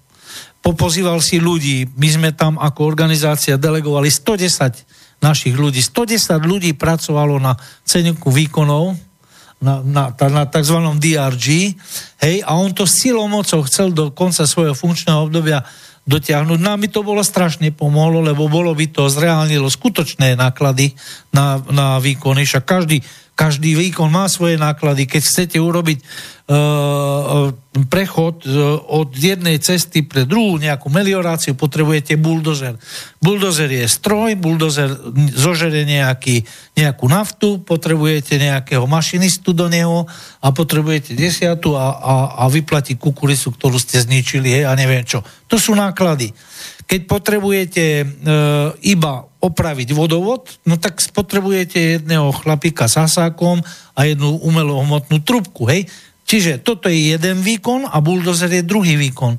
popozýval 0.65 1.21
si 1.21 1.37
ľudí. 1.37 1.85
My 1.93 2.09
sme 2.09 2.29
tam 2.33 2.57
ako 2.57 2.89
organizácia 2.89 3.61
delegovali 3.61 4.09
110 4.09 5.21
našich 5.21 5.53
ľudí. 5.53 5.79
110 5.79 6.41
ľudí 6.41 6.73
pracovalo 6.73 7.37
na 7.37 7.53
ceníku 7.85 8.33
výkonov, 8.33 8.97
na, 9.63 9.79
na, 9.79 10.11
na 10.11 10.43
tzv. 10.43 10.75
DRG, 10.99 11.47
hej, 12.19 12.35
a 12.43 12.51
on 12.59 12.75
to 12.75 12.83
silou 12.83 13.31
mocou 13.31 13.63
chcel 13.63 13.95
do 13.95 14.11
konca 14.11 14.43
svojho 14.43 14.75
funkčného 14.75 15.31
obdobia 15.31 15.63
dotiahnuť. 16.03 16.59
No 16.59 16.75
a 16.75 16.77
to 16.91 16.99
bolo 16.99 17.23
strašne 17.23 17.71
pomohlo, 17.71 18.19
lebo 18.19 18.51
bolo 18.51 18.75
by 18.75 18.91
to 18.91 19.07
zreálnilo 19.07 19.71
skutočné 19.71 20.35
náklady 20.35 20.91
na, 21.31 21.63
na 21.71 21.97
výkony. 22.03 22.43
Však 22.43 22.63
každý, 22.67 22.99
každý 23.33 23.73
výkon 23.73 24.13
má 24.13 24.29
svoje 24.29 24.61
náklady. 24.61 25.09
Keď 25.09 25.21
chcete 25.25 25.57
urobiť 25.57 25.99
uh, 25.99 27.49
prechod 27.89 28.45
uh, 28.45 28.77
od 28.93 29.09
jednej 29.17 29.57
cesty 29.57 30.05
pre 30.05 30.29
druhú 30.29 30.61
nejakú 30.61 30.93
melioráciu, 30.93 31.57
potrebujete 31.57 32.13
buldozer. 32.21 32.77
Buldozer 33.17 33.73
je 33.73 33.89
stroj, 33.89 34.37
buldozer 34.37 34.93
zožere 35.33 35.81
nejaký, 35.81 36.45
nejakú 36.77 37.09
naftu, 37.09 37.57
potrebujete 37.65 38.37
nejakého 38.37 38.85
mašinistu 38.85 39.57
do 39.57 39.65
neho 39.65 40.05
a 40.37 40.53
potrebujete 40.53 41.17
desiatu 41.17 41.73
a, 41.73 41.97
a, 41.97 42.15
a 42.37 42.43
vyplatiť 42.53 43.01
kukurisu, 43.01 43.49
ktorú 43.57 43.81
ste 43.81 43.97
zničili 43.97 44.61
hej, 44.61 44.63
a 44.69 44.77
neviem 44.77 45.01
čo. 45.01 45.25
To 45.49 45.57
sú 45.57 45.73
náklady. 45.73 46.29
Keď 46.83 47.01
potrebujete 47.07 47.83
e, 48.01 48.05
iba 48.83 49.27
opraviť 49.43 49.91
vodovod, 49.91 50.47
no 50.67 50.79
tak 50.79 50.99
potrebujete 51.11 51.99
jedného 51.99 52.31
chlapíka 52.31 52.87
s 52.87 52.95
hasákom 52.95 53.59
a 53.95 53.99
jednu 54.07 54.39
umelohmotnú 54.39 55.19
trubku, 55.23 55.67
hej? 55.67 55.87
Čiže 56.23 56.63
toto 56.63 56.87
je 56.87 57.13
jeden 57.15 57.43
výkon 57.43 57.83
a 57.87 57.99
buldozer 57.99 58.47
je 58.47 58.63
druhý 58.63 58.95
výkon. 58.95 59.35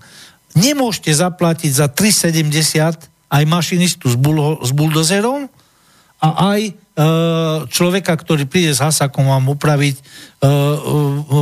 Nemôžete 0.54 1.10
zaplatiť 1.10 1.72
za 1.72 1.88
3,70 1.88 3.10
aj 3.32 3.44
mašinistu 3.48 4.12
s, 4.12 4.16
bul- 4.20 4.60
s 4.60 4.70
buldozerom 4.70 5.48
a 6.22 6.28
aj 6.54 6.60
e, 6.62 6.72
človeka, 7.68 8.14
ktorý 8.14 8.46
príde 8.46 8.70
s 8.70 8.84
hasákom 8.84 9.26
vám 9.26 9.50
upraviť 9.50 9.96
e, 9.98 10.02
e, 10.02 10.48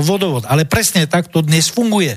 vodovod. 0.00 0.48
Ale 0.48 0.64
presne 0.64 1.04
tak 1.04 1.28
to 1.28 1.44
dnes 1.44 1.68
funguje. 1.68 2.16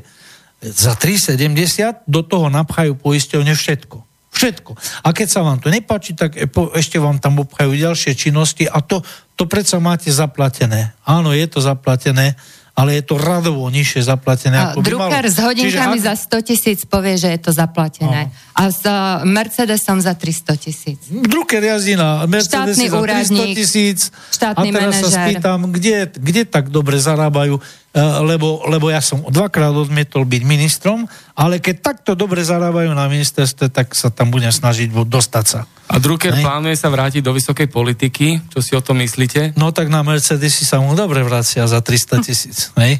Za 0.74 0.98
3,70 0.98 2.10
do 2.10 2.26
toho 2.26 2.50
napchajú 2.50 2.98
poisťovne 2.98 3.54
všetko. 3.54 3.98
Všetko. 4.36 4.72
A 5.06 5.08
keď 5.16 5.28
sa 5.32 5.42
vám 5.48 5.64
to 5.64 5.72
nepáči, 5.72 6.12
tak 6.12 6.36
ešte 6.76 7.00
vám 7.00 7.24
tam 7.24 7.40
obchajú 7.40 7.72
ďalšie 7.72 8.20
činnosti 8.20 8.68
a 8.68 8.84
to, 8.84 9.00
to 9.40 9.48
predsa 9.48 9.80
máte 9.80 10.12
zaplatené. 10.12 10.92
Áno, 11.08 11.32
je 11.32 11.48
to 11.48 11.64
zaplatené, 11.64 12.36
ale 12.76 13.00
je 13.00 13.04
to 13.08 13.16
radovo 13.16 13.64
nižšie 13.72 14.04
zaplatené. 14.04 14.60
A 14.60 14.76
ako 14.76 14.84
drukár 14.84 15.24
s 15.24 15.40
hodinkami 15.40 15.96
Čiže, 15.96 16.08
za 16.12 16.16
100 16.44 16.50
tisíc 16.52 16.80
povie, 16.84 17.16
že 17.16 17.32
je 17.32 17.40
to 17.40 17.56
zaplatené. 17.56 18.28
Aha. 18.28 18.60
A 18.60 18.62
s 18.68 18.84
uh, 18.84 19.24
Mercedesom 19.24 20.04
za 20.04 20.12
300 20.12 20.60
tisíc. 20.60 21.00
Druker 21.08 21.64
jazdí 21.64 21.96
na 21.96 22.28
Mercedes 22.28 22.76
za 22.76 23.00
300 23.00 23.56
tisíc. 23.56 24.12
Štátny 24.12 24.68
a 24.68 24.76
teraz 24.76 24.92
manažer. 25.00 25.08
sa 25.08 25.24
spýtam, 25.24 25.60
kde, 25.72 26.12
kde 26.20 26.44
tak 26.44 26.68
dobre 26.68 27.00
zarábajú. 27.00 27.64
Lebo, 27.96 28.68
lebo 28.68 28.92
ja 28.92 29.00
som 29.00 29.24
dvakrát 29.24 29.72
odmietol 29.72 30.28
byť 30.28 30.44
ministrom, 30.44 31.08
ale 31.32 31.64
keď 31.64 31.76
takto 31.80 32.12
dobre 32.12 32.44
zarábajú 32.44 32.92
na 32.92 33.08
ministerstve, 33.08 33.72
tak 33.72 33.96
sa 33.96 34.12
tam 34.12 34.36
budem 34.36 34.52
snažiť 34.52 34.92
dostať 34.92 35.46
sa. 35.48 35.64
A 35.88 35.96
Drucker 35.96 36.36
plánuje 36.36 36.76
sa 36.76 36.92
vrátiť 36.92 37.24
do 37.24 37.32
vysokej 37.32 37.72
politiky, 37.72 38.44
čo 38.52 38.60
si 38.60 38.76
o 38.76 38.84
tom 38.84 39.00
myslíte? 39.00 39.56
No 39.56 39.72
tak 39.72 39.88
na 39.88 40.04
Mercedesi 40.04 40.68
sa 40.68 40.84
mu 40.84 40.92
dobre 40.92 41.24
vracia 41.24 41.64
za 41.64 41.80
300 41.80 42.20
tisíc, 42.20 42.76
hej? 42.76 43.00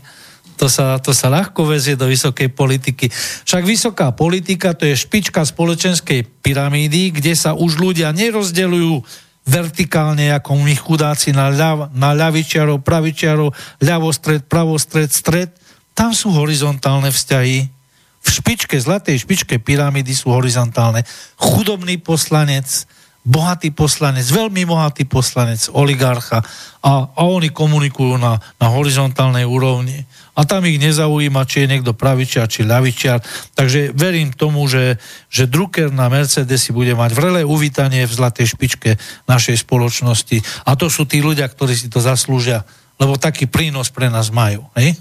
To 0.56 0.72
sa, 0.72 0.96
to 1.04 1.12
sa 1.12 1.28
ľahko 1.28 1.68
vezie 1.68 2.00
do 2.00 2.08
vysokej 2.08 2.48
politiky. 2.56 3.12
Však 3.44 3.68
vysoká 3.68 4.16
politika 4.16 4.72
to 4.72 4.88
je 4.88 4.96
špička 4.96 5.44
spoločenskej 5.44 6.24
pyramídy, 6.40 7.12
kde 7.12 7.36
sa 7.36 7.52
už 7.52 7.76
ľudia 7.76 8.16
nerozdeľujú 8.16 9.25
vertikálne 9.46 10.34
ako 10.34 10.58
my 10.58 10.74
chudáci 10.74 11.30
na, 11.30 11.54
ľav, 11.54 11.94
na 11.94 12.18
ľavičiarov, 12.18 12.82
pravičiarov, 12.82 13.54
ľavostred, 13.78 14.50
pravostred, 14.50 15.14
stred. 15.14 15.54
Tam 15.94 16.12
sú 16.12 16.34
horizontálne 16.34 17.14
vzťahy. 17.14 17.70
V 18.26 18.28
špičke, 18.28 18.74
zlatej 18.74 19.22
špičke 19.22 19.62
pyramídy 19.62 20.12
sú 20.18 20.34
horizontálne. 20.34 21.06
Chudobný 21.38 22.02
poslanec, 22.02 22.90
bohatý 23.26 23.74
poslanec, 23.74 24.22
veľmi 24.30 24.70
bohatý 24.70 25.10
poslanec, 25.10 25.66
oligarcha 25.74 26.46
a, 26.86 27.10
a 27.10 27.22
oni 27.26 27.50
komunikujú 27.50 28.22
na, 28.22 28.38
na 28.62 28.68
horizontálnej 28.70 29.50
úrovni 29.50 30.06
a 30.38 30.46
tam 30.46 30.68
ich 30.70 30.78
nezaujíma, 30.78 31.48
či 31.50 31.66
je 31.66 31.72
niekto 31.74 31.98
pravičiar, 31.98 32.46
či 32.46 32.68
ľavičiar. 32.68 33.24
Takže 33.58 33.96
verím 33.98 34.30
tomu, 34.36 34.70
že, 34.70 35.02
že 35.32 35.50
Drucker 35.50 35.90
na 35.90 36.12
Mercedesi 36.12 36.76
bude 36.76 36.94
mať 36.94 37.12
vrelé 37.18 37.42
uvítanie 37.42 38.06
v 38.06 38.14
zlatej 38.14 38.54
špičke 38.54 39.00
našej 39.26 39.64
spoločnosti. 39.64 40.68
A 40.68 40.78
to 40.78 40.92
sú 40.92 41.08
tí 41.08 41.24
ľudia, 41.24 41.48
ktorí 41.48 41.74
si 41.74 41.88
to 41.88 42.04
zaslúžia, 42.04 42.68
lebo 43.02 43.16
taký 43.16 43.48
prínos 43.48 43.88
pre 43.90 44.12
nás 44.12 44.28
majú. 44.30 44.68
Hej? 44.76 45.00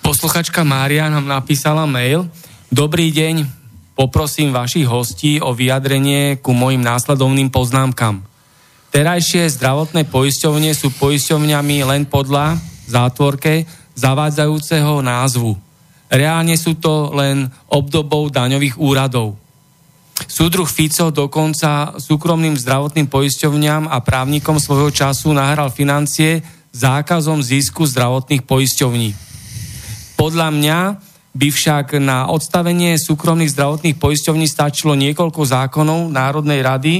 Posluchačka 0.00 0.64
Mária 0.64 1.12
nám 1.12 1.28
napísala 1.28 1.84
mail. 1.84 2.24
Dobrý 2.72 3.12
deň, 3.12 3.57
poprosím 3.98 4.54
vašich 4.54 4.86
hostí 4.86 5.42
o 5.42 5.50
vyjadrenie 5.50 6.38
ku 6.38 6.54
mojim 6.54 6.78
následovným 6.78 7.50
poznámkam. 7.50 8.22
Terajšie 8.94 9.50
zdravotné 9.58 10.06
poisťovne 10.06 10.70
sú 10.70 10.94
poisťovňami 10.94 11.82
len 11.82 12.06
podľa 12.06 12.62
zátvorke 12.86 13.66
zavádzajúceho 13.98 15.02
názvu. 15.02 15.58
Reálne 16.06 16.54
sú 16.54 16.78
to 16.78 17.10
len 17.10 17.50
obdobou 17.66 18.30
daňových 18.30 18.78
úradov. 18.78 19.34
Súdruh 20.30 20.70
Fico 20.70 21.10
dokonca 21.10 21.98
súkromným 21.98 22.54
zdravotným 22.54 23.10
poisťovňam 23.10 23.90
a 23.90 23.98
právnikom 23.98 24.62
svojho 24.62 24.94
času 24.94 25.34
nahral 25.34 25.74
financie 25.74 26.46
zákazom 26.70 27.42
zisku 27.42 27.82
zdravotných 27.82 28.46
poisťovní. 28.46 29.10
Podľa 30.14 30.48
mňa 30.54 30.78
by 31.38 31.48
však 31.54 32.02
na 32.02 32.26
odstavenie 32.26 32.98
súkromných 32.98 33.54
zdravotných 33.54 33.96
poisťovní 34.02 34.50
stačilo 34.50 34.98
niekoľko 34.98 35.38
zákonov 35.46 36.10
Národnej 36.10 36.60
rady. 36.66 36.94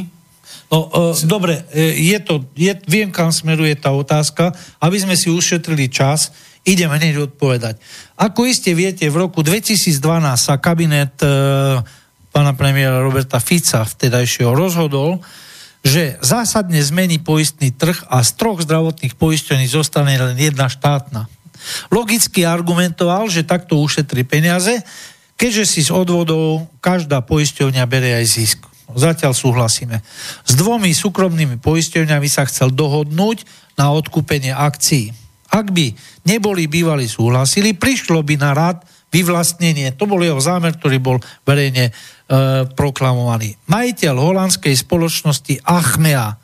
No, 0.71 0.87
uh, 0.87 1.17
dobre, 1.27 1.67
e, 1.75 1.97
je 2.15 2.19
to, 2.23 2.47
je, 2.55 2.71
viem, 2.87 3.11
kam 3.11 3.35
smeruje 3.35 3.75
tá 3.75 3.91
otázka, 3.91 4.55
aby 4.79 4.97
sme 5.01 5.19
si 5.19 5.33
ušetrili 5.33 5.91
čas 5.91 6.31
Idem 6.69 6.93
hneď 6.93 7.33
odpovedať. 7.33 7.81
Ako 8.21 8.45
iste 8.45 8.77
viete, 8.77 9.09
v 9.09 9.25
roku 9.25 9.41
2012 9.41 9.97
sa 10.37 10.61
kabinet 10.61 11.17
e, 11.25 11.29
pána 12.29 12.53
premiéra 12.53 13.01
Roberta 13.01 13.41
Fica 13.41 13.89
vtedajšieho 13.89 14.53
rozhodol, 14.53 15.25
že 15.81 16.21
zásadne 16.21 16.83
zmení 16.85 17.25
poistný 17.25 17.73
trh 17.73 18.05
a 18.13 18.21
z 18.21 18.31
troch 18.37 18.61
zdravotných 18.61 19.17
poistení 19.17 19.65
zostane 19.65 20.13
len 20.21 20.37
jedna 20.37 20.69
štátna. 20.69 21.31
Logicky 21.93 22.43
argumentoval, 22.45 23.31
že 23.31 23.47
takto 23.47 23.79
ušetrí 23.81 24.25
peniaze, 24.25 24.83
keďže 25.39 25.65
si 25.65 25.81
z 25.87 25.91
odvodov 25.95 26.67
každá 26.83 27.23
poisťovňa 27.23 27.85
berie 27.87 28.19
aj 28.19 28.27
zisk. 28.27 28.59
Zatiaľ 28.89 29.37
súhlasíme. 29.37 30.01
S 30.49 30.53
dvomi 30.57 30.91
súkromnými 30.97 31.61
poisťovňami 31.61 32.29
sa 32.29 32.49
chcel 32.49 32.73
dohodnúť 32.73 33.45
na 33.77 33.93
odkúpenie 33.93 34.51
akcií. 34.51 35.13
Ak 35.49 35.73
by 35.73 35.93
neboli 36.25 36.69
bývali 36.69 37.05
súhlasili, 37.05 37.77
prišlo 37.77 38.25
by 38.25 38.35
na 38.41 38.53
rad 38.57 38.81
vyvlastnenie. 39.09 39.97
To 39.97 40.05
bol 40.05 40.21
jeho 40.21 40.41
zámer, 40.41 40.77
ktorý 40.77 41.01
bol 41.01 41.17
verejne 41.45 41.89
e, 41.89 41.93
proklamovaný. 42.77 43.57
Majiteľ 43.69 44.15
holandskej 44.21 44.77
spoločnosti 44.77 45.65
Achmea, 45.65 46.37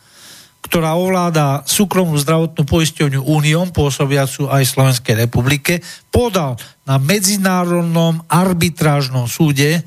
ktorá 0.64 0.96
ovláda 0.96 1.60
súkromnú 1.68 2.16
zdravotnú 2.16 2.64
poisťovňu 2.64 3.20
Úniom, 3.20 3.68
pôsobiacu 3.70 4.48
aj 4.48 4.64
Slovenskej 4.64 5.28
republike, 5.28 5.84
podal 6.08 6.56
na 6.88 6.96
Medzinárodnom 6.96 8.24
arbitrážnom 8.26 9.28
súde 9.28 9.84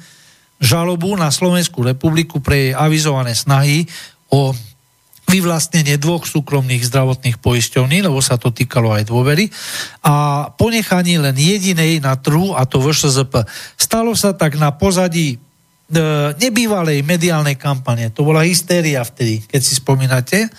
žalobu 0.61 1.17
na 1.17 1.33
Slovenskú 1.33 1.81
republiku 1.81 2.41
pre 2.41 2.69
jej 2.69 2.73
avizované 2.77 3.33
snahy 3.33 3.89
o 4.29 4.53
vyvlastnenie 5.27 5.99
dvoch 5.99 6.23
súkromných 6.23 6.87
zdravotných 6.87 7.43
poisťovní, 7.43 7.99
lebo 8.07 8.23
sa 8.23 8.39
to 8.39 8.55
týkalo 8.55 8.95
aj 8.95 9.11
dôvery, 9.11 9.51
a 10.07 10.47
ponechanie 10.55 11.19
len 11.19 11.35
jedinej 11.35 11.99
na 11.99 12.15
trhu, 12.15 12.55
a 12.55 12.63
to 12.63 12.79
VŠZP. 12.79 13.43
Stalo 13.75 14.15
sa 14.15 14.31
tak 14.31 14.55
na 14.55 14.71
pozadí 14.71 15.35
nebývalej 16.35 16.99
mediálnej 17.07 17.55
kampane. 17.55 18.11
To 18.11 18.27
bola 18.27 18.43
hystéria 18.43 19.07
vtedy, 19.07 19.47
keď 19.47 19.61
si 19.63 19.73
spomínate 19.79 20.51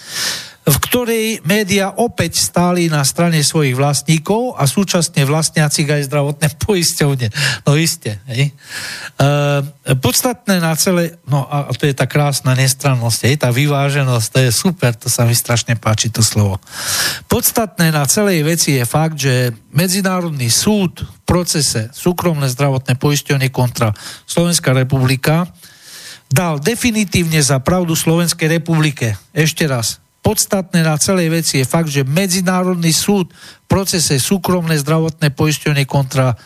v 0.69 0.77
ktorej 0.85 1.27
média 1.49 1.97
opäť 1.97 2.45
stáli 2.45 2.93
na 2.93 3.01
strane 3.01 3.41
svojich 3.41 3.73
vlastníkov 3.73 4.53
a 4.61 4.69
súčasne 4.69 5.25
vlastniaci 5.25 5.89
aj 5.89 6.13
zdravotné 6.13 6.47
poisťovne. 6.65 7.33
No 7.65 7.73
iste. 7.73 8.21
Hej. 8.29 8.53
E, 8.53 9.97
podstatné 9.97 10.61
na 10.61 10.77
celé, 10.77 11.17
no 11.25 11.49
a 11.49 11.73
to 11.73 11.89
je 11.89 11.97
tá 11.97 12.05
krásna 12.05 12.53
nestrannosť, 12.53 13.21
hej, 13.25 13.35
tá 13.41 13.49
vyváženosť, 13.49 14.27
to 14.29 14.39
je 14.45 14.51
super, 14.53 14.93
to 14.93 15.09
sa 15.09 15.25
mi 15.25 15.33
strašne 15.33 15.73
páči 15.81 16.13
to 16.13 16.21
slovo. 16.21 16.61
Podstatné 17.33 17.89
na 17.89 18.05
celej 18.05 18.45
veci 18.45 18.77
je 18.77 18.85
fakt, 18.85 19.17
že 19.17 19.57
Medzinárodný 19.73 20.53
súd 20.53 21.01
v 21.05 21.21
procese 21.25 21.89
súkromné 21.97 22.49
zdravotné 22.53 23.01
poisťovne 23.01 23.49
kontra 23.49 23.97
Slovenská 24.29 24.77
republika 24.77 25.49
dal 26.29 26.61
definitívne 26.61 27.41
za 27.41 27.57
pravdu 27.65 27.97
Slovenskej 27.97 28.61
republike. 28.61 29.17
Ešte 29.33 29.65
raz, 29.65 30.01
podstatné 30.23 30.85
na 30.85 30.99
celej 30.99 31.33
veci 31.33 31.63
je 31.63 31.67
fakt, 31.67 31.89
že 31.89 32.07
Medzinárodný 32.07 32.93
súd 32.93 33.31
v 33.33 33.67
procese 33.67 34.21
súkromné 34.21 34.77
zdravotné 34.81 35.33
poisťovne 35.33 35.85
kontra 35.89 36.37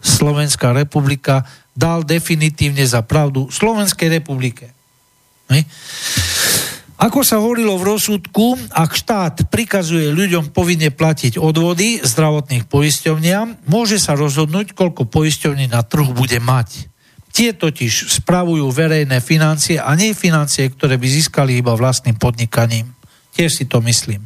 Slovenská 0.00 0.72
republika 0.72 1.44
dal 1.76 2.02
definitívne 2.02 2.82
za 2.88 3.04
pravdu 3.04 3.52
Slovenskej 3.52 4.08
republike. 4.20 4.72
Ne? 5.52 5.66
Ako 7.00 7.24
sa 7.24 7.40
hovorilo 7.40 7.80
v 7.80 7.96
rozsudku, 7.96 8.60
ak 8.76 8.92
štát 8.92 9.48
prikazuje 9.48 10.12
ľuďom 10.12 10.52
povinne 10.52 10.92
platiť 10.92 11.40
odvody 11.40 12.04
zdravotných 12.04 12.68
poisťovniam, 12.68 13.56
môže 13.64 13.96
sa 13.96 14.12
rozhodnúť, 14.12 14.76
koľko 14.76 15.08
poisťovní 15.08 15.72
na 15.72 15.80
trhu 15.80 16.12
bude 16.12 16.36
mať. 16.44 16.92
Tie 17.32 17.56
totiž 17.56 18.20
spravujú 18.20 18.68
verejné 18.68 19.24
financie 19.24 19.80
a 19.80 19.96
nie 19.96 20.12
financie, 20.12 20.68
ktoré 20.68 21.00
by 21.00 21.08
získali 21.08 21.56
iba 21.56 21.72
vlastným 21.72 22.20
podnikaním. 22.20 22.92
Tiež 23.40 23.56
si 23.56 23.64
to 23.64 23.80
myslím. 23.80 24.20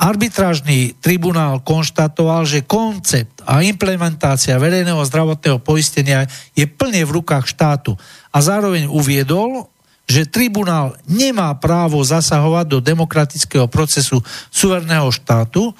Arbitrážny 0.00 0.96
tribunál 1.04 1.60
konštatoval, 1.60 2.48
že 2.48 2.64
koncept 2.64 3.44
a 3.44 3.60
implementácia 3.60 4.56
verejného 4.56 5.04
zdravotného 5.04 5.60
poistenia 5.60 6.24
je 6.56 6.64
plne 6.64 7.04
v 7.04 7.20
rukách 7.20 7.44
štátu 7.44 8.00
a 8.32 8.40
zároveň 8.40 8.88
uviedol, 8.88 9.68
že 10.08 10.24
tribunál 10.24 10.96
nemá 11.04 11.52
právo 11.60 12.00
zasahovať 12.00 12.66
do 12.72 12.78
demokratického 12.80 13.68
procesu 13.68 14.24
suverného 14.48 15.12
štátu 15.12 15.76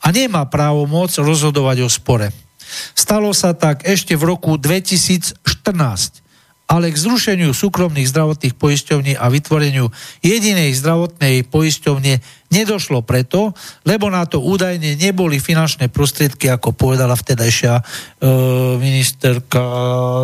a 0.00 0.08
nemá 0.08 0.48
právo 0.48 0.88
moc 0.88 1.12
rozhodovať 1.12 1.84
o 1.84 1.88
spore. 1.92 2.32
Stalo 2.96 3.28
sa 3.36 3.52
tak 3.52 3.84
ešte 3.84 4.16
v 4.16 4.24
roku 4.32 4.56
2014 4.56 5.36
ale 6.66 6.90
k 6.90 6.98
zrušeniu 6.98 7.54
súkromných 7.54 8.10
zdravotných 8.10 8.58
poisťovní 8.58 9.14
a 9.14 9.30
vytvoreniu 9.30 9.86
jedinej 10.18 10.74
zdravotnej 10.74 11.46
poisťovne 11.46 12.18
nedošlo 12.50 13.06
preto, 13.06 13.54
lebo 13.86 14.10
na 14.10 14.26
to 14.26 14.42
údajne 14.42 14.98
neboli 14.98 15.38
finančné 15.38 15.86
prostriedky, 15.90 16.50
ako 16.50 16.74
povedala 16.74 17.14
vtedajšia 17.14 17.74
e, 17.78 17.82
ministerka 18.82 19.62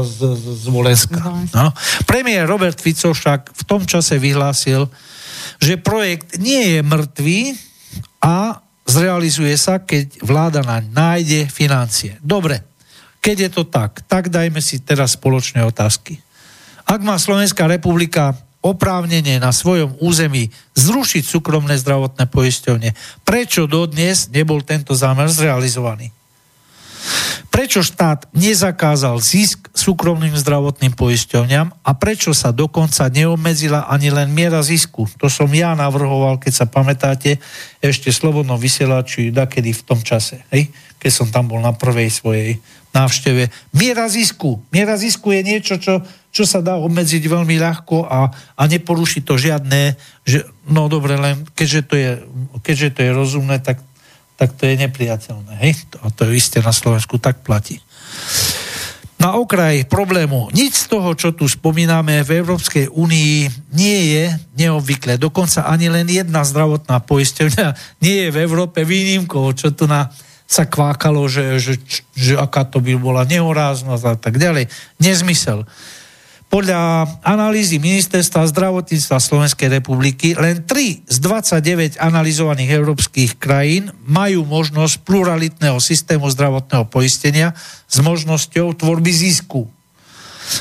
z, 0.03 0.19
z, 0.35 0.45
z 0.63 0.67
Volenska. 0.67 1.19
No. 1.55 1.71
Premiér 2.11 2.51
Robert 2.51 2.79
Fico 2.79 3.15
však 3.15 3.55
v 3.55 3.63
tom 3.63 3.87
čase 3.87 4.19
vyhlásil, 4.19 4.91
že 5.63 5.79
projekt 5.79 6.43
nie 6.43 6.79
je 6.79 6.81
mŕtvý 6.83 7.41
a 8.23 8.59
zrealizuje 8.83 9.55
sa, 9.55 9.79
keď 9.79 10.27
vláda 10.27 10.67
naň 10.67 10.91
nájde 10.91 11.47
financie. 11.47 12.19
Dobre, 12.19 12.67
keď 13.23 13.37
je 13.47 13.51
to 13.55 13.63
tak, 13.63 14.03
tak 14.11 14.27
dajme 14.27 14.59
si 14.59 14.83
teraz 14.83 15.15
spoločné 15.15 15.63
otázky. 15.63 16.19
Ak 16.93 17.01
má 17.01 17.17
Slovenská 17.17 17.65
republika 17.65 18.37
oprávnenie 18.61 19.41
na 19.41 19.49
svojom 19.49 19.97
území 20.05 20.53
zrušiť 20.77 21.25
súkromné 21.25 21.81
zdravotné 21.81 22.29
poisťovne, 22.29 22.93
prečo 23.25 23.65
dodnes 23.65 24.29
nebol 24.29 24.61
tento 24.61 24.93
zámer 24.93 25.33
zrealizovaný? 25.33 26.13
Prečo 27.49 27.81
štát 27.81 28.29
nezakázal 28.37 29.25
zisk 29.25 29.73
súkromným 29.73 30.37
zdravotným 30.37 30.93
poisťovňam 30.93 31.73
a 31.81 31.91
prečo 31.97 32.37
sa 32.37 32.53
dokonca 32.53 33.09
neobmedzila 33.09 33.89
ani 33.89 34.13
len 34.13 34.29
miera 34.29 34.61
zisku? 34.61 35.09
To 35.17 35.33
som 35.33 35.49
ja 35.49 35.73
navrhoval, 35.73 36.45
keď 36.45 36.53
sa 36.53 36.67
pamätáte, 36.69 37.41
ešte 37.81 38.13
slobodno 38.13 38.61
vysielači 38.61 39.33
dakedy 39.33 39.73
v 39.73 39.83
tom 39.89 40.05
čase, 40.05 40.45
hej? 40.53 40.69
keď 41.01 41.11
som 41.11 41.29
tam 41.33 41.49
bol 41.49 41.65
na 41.65 41.73
prvej 41.73 42.13
svojej 42.13 42.61
návšteve. 42.93 43.49
Miera 43.73 44.07
zisku. 44.13 44.61
Miera 44.69 44.95
zisku 45.01 45.33
je 45.33 45.41
niečo, 45.43 45.81
čo, 45.81 46.05
čo 46.33 46.49
sa 46.49 46.65
dá 46.65 46.81
obmedziť 46.81 47.29
veľmi 47.29 47.61
ľahko 47.61 48.09
a, 48.09 48.33
a 48.33 48.63
neporuší 48.65 49.21
to 49.21 49.37
žiadne, 49.37 49.95
že, 50.25 50.49
no 50.65 50.89
dobre, 50.89 51.21
len 51.21 51.45
keďže 51.53 51.81
to 51.85 51.95
je, 51.95 52.11
keďže 52.65 52.89
to 52.97 53.01
je 53.05 53.11
rozumné, 53.13 53.61
tak 53.61 53.85
tak 54.43 54.59
to 54.59 54.67
je 54.67 54.75
nepriateľné. 54.75 55.55
Hej? 55.63 55.87
A 56.03 56.11
to 56.11 56.27
je 56.27 56.35
isté 56.35 56.59
na 56.59 56.75
Slovensku, 56.75 57.15
tak 57.23 57.47
platí. 57.47 57.79
Na 59.23 59.39
okraj 59.39 59.87
problému. 59.87 60.51
Nič 60.51 60.83
z 60.83 60.87
toho, 60.91 61.15
čo 61.15 61.31
tu 61.31 61.47
spomíname 61.47 62.27
v 62.27 62.43
Európskej 62.43 62.91
únii, 62.91 63.71
nie 63.79 64.19
je 64.19 64.25
neobvyklé. 64.59 65.15
Dokonca 65.15 65.71
ani 65.71 65.87
len 65.87 66.11
jedna 66.11 66.43
zdravotná 66.43 66.99
poisťovňa 67.07 67.67
nie 68.05 68.27
je 68.27 68.29
v 68.35 68.41
Európe 68.43 68.83
výnimkou, 68.83 69.55
čo 69.55 69.71
tu 69.71 69.87
na, 69.87 70.11
sa 70.51 70.67
kvákalo, 70.67 71.23
že, 71.31 71.63
že, 71.63 71.79
že 72.19 72.35
aká 72.35 72.67
to 72.67 72.83
by 72.83 72.99
bola 72.99 73.23
nehoráznosť 73.23 74.05
a 74.11 74.15
tak 74.19 74.43
ďalej. 74.43 74.67
Nezmysel. 74.99 75.63
Podľa 76.53 77.09
analýzy 77.25 77.81
Ministerstva 77.81 78.45
zdravotníctva 78.53 79.17
Slovenskej 79.17 79.73
republiky 79.73 80.37
len 80.37 80.61
3 80.69 81.09
z 81.09 81.17
29 81.25 81.97
analyzovaných 81.97 82.77
európskych 82.77 83.41
krajín 83.41 83.89
majú 84.05 84.45
možnosť 84.45 85.01
pluralitného 85.01 85.81
systému 85.81 86.29
zdravotného 86.29 86.85
poistenia 86.93 87.57
s 87.89 88.05
možnosťou 88.05 88.77
tvorby 88.77 89.09
zisku. 89.09 89.65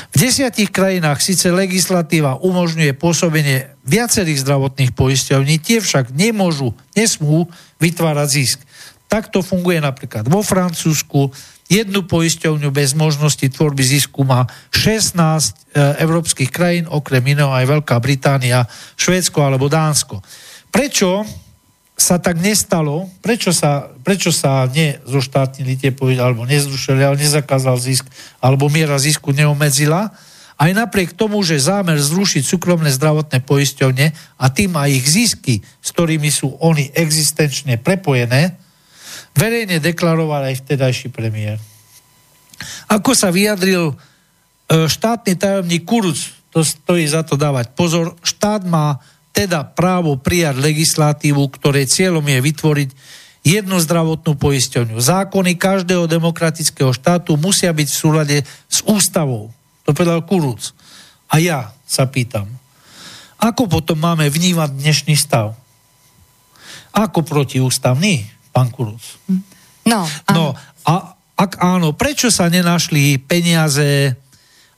V 0.08 0.16
desiatich 0.16 0.72
krajinách 0.72 1.20
síce 1.20 1.52
legislatíva 1.52 2.40
umožňuje 2.40 2.96
pôsobenie 2.96 3.76
viacerých 3.84 4.48
zdravotných 4.48 4.96
poisťovní, 4.96 5.60
tie 5.60 5.84
však 5.84 6.08
nemôžu, 6.16 6.72
nesmú 6.96 7.52
vytvárať 7.84 8.28
zisk. 8.32 8.58
Takto 9.12 9.44
funguje 9.44 9.76
napríklad 9.76 10.24
vo 10.24 10.40
Francúzsku, 10.40 11.28
jednu 11.70 12.04
poisťovňu 12.04 12.68
bez 12.72 12.94
možnosti 12.96 13.42
tvorby 13.42 13.82
zisku 13.82 14.26
má 14.26 14.46
16 14.74 15.14
e, 15.18 15.50
európskych 16.02 16.50
krajín, 16.50 16.84
okrem 16.90 17.22
iného 17.22 17.50
aj 17.50 17.68
Veľká 17.68 17.96
Británia, 18.02 18.66
Švédsko 18.98 19.40
alebo 19.42 19.70
Dánsko. 19.70 20.20
Prečo 20.72 21.26
sa 21.96 22.18
tak 22.18 22.40
nestalo, 22.40 23.06
prečo 23.22 23.54
sa, 23.54 23.92
prečo 24.02 24.34
sa 24.34 24.66
nezoštátnili 24.66 25.78
tie 25.78 25.90
poisťovne, 25.94 26.24
alebo 26.24 26.42
nezrušili, 26.48 27.04
ale 27.04 27.20
nezakázal 27.20 27.78
zisk, 27.78 28.08
alebo 28.42 28.66
miera 28.72 28.98
zisku 28.98 29.30
neomedzila, 29.30 30.10
aj 30.62 30.70
napriek 30.78 31.18
tomu, 31.18 31.42
že 31.42 31.58
zámer 31.58 31.98
zrušiť 31.98 32.46
súkromné 32.46 32.94
zdravotné 32.94 33.42
poisťovne 33.42 34.06
a 34.38 34.46
tým 34.52 34.78
aj 34.78 34.90
ich 34.94 35.06
zisky, 35.10 35.54
s 35.82 35.88
ktorými 35.90 36.30
sú 36.30 36.54
oni 36.62 36.92
existenčne 36.94 37.82
prepojené, 37.82 38.61
verejne 39.36 39.82
deklaroval 39.82 40.52
aj 40.52 40.64
vtedajší 40.64 41.08
premiér. 41.12 41.58
Ako 42.86 43.16
sa 43.16 43.34
vyjadril 43.34 43.92
e, 43.92 43.94
štátny 44.86 45.34
tajomník 45.34 45.82
Kuruc, 45.82 46.20
to 46.52 46.62
stojí 46.62 47.08
za 47.08 47.24
to 47.24 47.34
dávať 47.40 47.72
pozor, 47.72 48.14
štát 48.20 48.62
má 48.68 49.00
teda 49.32 49.64
právo 49.64 50.20
prijať 50.20 50.60
legislatívu, 50.60 51.40
ktoré 51.56 51.88
cieľom 51.88 52.22
je 52.22 52.38
vytvoriť 52.38 52.90
jednu 53.42 53.76
zdravotnú 53.80 54.38
poisťovňu. 54.38 54.96
Zákony 55.00 55.58
každého 55.58 56.06
demokratického 56.06 56.92
štátu 56.94 57.34
musia 57.40 57.72
byť 57.74 57.88
v 57.88 57.98
súlade 57.98 58.36
s 58.70 58.78
ústavou. 58.86 59.50
To 59.88 59.90
povedal 59.96 60.22
Kuruc. 60.22 60.76
A 61.32 61.40
ja 61.40 61.72
sa 61.88 62.06
pýtam, 62.06 62.46
ako 63.42 63.66
potom 63.66 63.98
máme 63.98 64.30
vnímať 64.30 64.70
dnešný 64.78 65.18
stav? 65.18 65.58
Ako 66.94 67.26
protiústavný? 67.26 68.28
Pán 68.52 68.68
Kuruc. 68.68 69.02
No, 69.88 70.06
no 70.30 70.54
a 70.86 71.16
ak 71.34 71.58
áno, 71.58 71.96
prečo 71.96 72.30
sa 72.30 72.46
nenašli 72.46 73.18
peniaze 73.18 74.14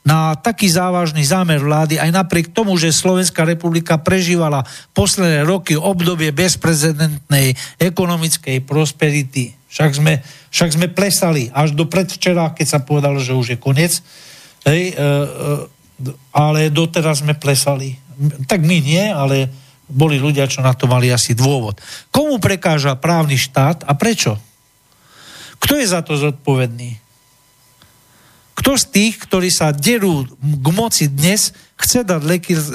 na 0.05 0.37
taký 0.37 0.69
závažný 0.69 1.25
zámer 1.25 1.57
vlády, 1.57 1.97
aj 1.97 2.13
napriek 2.13 2.53
tomu, 2.53 2.77
že 2.77 2.93
Slovenská 2.93 3.41
republika 3.41 3.97
prežívala 3.97 4.61
posledné 4.93 5.41
roky 5.45 5.73
obdobie 5.73 6.29
bezprecedentnej 6.29 7.57
ekonomickej 7.81 8.61
prosperity. 8.65 9.57
Však 9.65 9.91
sme, 9.97 10.21
však 10.53 10.69
sme 10.77 10.87
plesali 10.93 11.49
až 11.49 11.73
do 11.73 11.89
predvčera, 11.89 12.53
keď 12.53 12.67
sa 12.69 12.79
povedalo, 12.85 13.17
že 13.17 13.33
už 13.33 13.57
je 13.57 13.57
koniec. 13.57 13.97
Hej, 14.63 14.93
e, 14.93 14.95
e, 14.95 15.13
ale 16.37 16.69
doteraz 16.69 17.25
sme 17.25 17.33
plesali. 17.33 17.97
Tak 18.45 18.61
my 18.61 18.77
nie, 18.79 19.09
ale 19.09 19.49
boli 19.85 20.17
ľudia, 20.17 20.49
čo 20.49 20.65
na 20.65 20.73
to 20.73 20.89
mali 20.89 21.13
asi 21.13 21.37
dôvod. 21.37 21.77
Komu 22.09 22.41
prekáža 22.41 22.97
právny 22.97 23.37
štát 23.37 23.85
a 23.85 23.93
prečo? 23.93 24.37
Kto 25.61 25.77
je 25.77 25.87
za 25.87 26.01
to 26.01 26.17
zodpovedný? 26.17 27.01
Kto 28.55 28.79
z 28.79 28.85
tých, 28.87 29.15
ktorí 29.19 29.51
sa 29.51 29.75
derú 29.75 30.25
k 30.41 30.67
moci 30.71 31.11
dnes, 31.11 31.51
chce 31.75 32.07
dať 32.07 32.21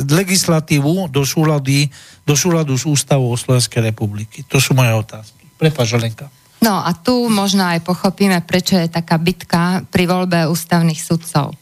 legislatívu 0.06 1.08
do 1.08 1.24
súladu, 1.24 1.88
do 2.22 2.34
súladu 2.36 2.76
s 2.76 2.84
ústavou 2.84 3.32
Slovenskej 3.34 3.90
republiky? 3.90 4.44
To 4.52 4.60
sú 4.60 4.76
moje 4.76 4.92
otázky. 4.92 5.48
Prepač, 5.56 5.96
Lenka. 5.96 6.28
No 6.60 6.84
a 6.84 6.92
tu 6.92 7.32
možno 7.32 7.64
aj 7.64 7.80
pochopíme, 7.80 8.44
prečo 8.44 8.76
je 8.76 8.92
taká 8.92 9.16
bitka 9.16 9.80
pri 9.88 10.04
voľbe 10.04 10.44
ústavných 10.52 11.00
sudcov. 11.00 11.56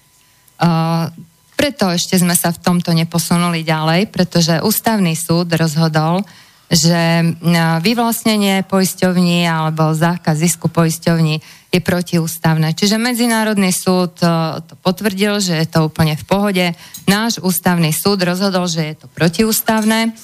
Uh, 0.58 1.14
preto 1.58 1.90
ešte 1.90 2.14
sme 2.14 2.38
sa 2.38 2.54
v 2.54 2.62
tomto 2.62 2.94
neposunuli 2.94 3.66
ďalej, 3.66 4.14
pretože 4.14 4.62
ústavný 4.62 5.18
súd 5.18 5.50
rozhodol, 5.58 6.22
že 6.70 7.34
vyvlastnenie 7.82 8.62
poisťovní 8.68 9.42
alebo 9.42 9.90
zákaz 9.90 10.38
zisku 10.38 10.70
poisťovní 10.70 11.42
je 11.74 11.80
protiústavné. 11.82 12.78
Čiže 12.78 13.00
Medzinárodný 13.00 13.74
súd 13.74 14.16
to, 14.20 14.62
to 14.64 14.74
potvrdil, 14.80 15.42
že 15.42 15.58
je 15.58 15.66
to 15.66 15.88
úplne 15.90 16.14
v 16.14 16.24
pohode. 16.24 16.66
Náš 17.10 17.42
ústavný 17.42 17.90
súd 17.90 18.22
rozhodol, 18.22 18.70
že 18.70 18.94
je 18.94 18.94
to 19.04 19.06
protiústavné. 19.10 20.14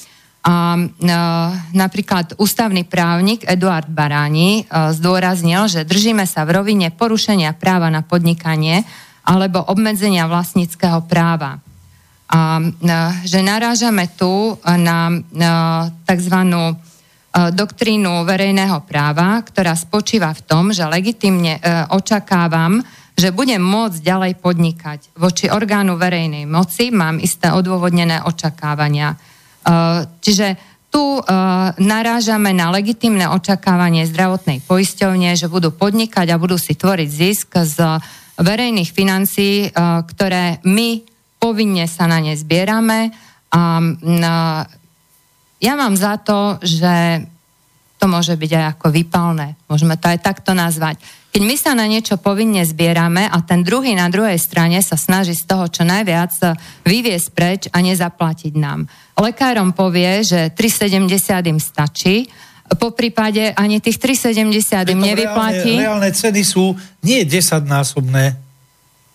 A 0.45 0.77
e, 0.77 0.85
napríklad 1.73 2.37
ústavný 2.37 2.85
právnik 2.85 3.49
Eduard 3.49 3.89
Baráni 3.89 4.61
e, 4.61 4.93
zdôraznil, 4.93 5.73
že 5.73 5.89
držíme 5.89 6.29
sa 6.29 6.45
v 6.45 6.61
rovine 6.61 6.93
porušenia 6.93 7.57
práva 7.57 7.89
na 7.89 8.05
podnikanie 8.05 8.85
alebo 9.25 9.65
obmedzenia 9.65 10.29
vlastníckého 10.29 11.01
práva. 11.09 11.59
A 12.29 12.61
že 13.25 13.41
narážame 13.45 14.09
tu 14.17 14.57
na, 14.65 15.13
tzv. 16.09 16.37
doktrínu 17.33 18.25
verejného 18.25 18.81
práva, 18.85 19.41
ktorá 19.45 19.77
spočíva 19.77 20.33
v 20.33 20.45
tom, 20.45 20.65
že 20.73 20.89
legitimne 20.89 21.59
e, 21.59 21.61
očakávam, 21.93 22.81
že 23.15 23.31
budem 23.31 23.63
môcť 23.63 23.99
ďalej 24.03 24.33
podnikať. 24.43 25.01
Voči 25.15 25.47
orgánu 25.47 25.95
verejnej 25.95 26.49
moci 26.51 26.91
mám 26.91 27.23
isté 27.23 27.55
odôvodnené 27.55 28.25
očakávania. 28.27 29.15
E, 29.15 29.17
čiže 30.19 30.59
tu 30.91 31.19
e, 31.19 31.23
narážame 31.79 32.55
na 32.55 32.71
legitimné 32.71 33.27
očakávanie 33.31 34.07
zdravotnej 34.07 34.63
poisťovne, 34.63 35.35
že 35.35 35.51
budú 35.51 35.71
podnikať 35.75 36.31
a 36.31 36.41
budú 36.41 36.55
si 36.55 36.75
tvoriť 36.75 37.09
zisk 37.11 37.51
z 37.63 37.79
verejných 38.41 38.91
financií, 38.91 39.69
eh, 39.69 39.73
ktoré 39.75 40.65
my 40.67 41.05
povinne 41.39 41.85
sa 41.85 42.09
na 42.09 42.25
ne 42.25 42.33
zbierame 42.33 43.13
a 43.53 43.63
ja 45.63 45.73
mám 45.79 45.95
za 45.95 46.19
to, 46.19 46.59
že 46.59 47.23
to 48.03 48.11
môže 48.11 48.35
byť 48.37 48.51
aj 48.53 48.65
ako 48.77 48.87
vypalné. 48.91 49.57
Môžeme 49.71 49.97
to 49.97 50.11
aj 50.11 50.21
takto 50.21 50.53
nazvať. 50.53 51.01
Keď 51.33 51.43
my 51.43 51.57
sa 51.57 51.73
na 51.73 51.89
niečo 51.89 52.21
povinne 52.21 52.63
zbierame 52.63 53.27
a 53.27 53.39
ten 53.43 53.65
druhý 53.65 53.97
na 53.97 54.13
druhej 54.13 54.37
strane 54.37 54.79
sa 54.85 54.95
snaží 54.95 55.33
z 55.33 55.49
toho 55.49 55.67
čo 55.73 55.83
najviac 55.83 56.31
vyviesť 56.85 57.29
preč 57.33 57.63
a 57.73 57.81
nezaplatiť 57.81 58.55
nám. 58.55 58.87
Lekárom 59.17 59.73
povie, 59.73 60.21
že 60.21 60.53
3,70 60.53 61.51
im 61.51 61.59
stačí, 61.59 62.29
po 62.65 62.97
prípade 62.97 63.53
ani 63.53 63.79
tých 63.79 64.01
3,70 64.01 64.97
im 64.97 65.01
nevyplatí. 65.01 65.77
Reálne, 65.77 66.09
reálne 66.09 66.11
ceny 66.11 66.43
sú 66.43 66.73
nie 67.05 67.21
10-násobné, 67.23 68.41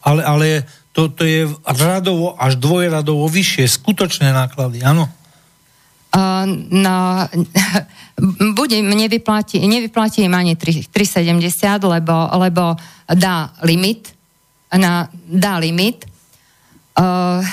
ale, 0.05 0.21
ale 0.21 0.47
to, 0.93 1.09
to 1.09 1.25
je 1.25 1.49
radovo 1.65 2.37
až 2.37 2.61
dvojradovo 2.61 3.25
vyššie, 3.25 3.65
skutočné 3.65 4.29
náklady, 4.29 4.85
áno? 4.85 5.09
Uh, 6.09 6.45
no, 6.73 7.29
im 8.81 8.89
nevyplatí, 8.89 9.61
nevyplatí 9.61 10.25
im 10.25 10.33
ani 10.33 10.57
3,70, 10.57 10.89
lebo, 11.85 12.15
lebo 12.41 12.73
dá 13.05 13.53
limit, 13.65 14.13
na, 14.73 15.09
dá 15.25 15.57
limit. 15.61 16.05
Uh, 16.97 17.45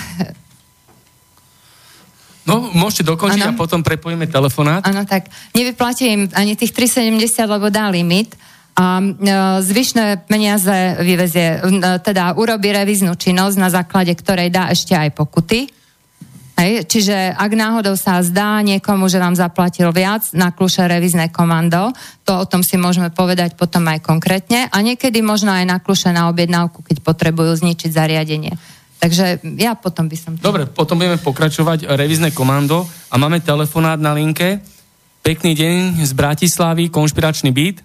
No, 2.46 2.70
môžete 2.70 3.10
dokončiť 3.10 3.42
ano. 3.42 3.52
a 3.52 3.58
potom 3.58 3.82
prepojíme 3.82 4.30
telefonát. 4.30 4.86
Áno, 4.86 5.02
tak 5.02 5.26
nevyplatí 5.50 6.04
im 6.06 6.22
ani 6.30 6.54
tých 6.54 6.70
3,70, 6.70 7.42
lebo 7.50 7.74
dá 7.74 7.90
limit 7.90 8.38
a 8.76 9.00
zvyšné 9.64 10.28
peniaze 10.28 11.00
vyvezie, 11.00 11.64
teda 12.04 12.36
urobí 12.36 12.70
revíznu 12.70 13.16
činnosť, 13.18 13.56
na 13.56 13.72
základe 13.72 14.12
ktorej 14.12 14.52
dá 14.52 14.68
ešte 14.68 14.92
aj 14.92 15.16
pokuty. 15.16 15.66
Hej, 16.56 16.88
čiže 16.88 17.36
ak 17.36 17.52
náhodou 17.52 18.00
sa 18.00 18.20
zdá 18.24 18.64
niekomu, 18.64 19.12
že 19.12 19.20
vám 19.20 19.36
zaplatil 19.36 19.92
viac, 19.92 20.28
naklúše 20.32 20.88
revízne 20.88 21.28
komando, 21.28 21.92
to 22.24 22.32
o 22.32 22.48
tom 22.48 22.64
si 22.64 22.80
môžeme 22.80 23.12
povedať 23.12 23.60
potom 23.60 23.84
aj 23.92 24.00
konkrétne 24.00 24.64
a 24.72 24.76
niekedy 24.80 25.20
možno 25.20 25.52
aj 25.52 25.68
naklúše 25.68 26.16
na 26.16 26.32
objednávku, 26.32 26.80
keď 26.80 27.04
potrebujú 27.04 27.60
zničiť 27.60 27.90
zariadenie. 27.92 28.56
Takže 28.96 29.44
ja 29.60 29.76
potom 29.76 30.08
by 30.08 30.16
som... 30.16 30.32
Dobre, 30.40 30.64
potom 30.66 30.96
budeme 30.96 31.20
pokračovať 31.20 31.84
revízne 31.94 32.32
komando 32.32 32.88
a 33.12 33.14
máme 33.20 33.44
telefonát 33.44 34.00
na 34.00 34.16
linke. 34.16 34.64
Pekný 35.20 35.52
deň 35.58 36.06
z 36.06 36.12
Bratislavy, 36.16 36.88
konšpiračný 36.88 37.50
byt. 37.52 37.82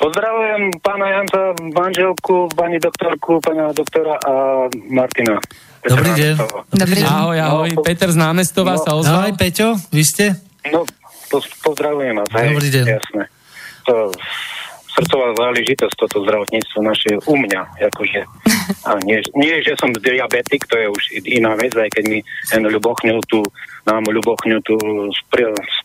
Pozdravujem 0.00 0.80
pána 0.80 1.06
Janca, 1.12 1.52
manželku, 1.76 2.48
pani 2.56 2.80
doktorku, 2.80 3.36
pána 3.44 3.68
doktora 3.76 4.16
a 4.16 4.64
Martina. 4.88 5.36
Peter 5.80 5.92
Dobrý 5.92 6.10
deň. 6.16 6.34
Dobrý 6.72 6.98
deň. 7.04 7.08
Ahoj, 7.08 7.38
ahoj. 7.40 7.70
No, 7.76 7.82
Peter 7.84 8.08
z 8.08 8.18
námestova 8.20 8.76
no, 8.76 8.82
sa 8.84 8.90
ozval. 8.96 9.28
Ahoj, 9.28 9.32
Peťo, 9.36 9.76
vy 9.92 10.04
ste? 10.04 10.24
No, 10.72 10.88
pozdravujem 11.64 12.16
vás. 12.16 12.28
Dobrý 12.32 12.68
deň. 12.68 12.84
Jasné. 12.96 13.22
To, 13.88 14.12
srdcová 15.00 15.32
záležitosť 15.32 15.96
toto 15.96 16.20
zdravotníctvo 16.28 16.78
naše 16.84 17.10
u 17.24 17.34
mňa. 17.40 17.60
Akože, 17.88 18.20
a 18.84 18.90
nie, 19.08 19.24
nie, 19.32 19.64
že 19.64 19.72
som 19.80 19.88
diabetik, 19.96 20.68
to 20.68 20.76
je 20.76 20.86
už 20.92 21.02
iná 21.24 21.56
vec, 21.56 21.72
aj 21.72 21.88
keď 21.88 22.04
mi 22.04 22.20
ten 22.52 22.60
Ľubochňu 22.68 23.16
tu, 23.24 23.40
nám 23.88 24.04
Ľubochňu 24.04 24.60
tu 24.60 24.76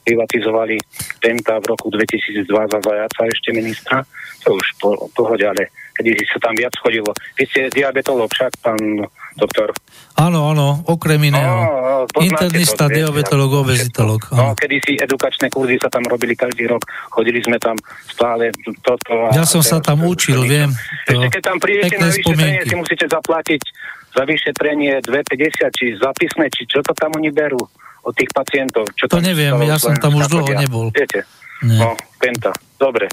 sprivatizovali 0.03 0.75
Penta 1.23 1.63
v 1.63 1.71
roku 1.71 1.87
2002 1.87 2.43
za 2.51 2.79
zajaca 2.83 3.21
ešte 3.31 3.49
ministra, 3.55 4.03
to 4.43 4.59
už 4.59 4.67
po, 4.83 4.89
pohode, 5.15 5.47
ale 5.47 5.71
keď 5.95 6.27
sa 6.27 6.39
tam 6.43 6.53
viac 6.59 6.75
chodilo. 6.75 7.15
Vy 7.39 7.43
ste 7.47 7.71
diabetolog 7.71 8.27
však, 8.27 8.59
pán 8.59 9.07
doktor? 9.35 9.75
Áno, 10.15 10.47
áno, 10.51 10.79
okrem 10.87 11.19
iného. 11.27 11.55
No, 12.07 12.23
Internista, 12.23 12.87
to, 12.87 12.95
diabetolog, 12.95 13.67
obezitolog. 13.67 14.31
No, 14.31 14.55
kedy 14.55 14.75
si 14.79 14.93
edukačné 14.95 15.51
kurzy 15.51 15.75
sa 15.75 15.91
tam 15.91 16.07
robili 16.07 16.39
každý 16.39 16.71
rok, 16.71 16.87
chodili 17.11 17.43
sme 17.43 17.59
tam 17.59 17.75
stále 18.07 18.55
toto. 18.79 19.31
Ja 19.35 19.43
som 19.43 19.59
sa 19.59 19.83
tam 19.83 20.07
učil, 20.07 20.47
viem. 20.47 20.71
Ešte 21.03 21.27
keď 21.39 21.43
tam 21.43 21.57
prídete 21.59 21.95
na 21.99 22.07
vyšetrenie, 22.07 22.63
si 22.63 22.75
musíte 22.79 23.05
zaplatiť 23.11 23.61
za 24.15 24.23
vyšetrenie 24.23 25.03
2,50, 25.03 25.75
či 25.75 25.85
zapisné, 25.99 26.47
či 26.47 26.63
čo 26.63 26.79
to 26.79 26.95
tam 26.95 27.11
oni 27.19 27.35
berú 27.35 27.59
od 28.05 28.13
tých 28.15 28.31
pacientov. 28.31 28.87
Čo 28.95 29.11
to 29.11 29.19
neviem, 29.19 29.51
ja 29.67 29.75
som 29.75 29.91
tam 29.99 30.15
už 30.15 30.31
dlho 30.31 30.55
nebol. 30.55 30.87
Viete? 30.95 31.27
No, 31.65 31.97
penta. 32.21 32.55
Dobre. 32.79 33.11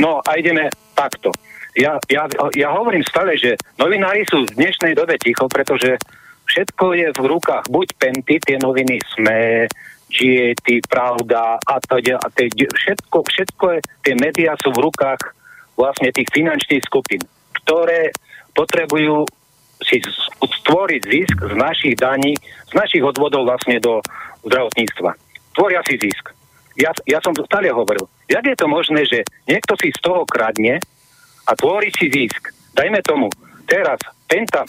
No 0.00 0.24
a 0.24 0.36
ideme 0.36 0.72
takto 0.96 1.32
ja, 1.78 1.94
ja, 2.10 2.26
ja 2.58 2.68
hovorím 2.74 3.06
stále, 3.06 3.38
že 3.38 3.54
novinári 3.78 4.26
sú 4.26 4.42
v 4.42 4.54
dnešnej 4.58 4.98
dobe 4.98 5.14
ticho, 5.22 5.46
pretože 5.46 5.94
všetko 6.50 6.84
je 6.98 7.08
v 7.14 7.24
rukách 7.24 7.70
buď 7.70 7.86
Penty, 7.94 8.42
tie 8.42 8.58
noviny 8.58 8.98
SME, 9.14 9.70
Giety, 10.10 10.82
Pravda 10.88 11.60
a 11.60 11.74
teda, 11.78 12.18
všetko, 12.74 13.16
všetko 13.22 13.64
je, 13.76 13.78
tie 14.02 14.14
médiá 14.18 14.56
sú 14.58 14.74
v 14.74 14.90
rukách 14.90 15.20
vlastne 15.78 16.10
tých 16.10 16.26
finančných 16.34 16.82
skupín, 16.82 17.22
ktoré 17.62 18.10
potrebujú 18.56 19.28
si 19.84 20.02
stvoriť 20.42 21.02
zisk 21.06 21.38
z 21.38 21.54
našich 21.54 21.94
daní, 21.94 22.34
z 22.66 22.72
našich 22.74 23.04
odvodov 23.04 23.46
vlastne 23.46 23.78
do 23.78 24.02
zdravotníctva. 24.42 25.14
Tvoria 25.54 25.80
si 25.86 25.94
zisk. 26.00 26.34
Ja, 26.78 26.90
ja 27.06 27.22
som 27.22 27.34
stále 27.34 27.70
hovoril, 27.70 28.06
jak 28.26 28.42
je 28.42 28.56
to 28.58 28.66
možné, 28.66 29.06
že 29.06 29.22
niekto 29.46 29.78
si 29.78 29.94
z 29.94 30.00
toho 30.02 30.26
kradne, 30.26 30.82
a 31.48 31.50
tvorí 31.56 31.88
si 31.96 32.12
zisk. 32.12 32.52
Dajme 32.76 33.00
tomu, 33.00 33.32
teraz 33.64 33.98
Penta, 34.28 34.62
e, 34.62 34.68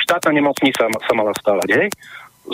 štátna 0.00 0.32
nemocnica 0.32 0.88
sa 0.88 1.12
mala 1.12 1.36
stávať, 1.36 1.68
hej? 1.76 1.88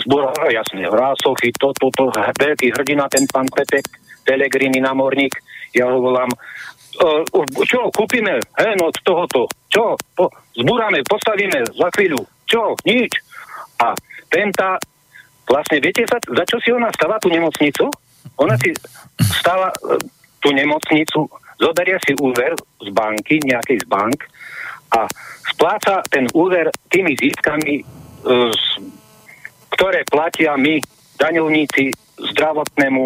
Zbor, 0.03 0.35
no, 0.35 0.51
jasne, 0.51 0.83
Rásochy, 0.91 1.55
to, 1.55 1.71
to, 1.79 1.87
to, 1.95 2.11
veľký 2.11 2.75
hrdina, 2.75 3.07
ten 3.07 3.23
pán 3.31 3.47
Petek, 3.47 3.87
Pelegrini, 4.27 4.83
námorník, 4.83 5.31
ja 5.71 5.87
ho 5.87 6.03
volám, 6.03 6.27
e, 6.27 6.37
čo, 7.63 7.87
kúpime, 7.95 8.43
hej, 8.59 8.73
no 8.75 8.91
z 8.91 8.99
tohoto, 9.07 9.47
čo, 9.71 9.95
po, 10.11 10.27
zbúrame, 10.51 10.99
postavíme 11.07 11.63
za 11.71 11.87
chvíľu, 11.95 12.19
čo, 12.43 12.75
nič. 12.83 13.15
A 13.79 13.95
Penta, 14.27 14.75
vlastne 15.47 15.79
viete, 15.79 16.03
za, 16.03 16.19
za 16.19 16.43
čo 16.43 16.59
si 16.59 16.75
ona 16.75 16.91
stáva 16.91 17.15
tú 17.23 17.31
nemocnicu? 17.31 17.87
Ona 18.43 18.59
si 18.59 18.75
stáva 19.39 19.71
e, 19.71 19.95
tú 20.43 20.51
nemocnicu 20.51 21.31
zoberie 21.57 21.97
si 22.05 22.13
úver 22.21 22.53
z 22.81 22.89
banky, 22.93 23.41
nejakej 23.43 23.83
z 23.83 23.85
bank 23.89 24.25
a 24.93 25.09
spláca 25.51 26.05
ten 26.07 26.29
úver 26.31 26.71
tými 26.89 27.17
získami, 27.17 27.81
e, 27.81 27.83
ktoré 29.73 30.05
platia 30.07 30.55
my, 30.55 30.79
daňovníci, 31.17 31.91
zdravotnému, 32.33 33.03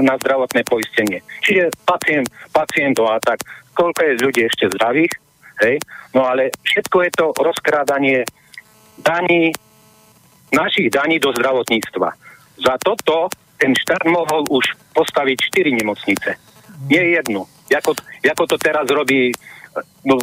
na 0.00 0.14
zdravotné 0.16 0.64
poistenie. 0.64 1.20
Čiže 1.44 1.72
pacient, 1.84 2.28
pacientov 2.52 3.12
a 3.12 3.18
tak, 3.20 3.44
koľko 3.76 4.00
je 4.00 4.22
ľudí 4.24 4.42
ešte 4.48 4.72
zdravých, 4.72 5.12
hej? 5.64 5.76
no 6.16 6.24
ale 6.24 6.52
všetko 6.64 6.96
je 7.04 7.10
to 7.12 7.26
rozkrádanie 7.36 8.24
daní, 9.00 9.52
našich 10.52 10.88
daní 10.88 11.20
do 11.20 11.32
zdravotníctva. 11.36 12.08
Za 12.56 12.74
toto 12.80 13.28
ten 13.60 13.76
štát 13.76 14.04
mohol 14.08 14.44
už 14.48 14.76
postaviť 14.92 15.36
4 15.52 15.80
nemocnice. 15.80 16.30
Nie 16.88 17.20
jednu 17.20 17.46
ako, 17.74 17.98
ako 18.22 18.44
to 18.46 18.56
teraz 18.62 18.86
robí 18.86 19.34
no, 20.06 20.14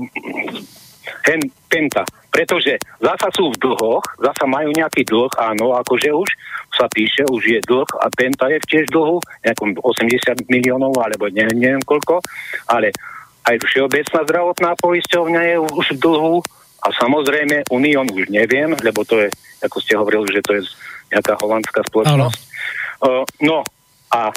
hen, 1.27 1.41
Penta. 1.67 2.07
Pretože 2.33 2.81
zasa 2.97 3.29
sú 3.29 3.53
v 3.53 3.59
dlhoch, 3.61 4.05
zasa 4.17 4.45
majú 4.49 4.73
nejaký 4.73 5.05
dlh, 5.05 5.29
áno, 5.37 5.77
akože 5.77 6.09
už 6.09 6.29
sa 6.73 6.89
píše, 6.89 7.27
už 7.29 7.43
je 7.45 7.59
dlh 7.61 7.89
a 8.01 8.07
Penta 8.09 8.49
je 8.49 8.57
tiež 8.63 8.89
dlhu, 8.89 9.21
nejakom 9.45 9.77
80 9.77 10.49
miliónov, 10.49 10.97
alebo 10.97 11.29
neviem, 11.29 11.59
neviem 11.59 11.83
koľko, 11.85 12.23
ale 12.71 12.89
aj 13.43 13.59
Všeobecná 13.61 14.23
zdravotná 14.23 14.71
poisťovňa 14.79 15.41
je 15.43 15.55
už 15.61 15.85
v 15.93 16.01
dlhu 16.01 16.35
a 16.83 16.87
samozrejme 16.95 17.69
Unión 17.69 18.07
už 18.09 18.31
neviem, 18.31 18.73
lebo 18.81 19.03
to 19.03 19.19
je, 19.19 19.29
ako 19.61 19.77
ste 19.83 19.99
hovorili, 19.99 20.39
že 20.39 20.45
to 20.45 20.51
je 20.57 20.61
nejaká 21.13 21.37
holandská 21.37 21.85
spoločnosť. 21.85 22.39
Uh, 23.03 23.27
no 23.43 23.61
a 24.09 24.31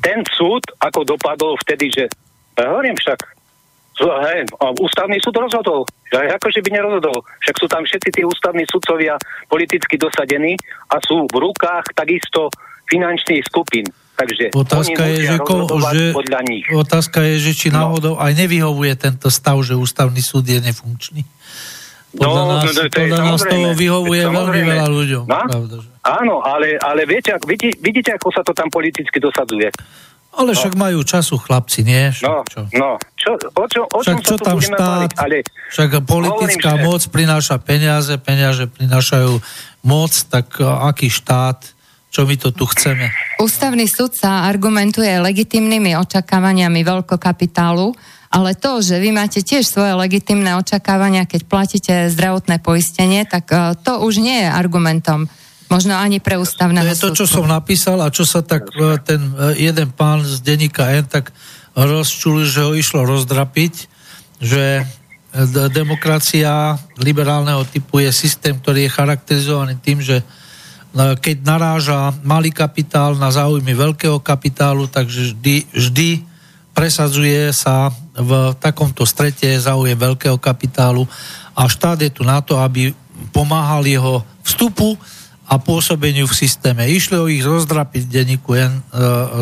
ten 0.00 0.22
súd, 0.28 0.62
ako 0.80 1.16
dopadol 1.16 1.56
vtedy, 1.64 1.88
že 1.92 2.04
ja 2.56 2.72
hovorím 2.72 2.96
však, 2.96 3.18
hej, 4.00 4.40
ústavný 4.80 5.16
súd 5.20 5.36
rozhodol, 5.40 5.84
že 6.08 6.32
akože 6.36 6.60
by 6.64 6.70
nerozhodol. 6.72 7.20
Však 7.44 7.56
sú 7.60 7.66
tam 7.68 7.82
všetci 7.84 8.08
tí 8.12 8.22
ústavní 8.24 8.64
sudcovia 8.68 9.16
politicky 9.48 9.96
dosadení 10.00 10.56
a 10.92 10.96
sú 11.00 11.28
v 11.28 11.36
rukách 11.36 11.96
takisto 11.96 12.48
finančných 12.88 13.44
skupín. 13.44 13.86
Takže 14.16 14.56
otázka 14.56 15.02
je, 15.12 15.28
že, 15.28 15.36
ko, 15.44 15.68
že, 15.92 16.16
podľa 16.16 16.40
nich. 16.48 16.64
otázka 16.72 17.20
je, 17.20 17.34
že 17.36 17.52
či 17.52 17.68
no. 17.68 17.84
náhodou 17.84 18.16
no. 18.16 18.20
aj 18.24 18.32
nevyhovuje 18.32 18.96
tento 18.96 19.28
stav, 19.28 19.60
že 19.60 19.76
ústavný 19.76 20.24
súd 20.24 20.48
je 20.48 20.56
nefunkčný. 20.56 21.20
Podľa 22.16 22.42
no, 22.42 22.50
nás, 22.56 22.64
no, 22.64 22.72
to 22.72 22.82
podľa 22.88 23.20
nás 23.22 23.42
toho 23.44 23.68
vyhovuje 23.76 24.22
veľmi 24.24 24.60
veľa 24.64 24.88
ľuďom. 24.88 25.24
No? 25.28 25.40
Pravda, 25.46 25.74
že? 25.84 25.88
Áno, 26.00 26.34
ale, 26.40 26.80
ale 26.80 27.04
viete, 27.04 27.36
vidí, 27.44 27.70
vidíte, 27.76 28.16
ako 28.16 28.32
sa 28.32 28.40
to 28.40 28.56
tam 28.56 28.72
politicky 28.72 29.20
dosadzuje. 29.20 29.68
Ale 30.36 30.52
no. 30.52 30.56
však 30.56 30.74
majú 30.76 31.00
času 31.00 31.40
chlapci, 31.40 31.80
nie? 31.84 32.12
Však, 32.12 32.28
no, 32.28 32.36
čo? 32.48 32.60
no. 32.76 32.90
Čo, 33.16 33.30
o, 33.36 33.64
čo, 33.68 33.80
o 33.88 33.98
však 34.04 34.20
čo 34.24 34.36
tam 34.36 34.60
štát, 34.60 35.10
ale... 35.16 35.44
však 35.72 36.04
politická 36.04 36.76
hovorím, 36.76 36.86
moc 36.88 37.00
že... 37.00 37.08
prináša 37.08 37.56
peniaze, 37.60 38.12
peniaze 38.20 38.64
prinášajú 38.68 39.32
moc, 39.84 40.12
tak 40.28 40.60
aký 40.60 41.08
štát, 41.08 41.76
čo 42.12 42.24
my 42.24 42.36
to 42.36 42.48
tu 42.52 42.64
chceme? 42.68 43.12
Ústavný 43.40 43.84
súd 43.88 44.16
sa 44.16 44.48
argumentuje 44.48 45.08
legitimnými 45.08 45.96
očakávaniami 46.00 46.80
veľkokapitálu, 46.80 47.92
ale 48.30 48.58
to, 48.58 48.82
že 48.82 48.98
vy 48.98 49.14
máte 49.14 49.40
tiež 49.40 49.66
svoje 49.66 49.94
legitimné 49.94 50.58
očakávania, 50.58 51.28
keď 51.28 51.40
platíte 51.46 51.94
zdravotné 52.10 52.58
poistenie, 52.58 53.22
tak 53.24 53.48
to 53.82 53.92
už 54.02 54.18
nie 54.18 54.44
je 54.44 54.48
argumentom 54.50 55.30
Možno 55.66 55.98
ani 55.98 56.22
pre 56.22 56.38
ústavného 56.38 56.86
To 56.86 56.94
je 56.94 57.04
to, 57.10 57.18
čo 57.18 57.26
som 57.26 57.46
napísal 57.50 57.98
a 57.98 58.14
čo 58.14 58.22
sa 58.22 58.38
tak 58.46 58.70
e, 58.70 59.02
ten 59.02 59.18
e, 59.18 59.66
jeden 59.66 59.90
pán 59.90 60.22
z 60.22 60.38
denníka 60.38 60.86
N 60.94 61.10
tak 61.10 61.34
rozčul, 61.74 62.46
že 62.46 62.62
ho 62.62 62.72
išlo 62.72 63.02
rozdrapiť, 63.02 63.74
že 64.38 64.64
e, 64.78 64.84
demokracia 65.74 66.78
liberálneho 67.02 67.66
typu 67.66 67.98
je 67.98 68.14
systém, 68.14 68.54
ktorý 68.54 68.86
je 68.86 68.94
charakterizovaný 68.94 69.74
tým, 69.82 69.98
že 69.98 70.22
keď 70.96 71.44
naráža 71.44 72.08
malý 72.24 72.48
kapitál 72.48 73.20
na 73.20 73.28
záujmy 73.28 73.76
veľkého 73.76 74.16
kapitálu, 74.16 74.88
takže 74.88 75.36
vždy, 75.36 75.56
vždy 75.68 76.08
presadzuje 76.72 77.52
sa 77.52 77.92
v 78.16 78.56
takomto 78.56 79.04
strete 79.04 79.60
záujem 79.60 79.96
veľkého 79.96 80.40
kapitálu 80.40 81.04
a 81.52 81.68
štát 81.68 82.00
je 82.00 82.10
tu 82.12 82.24
na 82.24 82.40
to, 82.40 82.56
aby 82.56 82.92
pomáhal 83.32 83.84
jeho 83.84 84.24
vstupu 84.44 84.96
a 85.46 85.62
pôsobeniu 85.62 86.26
v 86.26 86.34
systéme. 86.34 86.90
Išli 86.90 87.16
o 87.22 87.30
ich 87.30 87.46
rozdrapiť 87.46 88.10
denníku 88.10 88.58
jen 88.58 88.74
e, 88.74 88.82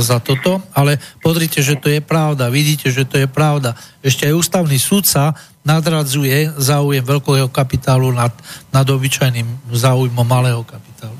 za 0.04 0.20
toto, 0.20 0.60
ale 0.76 1.00
podrite, 1.24 1.64
že 1.64 1.80
to 1.80 1.88
je 1.88 2.04
pravda, 2.04 2.52
vidíte, 2.52 2.92
že 2.92 3.08
to 3.08 3.24
je 3.24 3.28
pravda. 3.28 3.72
Ešte 4.04 4.28
aj 4.28 4.36
ústavný 4.36 4.76
súdca 4.76 5.32
nadradzuje 5.64 6.60
záujem 6.60 7.00
veľkého 7.00 7.48
kapitálu 7.48 8.12
nad, 8.12 8.36
nad 8.68 8.84
obyčajným 8.84 9.72
záujmom 9.72 10.28
malého 10.28 10.60
kapitálu. 10.60 11.16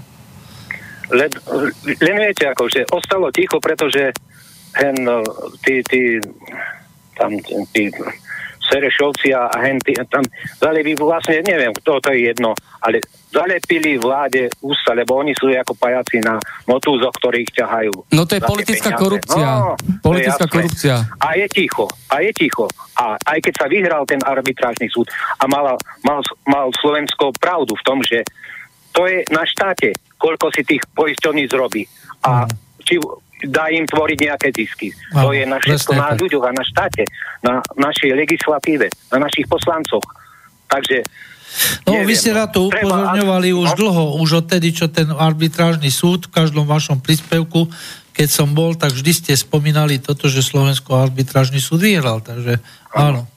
Len, 1.17 1.33
len 2.05 2.17
viete, 2.21 2.45
ako, 2.45 2.69
ostalo 2.93 3.33
ticho, 3.33 3.57
pretože 3.65 4.13
hen, 4.77 4.97
no, 5.01 5.25
tí, 5.65 5.81
tí, 5.81 6.21
tam, 7.17 7.31
tí 7.73 7.91
Serešovci 8.65 9.29
a 9.37 9.53
henty, 9.61 9.93
tam 10.09 10.25
zalepili 10.57 10.97
vlastne, 10.97 11.45
neviem, 11.45 11.71
kto 11.77 12.01
to 12.01 12.09
je 12.17 12.33
jedno, 12.33 12.57
ale 12.81 13.05
zalepili 13.29 14.01
vláde 14.01 14.49
ústa, 14.65 14.97
lebo 14.97 15.21
oni 15.21 15.37
sú 15.37 15.53
ako 15.53 15.77
pajaci 15.77 16.25
na 16.25 16.41
motúzoch, 16.65 17.13
ktorých 17.21 17.51
ťahajú. 17.53 17.95
No 18.17 18.25
to 18.25 18.41
je 18.41 18.43
politická 18.43 18.97
peniaze. 18.97 19.05
korupcia. 19.05 19.47
No, 19.47 19.77
politická 20.01 20.47
korupcia. 20.49 20.97
A 21.21 21.29
je 21.37 21.47
ticho, 21.53 21.87
a 22.09 22.17
je 22.25 22.31
ticho. 22.33 22.67
A 22.97 23.19
aj 23.21 23.39
keď 23.45 23.55
sa 23.59 23.67
vyhral 23.69 24.03
ten 24.09 24.23
arbitrážny 24.25 24.89
súd 24.89 25.11
a 25.39 25.45
mal, 25.45 25.77
mal, 26.07 26.21
mal 26.49 26.67
Slovensko 26.81 27.37
pravdu 27.37 27.77
v 27.77 27.85
tom, 27.85 28.01
že 28.01 28.25
to 28.95 29.11
je 29.11 29.27
na 29.35 29.43
štáte, 29.43 29.91
koľko 30.17 30.55
si 30.55 30.63
tých 30.63 30.87
poisťovní 30.95 31.51
zrobí. 31.51 31.85
A 32.25 32.47
mm. 32.47 32.51
či 32.87 32.97
dá 33.49 33.69
im 33.73 33.85
tvoriť 33.85 34.19
nejaké 34.21 34.49
zisky. 34.53 34.89
No, 35.13 35.29
to 35.29 35.37
je 35.37 35.45
na 35.45 35.59
všetko 35.61 35.93
na 35.97 36.13
ľuďoch 36.17 36.45
a 36.45 36.53
na 36.53 36.65
štáte, 36.65 37.03
na 37.45 37.61
našej 37.77 38.11
legislatíve, 38.13 38.89
na 39.13 39.19
našich 39.25 39.47
poslancoch. 39.49 40.05
Takže 40.69 41.05
No, 41.87 41.95
neviem, 41.95 42.11
vy 42.11 42.15
ste 42.19 42.35
na 42.35 42.51
to 42.51 42.67
upozorňovali 42.67 43.55
už 43.55 43.71
no? 43.75 43.79
dlho, 43.79 44.05
už 44.19 44.43
odtedy, 44.43 44.75
čo 44.75 44.91
ten 44.91 45.07
arbitrážny 45.07 45.87
súd 45.87 46.27
v 46.27 46.35
každom 46.35 46.67
vašom 46.67 46.99
príspevku, 46.99 47.71
keď 48.11 48.29
som 48.31 48.51
bol, 48.55 48.75
tak 48.75 48.91
vždy 48.91 49.13
ste 49.15 49.33
spomínali 49.39 50.03
toto, 50.03 50.27
že 50.27 50.43
Slovensko 50.43 50.99
arbitrážny 50.99 51.63
súd 51.63 51.87
vyhral, 51.87 52.23
takže 52.27 52.59
áno. 52.91 53.31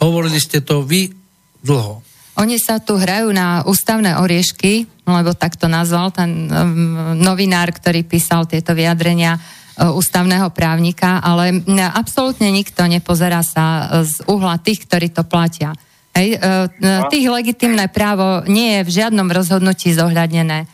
Hovorili 0.00 0.36
ste 0.36 0.60
to 0.60 0.84
vy 0.84 1.16
dlho. 1.64 2.04
Oni 2.36 2.60
sa 2.60 2.76
tu 2.76 3.00
hrajú 3.00 3.32
na 3.32 3.64
ústavné 3.64 4.20
oriešky, 4.20 4.84
lebo 5.08 5.32
tak 5.32 5.56
to 5.56 5.72
nazval 5.72 6.12
ten 6.12 6.52
um, 6.52 7.16
novinár, 7.16 7.72
ktorý 7.72 8.04
písal 8.04 8.44
tieto 8.44 8.76
vyjadrenia 8.76 9.40
uh, 9.40 9.96
ústavného 9.96 10.52
právnika, 10.52 11.24
ale 11.24 11.64
absolútne 11.96 12.52
nikto 12.52 12.84
nepozerá 12.84 13.40
sa 13.40 13.88
uh, 13.88 14.04
z 14.04 14.20
uhla 14.28 14.60
tých, 14.60 14.84
ktorí 14.84 15.16
to 15.16 15.24
platia. 15.24 15.72
Hej, 16.12 16.36
uh, 16.36 16.68
tých 17.08 17.24
legitimné 17.24 17.88
právo 17.88 18.44
nie 18.44 18.80
je 18.80 18.82
v 18.84 18.94
žiadnom 19.00 19.32
rozhodnutí 19.32 19.96
zohľadnené. 19.96 20.68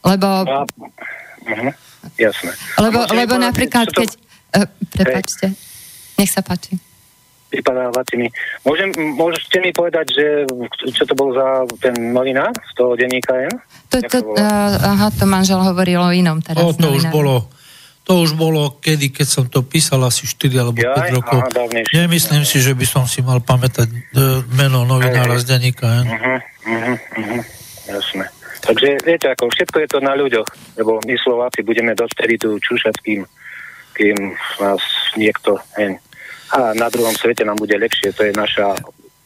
Lebo... 0.00 0.28
Uh, 0.48 1.72
jasné. 2.16 2.52
Lebo, 2.80 3.04
lebo 3.12 3.36
napríklad, 3.36 3.92
keď... 3.92 4.08
Prepačte, 4.94 5.50
nech 6.14 6.30
sa 6.30 6.38
páči 6.38 6.93
vypadávacími. 7.54 8.26
Môžem, 8.66 8.90
môžete 9.14 9.58
mi 9.62 9.70
povedať, 9.70 10.06
že 10.14 10.26
čo 10.90 11.06
to 11.06 11.14
bol 11.14 11.30
za 11.30 11.66
ten 11.78 11.94
novinár 12.10 12.50
z 12.50 12.72
toho 12.74 12.98
denníka 12.98 13.34
N? 13.46 13.54
To, 13.94 13.98
to, 14.02 14.18
to, 14.18 14.18
uh, 14.34 14.90
aha, 14.90 15.08
to 15.14 15.24
manžel 15.24 15.62
hovoril 15.62 16.02
o 16.02 16.10
inom 16.10 16.42
teraz. 16.42 16.62
O, 16.62 16.74
to 16.74 16.90
novinár. 16.90 16.98
už 16.98 17.04
bolo 17.14 17.36
to 18.04 18.20
už 18.20 18.36
bolo 18.36 18.76
kedy, 18.84 19.16
keď 19.16 19.26
som 19.26 19.44
to 19.48 19.64
písal 19.64 20.04
asi 20.04 20.28
4 20.28 20.60
alebo 20.60 20.76
5 20.76 20.84
Jaj, 20.84 21.10
rokov. 21.16 21.40
Aha, 21.40 21.80
Nemyslím 21.88 22.44
si, 22.44 22.60
že 22.60 22.76
by 22.76 22.84
som 22.84 23.08
si 23.08 23.24
mal 23.24 23.40
pamätať 23.40 23.88
uh, 23.88 24.44
meno 24.52 24.84
novinára 24.84 25.40
z 25.40 25.56
denníka. 25.56 26.04
Uh-huh, 26.04 26.36
uh-huh, 26.68 26.96
uh-huh. 27.00 27.40
Jasné. 27.88 28.28
Takže 28.64 29.00
viete, 29.04 29.28
ako 29.28 29.48
všetko 29.48 29.76
je 29.84 29.88
to 29.88 29.98
na 30.04 30.12
ľuďoch, 30.16 30.48
lebo 30.80 31.00
my 31.04 31.14
Slováci 31.16 31.64
budeme 31.64 31.92
dovtedy 31.92 32.40
tu 32.40 32.56
čúšať, 32.60 32.96
kým, 33.00 33.20
kým 33.96 34.16
nás 34.60 34.80
niekto 35.16 35.60
hen, 35.76 36.00
a 36.54 36.70
na 36.78 36.86
druhom 36.86 37.14
svete 37.18 37.42
nám 37.42 37.58
bude 37.58 37.74
lepšie. 37.74 38.14
To 38.14 38.22
je 38.22 38.32
naša 38.32 38.78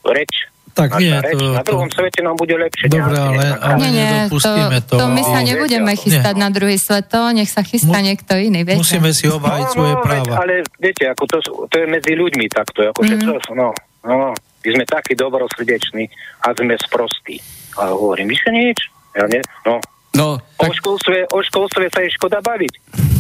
reč, 0.09 0.49
tak 0.79 0.95
nie, 1.03 1.11
reč. 1.11 1.35
To, 1.35 1.59
na 1.59 1.65
druhom 1.67 1.91
to... 1.91 1.99
svete 1.99 2.21
nám 2.23 2.39
bude 2.39 2.55
lepšie. 2.55 2.87
Dobre, 2.87 3.19
ale, 3.19 3.45
ale 3.59 3.83
nie, 3.83 3.91
nie, 3.99 4.07
nedopustíme 4.07 4.79
to. 4.87 4.95
To, 4.95 5.03
to 5.03 5.07
my 5.11 5.23
sa 5.27 5.39
nebudeme 5.43 5.93
chystať 5.99 6.35
nie. 6.39 6.43
na 6.47 6.49
druhý 6.55 6.79
svet, 6.79 7.11
to 7.11 7.21
nech 7.35 7.51
sa 7.51 7.67
chystá 7.67 7.99
Mu, 7.99 8.07
niekto 8.07 8.33
iný, 8.39 8.63
viete. 8.63 8.79
Musíme 8.79 9.11
si 9.11 9.27
obhájiť 9.27 9.67
no, 9.67 9.75
svoje 9.75 9.95
no, 9.99 10.03
práva. 10.07 10.33
Ale 10.39 10.55
viete, 10.79 11.05
ako 11.11 11.25
to, 11.27 11.37
to 11.67 11.77
je 11.83 11.87
medzi 11.91 12.15
ľuďmi 12.15 12.47
takto, 12.47 12.87
ako 12.95 13.01
mm-hmm. 13.03 13.27
všetko, 13.27 13.53
no, 13.59 13.69
no, 14.07 14.31
my 14.39 14.69
sme 14.71 14.85
takí 14.87 15.13
dobrosrdeční 15.19 16.07
a 16.47 16.55
sme 16.55 16.79
sprostí. 16.79 17.43
A 17.83 17.91
hovorím, 17.91 18.31
vyše 18.31 18.51
nič. 18.55 18.79
Ja 19.19 19.27
nie, 19.27 19.43
no. 19.67 19.83
no 20.15 20.39
tak... 20.39 20.71
o, 20.71 20.79
školstve, 20.79 21.27
o 21.35 21.39
školstve 21.43 21.91
sa 21.91 22.07
je 22.07 22.15
škoda 22.15 22.39
baviť, 22.39 22.73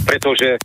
pretože 0.06 0.62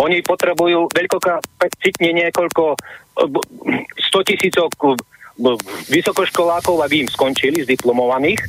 oni 0.00 0.20
potrebujú 0.20 0.92
veľkokapacitne 0.92 2.10
niekoľko 2.12 2.76
100 3.16 4.28
tisícov 4.28 4.68
vysokoškolákov, 5.88 6.84
aby 6.84 7.04
im 7.04 7.08
skončili 7.12 7.64
z 7.64 7.76
diplomovaných, 7.76 8.40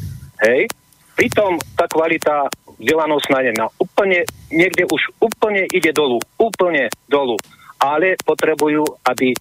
hej, 0.43 0.67
pritom 1.15 1.59
tá 1.75 1.87
kvalita 1.87 2.47
vzdelanostná 2.77 3.41
je 3.41 3.53
na 3.57 3.67
úplne, 3.81 4.23
niekde 4.53 4.85
už 4.87 5.01
úplne 5.19 5.65
ide 5.73 5.91
dolu, 5.91 6.21
úplne 6.37 6.87
dolu, 7.09 7.35
ale 7.81 8.15
potrebujú, 8.21 8.85
aby 9.07 9.33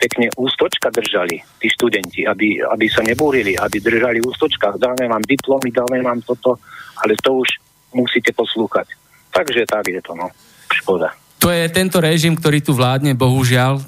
pekne 0.00 0.32
ústočka 0.40 0.88
držali, 0.88 1.44
tí 1.60 1.68
študenti, 1.68 2.24
aby, 2.24 2.64
aby 2.64 2.86
sa 2.88 3.04
nebúrili, 3.04 3.52
aby 3.60 3.76
držali 3.84 4.24
ústočka, 4.24 4.72
dáme 4.80 5.04
vám 5.04 5.20
diplomy, 5.20 5.68
dáme 5.68 6.00
vám 6.00 6.24
toto, 6.24 6.56
ale 7.04 7.12
to 7.20 7.44
už 7.44 7.48
musíte 7.92 8.32
poslúchať. 8.32 8.96
Takže 9.28 9.68
tak 9.68 9.92
je 9.92 10.00
to, 10.00 10.16
no. 10.16 10.32
Škoda. 10.70 11.12
To 11.40 11.48
je 11.48 11.66
tento 11.72 11.98
režim, 11.98 12.36
ktorý 12.36 12.60
tu 12.60 12.76
vládne, 12.76 13.16
bohužiaľ, 13.16 13.80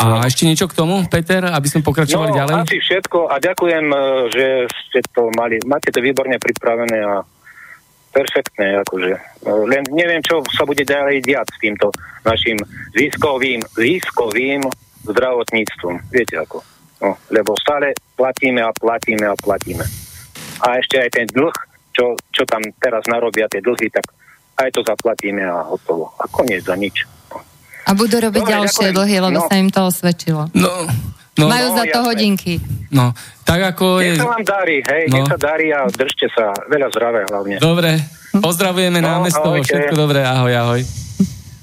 a 0.00 0.24
ešte 0.24 0.48
niečo 0.48 0.72
k 0.72 0.76
tomu, 0.76 1.04
Peter, 1.04 1.44
aby 1.44 1.68
sme 1.68 1.84
pokračovali 1.84 2.32
no, 2.32 2.36
ďalej? 2.40 2.54
asi 2.64 2.80
všetko 2.80 3.28
a 3.28 3.36
ďakujem, 3.36 3.84
e, 3.92 3.98
že 4.32 4.46
ste 4.72 5.04
to 5.12 5.28
mali, 5.36 5.60
máte 5.68 5.92
to 5.92 6.00
výborne 6.00 6.40
pripravené 6.40 6.96
a 7.04 7.20
perfektné, 8.08 8.80
akože. 8.80 9.12
E, 9.12 9.20
len 9.68 9.84
neviem, 9.92 10.24
čo 10.24 10.40
sa 10.48 10.64
bude 10.64 10.80
ďalej 10.80 11.20
diať 11.20 11.52
s 11.52 11.58
týmto 11.60 11.92
našim 12.24 12.56
ziskovým, 12.96 13.60
ziskovým 13.76 14.64
zdravotníctvom. 15.04 16.08
Viete 16.08 16.40
ako. 16.40 16.64
No, 17.04 17.20
lebo 17.28 17.52
stále 17.60 17.92
platíme 18.16 18.64
a 18.64 18.72
platíme 18.72 19.28
a 19.28 19.36
platíme. 19.36 19.84
A 20.64 20.80
ešte 20.80 21.04
aj 21.04 21.10
ten 21.12 21.28
dlh, 21.28 21.52
čo, 21.92 22.16
čo 22.32 22.48
tam 22.48 22.64
teraz 22.80 23.04
narobia 23.12 23.44
tie 23.52 23.60
dlhy, 23.60 23.92
tak 23.92 24.08
aj 24.56 24.68
to 24.72 24.80
zaplatíme 24.82 25.44
a 25.44 25.64
hotovo. 25.64 26.12
A 26.16 26.24
koniec 26.28 26.64
za 26.64 26.76
nič. 26.76 27.04
A 27.86 27.94
budú 27.94 28.18
robiť 28.18 28.42
no, 28.42 28.50
ďalšie 28.50 28.90
ďakujem. 28.90 28.96
dlhy, 28.98 29.16
lebo 29.22 29.38
no. 29.38 29.46
sa 29.46 29.54
im 29.54 29.70
to 29.70 29.80
osvedčilo. 29.86 30.42
No, 30.58 30.70
no, 31.38 31.44
Majú 31.46 31.68
no, 31.70 31.76
za 31.78 31.84
to 31.86 31.98
jasné. 32.02 32.08
hodinky. 32.10 32.54
No, 32.90 33.14
tak 33.46 33.60
ako 33.62 34.02
je... 34.02 34.18
Nech 34.18 34.26
sa 34.26 34.30
vám 34.34 34.42
darí, 34.42 34.76
hej, 34.82 35.02
no. 35.06 35.14
nech 35.14 35.28
sa 35.30 35.38
darí 35.38 35.66
a 35.70 35.80
držte 35.86 36.26
sa. 36.34 36.50
Veľa 36.66 36.88
zdravia 36.90 37.24
hlavne. 37.30 37.56
Dobre, 37.62 37.90
pozdravujeme 38.42 38.98
no, 38.98 39.06
námesto, 39.06 39.46
všetko 39.46 39.94
dobré, 39.94 40.26
ahoj, 40.26 40.50
ahoj. 40.50 40.82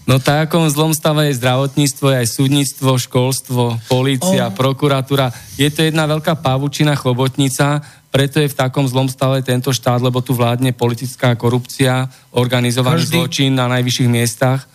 No 0.03 0.20
tak 0.20 0.52
ako 0.52 0.68
v 0.68 0.74
zlom 0.76 0.91
stave 0.91 1.32
je 1.32 1.40
zdravotníctvo, 1.40 2.11
aj 2.11 2.28
súdnictvo, 2.28 2.99
školstvo, 2.99 3.80
polícia, 3.88 4.52
oh. 4.52 4.56
prokuratúra. 4.56 5.32
Je 5.56 5.72
to 5.72 5.88
jedna 5.88 6.03
veľká 6.03 6.44
pavučina, 6.44 6.91
chobotnica, 6.99 7.80
preto 8.14 8.38
je 8.38 8.45
v 8.45 8.53
takom 8.53 8.85
zlom 8.85 9.10
stave 9.10 9.41
tento 9.41 9.73
štát, 9.73 9.98
lebo 9.98 10.22
tu 10.22 10.38
vládne 10.38 10.69
politická 10.69 11.34
korupcia, 11.34 12.06
organizovaný 12.30 13.10
Každý... 13.10 13.18
zločin 13.18 13.52
na 13.57 13.65
najvyšších 13.73 14.06
miestach. 14.06 14.69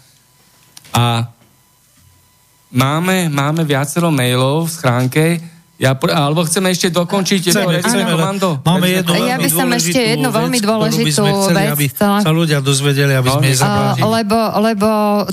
A 0.90 1.31
máme, 2.74 3.31
máme 3.31 3.62
viacero 3.62 4.10
mailov 4.10 4.66
v 4.66 4.74
schránke, 4.74 5.24
ja, 5.79 5.95
alebo 5.95 6.43
chceme 6.43 6.75
ešte 6.75 6.91
dokončiť 6.91 7.55
chceme, 7.55 7.79
chceme, 7.87 8.11
komando? 8.11 8.59
Máme 8.67 8.91
jednu 8.91 9.15
ja 9.15 9.39
by 9.39 9.47
som 9.47 9.71
ešte 9.71 10.19
jednu 10.19 10.35
veľmi 10.35 10.59
dôležitú 10.59 11.23
chceli, 11.23 11.55
vec. 11.55 11.71
Aby 11.79 11.87
sa 11.95 12.33
ľudia 12.35 12.59
dozvedeli, 12.59 13.15
aby 13.15 13.31
sme 13.31 13.47
ich 13.55 13.63
lebo, 14.03 14.39
lebo 14.59 14.89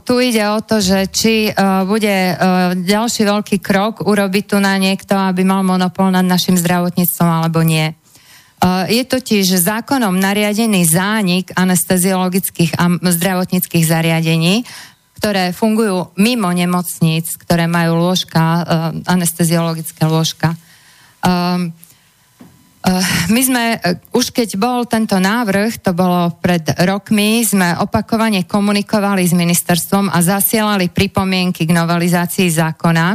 tu 0.05 0.21
ide 0.21 0.45
o 0.45 0.61
to, 0.61 0.77
že 0.77 1.09
či 1.09 1.49
uh, 1.49 1.81
bude 1.89 2.13
uh, 2.13 2.77
ďalší 2.77 3.25
veľký 3.25 3.57
krok 3.57 4.05
urobiť 4.05 4.53
tu 4.53 4.61
na 4.61 4.77
niekto, 4.77 5.17
aby 5.17 5.41
mal 5.41 5.65
monopol 5.65 6.13
nad 6.13 6.23
našim 6.23 6.53
zdravotníctvom, 6.61 7.25
alebo 7.25 7.65
nie. 7.65 7.97
Uh, 8.61 8.85
je 8.85 9.01
totiž 9.01 9.49
zákonom 9.49 10.13
nariadený 10.13 10.85
zánik 10.85 11.57
anesteziologických 11.57 12.77
a 12.77 12.93
zdravotníckých 13.01 13.81
zariadení 13.81 14.61
ktoré 15.15 15.55
fungujú 15.55 16.11
mimo 16.19 16.51
nemocníc, 16.51 17.39
ktoré 17.39 17.65
majú 17.65 17.97
lôžka, 17.97 18.43
uh, 18.43 18.63
anesteziologické 19.07 20.03
lôžka. 20.05 20.53
Um, 21.25 21.71
my 23.33 23.41
sme, 23.41 23.63
uh, 23.81 23.97
už 24.13 24.29
keď 24.29 24.59
bol 24.59 24.85
tento 24.85 25.17
návrh, 25.17 25.81
to 25.81 25.95
bolo 25.95 26.35
pred 26.37 26.67
rokmi, 26.85 27.41
sme 27.41 27.79
opakovane 27.81 28.45
komunikovali 28.45 29.25
s 29.25 29.33
ministerstvom 29.33 30.13
a 30.13 30.21
zasielali 30.21 30.91
pripomienky 30.93 31.65
k 31.65 31.73
novelizácii 31.73 32.51
zákona 32.51 33.07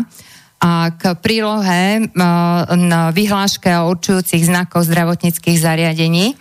a 0.60 0.92
k 0.92 1.16
prílohe 1.16 2.12
na 2.12 3.08
vyhláške 3.16 3.72
o 3.80 3.96
určujúcich 3.96 4.44
znakov 4.44 4.84
zdravotníckých 4.84 5.56
zariadení 5.56 6.36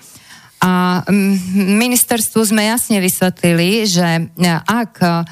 A 0.59 1.07
ministerstvu 1.55 2.43
sme 2.43 2.67
jasne 2.67 2.99
vysvetlili, 2.99 3.87
že 3.87 4.27
ak 4.67 5.23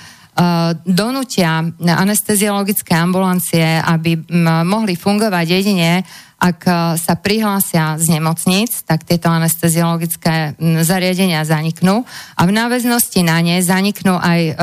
donútia 0.86 1.66
anesteziologické 1.82 2.94
ambulancie, 2.94 3.82
aby 3.82 4.22
mohli 4.62 4.94
fungovať 4.94 5.46
jedine, 5.50 6.06
ak 6.38 6.60
sa 7.02 7.18
prihlásia 7.18 7.98
z 7.98 8.14
nemocníc, 8.14 8.86
tak 8.86 9.02
tieto 9.02 9.34
anesteziologické 9.34 10.54
zariadenia 10.86 11.42
zaniknú. 11.42 12.06
A 12.38 12.42
v 12.46 12.52
náväznosti 12.54 13.26
na 13.26 13.42
ne 13.42 13.58
zaniknú 13.58 14.22
aj 14.22 14.54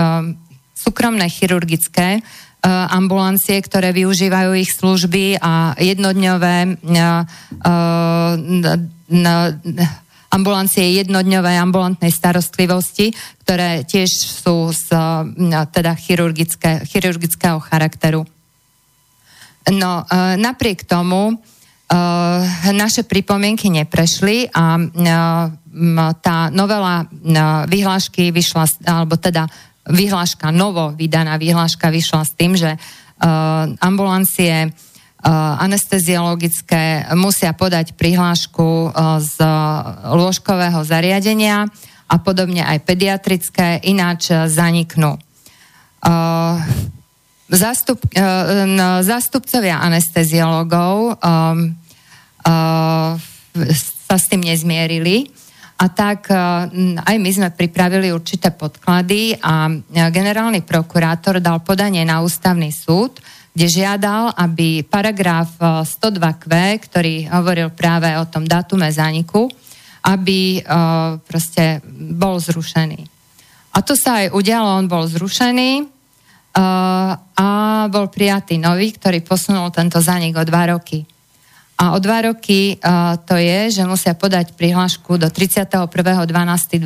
súkromné 0.79 1.27
chirurgické 1.27 2.23
ambulancie, 2.65 3.59
ktoré 3.59 3.91
využívajú 3.91 4.55
ich 4.55 4.71
služby 4.71 5.43
a 5.43 5.75
jednodňové 5.75 6.79
ambulancie 10.35 10.99
jednodňovej 10.99 11.57
ambulantnej 11.63 12.11
starostlivosti, 12.11 13.15
ktoré 13.47 13.87
tiež 13.87 14.11
sú 14.11 14.75
z 14.75 14.91
teda 15.71 15.95
chirurgické, 15.95 16.83
chirurgického 16.83 17.63
charakteru. 17.63 18.27
No, 19.73 20.05
e, 20.05 20.37
napriek 20.37 20.85
tomu 20.85 21.33
e, 21.33 21.35
naše 22.75 23.07
pripomienky 23.09 23.73
neprešli 23.73 24.53
a 24.53 24.77
e, 24.77 24.83
tá 26.21 26.37
novela 26.53 27.09
vyhlášky 27.67 28.31
vyšla, 28.31 28.69
alebo 28.85 29.17
teda 29.17 29.49
vyhláška, 29.89 30.55
novo 30.55 30.95
vydaná 30.95 31.35
vyhláška 31.35 31.91
vyšla 31.91 32.23
s 32.23 32.33
tým, 32.39 32.55
že 32.55 32.79
ambulancie 33.83 34.71
anesteziologické 35.33 37.09
musia 37.17 37.57
podať 37.57 37.97
prihlášku 37.97 38.69
eh, 38.69 38.93
z 39.25 39.37
lôžkového 40.05 40.85
zariadenia 40.85 41.65
a 42.05 42.17
podobne 42.21 42.61
aj 42.61 42.85
pediatrické, 42.85 43.81
ináč 43.89 44.31
zaniknú. 44.31 45.17
Eh, 45.17 46.93
Zastup, 47.45 48.01
zástupcovia 49.05 49.77
anesteziologov 49.77 51.21
sa 54.01 54.17
s 54.17 54.25
tým 54.33 54.41
nezmierili 54.41 55.29
a 55.77 55.87
tak 55.93 56.33
aj 56.99 57.17
my 57.21 57.31
sme 57.31 57.53
pripravili 57.53 58.17
určité 58.17 58.49
podklady 58.49 59.37
a 59.45 59.69
generálny 60.09 60.65
prokurátor 60.65 61.37
dal 61.45 61.61
podanie 61.61 62.01
na 62.09 62.25
ústavný 62.25 62.73
súd, 62.73 63.21
kde 63.55 63.67
žiadal, 63.71 64.35
aby 64.35 64.83
paragraf 64.83 65.55
102Q, 65.63 66.45
e, 66.51 66.75
ktorý 66.83 67.15
hovoril 67.31 67.71
práve 67.71 68.11
o 68.19 68.27
tom 68.27 68.43
datume 68.43 68.91
zániku, 68.91 69.47
aby 70.05 70.61
uh, 70.61 71.17
proste 71.25 71.81
bol 72.13 72.37
zrušený. 72.37 73.09
A 73.73 73.79
to 73.81 73.97
sa 73.97 74.21
aj 74.21 74.37
udialo, 74.37 74.77
on 74.77 74.85
bol 74.85 75.09
zrušený 75.09 75.81
uh, 75.81 77.17
a 77.17 77.49
bol 77.89 78.13
prijatý 78.13 78.61
nový, 78.61 78.93
ktorý 78.93 79.25
posunul 79.25 79.73
tento 79.73 80.03
zánik 80.05 80.37
o 80.37 80.45
dva 80.45 80.77
roky. 80.77 81.07
A 81.75 81.97
o 81.97 81.99
dva 81.99 82.23
roky 82.23 82.79
to 83.27 83.35
je, 83.35 83.67
že 83.75 83.83
musia 83.83 84.15
podať 84.15 84.55
prihlášku 84.55 85.19
do 85.19 85.27
31.12.2019, 85.27 86.79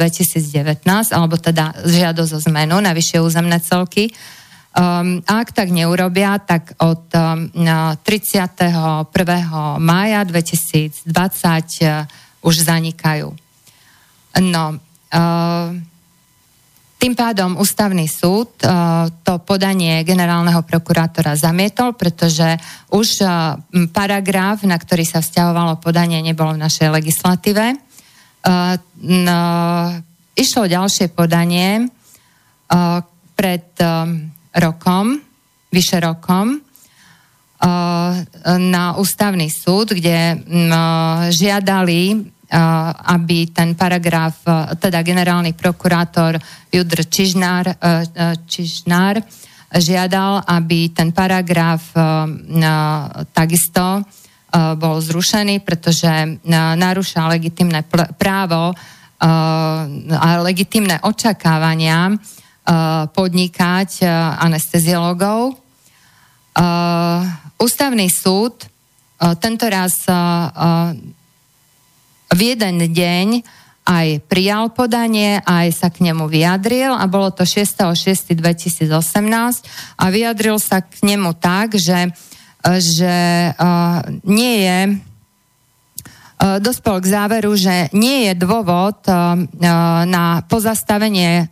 alebo 1.12 1.36
teda 1.36 1.76
žiadosť 1.84 2.32
o 2.32 2.40
zmenu 2.48 2.80
na 2.80 2.96
vyššie 2.96 3.20
územné 3.20 3.60
celky, 3.60 4.08
Um, 4.76 5.24
ak 5.24 5.56
tak 5.56 5.72
neurobia, 5.72 6.36
tak 6.38 6.76
od 6.78 7.08
um, 7.16 7.48
31. 8.04 9.08
mája 9.80 10.20
2020 10.22 11.08
uh, 11.08 12.04
už 12.44 12.54
zanikajú. 12.68 13.32
No, 14.38 14.64
uh, 14.76 15.68
tým 16.98 17.14
pádom 17.14 17.56
ústavný 17.56 18.10
súd 18.10 18.58
uh, 18.62 19.08
to 19.24 19.40
podanie 19.42 20.04
generálneho 20.04 20.60
prokurátora 20.66 21.38
zamietol, 21.38 21.96
pretože 21.96 22.58
už 22.92 23.24
uh, 23.24 23.56
paragraf, 23.90 24.62
na 24.68 24.76
ktorý 24.76 25.08
sa 25.08 25.24
vzťahovalo 25.24 25.80
podanie, 25.80 26.20
nebol 26.20 26.54
v 26.54 26.62
našej 26.62 26.92
legislatíve. 26.92 27.78
Uh, 28.44 28.76
no, 29.00 29.40
išlo 30.38 30.70
ďalšie 30.70 31.10
podanie 31.10 31.86
uh, 31.86 33.00
pred 33.34 33.66
um, 33.82 34.37
rokom, 34.58 35.18
vyše 35.72 36.02
rokom, 36.02 36.58
uh, 36.58 36.60
na 38.58 38.84
ústavný 38.98 39.46
súd, 39.50 39.94
kde 39.94 40.34
uh, 40.34 40.40
žiadali, 41.30 42.02
uh, 42.14 42.24
aby 43.14 43.50
ten 43.54 43.74
paragraf, 43.78 44.42
teda 44.82 45.02
generálny 45.02 45.52
prokurátor 45.54 46.38
Judr 46.72 47.04
Čižnár, 47.06 47.76
Čižnár 48.44 49.20
žiadal, 49.68 50.48
aby 50.48 50.88
ten 50.96 51.12
paragraf 51.12 51.92
takisto 53.36 54.00
bol 54.80 54.96
zrušený, 54.96 55.60
pretože 55.60 56.08
narúša 56.48 57.28
legitimné 57.28 57.84
právo 58.16 58.72
a 59.20 60.28
legitimné 60.40 61.04
očakávania 61.04 62.16
podnikať 63.16 64.04
anesteziologov. 64.36 65.56
Ústavný 67.56 68.08
súd 68.12 68.68
tento 69.40 69.64
raz 69.72 70.04
v 72.28 72.40
jeden 72.40 72.76
deň 72.92 73.28
aj 73.88 74.20
prijal 74.28 74.68
podanie, 74.76 75.40
aj 75.48 75.72
sa 75.72 75.88
k 75.88 76.04
nemu 76.04 76.28
vyjadril 76.28 76.92
a 76.92 77.08
bolo 77.08 77.32
to 77.32 77.48
6.6.2018 77.48 78.92
a 79.96 80.04
vyjadril 80.12 80.60
sa 80.60 80.84
k 80.84 80.92
nemu 81.08 81.32
tak, 81.40 81.80
že, 81.80 82.12
že 82.68 83.16
nie 84.28 84.54
je 84.60 85.07
dospel 86.38 87.02
k 87.02 87.10
záveru, 87.10 87.50
že 87.58 87.90
nie 87.90 88.30
je 88.30 88.32
dôvod 88.38 89.02
e, 89.04 89.10
e, 89.10 89.14
na 90.06 90.46
pozastavenie 90.46 91.50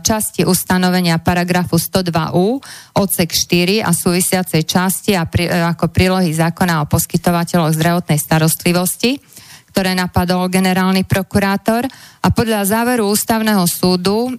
časti 0.00 0.48
ustanovenia 0.48 1.20
paragrafu 1.20 1.76
102u, 1.76 2.58
odsek 2.96 3.30
4 3.30 3.84
a 3.84 3.92
súvisiacej 3.92 4.62
časti 4.64 5.12
a 5.12 5.28
pri, 5.28 5.46
ako 5.76 5.92
prílohy 5.92 6.32
zákona 6.32 6.82
o 6.82 6.90
poskytovateľoch 6.90 7.76
zdravotnej 7.76 8.18
starostlivosti, 8.18 9.20
ktoré 9.70 9.92
napadol 9.92 10.50
generálny 10.50 11.04
prokurátor. 11.04 11.86
A 12.24 12.28
podľa 12.32 12.66
záveru 12.66 13.06
ústavného 13.10 13.62
súdu 13.68 14.32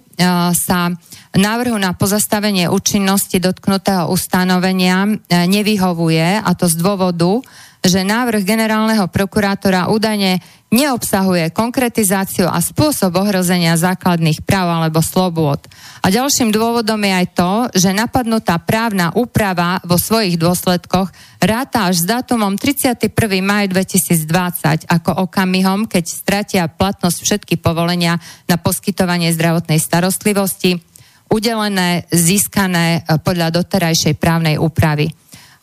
sa 0.52 0.90
návrhu 1.36 1.76
na 1.76 1.92
pozastavenie 1.92 2.66
účinnosti 2.68 3.36
dotknutého 3.40 4.08
ustanovenia 4.08 5.04
nevyhovuje, 5.28 6.40
a 6.40 6.50
to 6.56 6.66
z 6.66 6.76
dôvodu, 6.80 7.44
že 7.86 8.02
návrh 8.02 8.42
generálneho 8.42 9.06
prokurátora 9.06 9.88
údajne 9.88 10.42
neobsahuje 10.74 11.54
konkretizáciu 11.54 12.50
a 12.50 12.58
spôsob 12.58 13.14
ohrozenia 13.14 13.78
základných 13.78 14.42
práv 14.42 14.66
alebo 14.66 14.98
slobôd. 14.98 15.62
A 16.02 16.10
ďalším 16.10 16.50
dôvodom 16.50 16.98
je 17.06 17.12
aj 17.14 17.26
to, 17.38 17.52
že 17.78 17.94
napadnutá 17.94 18.58
právna 18.58 19.14
úprava 19.14 19.78
vo 19.86 19.94
svojich 19.94 20.34
dôsledkoch 20.34 21.14
ráta 21.38 21.86
až 21.86 22.02
s 22.02 22.04
dátumom 22.10 22.58
31. 22.58 23.06
maj 23.46 23.70
2020 23.70 24.90
ako 24.90 25.10
okamihom, 25.30 25.86
keď 25.86 26.04
stratia 26.10 26.62
platnosť 26.66 27.18
všetky 27.22 27.54
povolenia 27.62 28.18
na 28.50 28.58
poskytovanie 28.58 29.30
zdravotnej 29.30 29.78
starostlivosti, 29.78 30.82
udelené, 31.30 32.10
získané 32.10 33.02
eh, 33.02 33.18
podľa 33.22 33.62
doterajšej 33.62 34.18
právnej 34.18 34.58
úpravy. 34.58 35.10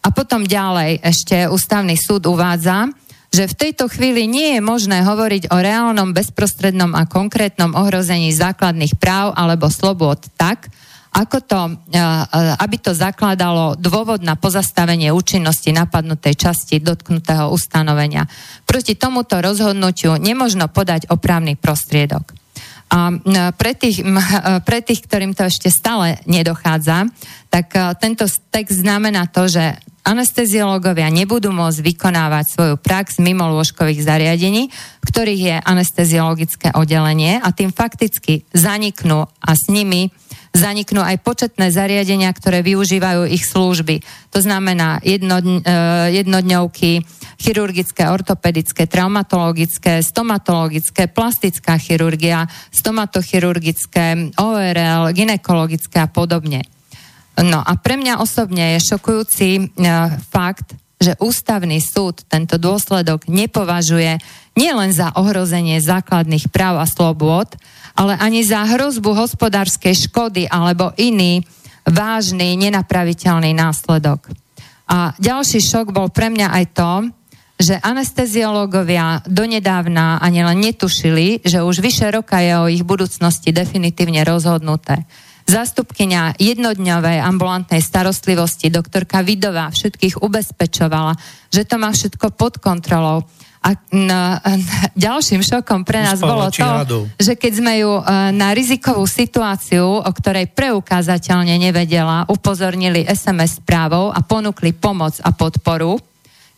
A 0.04 0.12
potom 0.12 0.44
ďalej 0.44 1.00
ešte 1.00 1.48
ústavný 1.48 1.96
súd 1.96 2.28
uvádza, 2.28 2.92
že 3.34 3.50
v 3.50 3.58
tejto 3.58 3.90
chvíli 3.90 4.30
nie 4.30 4.60
je 4.60 4.62
možné 4.62 5.02
hovoriť 5.02 5.50
o 5.50 5.58
reálnom, 5.58 6.14
bezprostrednom 6.14 6.94
a 6.94 7.10
konkrétnom 7.10 7.74
ohrození 7.74 8.30
základných 8.30 9.00
práv 9.02 9.34
alebo 9.34 9.74
slobod 9.74 10.22
tak, 10.38 10.70
ako 11.14 11.38
to, 11.46 11.62
e, 11.94 11.98
e, 11.98 12.02
aby 12.58 12.78
to 12.82 12.94
zakladalo 12.94 13.78
dôvod 13.78 14.26
na 14.26 14.34
pozastavenie 14.34 15.14
účinnosti 15.14 15.70
napadnutej 15.74 16.38
časti 16.38 16.82
dotknutého 16.82 17.50
ustanovenia. 17.54 18.26
Proti 18.66 18.98
tomuto 18.98 19.38
rozhodnutiu 19.42 20.18
nemožno 20.18 20.70
podať 20.70 21.10
opravný 21.10 21.58
prostriedok. 21.58 22.34
A 22.94 23.10
pre 23.58 23.74
tých, 23.74 24.06
pre 24.68 24.80
tých, 24.86 25.02
ktorým 25.06 25.34
to 25.34 25.50
ešte 25.50 25.74
stále 25.74 26.22
nedochádza, 26.30 27.10
tak 27.54 27.70
tento 28.02 28.26
text 28.50 28.82
znamená 28.82 29.30
to, 29.30 29.46
že 29.46 29.78
anesteziológovia 30.02 31.14
nebudú 31.14 31.54
môcť 31.54 31.86
vykonávať 31.86 32.46
svoju 32.50 32.76
prax 32.82 33.22
mimo 33.22 33.46
lôžkových 33.54 34.02
zariadení, 34.02 34.74
ktorých 35.06 35.42
je 35.42 35.56
anesteziologické 35.62 36.74
oddelenie 36.74 37.38
a 37.38 37.54
tým 37.54 37.70
fakticky 37.70 38.50
zaniknú 38.58 39.30
a 39.30 39.52
s 39.54 39.70
nimi 39.70 40.10
zaniknú 40.54 41.02
aj 41.02 41.22
početné 41.22 41.70
zariadenia, 41.74 42.30
ktoré 42.30 42.62
využívajú 42.62 43.26
ich 43.30 43.46
služby. 43.46 44.06
To 44.34 44.42
znamená 44.42 45.02
jedno, 45.02 45.42
e, 45.42 45.62
jednodňovky, 46.14 47.02
chirurgické, 47.42 48.06
ortopedické, 48.10 48.86
traumatologické, 48.86 50.06
stomatologické, 50.06 51.10
plastická 51.10 51.78
chirurgia, 51.82 52.46
stomatochirurgické, 52.70 54.34
ORL, 54.38 55.10
ginekologické 55.14 56.06
a 56.06 56.10
podobne. 56.10 56.73
No 57.42 57.66
a 57.66 57.74
pre 57.82 57.98
mňa 57.98 58.22
osobne 58.22 58.78
je 58.78 58.94
šokujúci 58.94 59.50
e, 59.58 59.62
fakt, 60.30 60.78
že 61.02 61.18
ústavný 61.20 61.82
súd 61.82 62.24
tento 62.30 62.56
dôsledok 62.62 63.26
nepovažuje 63.28 64.22
nielen 64.54 64.94
za 64.94 65.12
ohrozenie 65.18 65.82
základných 65.82 66.54
práv 66.54 66.80
a 66.80 66.86
slobôd, 66.86 67.58
ale 67.98 68.16
ani 68.22 68.46
za 68.46 68.64
hrozbu 68.64 69.18
hospodárskej 69.18 70.08
škody 70.08 70.46
alebo 70.48 70.94
iný 70.96 71.42
vážny, 71.84 72.56
nenapraviteľný 72.56 73.52
následok. 73.52 74.32
A 74.88 75.12
ďalší 75.20 75.60
šok 75.60 75.92
bol 75.92 76.08
pre 76.14 76.32
mňa 76.32 76.48
aj 76.54 76.66
to, 76.72 76.92
že 77.60 77.80
anesteziológovia 77.80 79.24
donedávna 79.30 80.20
ani 80.20 80.44
len 80.44 80.60
netušili, 80.60 81.44
že 81.46 81.64
už 81.64 81.80
vyše 81.80 82.10
roka 82.12 82.42
je 82.42 82.54
o 82.60 82.66
ich 82.68 82.84
budúcnosti 82.84 83.54
definitívne 83.54 84.26
rozhodnuté. 84.26 85.06
Zástupkynia 85.54 86.34
jednodňovej 86.42 87.22
ambulantnej 87.22 87.78
starostlivosti 87.78 88.74
doktorka 88.74 89.22
Vidová 89.22 89.70
všetkých 89.70 90.26
ubezpečovala, 90.26 91.14
že 91.54 91.62
to 91.62 91.78
má 91.78 91.94
všetko 91.94 92.34
pod 92.34 92.58
kontrolou 92.58 93.22
a 93.64 93.70
na, 93.96 94.44
ďalším 94.98 95.40
šokom 95.40 95.88
pre 95.88 96.04
nás 96.04 96.20
bolo 96.20 96.52
to, 96.52 96.66
hadov. 96.66 97.08
že 97.16 97.40
keď 97.40 97.52
sme 97.54 97.74
ju 97.80 97.96
e, 97.96 98.04
na 98.36 98.52
rizikovú 98.52 99.08
situáciu, 99.08 100.04
o 100.04 100.12
ktorej 100.12 100.52
preukázateľne 100.52 101.56
nevedela, 101.56 102.28
upozornili 102.28 103.08
SMS 103.08 103.64
správou 103.64 104.12
a 104.12 104.20
ponúkli 104.20 104.76
pomoc 104.76 105.16
a 105.24 105.32
podporu, 105.32 105.96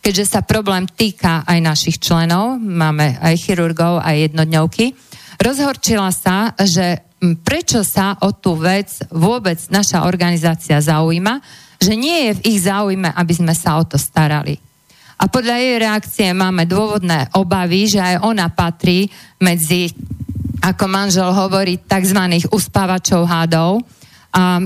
keďže 0.02 0.24
sa 0.34 0.40
problém 0.42 0.90
týka 0.90 1.46
aj 1.46 1.58
našich 1.62 2.02
členov, 2.02 2.58
máme 2.58 3.22
aj 3.22 3.34
chirurgov, 3.38 4.02
aj 4.02 4.32
jednodňovky, 4.32 4.86
rozhorčila 5.40 6.10
sa, 6.12 6.52
že 6.58 7.04
prečo 7.42 7.80
sa 7.80 8.16
o 8.20 8.32
tú 8.32 8.56
vec 8.60 8.92
vôbec 9.08 9.56
naša 9.72 10.04
organizácia 10.04 10.76
zaujíma, 10.78 11.40
že 11.80 11.96
nie 11.96 12.28
je 12.28 12.32
v 12.36 12.44
ich 12.54 12.58
záujme, 12.64 13.08
aby 13.12 13.32
sme 13.32 13.54
sa 13.56 13.80
o 13.80 13.84
to 13.84 13.96
starali. 13.96 14.56
A 15.16 15.32
podľa 15.32 15.56
jej 15.56 15.76
reakcie 15.80 16.28
máme 16.36 16.68
dôvodné 16.68 17.32
obavy, 17.40 17.88
že 17.88 18.00
aj 18.00 18.20
ona 18.20 18.52
patrí 18.52 19.08
medzi, 19.40 19.88
ako 20.60 20.84
manžel 20.92 21.32
hovorí, 21.32 21.80
tzv. 21.80 22.20
uspávačov 22.52 23.24
hádov. 23.24 23.80
A 24.36 24.60
e, 24.60 24.64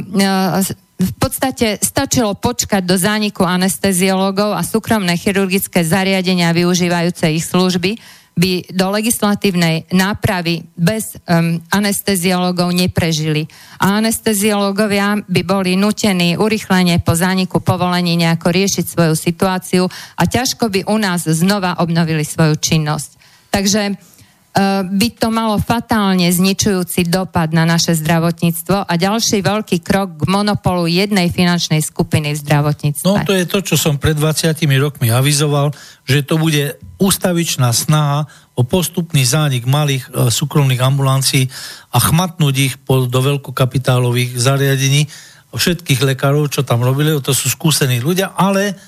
v 1.00 1.12
podstate 1.22 1.78
stačilo 1.78 2.34
počkať 2.34 2.82
do 2.82 2.98
zániku 2.98 3.46
anesteziológov 3.46 4.58
a 4.58 4.66
súkromné 4.66 5.14
chirurgické 5.14 5.86
zariadenia 5.86 6.50
využívajúce 6.50 7.30
ich 7.30 7.46
služby, 7.46 7.94
by 8.40 8.72
do 8.72 8.88
legislatívnej 8.88 9.84
nápravy 9.92 10.64
bez 10.72 11.20
um, 11.28 11.60
anesteziológov 11.68 12.72
neprežili. 12.72 13.44
A 13.76 14.00
anesteziológovia 14.00 15.20
by 15.28 15.42
boli 15.44 15.76
nutení 15.76 16.40
urychlenie 16.40 17.04
po 17.04 17.12
zániku 17.12 17.60
povolení 17.60 18.16
nejako 18.16 18.48
riešiť 18.48 18.84
svoju 18.88 19.14
situáciu 19.14 19.84
a 20.16 20.22
ťažko 20.24 20.72
by 20.72 20.80
u 20.88 20.96
nás 20.96 21.28
znova 21.28 21.76
obnovili 21.84 22.24
svoju 22.24 22.56
činnosť. 22.56 23.10
Takže 23.52 23.82
uh, 23.92 24.88
by 24.88 25.08
to 25.20 25.28
malo 25.28 25.60
fatálne 25.60 26.32
zničujúci 26.32 27.12
dopad 27.12 27.52
na 27.52 27.68
naše 27.68 27.92
zdravotníctvo 27.92 28.88
a 28.88 28.92
ďalší 28.96 29.44
veľký 29.44 29.84
krok 29.84 30.24
k 30.24 30.32
monopolu 30.32 30.88
jednej 30.88 31.28
finančnej 31.28 31.84
skupiny 31.84 32.32
v 32.32 32.40
zdravotníctve. 32.40 33.04
No 33.04 33.20
to 33.20 33.36
je 33.36 33.44
to, 33.44 33.60
čo 33.60 33.76
som 33.76 34.00
pred 34.00 34.16
20 34.16 34.56
rokmi 34.80 35.12
avizoval, 35.12 35.76
že 36.08 36.24
to 36.24 36.40
bude 36.40 36.80
ústavičná 37.00 37.72
snaha 37.72 38.28
o 38.52 38.62
postupný 38.62 39.24
zánik 39.24 39.64
malých 39.64 40.04
e, 40.12 40.28
súkromných 40.28 40.84
ambulancií 40.84 41.48
a 41.90 41.98
chmatnúť 41.98 42.54
ich 42.60 42.74
po, 42.76 43.08
do 43.08 43.20
veľkokapitálových 43.24 44.36
zariadení 44.36 45.08
všetkých 45.50 46.04
lekárov, 46.14 46.52
čo 46.52 46.62
tam 46.62 46.84
robili, 46.84 47.16
to 47.24 47.34
sú 47.34 47.50
skúsení 47.50 47.98
ľudia, 47.98 48.36
ale 48.36 48.78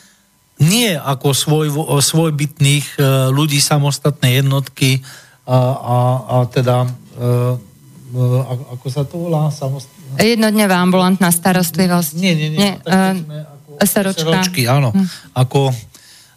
nie 0.62 0.94
ako 0.94 1.34
svoj, 1.34 1.66
svojbytných 1.98 2.86
e, 2.94 2.98
ľudí, 3.32 3.58
samostatné 3.58 4.44
jednotky 4.44 5.02
a, 5.48 5.58
a, 5.74 5.98
a 6.22 6.36
teda 6.46 6.86
e, 6.86 6.88
e, 8.14 8.38
ako 8.76 8.86
sa 8.92 9.02
to 9.02 9.26
volá? 9.26 9.50
Samostatné... 9.50 10.20
Jednodňová 10.22 10.76
ambulantná 10.78 11.32
starostlivosť. 11.32 12.12
Nie, 12.20 12.34
nie, 12.36 12.48
nie. 12.52 12.58
nie 12.60 12.72
uh, 12.84 13.16
ako, 13.80 14.20
SROčky, 14.20 14.68
áno. 14.68 14.92
Hm. 14.92 15.08
Ako 15.32 15.72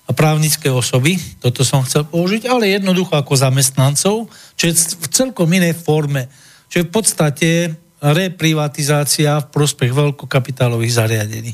a 0.06 0.14
právnické 0.14 0.70
osoby, 0.70 1.18
toto 1.42 1.66
som 1.66 1.82
chcel 1.82 2.06
použiť, 2.06 2.46
ale 2.46 2.78
jednoducho 2.78 3.18
ako 3.18 3.34
zamestnancov, 3.34 4.30
čo 4.54 4.64
je 4.70 4.74
v 4.78 5.08
celkom 5.10 5.50
inej 5.50 5.74
forme, 5.74 6.30
čo 6.70 6.82
je 6.82 6.88
v 6.88 6.94
podstate 6.94 7.50
reprivatizácia 8.06 9.42
v 9.42 9.50
prospech 9.50 9.90
veľkokapitálových 9.90 10.94
zariadení. 10.94 11.52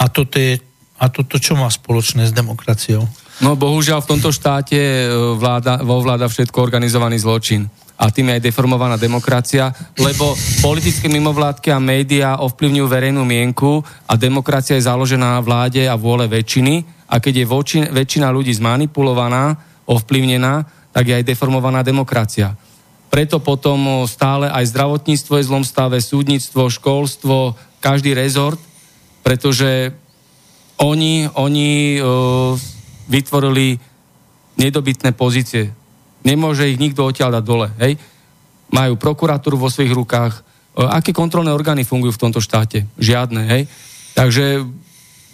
A 0.00 0.08
toto, 0.08 0.40
je, 0.40 0.56
a 0.96 1.12
toto 1.12 1.36
čo 1.36 1.60
má 1.60 1.68
spoločné 1.68 2.24
s 2.24 2.32
demokraciou? 2.32 3.04
No 3.44 3.58
bohužiaľ 3.58 4.00
v 4.00 4.10
tomto 4.16 4.30
štáte 4.32 4.78
e, 4.78 5.04
vláda, 5.36 5.82
vo 5.84 6.00
vláda 6.00 6.30
všetko 6.30 6.56
organizovaný 6.56 7.20
zločin 7.20 7.68
a 7.98 8.08
tým 8.10 8.30
je 8.30 8.34
aj 8.38 8.46
deformovaná 8.48 8.96
demokracia, 8.96 9.70
lebo 9.98 10.34
politické 10.62 11.06
mimovládky 11.10 11.68
a 11.74 11.82
médiá 11.82 12.30
ovplyvňujú 12.42 12.86
verejnú 12.86 13.22
mienku 13.26 13.82
a 14.06 14.14
demokracia 14.16 14.78
je 14.78 14.86
založená 14.86 15.38
na 15.38 15.42
vláde 15.42 15.84
a 15.84 15.98
vôle 15.98 16.30
väčšiny 16.30 16.93
a 17.08 17.20
keď 17.20 17.44
je 17.44 17.46
voči, 17.46 17.78
väčšina 17.84 18.32
ľudí 18.32 18.52
zmanipulovaná, 18.56 19.56
ovplyvnená, 19.84 20.64
tak 20.94 21.10
je 21.10 21.14
aj 21.20 21.26
deformovaná 21.26 21.84
demokracia. 21.84 22.56
Preto 23.12 23.38
potom 23.38 24.08
stále 24.10 24.50
aj 24.50 24.74
zdravotníctvo 24.74 25.38
je 25.38 25.44
v 25.46 25.50
zlom 25.50 25.64
stave, 25.66 26.02
súdnictvo, 26.02 26.66
školstvo, 26.66 27.54
každý 27.78 28.16
rezort, 28.16 28.58
pretože 29.22 29.94
oni, 30.82 31.30
oni 31.38 32.02
uh, 32.02 32.58
vytvorili 33.06 33.78
nedobytné 34.58 35.14
pozície. 35.14 35.70
Nemôže 36.26 36.66
ich 36.66 36.80
nikto 36.80 37.06
odtiaľ 37.06 37.38
dať 37.38 37.44
dole. 37.44 37.68
Hej? 37.78 38.00
Majú 38.74 38.98
prokuratúru 38.98 39.60
vo 39.60 39.70
svojich 39.70 39.94
rukách. 39.94 40.42
Uh, 40.74 40.90
aké 40.90 41.14
kontrolné 41.14 41.54
orgány 41.54 41.86
fungujú 41.86 42.18
v 42.18 42.22
tomto 42.26 42.42
štáte? 42.42 42.90
Žiadne. 42.98 43.42
Hej? 43.46 43.62
Takže 44.18 44.66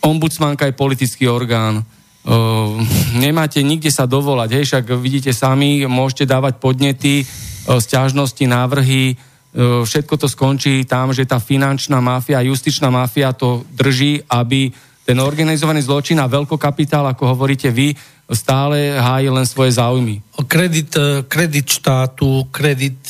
ombudsmanka 0.00 0.66
je 0.66 0.74
politický 0.76 1.28
orgán, 1.28 1.84
Uh, 2.20 2.76
nemáte 3.16 3.64
nikde 3.64 3.88
sa 3.88 4.04
dovolať, 4.04 4.60
hej, 4.60 4.64
však 4.68 4.92
vidíte 5.00 5.32
sami, 5.32 5.88
môžete 5.88 6.28
dávať 6.28 6.60
podnety, 6.60 7.24
uh, 7.24 7.80
stiažnosti, 7.80 8.44
návrhy, 8.44 9.16
uh, 9.16 9.80
všetko 9.88 10.20
to 10.20 10.28
skončí 10.28 10.84
tam, 10.84 11.16
že 11.16 11.24
tá 11.24 11.40
finančná 11.40 11.96
mafia, 12.04 12.44
justičná 12.44 12.92
mafia 12.92 13.32
to 13.32 13.64
drží, 13.72 14.20
aby 14.28 14.68
ten 15.08 15.16
organizovaný 15.16 15.80
zločin 15.80 16.20
a 16.20 16.28
veľkokapitál, 16.28 17.08
ako 17.08 17.32
hovoríte 17.32 17.72
vy, 17.72 17.96
stále 18.28 19.00
hájí 19.00 19.32
len 19.32 19.48
svoje 19.48 19.80
záujmy. 19.80 20.20
Kredit, 20.44 20.92
kredit 21.24 21.72
štátu, 21.72 22.52
kredit 22.52 23.00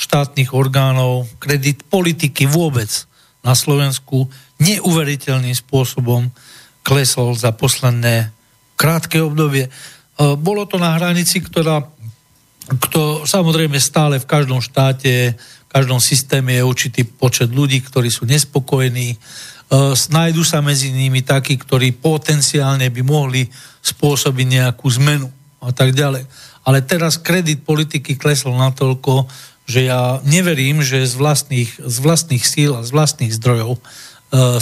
štátnych 0.00 0.56
orgánov, 0.56 1.28
kredit 1.36 1.84
politiky 1.92 2.48
vôbec 2.48 2.88
na 3.44 3.52
Slovensku 3.52 4.32
neuveriteľným 4.60 5.56
spôsobom 5.56 6.28
klesol 6.84 7.36
za 7.36 7.52
posledné 7.52 8.32
krátke 8.76 9.20
obdobie. 9.20 9.68
E, 9.68 9.70
bolo 10.36 10.64
to 10.64 10.80
na 10.80 10.96
hranici, 10.96 11.40
ktorá 11.44 11.84
kto, 12.70 13.26
samozrejme 13.26 13.82
stále 13.82 14.22
v 14.22 14.30
každom 14.30 14.62
štáte, 14.62 15.34
v 15.34 15.68
každom 15.68 15.98
systéme 15.98 16.54
je 16.54 16.62
určitý 16.62 17.02
počet 17.02 17.50
ľudí, 17.50 17.82
ktorí 17.82 18.08
sú 18.12 18.30
nespokojní. 18.30 19.08
E, 19.12 19.16
nájdu 20.12 20.46
sa 20.46 20.62
medzi 20.62 20.94
nimi 20.94 21.26
takí, 21.26 21.58
ktorí 21.58 21.98
potenciálne 21.98 22.86
by 22.88 23.02
mohli 23.02 23.50
spôsobiť 23.82 24.46
nejakú 24.46 24.86
zmenu 25.02 25.28
a 25.60 25.74
tak 25.74 25.96
ďalej. 25.96 26.24
Ale 26.64 26.84
teraz 26.84 27.16
kredit 27.18 27.64
politiky 27.64 28.14
klesol 28.14 28.54
natoľko, 28.54 29.26
že 29.64 29.86
ja 29.86 30.18
neverím, 30.26 30.82
že 30.82 31.06
z 31.06 31.14
vlastných, 31.14 31.70
z 31.78 31.96
vlastných 32.02 32.42
síl 32.42 32.74
a 32.74 32.82
z 32.82 32.90
vlastných 32.90 33.32
zdrojov 33.34 33.78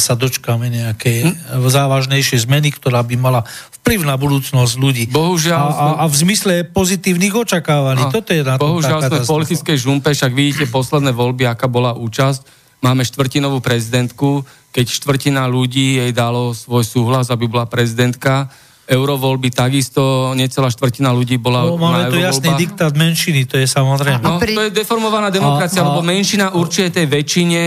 sa 0.01 0.16
dočkáme 0.16 0.73
nejakej 0.73 1.28
hm? 1.28 1.35
závažnejšej 1.69 2.49
zmeny, 2.49 2.73
ktorá 2.73 3.05
by 3.05 3.15
mala 3.20 3.45
vplyv 3.81 4.01
na 4.05 4.16
budúcnosť 4.16 4.74
ľudí. 4.81 5.05
Bohužiaľ 5.12 5.65
a, 5.65 5.73
a, 5.73 5.86
a 6.01 6.05
v 6.09 6.15
zmysle 6.16 6.53
pozitívnych 6.73 7.32
očakávaní. 7.32 8.05
A, 8.05 8.12
Toto 8.12 8.32
je 8.32 8.40
na 8.45 8.57
Bohužiaľ 8.57 9.09
sme 9.09 9.24
v 9.24 9.28
politickej 9.28 9.77
žumpe, 9.77 10.12
však 10.12 10.32
vidíte 10.32 10.65
posledné 10.73 11.12
voľby, 11.12 11.49
aká 11.49 11.69
bola 11.69 11.93
účasť. 11.97 12.45
Máme 12.81 13.05
štvrtinovú 13.05 13.61
prezidentku, 13.61 14.45
keď 14.73 14.86
štvrtina 14.89 15.45
ľudí 15.49 16.01
jej 16.01 16.12
dalo 16.16 16.57
svoj 16.57 16.85
súhlas, 16.85 17.28
aby 17.28 17.49
bola 17.49 17.69
prezidentka 17.69 18.49
eurovoľby 18.89 19.53
takisto 19.53 20.32
necelá 20.32 20.73
štvrtina 20.73 21.12
ľudí 21.12 21.36
bola 21.36 21.69
no, 21.69 21.77
máme 21.77 22.09
na 22.09 22.12
tu 22.12 22.16
jasný 22.16 22.57
diktát 22.57 22.97
menšiny, 22.97 23.45
to 23.45 23.61
je 23.61 23.69
samozrejme. 23.69 24.24
No, 24.24 24.40
to 24.40 24.65
je 24.65 24.73
deformovaná 24.73 25.28
demokracia, 25.28 25.85
a, 25.85 25.85
a, 25.85 25.89
lebo 25.93 26.01
menšina 26.01 26.57
určuje 26.57 26.89
tej 26.89 27.05
väčšine, 27.05 27.61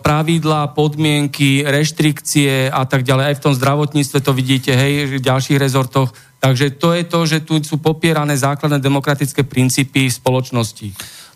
pravidlá, 0.00 0.72
podmienky, 0.72 1.64
reštrikcie 1.66 2.72
a 2.72 2.82
tak 2.88 3.04
ďalej. 3.04 3.24
Aj 3.32 3.36
v 3.36 3.44
tom 3.44 3.54
zdravotníctve 3.54 4.18
to 4.24 4.32
vidíte, 4.32 4.72
hej, 4.72 5.18
v 5.18 5.20
ďalších 5.20 5.60
rezortoch. 5.60 6.10
Takže 6.42 6.74
to 6.74 6.90
je 6.96 7.04
to, 7.06 7.20
že 7.22 7.38
tu 7.46 7.60
sú 7.62 7.78
popierané 7.78 8.34
základné 8.34 8.82
demokratické 8.82 9.46
princípy 9.46 10.10
v 10.10 10.16
spoločnosti. 10.16 10.88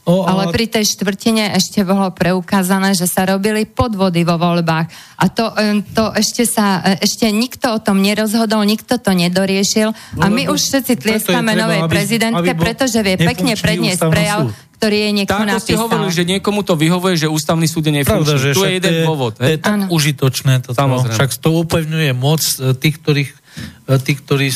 O, 0.06 0.22
ale... 0.22 0.46
ale 0.46 0.54
pri 0.54 0.70
tej 0.70 0.86
štvrtine 0.86 1.50
ešte 1.58 1.82
bolo 1.82 2.14
preukázané, 2.14 2.94
že 2.94 3.10
sa 3.10 3.26
robili 3.26 3.66
podvody 3.66 4.22
vo 4.22 4.38
voľbách. 4.38 4.86
A 5.18 5.24
to, 5.26 5.50
to 5.98 6.14
ešte 6.14 6.46
sa, 6.46 6.78
e, 6.86 7.02
ešte 7.02 7.26
nikto 7.34 7.74
o 7.74 7.82
tom 7.82 7.98
nerozhodol, 7.98 8.62
nikto 8.62 9.02
to 9.02 9.10
nedoriešil. 9.10 9.90
No, 9.90 10.22
a 10.22 10.30
my 10.30 10.46
už 10.46 10.62
všetci 10.62 11.02
tlieskame 11.02 11.58
novej 11.58 11.82
aby, 11.82 11.90
prezidentke, 11.90 12.54
aby 12.54 12.54
pretože 12.54 13.02
vie 13.02 13.18
pekne 13.18 13.58
predniesť 13.58 14.02
prejav, 14.06 14.46
súd 14.46 14.54
ktorý 14.76 15.08
je 15.08 15.10
niekto 15.12 15.32
tak, 15.32 15.48
napísal. 15.48 15.64
ste 15.64 15.74
hovorili, 15.80 16.12
že 16.12 16.24
niekomu 16.28 16.60
to 16.60 16.76
vyhovuje, 16.76 17.16
že 17.16 17.28
ústavný 17.32 17.64
súd 17.64 17.88
je 17.88 18.04
nefunkčný. 18.04 18.28
Pravda, 18.28 18.44
že 18.44 18.52
tu 18.52 18.62
je 18.68 18.72
jeden 18.76 18.92
je, 18.92 19.04
dôvod. 19.08 19.32
To 19.40 19.48
je 19.48 19.56
tak 19.56 19.72
ano. 19.72 19.84
užitočné 19.88 20.60
toto. 20.60 20.76
Samozrejme. 20.76 21.16
Však 21.16 21.30
to 21.40 21.50
upevňuje 21.64 22.10
moc 22.12 22.44
e, 22.44 22.76
tých, 22.76 22.96
ktorých, 23.00 23.30
e, 23.88 23.92
tých, 24.04 24.18
ktorí 24.20 24.48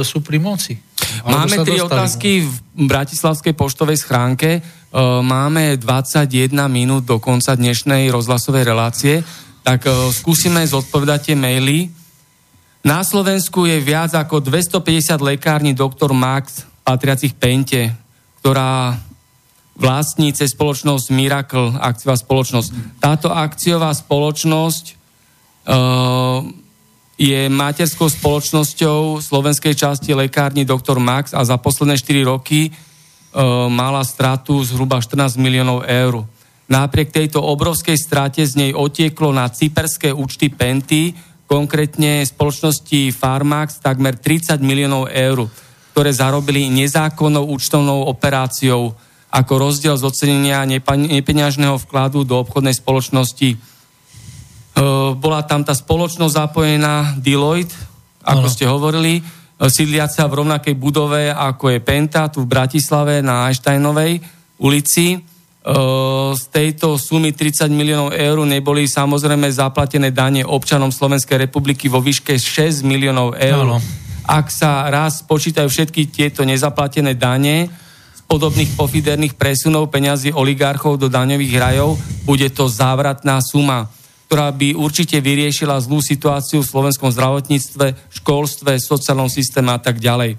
sú 0.00 0.18
pri 0.24 0.38
moci. 0.40 0.80
Máme 1.28 1.60
tri 1.62 1.76
dostali. 1.76 1.92
otázky 1.92 2.30
v 2.44 2.54
Bratislavskej 2.88 3.54
poštovej 3.54 4.00
schránke. 4.00 4.64
Máme 5.22 5.76
21 5.76 6.52
minút 6.72 7.04
do 7.04 7.20
konca 7.20 7.52
dnešnej 7.52 8.08
rozhlasovej 8.08 8.64
relácie, 8.64 9.14
tak 9.60 9.84
skúsime 10.14 10.64
zodpovedať 10.64 11.30
tie 11.30 11.36
maily. 11.36 11.92
Na 12.80 13.04
Slovensku 13.04 13.66
je 13.68 13.76
viac 13.82 14.14
ako 14.16 14.40
250 14.40 15.20
lekární 15.20 15.76
Dr. 15.76 16.14
Max 16.16 16.64
patriacich 16.86 17.34
Pente, 17.34 17.90
ktorá 18.40 18.94
vlastní 19.76 20.32
cez 20.32 20.56
spoločnosť 20.56 21.12
Miracle, 21.12 21.76
akciová 21.76 22.16
spoločnosť. 22.16 22.68
Táto 23.00 23.28
akciová 23.28 23.92
spoločnosť 23.92 24.84
uh, 25.68 26.42
je 27.16 27.48
materskou 27.52 28.08
spoločnosťou 28.08 29.20
slovenskej 29.20 29.76
časti 29.76 30.12
lekárny 30.16 30.64
Dr. 30.64 30.96
Max 31.00 31.32
a 31.36 31.44
za 31.44 31.56
posledné 31.60 31.96
4 32.00 32.24
roky 32.24 32.72
E, 33.36 33.68
mala 33.68 34.00
stratu 34.00 34.64
zhruba 34.64 34.96
14 34.96 35.36
miliónov 35.36 35.84
eur. 35.84 36.24
Napriek 36.72 37.12
tejto 37.12 37.44
obrovskej 37.44 38.00
strate 38.00 38.40
z 38.48 38.56
nej 38.56 38.72
otieklo 38.72 39.28
na 39.28 39.44
cyperské 39.52 40.08
účty 40.08 40.48
Penty, 40.48 41.12
konkrétne 41.44 42.24
spoločnosti 42.24 43.12
Farmax, 43.12 43.84
takmer 43.84 44.16
30 44.16 44.56
miliónov 44.64 45.12
eur, 45.12 45.46
ktoré 45.92 46.10
zarobili 46.16 46.72
nezákonnou 46.72 47.44
účtovnou 47.52 48.08
operáciou 48.08 48.96
ako 49.36 49.52
rozdiel 49.60 50.00
z 50.00 50.08
ocenenia 50.08 50.64
nepeňažného 50.64 51.76
vkladu 51.84 52.24
do 52.24 52.40
obchodnej 52.40 52.72
spoločnosti. 52.72 53.48
E, 53.52 53.56
bola 55.12 55.44
tam 55.44 55.60
tá 55.60 55.76
spoločnosť 55.76 56.32
zapojená 56.32 57.20
Deloitte, 57.20 57.76
ako 58.24 58.46
ano. 58.48 58.52
ste 58.52 58.64
hovorili, 58.64 59.20
sídliaca 59.60 60.24
v 60.28 60.36
rovnakej 60.40 60.74
budove, 60.76 61.32
ako 61.32 61.76
je 61.76 61.78
Penta, 61.84 62.28
tu 62.32 62.44
v 62.44 62.50
Bratislave 62.50 63.20
na 63.20 63.48
Einsteinovej 63.48 64.20
ulici. 64.60 65.20
Z 66.36 66.42
tejto 66.54 66.94
sumy 66.94 67.34
30 67.34 67.66
miliónov 67.74 68.14
eur 68.14 68.38
neboli 68.46 68.86
samozrejme 68.86 69.50
zaplatené 69.50 70.14
dane 70.14 70.46
občanom 70.46 70.94
Slovenskej 70.94 71.42
republiky 71.50 71.90
vo 71.90 71.98
výške 71.98 72.38
6 72.38 72.86
miliónov 72.86 73.34
eur. 73.34 73.66
No, 73.66 73.82
no. 73.82 73.84
Ak 74.30 74.46
sa 74.54 74.86
raz 74.86 75.26
počítajú 75.26 75.66
všetky 75.66 76.06
tieto 76.06 76.46
nezaplatené 76.46 77.18
dane 77.18 77.66
podobných 78.26 78.74
pofiderných 78.74 79.38
presunov 79.38 79.88
peňazí 79.88 80.34
oligarchov 80.34 80.98
do 80.98 81.06
daňových 81.06 81.54
rajov, 81.56 81.96
bude 82.26 82.50
to 82.50 82.66
závratná 82.66 83.38
suma 83.42 83.90
ktorá 84.26 84.50
by 84.50 84.74
určite 84.74 85.22
vyriešila 85.22 85.78
zlú 85.78 86.02
situáciu 86.02 86.58
v 86.58 86.70
slovenskom 86.70 87.14
zdravotníctve, 87.14 88.10
školstve, 88.10 88.74
sociálnom 88.82 89.30
systéme 89.30 89.70
a 89.70 89.78
tak 89.78 90.02
ďalej. 90.02 90.34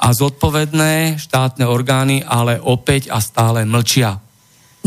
A 0.00 0.06
zodpovedné 0.16 1.20
štátne 1.20 1.68
orgány 1.68 2.24
ale 2.24 2.56
opäť 2.56 3.12
a 3.12 3.20
stále 3.20 3.68
mlčia. 3.68 4.16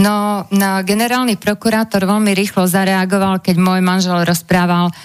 No, 0.02 0.48
no 0.50 0.70
generálny 0.82 1.38
prokurátor 1.38 2.02
veľmi 2.10 2.34
rýchlo 2.34 2.66
zareagoval, 2.66 3.46
keď 3.46 3.56
môj 3.62 3.80
manžel 3.86 4.26
rozprával 4.26 4.90
uh, 4.90 4.96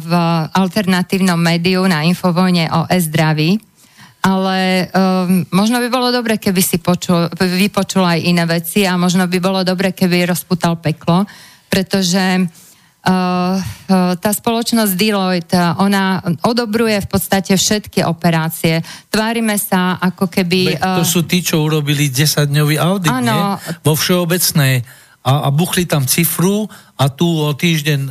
v 0.00 0.12
alternatívnom 0.56 1.36
médiu 1.36 1.84
na 1.84 2.06
Infovojne 2.08 2.72
o 2.72 2.88
e-zdraví, 2.88 3.60
ale 4.22 4.86
um, 4.94 5.42
možno 5.50 5.82
by 5.82 5.88
bolo 5.90 6.14
dobre, 6.14 6.38
keby 6.38 6.62
si 6.62 6.78
počul, 6.78 7.26
vypočul 7.34 8.06
aj 8.06 8.22
iné 8.22 8.46
veci 8.46 8.86
a 8.86 8.94
možno 8.94 9.26
by 9.26 9.38
bolo 9.42 9.66
dobre, 9.66 9.90
keby 9.90 10.30
rozputal 10.30 10.78
peklo, 10.78 11.26
pretože 11.66 12.46
Uh, 13.02 13.58
uh, 13.90 14.14
tá 14.14 14.30
spoločnosť 14.30 14.94
Deloitte, 14.94 15.58
ona 15.82 16.22
odobruje 16.46 17.02
v 17.02 17.08
podstate 17.10 17.58
všetky 17.58 18.06
operácie. 18.06 18.78
Tvárime 19.10 19.58
sa 19.58 19.98
ako 19.98 20.30
keby... 20.30 20.78
Uh, 20.78 21.02
to 21.02 21.18
sú 21.18 21.26
tí, 21.26 21.42
čo 21.42 21.66
urobili 21.66 22.06
10-dňový 22.06 22.78
audit, 22.78 23.10
ano, 23.10 23.58
nie? 23.58 23.74
Vo 23.82 23.98
všeobecnej 23.98 24.86
a, 25.22 25.46
a 25.46 25.48
buchli 25.50 25.86
tam 25.90 26.06
cifru 26.06 26.70
a 27.02 27.10
tu 27.10 27.26
o 27.26 27.50
týždeň 27.50 28.00
e, 28.06 28.08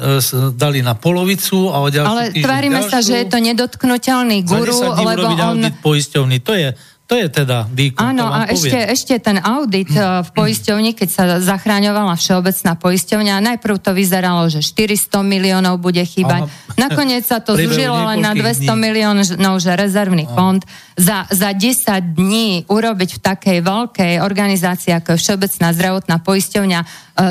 dali 0.51 0.83
na 0.83 0.99
polovicu 0.99 1.71
a 1.71 1.79
o 1.79 1.87
ďalší 1.87 2.11
Ale 2.11 2.23
tvárime 2.35 2.81
sa, 2.83 2.99
že 2.99 3.23
je 3.23 3.27
to 3.31 3.39
nedotknutelný 3.39 4.43
guru, 4.43 4.75
lebo 4.83 5.31
on... 5.31 5.55
audit 5.55 5.79
poisťovný. 5.79 6.43
To 6.43 6.51
je 6.51 6.75
to 7.11 7.19
je 7.19 7.27
teda 7.27 7.67
výkon. 7.67 8.15
Áno, 8.15 8.31
a 8.31 8.47
ešte, 8.47 8.79
ešte 8.87 9.19
ten 9.19 9.35
audit 9.43 9.91
eh, 9.91 10.23
v 10.23 10.29
poisťovni, 10.31 10.95
keď 10.95 11.09
sa 11.11 11.23
zachráňovala 11.43 12.15
všeobecná 12.15 12.79
poisťovňa, 12.79 13.43
najprv 13.51 13.75
to 13.83 13.91
vyzeralo, 13.91 14.47
že 14.47 14.63
400 14.63 15.19
miliónov 15.19 15.75
bude 15.83 15.99
chýbať. 15.99 16.47
Aha. 16.47 16.79
Nakoniec 16.79 17.27
sa 17.27 17.43
to 17.43 17.59
zužilo 17.59 17.99
len 18.15 18.23
na 18.23 18.31
200 18.31 18.63
dní. 18.63 18.71
miliónov, 18.79 19.59
že 19.59 19.75
rezervný 19.75 20.23
Aha. 20.23 20.31
fond. 20.31 20.63
Za, 20.95 21.27
za 21.27 21.51
10 21.51 22.15
dní 22.15 22.63
urobiť 22.71 23.19
v 23.19 23.19
takej 23.19 23.57
veľkej 23.59 24.13
organizácii, 24.23 24.95
ako 24.95 25.11
je 25.11 25.19
Všeobecná 25.19 25.67
zdravotná 25.75 26.15
poisťovňa, 26.23 26.79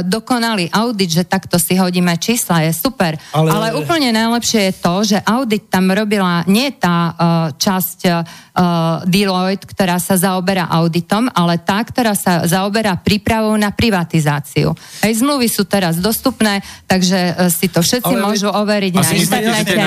dokonalý 0.07 0.69
audit, 0.71 1.11
že 1.11 1.25
takto 1.25 1.57
si 1.57 1.75
hodíme 1.75 2.13
čísla, 2.21 2.69
je 2.69 2.73
super. 2.77 3.17
Ale, 3.33 3.49
Ale 3.49 3.69
úplne 3.81 4.13
najlepšie 4.13 4.61
je 4.71 4.75
to, 4.77 4.95
že 5.03 5.19
audit 5.25 5.67
tam 5.73 5.89
robila 5.89 6.45
nie 6.45 6.69
tá 6.77 6.97
uh, 7.11 7.15
časť 7.57 7.99
uh, 8.07 9.03
Deloitte, 9.09 9.65
ktorá 9.65 9.97
sa 9.97 10.21
zaoberá 10.21 10.69
auditom, 10.69 11.33
ale 11.33 11.57
tá, 11.63 11.81
ktorá 11.81 12.13
sa 12.13 12.45
zaoberá 12.45 12.99
prípravou 13.01 13.57
na 13.57 13.73
privatizáciu. 13.73 14.77
Aj 15.01 15.13
zmluvy 15.13 15.49
sú 15.49 15.65
teraz 15.65 15.97
dostupné, 15.97 16.61
takže 16.85 17.49
si 17.49 17.73
to 17.73 17.81
všetci 17.81 18.13
ale, 18.13 18.21
môžu 18.21 18.53
overiť 18.53 18.93
na 18.93 19.11
internete. 19.17 19.81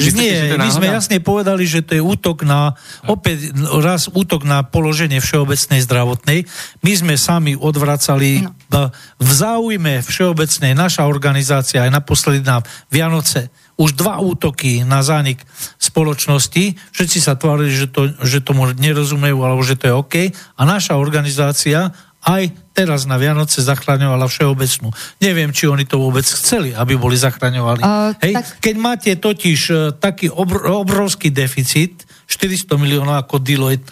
Že 0.00 0.10
nie, 0.16 0.56
my 0.56 0.70
sme 0.72 0.88
jasne 0.88 1.20
povedali, 1.20 1.68
že 1.68 1.84
to 1.84 1.92
je 1.92 2.02
útok 2.02 2.48
na, 2.48 2.72
opäť 3.04 3.52
raz 3.84 4.08
útok 4.08 4.48
na 4.48 4.64
položenie 4.64 5.20
všeobecnej 5.20 5.84
zdravotnej. 5.84 6.48
My 6.80 6.92
sme 6.96 7.14
sami 7.20 7.52
odvracali 7.52 8.48
no. 8.48 8.88
v 9.20 9.30
záujme 9.30 10.00
všeobecnej, 10.00 10.72
naša 10.72 11.04
organizácia 11.04 11.84
aj 11.84 11.92
naposledy 11.92 12.40
na 12.40 12.64
Vianoce, 12.88 13.52
už 13.76 13.96
dva 13.96 14.20
útoky 14.20 14.84
na 14.84 15.04
zánik 15.04 15.44
spoločnosti. 15.80 16.76
Všetci 16.92 17.18
sa 17.20 17.36
tvárili, 17.36 17.72
že, 17.72 17.88
to, 17.88 18.12
že 18.24 18.44
tomu 18.44 18.68
nerozumejú, 18.72 19.40
alebo 19.40 19.64
že 19.64 19.76
to 19.76 19.84
je 19.88 19.94
OK. 19.96 20.14
A 20.32 20.62
naša 20.64 20.96
organizácia 21.00 21.92
aj 22.20 22.52
teraz 22.80 23.04
na 23.04 23.20
Vianoce 23.20 23.60
zachraňovala 23.60 24.24
všeobecnú. 24.24 24.88
Neviem, 25.20 25.52
či 25.52 25.68
oni 25.68 25.84
to 25.84 26.00
vôbec 26.00 26.24
chceli, 26.24 26.72
aby 26.72 26.96
boli 26.96 27.20
zachraňovali. 27.20 27.84
Uh, 27.84 28.16
Hej? 28.24 28.34
Tak... 28.40 28.46
Keď 28.64 28.74
máte 28.80 29.10
totiž 29.20 29.60
uh, 29.68 29.78
taký 29.92 30.32
obr- 30.32 30.64
obrovský 30.64 31.28
deficit, 31.28 32.08
400 32.24 32.80
miliónov 32.80 33.20
ako 33.20 33.38
Deloitte, 33.42 33.88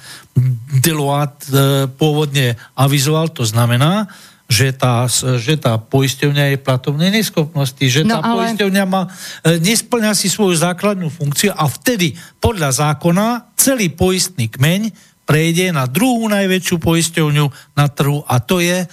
Deloitte 0.81 1.45
uh, 1.53 1.59
pôvodne 1.93 2.57
avizoval, 2.73 3.29
to 3.31 3.45
znamená, 3.45 4.09
že 4.49 4.73
tá, 4.73 5.05
že 5.37 5.61
tá 5.61 5.77
poisťovňa 5.77 6.57
je 6.57 6.65
platovnej 6.65 7.13
neschopnosti, 7.13 7.85
že 7.85 8.01
no, 8.01 8.17
tá 8.17 8.33
ale... 8.33 8.49
poisťovňa 8.49 8.85
má, 8.89 9.05
e, 9.45 9.61
nesplňa 9.61 10.17
si 10.17 10.33
svoju 10.33 10.57
základnú 10.57 11.13
funkciu 11.13 11.53
a 11.53 11.69
vtedy 11.69 12.17
podľa 12.41 12.73
zákona 12.73 13.53
celý 13.61 13.93
poistný 13.93 14.49
kmeň 14.49 14.89
prejde 15.29 15.77
na 15.77 15.85
druhú 15.85 16.25
najväčšiu 16.33 16.81
poisťovňu 16.81 17.77
na 17.77 17.87
trhu 17.93 18.25
a 18.25 18.41
to 18.41 18.65
je 18.65 18.89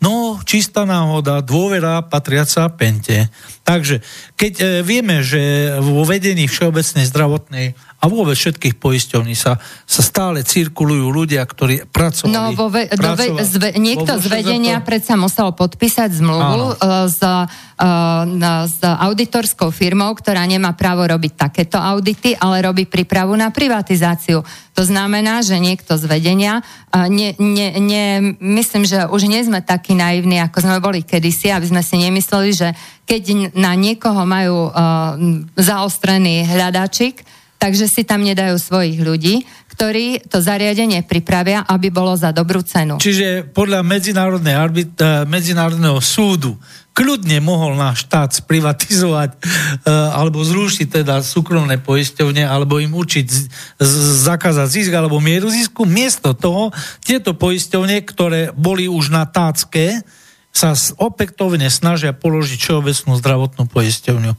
No, 0.00 0.40
čistá 0.48 0.88
náhoda, 0.88 1.44
dôvera 1.44 2.00
patriaca 2.00 2.72
Pente. 2.72 3.28
Takže, 3.68 4.00
keď 4.32 4.52
e, 4.56 4.64
vieme, 4.80 5.20
že 5.20 5.76
vo 5.76 6.08
vedení 6.08 6.48
Všeobecnej 6.48 7.04
zdravotnej 7.04 7.76
a 8.00 8.08
vôbec 8.08 8.32
všetkých 8.32 8.80
poisťovní 8.80 9.36
sa, 9.36 9.60
sa 9.84 10.00
stále 10.00 10.40
cirkulujú 10.40 11.12
ľudia, 11.12 11.44
ktorí 11.44 11.84
pracovali. 11.84 12.32
No, 12.32 12.56
vo 12.56 12.72
ve, 12.72 12.88
do 12.88 13.12
ve, 13.12 13.28
zve, 13.44 13.76
niekto 13.76 14.16
z 14.16 14.26
vedenia 14.32 14.80
to... 14.80 14.88
predsa 14.88 15.20
musel 15.20 15.52
podpísať 15.52 16.08
zmluvu 16.16 16.80
s, 17.12 17.20
s 17.20 18.78
auditorskou 18.80 19.68
firmou, 19.68 20.16
ktorá 20.16 20.48
nemá 20.48 20.72
právo 20.72 21.04
robiť 21.04 21.32
takéto 21.36 21.76
audity, 21.76 22.32
ale 22.40 22.64
robí 22.64 22.88
prípravu 22.88 23.36
na 23.36 23.52
privatizáciu. 23.52 24.40
To 24.72 24.82
znamená, 24.82 25.44
že 25.44 25.60
niekto 25.60 26.00
z 26.00 26.04
vedenia, 26.08 26.64
ne, 26.96 27.36
ne, 27.36 27.68
ne, 27.76 28.04
myslím, 28.40 28.88
že 28.88 29.12
už 29.12 29.28
nie 29.28 29.44
sme 29.44 29.60
takí 29.60 29.92
naivní, 29.92 30.40
ako 30.40 30.56
sme 30.64 30.80
boli 30.80 31.04
kedysi, 31.04 31.52
aby 31.52 31.68
sme 31.68 31.84
si 31.84 32.00
nemysleli, 32.00 32.50
že 32.56 32.72
keď 33.04 33.52
na 33.58 33.76
niekoho 33.76 34.22
majú 34.24 34.70
uh, 34.70 35.18
zaostrený 35.58 36.48
hľadačik, 36.48 37.26
takže 37.60 37.86
si 37.86 38.02
tam 38.08 38.24
nedajú 38.24 38.56
svojich 38.56 38.96
ľudí, 38.96 39.44
ktorí 39.76 40.24
to 40.26 40.40
zariadenie 40.40 41.04
pripravia, 41.04 41.62
aby 41.68 41.92
bolo 41.92 42.16
za 42.16 42.32
dobrú 42.32 42.64
cenu. 42.64 42.96
Čiže 42.96 43.52
podľa 43.52 43.84
medzinárodnej 43.84 44.56
arbit, 44.56 44.96
uh, 44.98 45.28
medzinárodného 45.28 46.00
súdu 46.00 46.56
kľudne 46.90 47.38
mohol 47.38 47.78
náš 47.78 48.04
štát 48.04 48.34
sprivatizovať 48.44 49.30
uh, 49.38 50.18
alebo 50.20 50.42
zrušiť 50.42 51.00
teda 51.00 51.22
súkromné 51.22 51.78
poisťovne 51.80 52.44
alebo 52.44 52.82
im 52.82 52.92
učiť 52.92 53.26
z, 53.30 53.40
z, 53.78 53.94
zakázať 54.26 54.68
zisk 54.68 54.92
alebo 54.92 55.22
mieru 55.22 55.48
zisku. 55.48 55.86
Miesto 55.86 56.34
toho 56.34 56.74
tieto 57.00 57.32
poisťovne, 57.32 58.02
ktoré 58.04 58.50
boli 58.52 58.90
už 58.90 59.14
na 59.14 59.24
tácke, 59.24 60.02
sa 60.50 60.74
opätovne 60.98 61.70
snažia 61.70 62.10
položiť 62.10 62.58
všeobecnú 62.58 63.14
zdravotnú 63.16 63.70
poisťovňu. 63.70 64.32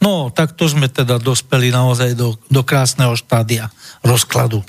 No, 0.00 0.32
tak 0.32 0.56
to 0.56 0.64
sme 0.64 0.88
teda 0.88 1.20
dospeli 1.20 1.68
naozaj 1.68 2.16
do, 2.16 2.40
do 2.48 2.62
krásneho 2.64 3.12
štádia 3.14 3.68
rozkladu. 4.00 4.64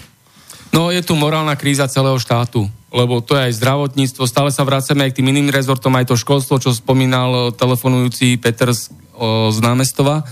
No, 0.76 0.92
je 0.92 1.02
tu 1.02 1.16
morálna 1.16 1.56
kríza 1.56 1.90
celého 1.90 2.20
štátu 2.20 2.68
lebo 2.90 3.22
to 3.22 3.38
je 3.38 3.50
aj 3.50 3.58
zdravotníctvo, 3.62 4.24
stále 4.26 4.50
sa 4.50 4.66
vracame 4.66 5.06
aj 5.06 5.14
k 5.14 5.18
tým 5.22 5.30
iným 5.30 5.54
rezortom, 5.54 5.94
aj 5.94 6.10
to 6.10 6.16
školstvo, 6.18 6.58
čo 6.58 6.74
spomínal 6.74 7.30
eh, 7.30 7.44
telefonujúci 7.54 8.42
Peter 8.42 8.74
z, 8.74 8.90
o, 9.14 9.54
z 9.54 9.58
námestova. 9.62 10.26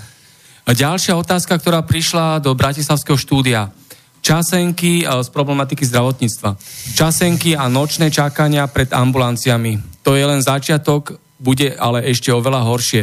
A 0.68 0.76
ďalšia 0.76 1.16
otázka, 1.16 1.56
ktorá 1.56 1.80
prišla 1.86 2.44
do 2.44 2.52
Bratislavského 2.52 3.16
štúdia. 3.16 3.72
Časenky 4.28 5.08
eh, 5.08 5.24
z 5.24 5.30
problematiky 5.32 5.88
zdravotníctva. 5.88 6.60
Časenky 7.00 7.56
a 7.56 7.72
nočné 7.72 8.12
čakania 8.12 8.68
pred 8.68 8.92
ambulanciami. 8.92 10.04
To 10.04 10.20
je 10.20 10.24
len 10.28 10.44
začiatok, 10.44 11.16
bude 11.40 11.72
ale 11.80 12.04
ešte 12.12 12.36
oveľa 12.36 12.68
horšie. 12.68 13.02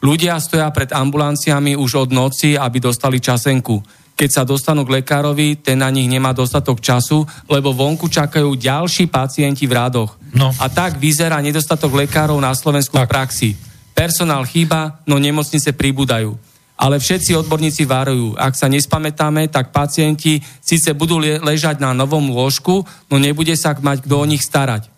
Ľudia 0.00 0.36
stoja 0.40 0.68
pred 0.72 0.92
ambulanciami 0.92 1.76
už 1.76 2.08
od 2.08 2.10
noci, 2.12 2.56
aby 2.56 2.76
dostali 2.80 3.20
časenku 3.20 4.00
keď 4.20 4.28
sa 4.36 4.44
dostanú 4.44 4.84
k 4.84 5.00
lekárovi, 5.00 5.64
ten 5.64 5.80
na 5.80 5.88
nich 5.88 6.04
nemá 6.04 6.36
dostatok 6.36 6.84
času, 6.84 7.24
lebo 7.48 7.72
vonku 7.72 8.04
čakajú 8.04 8.52
ďalší 8.52 9.08
pacienti 9.08 9.64
v 9.64 9.72
rádoch. 9.72 10.20
No. 10.36 10.52
A 10.60 10.68
tak 10.68 11.00
vyzerá 11.00 11.40
nedostatok 11.40 12.04
lekárov 12.04 12.36
na 12.36 12.52
Slovensku 12.52 13.00
tak. 13.00 13.08
v 13.08 13.12
praxi. 13.16 13.50
Personál 13.96 14.44
chýba, 14.44 15.00
no 15.08 15.16
nemocnice 15.16 15.72
pribúdajú. 15.72 16.36
Ale 16.80 16.96
všetci 16.96 17.36
odborníci 17.36 17.84
varujú, 17.84 18.40
ak 18.40 18.56
sa 18.56 18.64
nespamätáme, 18.72 19.52
tak 19.52 19.68
pacienti 19.68 20.40
síce 20.64 20.96
budú 20.96 21.20
ležať 21.20 21.76
na 21.76 21.92
novom 21.92 22.32
lôžku, 22.32 22.88
no 23.12 23.20
nebude 23.20 23.52
sa 23.52 23.76
mať 23.76 24.08
kto 24.08 24.14
o 24.16 24.24
nich 24.24 24.40
starať. 24.40 24.88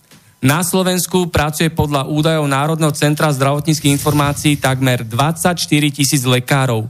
Na 0.43 0.63
Slovensku 0.63 1.27
pracuje 1.31 1.75
podľa 1.75 2.07
údajov 2.07 2.47
Národného 2.47 2.95
centra 2.95 3.35
zdravotníckých 3.35 3.99
informácií 3.99 4.59
takmer 4.63 5.03
24 5.03 5.59
tisíc 5.91 6.23
lekárov. 6.23 6.87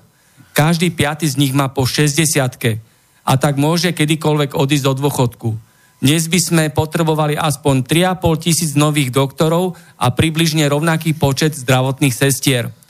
Každý 0.52 0.92
piaty 0.92 1.24
z 1.24 1.40
nich 1.40 1.56
má 1.56 1.72
po 1.72 1.88
60 1.88 2.28
a 3.24 3.32
tak 3.40 3.56
môže 3.56 3.96
kedykoľvek 3.96 4.56
odísť 4.56 4.84
do 4.84 4.92
dôchodku. 5.04 5.48
Dnes 6.04 6.26
by 6.28 6.40
sme 6.40 6.64
potrebovali 6.68 7.38
aspoň 7.38 7.88
3,5 7.88 8.44
tisíc 8.44 8.70
nových 8.76 9.08
doktorov 9.14 9.78
a 9.96 10.12
približne 10.12 10.68
rovnaký 10.68 11.16
počet 11.16 11.56
zdravotných 11.56 12.12
sestier. 12.12 12.81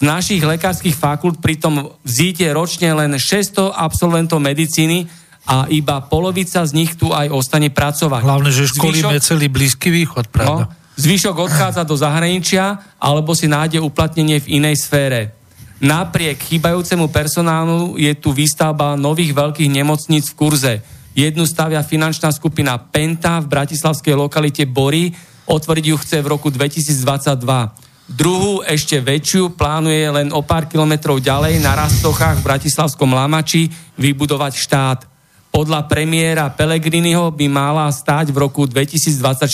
Z 0.00 0.08
našich 0.08 0.40
lekárskych 0.40 0.96
fakult 0.96 1.44
pritom 1.44 1.92
vzíte 2.00 2.48
ročne 2.56 2.88
len 2.96 3.12
600 3.20 3.68
absolventov 3.68 4.40
medicíny 4.40 5.04
a 5.44 5.68
iba 5.68 6.00
polovica 6.00 6.64
z 6.64 6.72
nich 6.72 6.96
tu 6.96 7.12
aj 7.12 7.28
ostane 7.28 7.68
pracovať. 7.68 8.24
Hlavne, 8.24 8.48
že 8.48 8.64
školíme 8.72 9.20
Zvyšok, 9.20 9.28
celý 9.28 9.46
Blízky 9.52 9.92
východ, 9.92 10.32
pravda? 10.32 10.72
No, 10.72 10.72
zvyšok 10.96 11.36
odchádza 11.36 11.84
do 11.84 12.00
zahraničia 12.00 12.96
alebo 12.96 13.36
si 13.36 13.44
nájde 13.44 13.84
uplatnenie 13.84 14.40
v 14.40 14.56
inej 14.56 14.88
sfére. 14.88 15.36
Napriek 15.84 16.48
chýbajúcemu 16.48 17.08
personálu 17.12 18.00
je 18.00 18.12
tu 18.16 18.32
výstavba 18.32 18.96
nových 18.96 19.36
veľkých 19.36 19.68
nemocníc 19.68 20.32
v 20.32 20.36
kurze. 20.36 20.74
Jednu 21.12 21.44
stavia 21.44 21.84
finančná 21.84 22.32
skupina 22.32 22.76
Penta 22.80 23.40
v 23.40 23.48
bratislavskej 23.48 24.16
lokalite 24.16 24.64
Bory, 24.64 25.12
otvoriť 25.44 25.84
ju 25.92 25.96
chce 26.00 26.16
v 26.24 26.26
roku 26.28 26.48
2022. 26.48 27.79
Druhú, 28.10 28.66
ešte 28.66 28.98
väčšiu, 28.98 29.54
plánuje 29.54 30.02
len 30.10 30.34
o 30.34 30.42
pár 30.42 30.66
kilometrov 30.66 31.22
ďalej 31.22 31.62
na 31.62 31.78
Rastochách 31.78 32.42
v 32.42 32.46
Bratislavskom 32.50 33.06
Lamači 33.14 33.70
vybudovať 33.94 34.52
štát. 34.58 35.00
Podľa 35.54 35.86
premiéra 35.86 36.50
Pelegriniho 36.50 37.30
by 37.30 37.46
mala 37.46 37.86
stáť 37.86 38.34
v 38.34 38.42
roku 38.42 38.66
2024. 38.66 39.46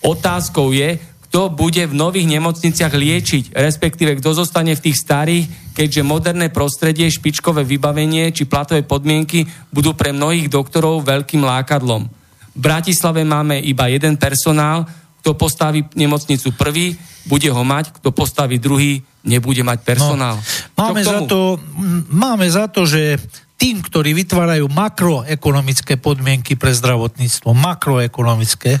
Otázkou 0.00 0.72
je, 0.72 1.04
kto 1.28 1.52
bude 1.52 1.84
v 1.84 1.92
nových 1.92 2.32
nemocniciach 2.32 2.96
liečiť, 2.96 3.52
respektíve 3.52 4.16
kto 4.24 4.40
zostane 4.40 4.72
v 4.72 4.84
tých 4.88 4.96
starých, 4.96 5.76
keďže 5.76 6.00
moderné 6.00 6.48
prostredie, 6.48 7.12
špičkové 7.12 7.60
vybavenie 7.68 8.32
či 8.32 8.48
platové 8.48 8.88
podmienky 8.88 9.44
budú 9.68 9.92
pre 9.92 10.16
mnohých 10.16 10.48
doktorov 10.48 11.04
veľkým 11.04 11.44
lákadlom. 11.44 12.08
V 12.56 12.58
Bratislave 12.58 13.20
máme 13.28 13.60
iba 13.60 13.84
jeden 13.92 14.16
personál, 14.16 14.88
kto 15.20 15.36
postaví 15.36 15.84
nemocnicu 15.92 16.56
prvý, 16.56 16.96
bude 17.28 17.52
ho 17.52 17.62
mať, 17.62 18.00
kto 18.00 18.08
postaví 18.10 18.56
druhý, 18.56 19.04
nebude 19.20 19.60
mať 19.60 19.78
personál. 19.84 20.40
No, 20.40 20.44
máme, 20.80 21.04
za 21.04 21.20
to, 21.28 21.60
máme 22.08 22.48
za 22.48 22.72
to, 22.72 22.88
že 22.88 23.20
tým, 23.60 23.84
ktorí 23.84 24.16
vytvárajú 24.16 24.72
makroekonomické 24.72 26.00
podmienky 26.00 26.56
pre 26.56 26.72
zdravotníctvo, 26.72 27.52
makroekonomické, 27.52 28.80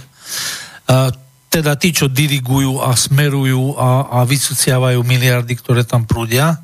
teda 1.52 1.72
tí, 1.76 1.92
čo 1.92 2.08
dirigujú 2.08 2.80
a 2.80 2.96
smerujú 2.96 3.76
a, 3.76 4.08
a 4.08 4.18
vysúciavajú 4.24 5.04
miliardy, 5.04 5.52
ktoré 5.60 5.84
tam 5.84 6.08
prúdia 6.08 6.56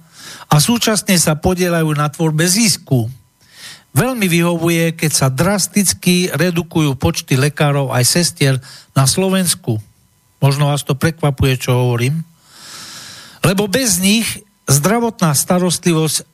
a 0.46 0.56
súčasne 0.56 1.18
sa 1.18 1.36
podielajú 1.36 1.90
na 1.92 2.06
tvorbe 2.08 2.46
zisku. 2.46 3.10
Veľmi 3.96 4.28
vyhovuje, 4.28 4.92
keď 4.92 5.10
sa 5.10 5.28
drasticky 5.32 6.28
redukujú 6.28 7.00
počty 7.00 7.40
lekárov 7.40 7.88
aj 7.96 8.04
sestier 8.04 8.60
na 8.92 9.08
Slovensku. 9.08 9.80
Možno 10.36 10.68
vás 10.68 10.84
to 10.84 10.92
prekvapuje, 10.92 11.56
čo 11.56 11.72
hovorím. 11.72 12.20
Lebo 13.40 13.64
bez 13.72 13.96
nich 13.96 14.44
zdravotná 14.68 15.32
starostlivosť 15.32 16.28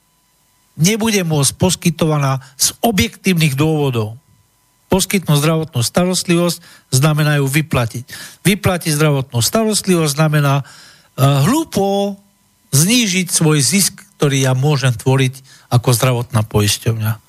nebude 0.74 1.22
môcť 1.22 1.52
poskytovaná 1.55 2.43
z 2.59 2.74
objektívnych 2.82 3.55
dôvodov 3.55 4.18
poskytnúť 4.93 5.40
zdravotnú 5.40 5.80
starostlivosť, 5.80 6.60
znamená 6.93 7.40
ju 7.40 7.48
vyplatiť. 7.48 8.05
Vyplatiť 8.44 8.93
zdravotnú 8.93 9.40
starostlivosť 9.40 10.12
znamená 10.12 10.60
uh, 10.60 11.48
hlúpo 11.48 12.20
znížiť 12.76 13.32
svoj 13.32 13.64
zisk, 13.64 14.05
ktorý 14.20 14.44
ja 14.44 14.52
môžem 14.52 14.93
tvoriť 14.93 15.40
ako 15.72 15.89
zdravotná 15.97 16.44
poisťovňa. 16.44 17.22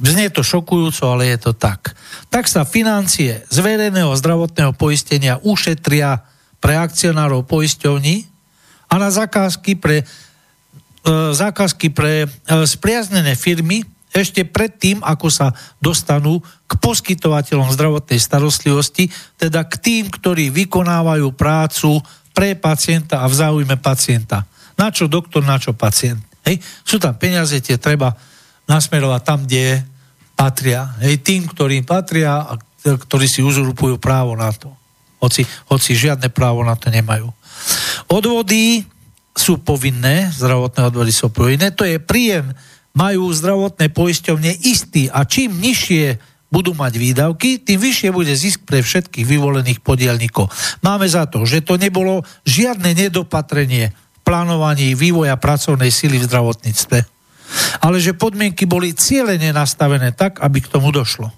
Znie 0.00 0.32
to 0.32 0.40
šokujúco, 0.40 1.04
ale 1.12 1.36
je 1.36 1.38
to 1.44 1.52
tak. 1.52 1.92
Tak 2.32 2.48
sa 2.48 2.64
financie 2.64 3.44
z 3.46 3.56
verejného 3.60 4.16
zdravotného 4.16 4.72
poistenia 4.72 5.36
ušetria 5.44 6.24
pre 6.60 6.76
akcionárov 6.76 7.44
poisťovní 7.44 8.24
a 8.88 8.94
na 8.96 9.12
zákazky 9.12 9.76
pre, 9.76 10.02
e, 10.02 10.04
zákazky 11.36 11.92
pre 11.92 12.24
e, 12.24 12.28
spriaznené 12.64 13.36
firmy 13.36 13.84
ešte 14.10 14.42
predtým, 14.42 15.04
ako 15.06 15.28
sa 15.30 15.54
dostanú 15.78 16.42
k 16.66 16.72
poskytovateľom 16.82 17.70
zdravotnej 17.70 18.18
starostlivosti, 18.18 19.06
teda 19.38 19.62
k 19.70 19.74
tým, 19.78 20.04
ktorí 20.10 20.50
vykonávajú 20.50 21.30
prácu 21.36 22.02
pre 22.34 22.58
pacienta 22.58 23.22
a 23.22 23.30
v 23.30 23.38
záujme 23.38 23.76
pacienta. 23.78 24.42
Na 24.74 24.90
čo 24.90 25.06
doktor, 25.06 25.46
na 25.46 25.60
čo 25.62 25.76
pacient. 25.76 26.18
Hej? 26.42 26.58
Sú 26.82 26.98
tam 26.98 27.14
peniaze, 27.14 27.62
tie 27.62 27.78
treba 27.78 28.10
nasmerovať 28.66 29.22
tam, 29.22 29.44
kde 29.44 29.84
patria. 30.34 30.92
Hej? 31.04 31.20
Tým, 31.20 31.48
ktorým 31.48 31.84
patria 31.84 32.44
a 32.44 32.56
ktorí 32.80 33.28
si 33.28 33.44
uzurpujú 33.44 34.00
právo 34.00 34.32
na 34.36 34.48
to. 34.52 34.72
Hoci, 35.20 35.44
hoci 35.68 35.92
žiadne 35.92 36.32
právo 36.32 36.64
na 36.64 36.72
to 36.76 36.88
nemajú. 36.88 37.28
Odvody 38.08 38.88
sú 39.36 39.60
povinné, 39.60 40.32
zdravotné 40.32 40.80
odvody 40.88 41.12
sú 41.12 41.28
povinné, 41.28 41.70
to 41.76 41.84
je 41.84 42.00
príjem 42.00 42.56
majú 42.90 43.30
zdravotné 43.30 43.94
poisťovne 43.94 44.50
istý 44.66 45.06
a 45.12 45.22
čím 45.22 45.62
nižšie 45.62 46.18
budú 46.50 46.74
mať 46.74 46.98
výdavky, 46.98 47.62
tým 47.62 47.78
vyššie 47.78 48.10
bude 48.10 48.34
zisk 48.34 48.66
pre 48.66 48.82
všetkých 48.82 49.22
vyvolených 49.22 49.78
podielnikov. 49.86 50.50
Máme 50.82 51.06
za 51.06 51.30
to, 51.30 51.46
že 51.46 51.62
to 51.62 51.78
nebolo 51.78 52.26
žiadne 52.42 52.90
nedopatrenie 52.90 53.94
v 53.94 54.20
plánovaní 54.26 54.98
vývoja 54.98 55.38
pracovnej 55.38 55.94
sily 55.94 56.18
v 56.18 56.26
zdravotníctve. 56.26 57.19
Ale 57.80 57.98
že 57.98 58.16
podmienky 58.16 58.68
boli 58.68 58.94
cieľene 58.94 59.50
nastavené 59.50 60.14
tak, 60.14 60.38
aby 60.40 60.62
k 60.62 60.70
tomu 60.70 60.94
došlo. 60.94 61.30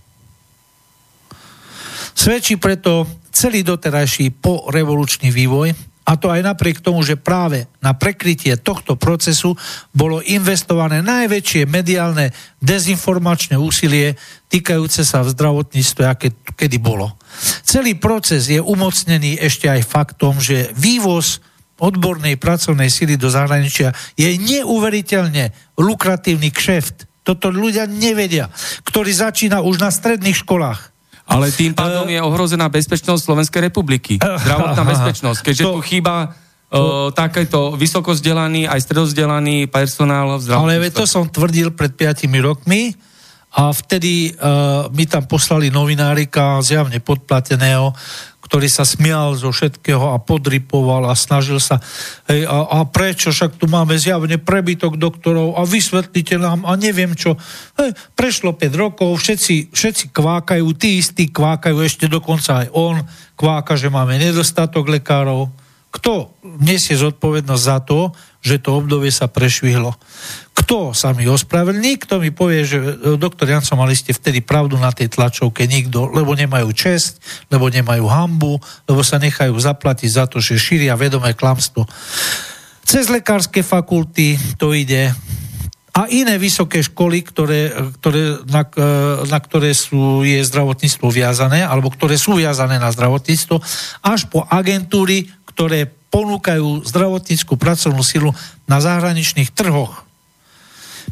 Svedčí 2.12 2.60
preto 2.60 3.08
celý 3.32 3.64
doterajší 3.64 4.36
porevolučný 4.44 5.32
vývoj, 5.32 5.92
a 6.02 6.18
to 6.18 6.34
aj 6.34 6.42
napriek 6.42 6.82
tomu, 6.82 7.06
že 7.06 7.14
práve 7.14 7.70
na 7.78 7.94
prekrytie 7.94 8.58
tohto 8.58 8.98
procesu 8.98 9.54
bolo 9.94 10.18
investované 10.18 10.98
najväčšie 10.98 11.62
mediálne 11.70 12.34
dezinformačné 12.58 13.54
úsilie 13.54 14.18
týkajúce 14.50 15.06
sa 15.06 15.22
v 15.22 15.30
zdravotníctve, 15.30 16.02
aké 16.02 16.34
kedy 16.58 16.82
bolo. 16.82 17.14
Celý 17.62 17.94
proces 17.94 18.50
je 18.50 18.58
umocnený 18.58 19.38
ešte 19.38 19.70
aj 19.70 19.86
faktom, 19.86 20.42
že 20.42 20.74
vývoz 20.74 21.38
odbornej 21.82 22.38
pracovnej 22.38 22.86
sily 22.86 23.18
do 23.18 23.26
zahraničia 23.26 23.90
je 24.14 24.30
neuveriteľne 24.38 25.50
lukratívny 25.74 26.54
kšeft. 26.54 27.10
Toto 27.26 27.50
ľudia 27.50 27.90
nevedia, 27.90 28.46
ktorý 28.86 29.10
začína 29.10 29.66
už 29.66 29.82
na 29.82 29.90
stredných 29.90 30.38
školách. 30.46 30.94
Ale 31.26 31.54
tým 31.54 31.74
pádom 31.74 32.06
je 32.10 32.18
ohrozená 32.18 32.66
bezpečnosť 32.70 33.22
Slovenskej 33.22 33.70
republiky. 33.70 34.18
Zdravotná 34.18 34.82
bezpečnosť. 34.82 35.38
Keďže 35.42 35.64
tu 35.66 35.82
chýba 35.82 36.38
Uh, 36.72 37.12
takéto 37.12 37.76
vysokozdelaný, 37.76 38.64
aj 38.64 38.80
stredozdelaný 38.88 39.68
personál 39.68 40.40
v 40.40 40.56
Ale 40.56 40.88
to 40.88 41.04
som 41.04 41.28
tvrdil 41.28 41.76
pred 41.76 41.92
5 41.92 42.24
rokmi 42.40 42.96
a 43.52 43.68
vtedy 43.76 44.32
uh, 44.32 44.88
mi 44.88 45.04
tam 45.04 45.28
poslali 45.28 45.68
novinárika 45.68 46.64
zjavne 46.64 46.96
podplateného, 47.04 47.92
ktorý 48.52 48.68
sa 48.68 48.84
smial 48.84 49.32
zo 49.32 49.48
všetkého 49.48 50.12
a 50.12 50.20
podripoval 50.20 51.08
a 51.08 51.16
snažil 51.16 51.56
sa, 51.56 51.80
hej, 52.28 52.44
a, 52.44 52.68
a 52.68 52.78
prečo, 52.84 53.32
však 53.32 53.56
tu 53.56 53.64
máme 53.64 53.96
zjavne 53.96 54.36
prebytok 54.36 55.00
doktorov 55.00 55.56
a 55.56 55.64
vysvetlite 55.64 56.36
nám 56.36 56.68
a 56.68 56.76
neviem 56.76 57.16
čo. 57.16 57.40
Hej, 57.80 57.96
prešlo 58.12 58.52
5 58.52 58.76
rokov, 58.76 59.08
všetci, 59.16 59.72
všetci 59.72 60.12
kvákajú, 60.12 60.68
tí 60.76 61.00
istí 61.00 61.32
kvákajú, 61.32 61.80
ešte 61.80 62.12
dokonca 62.12 62.60
aj 62.60 62.68
on 62.76 63.00
kváka, 63.40 63.72
že 63.72 63.88
máme 63.88 64.20
nedostatok 64.20 64.84
lekárov. 65.00 65.48
Kto 65.88 66.36
nesie 66.60 66.92
zodpovednosť 66.92 67.64
za 67.64 67.80
to, 67.80 68.12
že 68.42 68.58
to 68.58 68.82
obdobie 68.82 69.14
sa 69.14 69.30
prešvihlo? 69.30 69.94
Kto 70.52 70.90
sa 70.92 71.14
mi 71.14 71.30
ospravedlní? 71.30 72.02
Kto 72.02 72.18
mi 72.18 72.34
povie, 72.34 72.66
že 72.66 72.78
e, 72.78 72.92
doktor 73.14 73.46
Janco, 73.48 73.78
mali 73.78 73.94
ste 73.94 74.10
vtedy 74.10 74.42
pravdu 74.42 74.74
na 74.76 74.90
tej 74.90 75.08
tlačovke? 75.14 75.64
Nikto, 75.64 76.10
lebo 76.10 76.34
nemajú 76.34 76.74
čest, 76.74 77.22
lebo 77.48 77.70
nemajú 77.70 78.04
hambu, 78.10 78.58
lebo 78.90 79.00
sa 79.06 79.22
nechajú 79.22 79.54
zaplatiť 79.54 80.10
za 80.10 80.24
to, 80.26 80.42
že 80.42 80.58
šíria 80.58 80.98
vedomé 80.98 81.38
klamstvo. 81.38 81.86
Cez 82.82 83.06
lekárske 83.08 83.62
fakulty 83.62 84.36
to 84.58 84.74
ide 84.74 85.14
a 85.92 86.08
iné 86.08 86.40
vysoké 86.40 86.80
školy, 86.80 87.20
ktoré, 87.20 87.68
ktoré, 88.00 88.40
na, 88.48 88.64
e, 88.64 88.88
na 89.28 89.38
ktoré 89.38 89.76
sú, 89.76 90.24
je 90.24 90.40
zdravotníctvo 90.40 91.06
viazané, 91.12 91.62
alebo 91.62 91.92
ktoré 91.92 92.16
sú 92.16 92.34
viazané 92.34 92.80
na 92.80 92.88
zdravotníctvo, 92.88 93.60
až 94.02 94.20
po 94.32 94.42
agentúry, 94.48 95.28
ktoré 95.46 96.01
ponúkajú 96.12 96.84
zdravotníckú 96.84 97.56
pracovnú 97.56 98.04
silu 98.04 98.36
na 98.68 98.78
zahraničných 98.84 99.48
trhoch. 99.50 100.04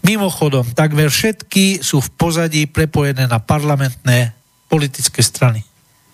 Mimochodom, 0.05 0.65
takmer 0.77 1.09
všetky 1.09 1.81
sú 1.81 2.05
v 2.05 2.13
pozadí 2.15 2.63
prepojené 2.69 3.25
na 3.25 3.41
parlamentné 3.41 4.37
politické 4.69 5.25
strany. 5.25 5.65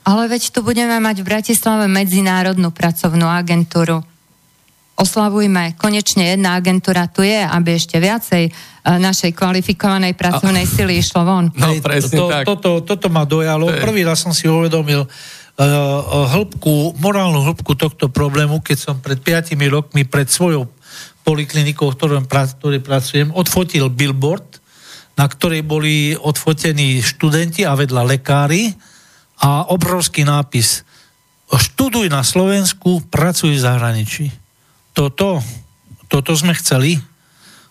Ale 0.06 0.30
veď 0.30 0.54
tu 0.54 0.62
budeme 0.62 0.96
mať 1.02 1.20
v 1.20 1.28
Bratislave 1.34 1.90
medzinárodnú 1.90 2.70
pracovnú 2.70 3.26
agentúru. 3.26 4.06
Oslavujme, 4.96 5.76
konečne 5.76 6.32
jedna 6.32 6.56
agentúra 6.56 7.04
tu 7.10 7.20
je, 7.20 7.36
aby 7.36 7.76
ešte 7.76 8.00
viacej 8.00 8.48
e, 8.48 8.50
našej 8.96 9.36
kvalifikovanej 9.36 10.16
pracovnej 10.16 10.64
A... 10.64 10.70
sily 10.72 11.04
išlo 11.04 11.20
von. 11.20 11.52
No, 11.52 11.68
presne 11.84 12.16
to, 12.16 12.26
tak. 12.32 12.44
Toto, 12.48 12.80
toto 12.80 13.12
ma 13.12 13.28
dojalo. 13.28 13.68
Prvý 13.76 14.08
raz 14.08 14.24
som 14.24 14.32
si 14.32 14.48
uvedomil, 14.48 15.04
hĺbku, 15.56 17.00
morálnu 17.00 17.40
hĺbku 17.40 17.72
tohto 17.80 18.12
problému, 18.12 18.60
keď 18.60 18.76
som 18.76 18.96
pred 19.00 19.16
5 19.16 19.56
rokmi 19.72 20.04
pred 20.04 20.28
svojou 20.28 20.68
poliklinikou, 21.24 21.90
v 21.90 21.96
ktorej, 21.96 22.22
ktorej 22.60 22.82
pracujem, 22.84 23.28
odfotil 23.32 23.88
billboard, 23.88 24.60
na 25.16 25.24
ktorej 25.24 25.64
boli 25.64 26.12
odfotení 26.12 27.00
študenti 27.00 27.64
a 27.64 27.72
vedľa 27.72 28.04
lekári 28.04 28.76
a 29.40 29.72
obrovský 29.72 30.28
nápis 30.28 30.84
Študuj 31.46 32.10
na 32.10 32.26
Slovensku, 32.26 33.06
pracuj 33.06 33.54
v 33.54 33.62
zahraničí. 33.62 34.26
Toto, 34.90 35.38
toto 36.10 36.34
sme 36.34 36.50
chceli. 36.58 36.98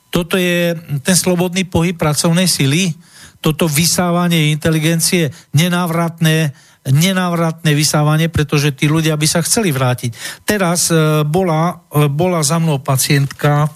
Toto 0.07 0.39
je 0.39 0.71
ten 1.03 1.17
slobodný 1.17 1.67
pohyb 1.67 1.99
pracovnej 1.99 2.47
sily, 2.47 2.95
toto 3.43 3.67
vysávanie 3.67 4.55
inteligencie 4.55 5.27
nenávratné, 5.51 6.55
nenávratné 6.85 7.73
vysávanie, 7.73 8.29
pretože 8.29 8.69
tí 8.77 8.85
ľudia 8.85 9.17
by 9.17 9.25
sa 9.25 9.41
chceli 9.41 9.73
vrátiť. 9.73 10.43
Teraz 10.45 10.93
e, 10.93 11.25
bola, 11.25 11.81
e, 11.89 12.05
bola 12.05 12.45
za 12.45 12.61
mnou 12.61 12.77
pacientka, 12.77 13.65
e, 13.65 13.69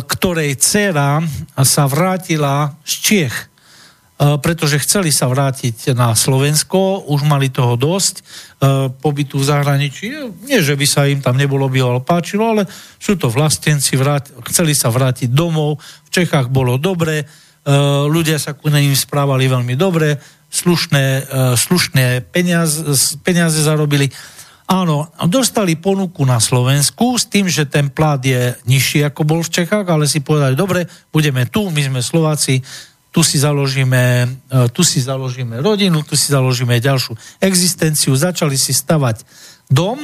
ktorej 0.00 0.56
dcera 0.56 1.20
sa 1.60 1.84
vrátila 1.84 2.80
z 2.80 2.94
Čiech, 3.04 3.36
e, 3.36 3.44
pretože 4.40 4.80
chceli 4.80 5.12
sa 5.12 5.28
vrátiť 5.28 5.92
na 5.92 6.16
Slovensko, 6.16 7.12
už 7.12 7.28
mali 7.28 7.52
toho 7.52 7.76
dosť, 7.76 8.14
e, 8.16 8.22
pobytu 8.88 9.36
v 9.36 9.48
zahraničí. 9.52 10.06
Nie, 10.48 10.64
že 10.64 10.80
by 10.80 10.86
sa 10.88 11.04
im 11.04 11.20
tam 11.20 11.36
nebolo 11.36 11.68
bývalo 11.68 12.00
páčilo, 12.00 12.56
ale 12.56 12.64
sú 12.96 13.20
to 13.20 13.28
vlastenci, 13.28 14.00
vrát, 14.00 14.24
chceli 14.48 14.72
sa 14.72 14.88
vrátiť 14.88 15.28
domov, 15.28 15.76
v 16.08 16.10
Čechách 16.24 16.48
bolo 16.48 16.80
dobre, 16.80 17.20
e, 17.20 17.47
ľudia 18.08 18.40
sa 18.40 18.56
ku 18.56 18.72
ním 18.72 18.96
správali 18.96 19.44
veľmi 19.44 19.76
dobre, 19.76 20.16
slušné, 20.48 21.04
e, 21.04 21.22
slušné 21.56 22.32
peniaze, 22.32 22.80
peniaze 23.20 23.60
zarobili. 23.60 24.08
Áno, 24.68 25.08
dostali 25.28 25.80
ponuku 25.80 26.28
na 26.28 26.40
Slovensku 26.40 27.16
s 27.16 27.24
tým, 27.24 27.48
že 27.48 27.64
ten 27.64 27.88
plát 27.88 28.20
je 28.20 28.52
nižší 28.68 29.00
ako 29.04 29.24
bol 29.24 29.40
v 29.40 29.52
Čechách, 29.60 29.88
ale 29.88 30.04
si 30.04 30.20
povedali, 30.20 30.52
dobre, 30.52 30.84
budeme 31.08 31.48
tu, 31.48 31.72
my 31.72 31.80
sme 31.80 32.00
Slováci, 32.04 32.60
tu 33.08 33.24
si 33.24 33.40
založíme, 33.40 34.28
e, 34.28 34.28
tu 34.72 34.84
si 34.84 35.00
založíme 35.00 35.64
rodinu, 35.64 36.04
tu 36.04 36.16
si 36.16 36.32
založíme 36.32 36.76
ďalšiu 36.80 37.16
existenciu, 37.40 38.12
začali 38.12 38.56
si 38.60 38.76
stavať 38.76 39.24
dom, 39.72 39.96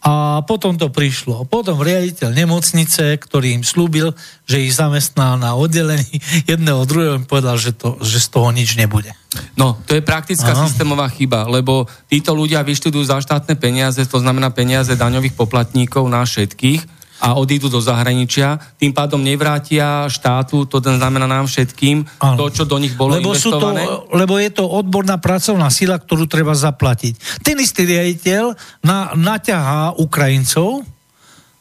a 0.00 0.40
potom 0.48 0.80
to 0.80 0.88
prišlo. 0.88 1.44
Potom 1.44 1.84
riaditeľ 1.84 2.32
nemocnice, 2.32 3.20
ktorý 3.20 3.60
im 3.60 3.64
slúbil, 3.64 4.16
že 4.48 4.64
ich 4.64 4.72
zamestná 4.72 5.36
na 5.36 5.52
oddelení 5.52 6.24
jedného 6.50 6.88
druhého, 6.88 7.20
im 7.20 7.28
povedal, 7.28 7.60
že, 7.60 7.76
to, 7.76 8.00
že 8.00 8.24
z 8.24 8.28
toho 8.32 8.48
nič 8.48 8.80
nebude. 8.80 9.12
No, 9.54 9.76
to 9.84 9.94
je 9.94 10.02
praktická 10.02 10.56
Aha. 10.56 10.66
systémová 10.66 11.06
chyba, 11.12 11.46
lebo 11.46 11.84
títo 12.08 12.32
ľudia 12.32 12.64
vyštudujú 12.64 13.04
za 13.06 13.20
štátne 13.20 13.54
peniaze, 13.60 14.00
to 14.08 14.18
znamená 14.18 14.48
peniaze 14.50 14.96
daňových 14.96 15.36
poplatníkov 15.36 16.08
na 16.08 16.24
všetkých 16.24 16.99
a 17.20 17.36
odídu 17.36 17.68
do 17.68 17.78
zahraničia, 17.78 18.56
tým 18.80 18.96
pádom 18.96 19.20
nevrátia 19.20 20.08
štátu, 20.08 20.64
to 20.64 20.80
znamená 20.80 21.28
nám 21.28 21.44
všetkým, 21.44 22.08
ano. 22.18 22.36
to, 22.40 22.44
čo 22.50 22.64
do 22.64 22.80
nich 22.80 22.96
bolo 22.96 23.20
lebo 23.20 23.36
investované. 23.36 23.84
Sú 23.84 24.08
to, 24.08 24.16
lebo 24.16 24.34
je 24.40 24.50
to 24.50 24.64
odborná 24.64 25.20
pracovná 25.20 25.68
sila, 25.68 26.00
ktorú 26.00 26.24
treba 26.24 26.56
zaplatiť. 26.56 27.44
Ten 27.44 27.60
istý 27.60 27.84
riaditeľ 27.84 28.56
na, 28.80 29.12
naťahá 29.12 30.00
Ukrajincov, 30.00 30.88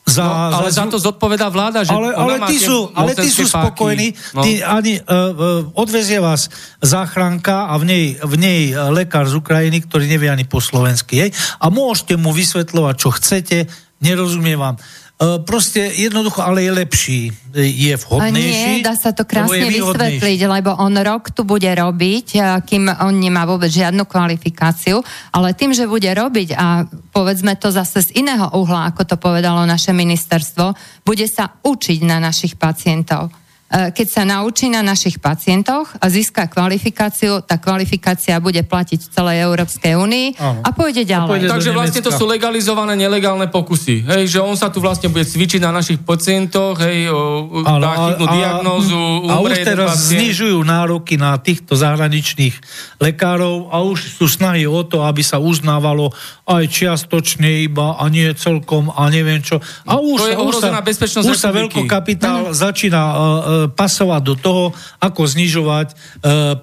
za, 0.10 0.26
no, 0.26 0.66
ale 0.66 0.74
za, 0.74 0.90
za 0.90 0.90
to 0.90 0.98
zodpoveda 0.98 1.54
vláda, 1.54 1.86
že 1.86 1.94
ale, 1.94 2.10
ale 2.18 2.42
tí 2.50 2.58
sú, 2.58 2.90
ale 2.98 3.14
tí 3.14 3.30
sú 3.30 3.46
spokojní, 3.46 4.18
no. 4.34 4.42
tí, 4.42 4.58
ani, 4.58 4.98
uh, 4.98 5.70
odvezie 5.78 6.18
vás 6.18 6.50
záchranka 6.82 7.70
a 7.70 7.78
v 7.78 7.86
nej, 7.86 8.06
v 8.18 8.36
nej 8.42 8.62
lekár 8.90 9.30
z 9.30 9.38
Ukrajiny, 9.38 9.86
ktorý 9.86 10.10
nevie 10.10 10.34
ani 10.34 10.50
po 10.50 10.58
slovensky, 10.58 11.22
jej, 11.22 11.32
a 11.62 11.70
môžete 11.70 12.18
mu 12.18 12.34
vysvetľovať, 12.34 12.96
čo 12.98 13.10
chcete, 13.14 13.58
nerozumie 14.02 14.58
vám. 14.58 14.82
E, 15.20 15.44
proste 15.44 15.84
jednoducho, 15.84 16.40
ale 16.40 16.64
je 16.64 16.72
lepší, 16.72 17.22
je 17.60 17.92
vhodnejší. 17.92 18.80
Nie, 18.80 18.88
dá 18.88 18.96
sa 18.96 19.12
to 19.12 19.28
krásne 19.28 19.68
vysvetliť, 19.68 20.40
lebo 20.48 20.72
on 20.80 20.96
rok 20.96 21.36
tu 21.36 21.44
bude 21.44 21.68
robiť, 21.68 22.28
e, 22.40 22.64
kým 22.64 22.88
on 22.88 23.20
nemá 23.20 23.44
vôbec 23.44 23.68
žiadnu 23.68 24.08
kvalifikáciu, 24.08 25.04
ale 25.36 25.52
tým, 25.52 25.76
že 25.76 25.92
bude 25.92 26.08
robiť 26.08 26.56
a 26.56 26.88
povedzme 27.12 27.60
to 27.60 27.68
zase 27.68 28.08
z 28.08 28.24
iného 28.24 28.48
uhla, 28.56 28.96
ako 28.96 29.04
to 29.04 29.16
povedalo 29.20 29.68
naše 29.68 29.92
ministerstvo, 29.92 30.72
bude 31.04 31.28
sa 31.28 31.52
učiť 31.68 32.00
na 32.08 32.24
našich 32.24 32.56
pacientov. 32.56 33.28
E, 33.70 33.94
keď 33.94 34.08
sa 34.10 34.24
naučí 34.26 34.66
na 34.66 34.82
našich 34.82 35.22
pacientoch 35.22 35.94
a 36.02 36.10
získa 36.10 36.50
kvalifikáciu, 36.50 37.46
tá 37.46 37.62
kvalifikácia 37.62 38.42
bude 38.42 38.66
platiť 38.66 38.98
v 39.06 39.10
celej 39.14 39.38
Európskej 39.46 39.94
únii 39.94 40.28
a 40.42 40.70
pôjde 40.74 41.06
ďalej. 41.06 41.30
A 41.30 41.30
pôjde 41.30 41.48
Takže 41.54 41.72
vlastne 41.78 42.02
to 42.02 42.10
sú 42.10 42.26
legalizované 42.26 42.98
nelegálne 42.98 43.46
pokusy. 43.46 44.10
Hej, 44.10 44.24
že 44.26 44.40
on 44.42 44.58
sa 44.58 44.74
tu 44.74 44.82
vlastne 44.82 45.14
bude 45.14 45.22
cvičiť 45.22 45.62
na 45.62 45.70
našich 45.70 46.02
pacientoch, 46.02 46.82
hej, 46.82 47.14
o, 47.14 47.62
ale, 47.62 47.86
dá 47.86 47.94
chytnú 48.10 48.26
a, 48.26 48.34
diagnózu, 48.34 49.04
a, 49.30 49.38
už 49.38 49.52
teraz 49.62 49.90
pacient. 49.94 50.10
znižujú 50.18 50.60
nároky 50.66 51.14
na 51.22 51.38
týchto 51.38 51.78
zahraničných 51.78 52.58
lekárov 52.98 53.70
a 53.70 53.86
už 53.86 54.18
sú 54.18 54.26
snahy 54.26 54.66
o 54.66 54.82
to, 54.82 55.06
aby 55.06 55.22
sa 55.22 55.38
uznávalo 55.38 56.10
aj 56.50 56.66
čiastočne 56.66 57.70
iba 57.70 58.02
a 58.02 58.04
nie 58.10 58.34
celkom 58.34 58.90
a 58.90 59.06
neviem 59.14 59.46
čo. 59.46 59.62
A 59.86 60.02
už, 60.02 60.18
to 60.18 60.28
je 60.34 60.36
už 60.42 60.54
sa, 60.58 60.82
bezpečnosť 60.82 61.26
už 61.30 61.38
sa 61.38 61.54
veľký 61.54 61.86
kapitál 61.86 62.50
no. 62.50 62.58
začína 62.58 63.02
uh, 63.06 63.59
pasovať 63.68 64.22
do 64.24 64.36
toho, 64.40 64.64
ako 65.04 65.28
znižovať 65.28 65.88
e, 65.92 65.96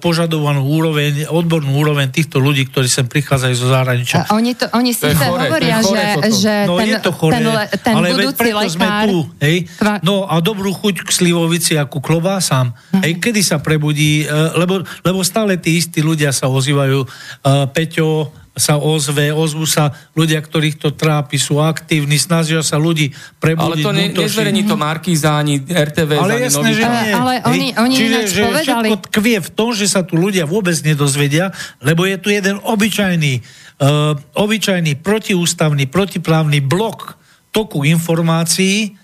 požadovanú 0.01 0.65
úroveň, 0.65 1.29
odbornú 1.29 1.77
úroveň 1.77 2.09
týchto 2.09 2.41
ľudí, 2.41 2.65
ktorí 2.65 2.89
sem 2.89 3.05
prichádzajú 3.05 3.53
zo 3.53 3.67
zahraničia. 3.69 4.25
A 4.25 4.33
oni, 4.33 4.57
to, 4.57 4.65
oni 4.73 4.91
si 4.95 5.05
to 5.05 5.13
hovoria, 5.13 5.77
že, 5.85 6.03
že 6.33 6.53
no, 6.65 6.81
ten, 6.81 6.87
je 6.89 6.99
to 7.03 7.11
chore, 7.13 7.37
ten, 7.37 7.45
ten 7.83 7.93
ale 7.93 8.07
budúci 8.17 8.49
lekár... 8.49 8.71
Sme 8.73 8.87
tu, 9.13 9.19
hej? 9.43 9.57
No 10.01 10.25
a 10.25 10.41
dobrú 10.41 10.73
chuť 10.73 11.05
k 11.05 11.09
slivovici 11.13 11.77
ako 11.77 12.01
klobásam. 12.01 12.73
Hm. 12.95 13.01
Hej, 13.05 13.13
kedy 13.21 13.41
sa 13.45 13.61
prebudí, 13.61 14.25
e, 14.25 14.57
lebo, 14.57 14.81
lebo 15.05 15.19
stále 15.21 15.59
tí 15.61 15.77
istí 15.77 16.01
ľudia 16.01 16.33
sa 16.33 16.47
ozývajú, 16.47 16.99
uh, 17.03 17.67
Peťo, 17.69 18.31
sa 18.57 18.81
ozve, 18.81 19.29
ozvu 19.29 19.69
sa 19.69 19.93
ľudia, 20.17 20.41
ktorých 20.41 20.81
to 20.81 20.89
trápi, 20.91 21.37
sú 21.37 21.61
aktívni, 21.61 22.17
snažia 22.17 22.65
sa 22.65 22.81
ľudí 22.81 23.13
prebudiť. 23.37 23.85
Ale 23.85 23.85
to 23.85 23.93
ne, 23.93 24.05
nezverejní 24.09 24.65
to 24.65 24.73
Markíza, 24.73 25.37
ani 25.37 25.61
RTV, 25.61 26.11
ale 26.17 26.41
ani 26.41 26.45
jasné, 26.49 26.69
že 26.73 26.83
nie. 26.83 27.11
Ale 27.13 27.33
oni, 27.45 27.67
oni 27.77 27.95
Čiže 27.95 28.19
že 28.25 28.41
povedali... 28.49 28.65
všetko 28.65 28.95
tkvie 29.13 29.37
v 29.45 29.49
tom, 29.53 29.69
že 29.77 29.85
sa 29.85 30.01
tu 30.01 30.17
ľudia 30.17 30.49
vôbec 30.49 30.73
nedozvedia, 30.81 31.53
lebo 31.85 32.09
je 32.09 32.17
tu 32.17 32.33
jeden 32.33 32.57
obyčajný, 32.65 33.45
uh, 33.79 34.17
obyčajný 34.33 34.97
protiústavný, 35.05 35.85
protiprávny 35.85 36.59
blok 36.65 37.15
toku 37.53 37.85
informácií 37.85 38.97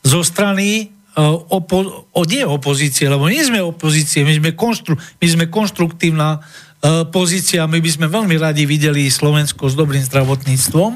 zo 0.00 0.24
strany 0.24 0.88
uh, 1.16 1.44
opo- 1.52 2.08
o, 2.08 2.22
nie 2.24 2.44
opozície, 2.44 3.04
lebo 3.04 3.28
nie 3.28 3.44
sme 3.44 3.60
opozície, 3.60 4.24
my 4.24 4.32
sme, 4.32 4.50
konštru- 4.56 4.96
my 4.96 5.26
sme 5.28 5.44
konštruktívna 5.52 6.40
pozícia, 7.08 7.64
my 7.64 7.80
by 7.80 7.90
sme 7.90 8.06
veľmi 8.08 8.36
radi 8.36 8.68
videli 8.68 9.08
Slovensko 9.08 9.72
s 9.72 9.74
dobrým 9.74 10.04
zdravotníctvom, 10.04 10.92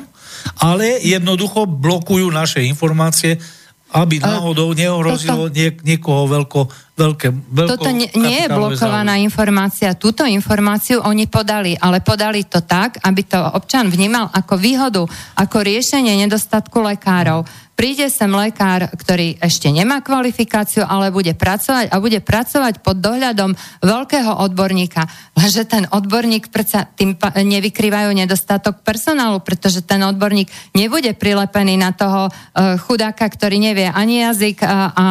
ale 0.60 1.00
jednoducho 1.00 1.64
blokujú 1.64 2.28
naše 2.28 2.60
informácie, 2.62 3.40
aby 3.88 4.20
náhodou 4.20 4.76
neohrozilo 4.76 5.48
niek- 5.48 5.80
niekoho 5.80 6.28
veľko, 6.28 6.68
veľké, 6.92 7.28
veľko 7.32 7.72
Toto 7.80 7.88
nie, 7.88 8.12
nie 8.20 8.44
je 8.44 8.48
blokovaná 8.52 9.16
záujem. 9.16 9.26
informácia. 9.32 9.88
Túto 9.96 10.28
informáciu 10.28 11.00
oni 11.00 11.24
podali, 11.24 11.72
ale 11.72 12.04
podali 12.04 12.44
to 12.44 12.60
tak, 12.60 13.00
aby 13.00 13.24
to 13.24 13.40
občan 13.40 13.88
vnímal 13.88 14.28
ako 14.28 14.60
výhodu, 14.60 15.02
ako 15.40 15.56
riešenie 15.64 16.20
nedostatku 16.20 16.84
lekárov 16.84 17.48
príde 17.78 18.10
sem 18.10 18.26
lekár, 18.26 18.90
ktorý 18.90 19.38
ešte 19.38 19.70
nemá 19.70 20.02
kvalifikáciu, 20.02 20.82
ale 20.82 21.14
bude 21.14 21.30
pracovať 21.38 21.94
a 21.94 22.02
bude 22.02 22.18
pracovať 22.18 22.82
pod 22.82 22.98
dohľadom 22.98 23.54
veľkého 23.86 24.34
odborníka. 24.42 25.06
Lenže 25.38 25.62
ten 25.62 25.86
odborník 25.86 26.50
predsa 26.50 26.90
tým 26.90 27.14
nevykrývajú 27.22 28.10
nedostatok 28.18 28.82
personálu, 28.82 29.38
pretože 29.46 29.86
ten 29.86 30.02
odborník 30.02 30.50
nebude 30.74 31.14
prilepený 31.14 31.78
na 31.78 31.94
toho 31.94 32.26
uh, 32.26 32.74
chudáka, 32.82 33.30
ktorý 33.30 33.62
nevie 33.62 33.86
ani 33.86 34.26
jazyk 34.26 34.66
a, 34.66 34.90
a 34.90 35.04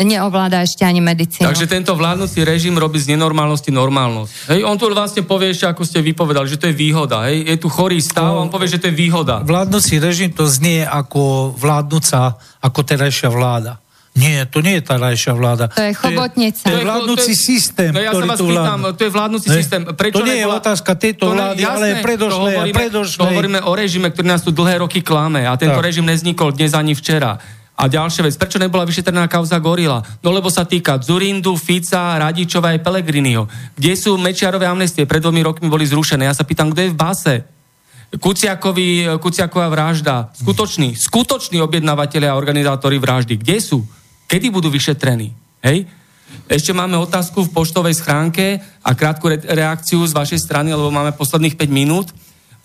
neovláda 0.00 0.64
ešte 0.64 0.88
ani 0.88 1.04
medicínu. 1.04 1.44
Takže 1.44 1.68
tento 1.68 1.92
vládnúci 1.92 2.40
režim 2.48 2.80
robí 2.80 2.96
z 2.96 3.12
nenormálnosti 3.12 3.68
normálnosť. 3.68 4.56
Hej, 4.56 4.64
on 4.64 4.80
tu 4.80 4.88
vlastne 4.88 5.20
povie 5.20 5.52
ešte, 5.52 5.68
ako 5.68 5.84
ste 5.84 6.00
vypovedali, 6.00 6.48
že 6.48 6.56
to 6.56 6.72
je 6.72 6.74
výhoda. 6.80 7.28
Hej, 7.28 7.44
je 7.44 7.56
tu 7.60 7.68
chorý 7.68 8.00
stav, 8.00 8.32
no, 8.32 8.40
on 8.40 8.48
povie, 8.48 8.72
že 8.72 8.80
to 8.80 8.88
je 8.88 8.96
výhoda. 8.96 9.44
Vládnúci 9.44 10.00
režim 10.00 10.32
to 10.32 10.48
znie 10.48 10.80
ako 10.80 11.52
vládnúci 11.52 12.05
sa 12.06 12.38
ako 12.62 12.86
terajšia 12.86 13.26
vláda. 13.34 13.82
Nie, 14.16 14.48
to 14.48 14.64
nie 14.64 14.80
je 14.80 14.82
terajšia 14.88 15.36
vláda. 15.36 15.68
To 15.68 15.84
je 15.84 15.92
chobotnica. 15.92 16.64
To 16.64 16.72
je, 16.72 16.72
to 16.72 16.80
je 16.80 16.86
vládnúci 16.88 17.32
systém, 17.36 17.92
no 17.92 18.00
ja 18.00 18.16
ktorý 18.16 18.28
tu 18.32 18.46
vládne. 18.48 18.96
To 18.96 19.02
je 19.04 19.12
vládnúci 19.12 19.48
ne? 19.52 19.56
systém. 19.60 19.80
Prečo 19.84 20.16
to 20.16 20.24
nie 20.24 20.40
je 20.40 20.48
otázka 20.48 20.92
tejto 20.96 21.36
vlády, 21.36 21.60
jasné, 21.60 22.00
ale 22.00 22.00
predošlé 22.00 22.32
to 22.32 22.46
hovoríme. 22.48 23.58
To 23.60 23.68
o 23.68 23.72
režime, 23.76 24.08
ktorý 24.08 24.26
nás 24.32 24.40
tu 24.40 24.56
dlhé 24.56 24.80
roky 24.80 25.04
klame 25.04 25.44
a 25.44 25.52
tento 25.60 25.76
tak. 25.76 25.84
režim 25.84 26.08
neznikol 26.08 26.56
dnes 26.56 26.72
ani 26.72 26.96
včera. 26.96 27.36
A 27.76 27.92
ďalšia 27.92 28.24
vec, 28.24 28.40
prečo 28.40 28.56
nebola 28.56 28.88
vyšetrená 28.88 29.28
kauza 29.28 29.60
Gorila? 29.60 30.00
No 30.24 30.32
lebo 30.32 30.48
sa 30.48 30.64
týka 30.64 30.96
Zurindu, 30.96 31.60
Fica, 31.60 32.16
Radičova 32.16 32.72
aj 32.72 32.80
Pelegriniho. 32.80 33.44
Kde 33.76 33.92
sú 34.00 34.16
Mečiarové 34.16 34.64
amnestie? 34.64 35.04
Pred 35.04 35.20
dvomi 35.20 35.44
rokmi 35.44 35.68
boli 35.68 35.84
zrušené. 35.84 36.24
Ja 36.24 36.32
sa 36.32 36.48
pýtam, 36.48 36.72
kto 36.72 36.88
je 36.88 36.92
v 36.92 36.96
base? 36.96 37.55
Kuciakovi, 38.14 39.18
Kuciaková 39.18 39.66
vražda. 39.68 40.30
Skutoční, 40.32 40.94
skutoční 40.94 41.58
objednávateľe 41.60 42.30
a 42.30 42.38
organizátori 42.38 43.02
vraždy. 43.02 43.34
Kde 43.36 43.56
sú? 43.58 43.78
Kedy 44.30 44.50
budú 44.50 44.70
vyšetrení? 44.70 45.34
Hej? 45.62 45.90
Ešte 46.46 46.70
máme 46.74 46.98
otázku 46.98 47.46
v 47.46 47.54
poštovej 47.54 47.98
schránke 47.98 48.62
a 48.82 48.90
krátku 48.94 49.30
re- 49.30 49.42
reakciu 49.42 50.02
z 50.06 50.14
vašej 50.14 50.42
strany, 50.42 50.74
lebo 50.74 50.90
máme 50.90 51.14
posledných 51.14 51.58
5 51.58 51.70
minút. 51.70 52.10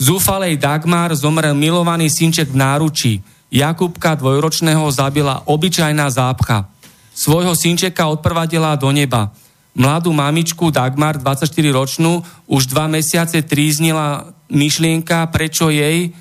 Zúfalej 0.02 0.58
Dagmar 0.58 1.14
zomrel 1.14 1.54
milovaný 1.54 2.10
synček 2.10 2.50
v 2.50 2.58
náručí. 2.58 3.14
Jakubka 3.54 4.18
dvojročného 4.18 4.86
zabila 4.90 5.46
obyčajná 5.46 6.10
zápcha. 6.10 6.70
Svojho 7.14 7.54
synčeka 7.54 8.10
odprvadila 8.10 8.74
do 8.80 8.90
neba. 8.90 9.30
Mladú 9.78 10.12
mamičku 10.12 10.74
Dagmar, 10.74 11.22
24-ročnú, 11.22 12.26
už 12.50 12.68
dva 12.68 12.92
mesiace 12.92 13.40
tríznila 13.46 14.34
myšlienka, 14.52 15.32
prečo 15.32 15.72
jej 15.72 16.12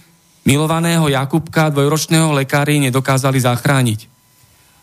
milovaného 0.46 1.10
Jakubka, 1.10 1.68
dvojročného 1.68 2.32
lekári, 2.32 2.80
nedokázali 2.80 3.42
zachrániť. 3.42 4.08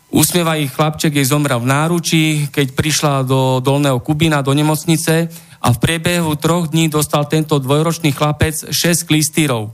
Usmievavý 0.08 0.72
chlapček 0.72 1.20
jej 1.20 1.26
zomrel 1.28 1.60
v 1.60 1.68
náručí, 1.68 2.24
keď 2.48 2.66
prišla 2.72 3.14
do 3.28 3.60
Dolného 3.60 4.00
Kubina, 4.00 4.40
do 4.40 4.56
nemocnice 4.56 5.28
a 5.60 5.68
v 5.74 5.78
priebehu 5.82 6.32
troch 6.40 6.72
dní 6.72 6.88
dostal 6.88 7.28
tento 7.28 7.60
dvojročný 7.60 8.16
chlapec 8.16 8.72
6 8.72 9.04
klistírov. 9.04 9.68
E, 9.68 9.70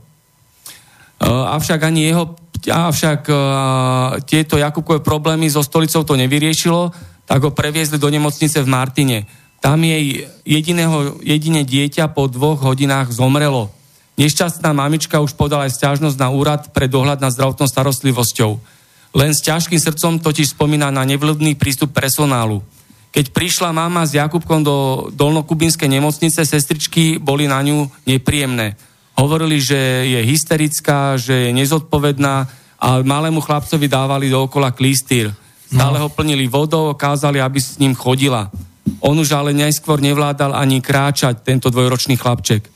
avšak 1.23 1.81
ani 1.87 2.11
jeho, 2.11 2.35
avšak 2.65 3.29
uh, 3.29 3.37
tieto 4.25 4.57
Jakubkové 4.57 5.05
problémy 5.05 5.53
so 5.53 5.61
stolicou 5.61 6.01
to 6.01 6.17
nevyriešilo, 6.17 6.97
tak 7.29 7.45
ho 7.45 7.53
previezli 7.53 8.01
do 8.01 8.09
nemocnice 8.09 8.65
v 8.65 8.69
Martine. 8.73 9.19
Tam 9.65 9.81
jej 9.81 10.29
jediného, 10.45 11.17
jedine 11.25 11.65
dieťa 11.65 12.13
po 12.13 12.29
dvoch 12.29 12.61
hodinách 12.61 13.17
zomrelo. 13.17 13.73
Nešťastná 14.21 14.77
mamička 14.77 15.25
už 15.25 15.33
podala 15.33 15.65
aj 15.65 15.81
stiažnosť 15.81 16.21
na 16.21 16.29
úrad 16.29 16.69
pre 16.77 16.85
dohľad 16.85 17.25
nad 17.25 17.33
zdravotnou 17.33 17.65
starostlivosťou. 17.65 18.61
Len 19.17 19.33
s 19.33 19.41
ťažkým 19.41 19.81
srdcom 19.81 20.21
totiž 20.21 20.53
spomína 20.53 20.93
na 20.93 21.09
nevľudný 21.09 21.57
prístup 21.57 21.97
personálu. 21.97 22.61
Keď 23.17 23.33
prišla 23.33 23.73
mama 23.73 24.05
s 24.05 24.13
Jakubkom 24.13 24.61
do 24.61 25.09
dolnokubinskej 25.17 25.89
nemocnice, 25.89 26.45
sestričky 26.45 27.17
boli 27.17 27.49
na 27.49 27.65
ňu 27.65 27.89
nepríjemné. 28.05 28.77
Hovorili, 29.17 29.65
že 29.65 29.79
je 30.05 30.21
hysterická, 30.29 31.17
že 31.17 31.49
je 31.49 31.51
nezodpovedná 31.57 32.35
a 32.77 33.01
malému 33.01 33.41
chlapcovi 33.41 33.89
dávali 33.89 34.29
dookola 34.29 34.77
klístýr. 34.77 35.33
Stále 35.73 35.97
no. 35.97 36.05
ho 36.05 36.09
plnili 36.13 36.53
vodou, 36.53 36.93
kázali, 36.93 37.41
aby 37.41 37.57
s 37.57 37.81
ním 37.81 37.97
chodila. 37.97 38.53
On 39.01 39.17
už 39.17 39.33
ale 39.33 39.57
najskôr 39.57 40.01
nevládal 40.01 40.53
ani 40.53 40.81
kráčať, 40.85 41.41
tento 41.41 41.73
dvojročný 41.73 42.21
chlapček. 42.21 42.69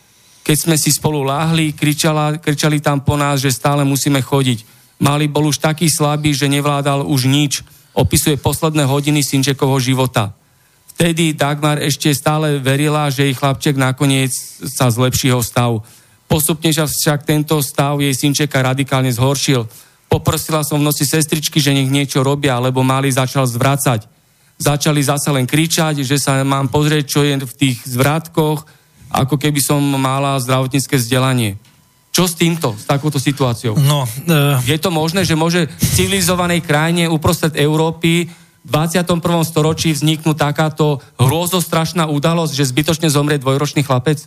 Keď 0.45 0.57
sme 0.57 0.77
si 0.81 0.89
spolu 0.89 1.21
láhli, 1.21 1.77
kričala, 1.77 2.41
kričali 2.41 2.81
tam 2.81 3.05
po 3.05 3.21
nás, 3.21 3.45
že 3.45 3.53
stále 3.53 3.85
musíme 3.85 4.25
chodiť. 4.25 4.65
Mali 5.05 5.29
bol 5.29 5.53
už 5.53 5.61
taký 5.61 5.93
slabý, 5.93 6.33
že 6.33 6.49
nevládal 6.49 7.05
už 7.05 7.29
nič. 7.29 7.61
Opisuje 7.93 8.41
posledné 8.41 8.89
hodiny 8.89 9.21
synčekovho 9.21 9.77
života. 9.77 10.33
Vtedy 10.97 11.37
Dagmar 11.37 11.79
ešte 11.79 12.11
stále 12.17 12.59
verila, 12.59 13.13
že 13.13 13.29
jej 13.29 13.37
chlapček 13.37 13.77
nakoniec 13.79 14.33
sa 14.65 14.91
zlepší 14.91 15.31
jeho 15.31 15.45
stav. 15.45 15.85
Postupne 16.27 16.73
však 16.75 17.23
tento 17.29 17.61
stav 17.61 18.01
jej 18.01 18.17
synčeka 18.17 18.65
radikálne 18.65 19.13
zhoršil. 19.13 19.69
Poprosila 20.09 20.65
som 20.65 20.81
v 20.81 20.89
noci 20.89 21.05
sestričky, 21.05 21.61
že 21.61 21.77
nech 21.77 21.93
niečo 21.93 22.25
robia, 22.25 22.57
lebo 22.59 22.81
mali 22.81 23.13
začal 23.13 23.45
zvracať 23.45 24.18
začali 24.59 25.01
zase 25.01 25.31
len 25.31 25.47
kričať, 25.47 26.03
že 26.03 26.19
sa 26.19 26.43
mám 26.43 26.67
pozrieť, 26.67 27.05
čo 27.07 27.21
je 27.23 27.39
v 27.39 27.55
tých 27.55 27.79
zvratkoch, 27.87 28.67
ako 29.09 29.35
keby 29.39 29.63
som 29.63 29.81
mala 29.81 30.37
zdravotnícke 30.43 30.99
vzdelanie. 30.99 31.57
Čo 32.11 32.27
s 32.27 32.35
týmto, 32.35 32.75
s 32.75 32.83
takouto 32.83 33.23
situáciou? 33.23 33.79
No, 33.79 34.03
uh... 34.05 34.59
Je 34.67 34.75
to 34.77 34.91
možné, 34.91 35.23
že 35.23 35.39
môže 35.39 35.71
v 35.71 35.89
civilizovanej 35.95 36.67
krajine 36.67 37.07
uprostred 37.07 37.55
Európy 37.55 38.27
v 38.67 38.71
21. 38.75 39.23
storočí 39.47 39.95
vzniknúť 39.95 40.37
takáto 40.37 40.99
hrôzostrašná 41.17 42.11
udalosť, 42.11 42.53
že 42.59 42.69
zbytočne 42.69 43.09
zomrie 43.09 43.39
dvojročný 43.39 43.87
chlapec? 43.87 44.27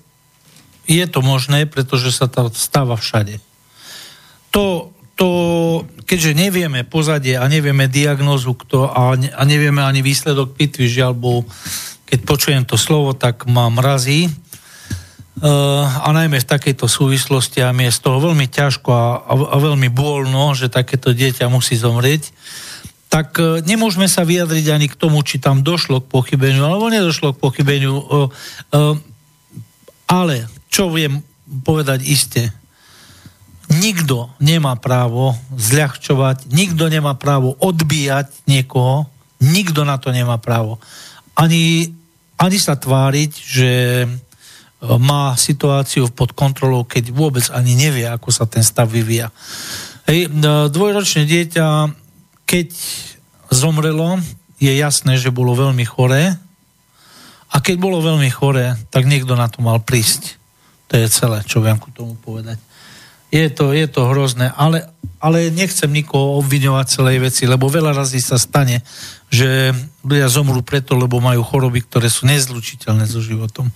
Je 0.87 1.03
to 1.05 1.19
možné, 1.21 1.67
pretože 1.67 2.15
sa 2.15 2.25
to 2.31 2.49
stáva 2.55 2.97
všade. 2.97 3.37
To, 4.55 4.95
to, 5.19 5.29
keďže 6.11 6.35
nevieme 6.35 6.83
pozadie 6.83 7.39
a 7.39 7.47
nevieme 7.47 7.87
diagnozu 7.87 8.51
kto, 8.59 8.91
a, 8.91 9.15
ne, 9.15 9.31
a 9.31 9.47
nevieme 9.47 9.79
ani 9.79 10.03
výsledok 10.03 10.59
pitvy, 10.59 10.91
žiaľ, 10.91 11.15
bo 11.15 11.47
keď 12.03 12.19
počujem 12.27 12.63
to 12.67 12.75
slovo, 12.75 13.15
tak 13.15 13.47
ma 13.47 13.71
mrazí. 13.71 14.27
Uh, 15.39 15.87
a 15.87 16.11
najmä 16.11 16.43
v 16.43 16.51
takejto 16.51 16.91
súvislosti 16.91 17.63
a 17.63 17.71
mi 17.71 17.87
je 17.87 17.95
z 17.95 18.03
toho 18.03 18.19
veľmi 18.19 18.51
ťažko 18.51 18.89
a, 18.91 19.07
a, 19.23 19.33
a 19.55 19.57
veľmi 19.63 19.87
bôlno, 19.87 20.51
že 20.51 20.67
takéto 20.67 21.15
dieťa 21.15 21.47
musí 21.47 21.79
zomrieť, 21.79 22.35
tak 23.07 23.39
uh, 23.39 23.63
nemôžeme 23.63 24.11
sa 24.11 24.27
vyjadriť 24.27 24.67
ani 24.67 24.91
k 24.91 24.99
tomu, 24.99 25.23
či 25.23 25.39
tam 25.39 25.63
došlo 25.63 26.03
k 26.03 26.11
pochybeniu, 26.11 26.67
alebo 26.67 26.91
nedošlo 26.91 27.31
k 27.31 27.41
pochybeniu. 27.41 27.95
Uh, 27.95 28.99
ale 30.11 30.51
čo 30.67 30.91
viem 30.91 31.23
povedať 31.63 32.03
iste, 32.03 32.51
nikto 33.71 34.27
nemá 34.43 34.75
právo 34.75 35.33
zľahčovať, 35.55 36.51
nikto 36.51 36.91
nemá 36.91 37.15
právo 37.15 37.55
odbíjať 37.59 38.27
niekoho, 38.45 39.07
Nikto 39.41 39.81
na 39.81 39.97
to 39.97 40.13
nemá 40.13 40.37
právo. 40.37 40.77
Ani, 41.33 41.89
ani 42.37 42.57
sa 42.61 42.77
tváriť, 42.77 43.31
že 43.33 43.71
e, 44.05 44.07
má 45.01 45.33
situáciu 45.33 46.13
pod 46.13 46.37
kontrolou, 46.37 46.85
keď 46.85 47.09
vôbec 47.09 47.49
ani 47.49 47.73
nevie, 47.73 48.05
ako 48.05 48.29
sa 48.29 48.45
ten 48.45 48.61
stav 48.61 48.93
vyvíja. 48.93 49.33
Hej, 50.05 50.29
e, 50.29 50.69
dvojročné 50.69 51.25
dieťa, 51.25 51.89
keď 52.45 52.69
zomrelo, 53.49 54.21
je 54.61 54.69
jasné, 54.77 55.17
že 55.17 55.33
bolo 55.33 55.57
veľmi 55.57 55.89
choré 55.89 56.37
a 57.49 57.57
keď 57.57 57.81
bolo 57.81 57.97
veľmi 57.97 58.29
choré, 58.29 58.77
tak 58.93 59.09
niekto 59.09 59.33
na 59.33 59.49
to 59.49 59.65
mal 59.65 59.81
prísť. 59.81 60.37
To 60.93 61.01
je 61.01 61.09
celé, 61.09 61.41
čo 61.49 61.65
viem 61.65 61.81
ku 61.81 61.89
tomu 61.89 62.13
povedať. 62.13 62.61
Je 63.31 63.47
to, 63.47 63.71
je 63.71 63.87
to 63.87 64.11
hrozné, 64.11 64.51
ale, 64.59 64.91
ale 65.23 65.47
nechcem 65.55 65.87
nikoho 65.87 66.43
obviňovať 66.43 66.85
celej 66.91 67.17
veci, 67.31 67.47
lebo 67.47 67.71
veľa 67.71 67.95
razy 67.95 68.19
sa 68.19 68.35
stane, 68.35 68.83
že 69.31 69.71
ľudia 70.03 70.27
zomrú 70.27 70.59
preto, 70.59 70.99
lebo 70.99 71.23
majú 71.23 71.39
choroby, 71.47 71.87
ktoré 71.87 72.11
sú 72.11 72.27
nezlučiteľné 72.27 73.07
so 73.07 73.23
životom. 73.23 73.71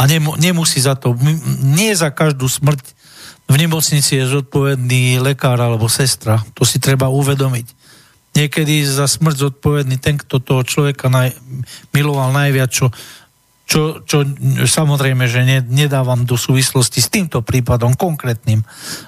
A 0.00 0.08
nemu, 0.08 0.40
nemusí 0.40 0.80
za 0.80 0.96
to, 0.96 1.12
nie 1.60 1.92
za 1.92 2.08
každú 2.08 2.48
smrť 2.48 3.04
v 3.44 3.54
nemocnici 3.60 4.16
je 4.16 4.24
zodpovedný 4.24 5.20
lekár 5.20 5.60
alebo 5.60 5.84
sestra. 5.84 6.40
To 6.56 6.64
si 6.64 6.80
treba 6.80 7.12
uvedomiť. 7.12 7.66
Niekedy 8.34 8.82
za 8.82 9.06
smrť 9.06 9.36
zodpovedný 9.46 10.00
ten, 10.00 10.18
kto 10.18 10.40
toho 10.40 10.64
človeka 10.64 11.12
naj, 11.12 11.36
miloval 11.94 12.32
najviac, 12.34 12.72
čo 12.72 12.88
čo, 13.64 14.04
čo 14.04 14.28
samozrejme, 14.68 15.24
že 15.24 15.40
ne, 15.42 15.58
nedávam 15.64 16.28
do 16.28 16.36
súvislosti 16.36 17.00
s 17.00 17.08
týmto 17.08 17.40
prípadom 17.40 17.96
konkrétnym, 17.96 18.60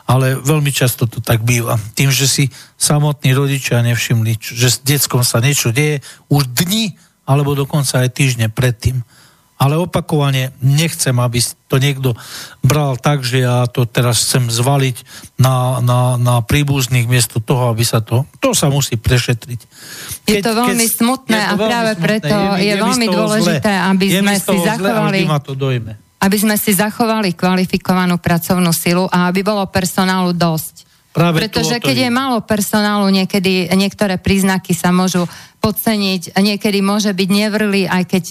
ale 0.09 0.41
veľmi 0.41 0.73
často 0.73 1.05
to 1.05 1.21
tak 1.21 1.45
býva. 1.45 1.77
Tým, 1.93 2.09
že 2.09 2.25
si 2.25 2.45
samotní 2.81 3.37
rodičia 3.37 3.85
nevšimli, 3.85 4.41
že 4.41 4.69
s 4.73 4.81
detskom 4.81 5.21
sa 5.21 5.45
niečo 5.45 5.77
deje 5.77 6.01
už 6.33 6.49
dni 6.57 6.97
alebo 7.29 7.53
dokonca 7.53 8.01
aj 8.01 8.17
týždne 8.17 8.49
predtým 8.49 9.05
ale 9.57 9.81
opakovane 9.81 10.53
nechcem, 10.61 11.17
aby 11.17 11.41
to 11.67 11.81
niekto 11.81 12.13
bral 12.61 13.01
tak, 13.01 13.25
že 13.25 13.41
ja 13.41 13.65
to 13.65 13.89
teraz 13.89 14.29
chcem 14.29 14.53
zvaliť 14.53 14.97
na, 15.41 15.81
na, 15.81 16.01
na 16.21 16.35
príbuzných 16.45 17.09
miesto 17.09 17.41
toho, 17.41 17.73
aby 17.73 17.83
sa 17.83 18.05
to... 18.05 18.29
To 18.45 18.53
sa 18.53 18.69
musí 18.69 19.01
prešetriť. 19.01 19.61
Keď, 20.29 20.35
je 20.37 20.45
to 20.45 20.53
veľmi 20.53 20.87
keď, 20.87 20.97
smutné 21.01 21.41
to 21.41 21.49
a 21.49 21.53
práve 21.57 21.93
smutné. 21.97 22.05
preto 22.05 22.37
je, 22.37 22.49
je, 22.61 22.69
je 22.69 22.75
veľmi 22.77 23.07
dôležité, 23.09 23.73
zle. 23.73 23.89
aby 23.91 24.05
je 24.07 24.21
sme 24.21 24.35
si 24.37 24.57
zachovali... 24.61 25.19
Zle, 25.25 25.41
to 25.43 25.55
dojme. 25.57 25.93
Aby 26.17 26.37
sme 26.37 26.57
si 26.61 26.73
zachovali 26.77 27.29
kvalifikovanú 27.33 28.17
pracovnú 28.21 28.73
silu 28.77 29.09
a 29.09 29.29
aby 29.29 29.41
bolo 29.41 29.65
personálu 29.69 30.37
dosť. 30.37 30.86
Práve 31.17 31.41
Pretože 31.41 31.81
keď 31.81 31.97
je. 31.97 32.05
je 32.05 32.11
málo 32.13 32.45
personálu, 32.45 33.09
niekedy 33.09 33.73
niektoré 33.73 34.21
príznaky 34.21 34.77
sa 34.77 34.93
môžu 34.93 35.25
podceniť, 35.65 36.37
niekedy 36.37 36.85
môže 36.85 37.09
byť 37.17 37.29
nevrlý, 37.33 37.89
aj 37.89 38.05
keď 38.05 38.25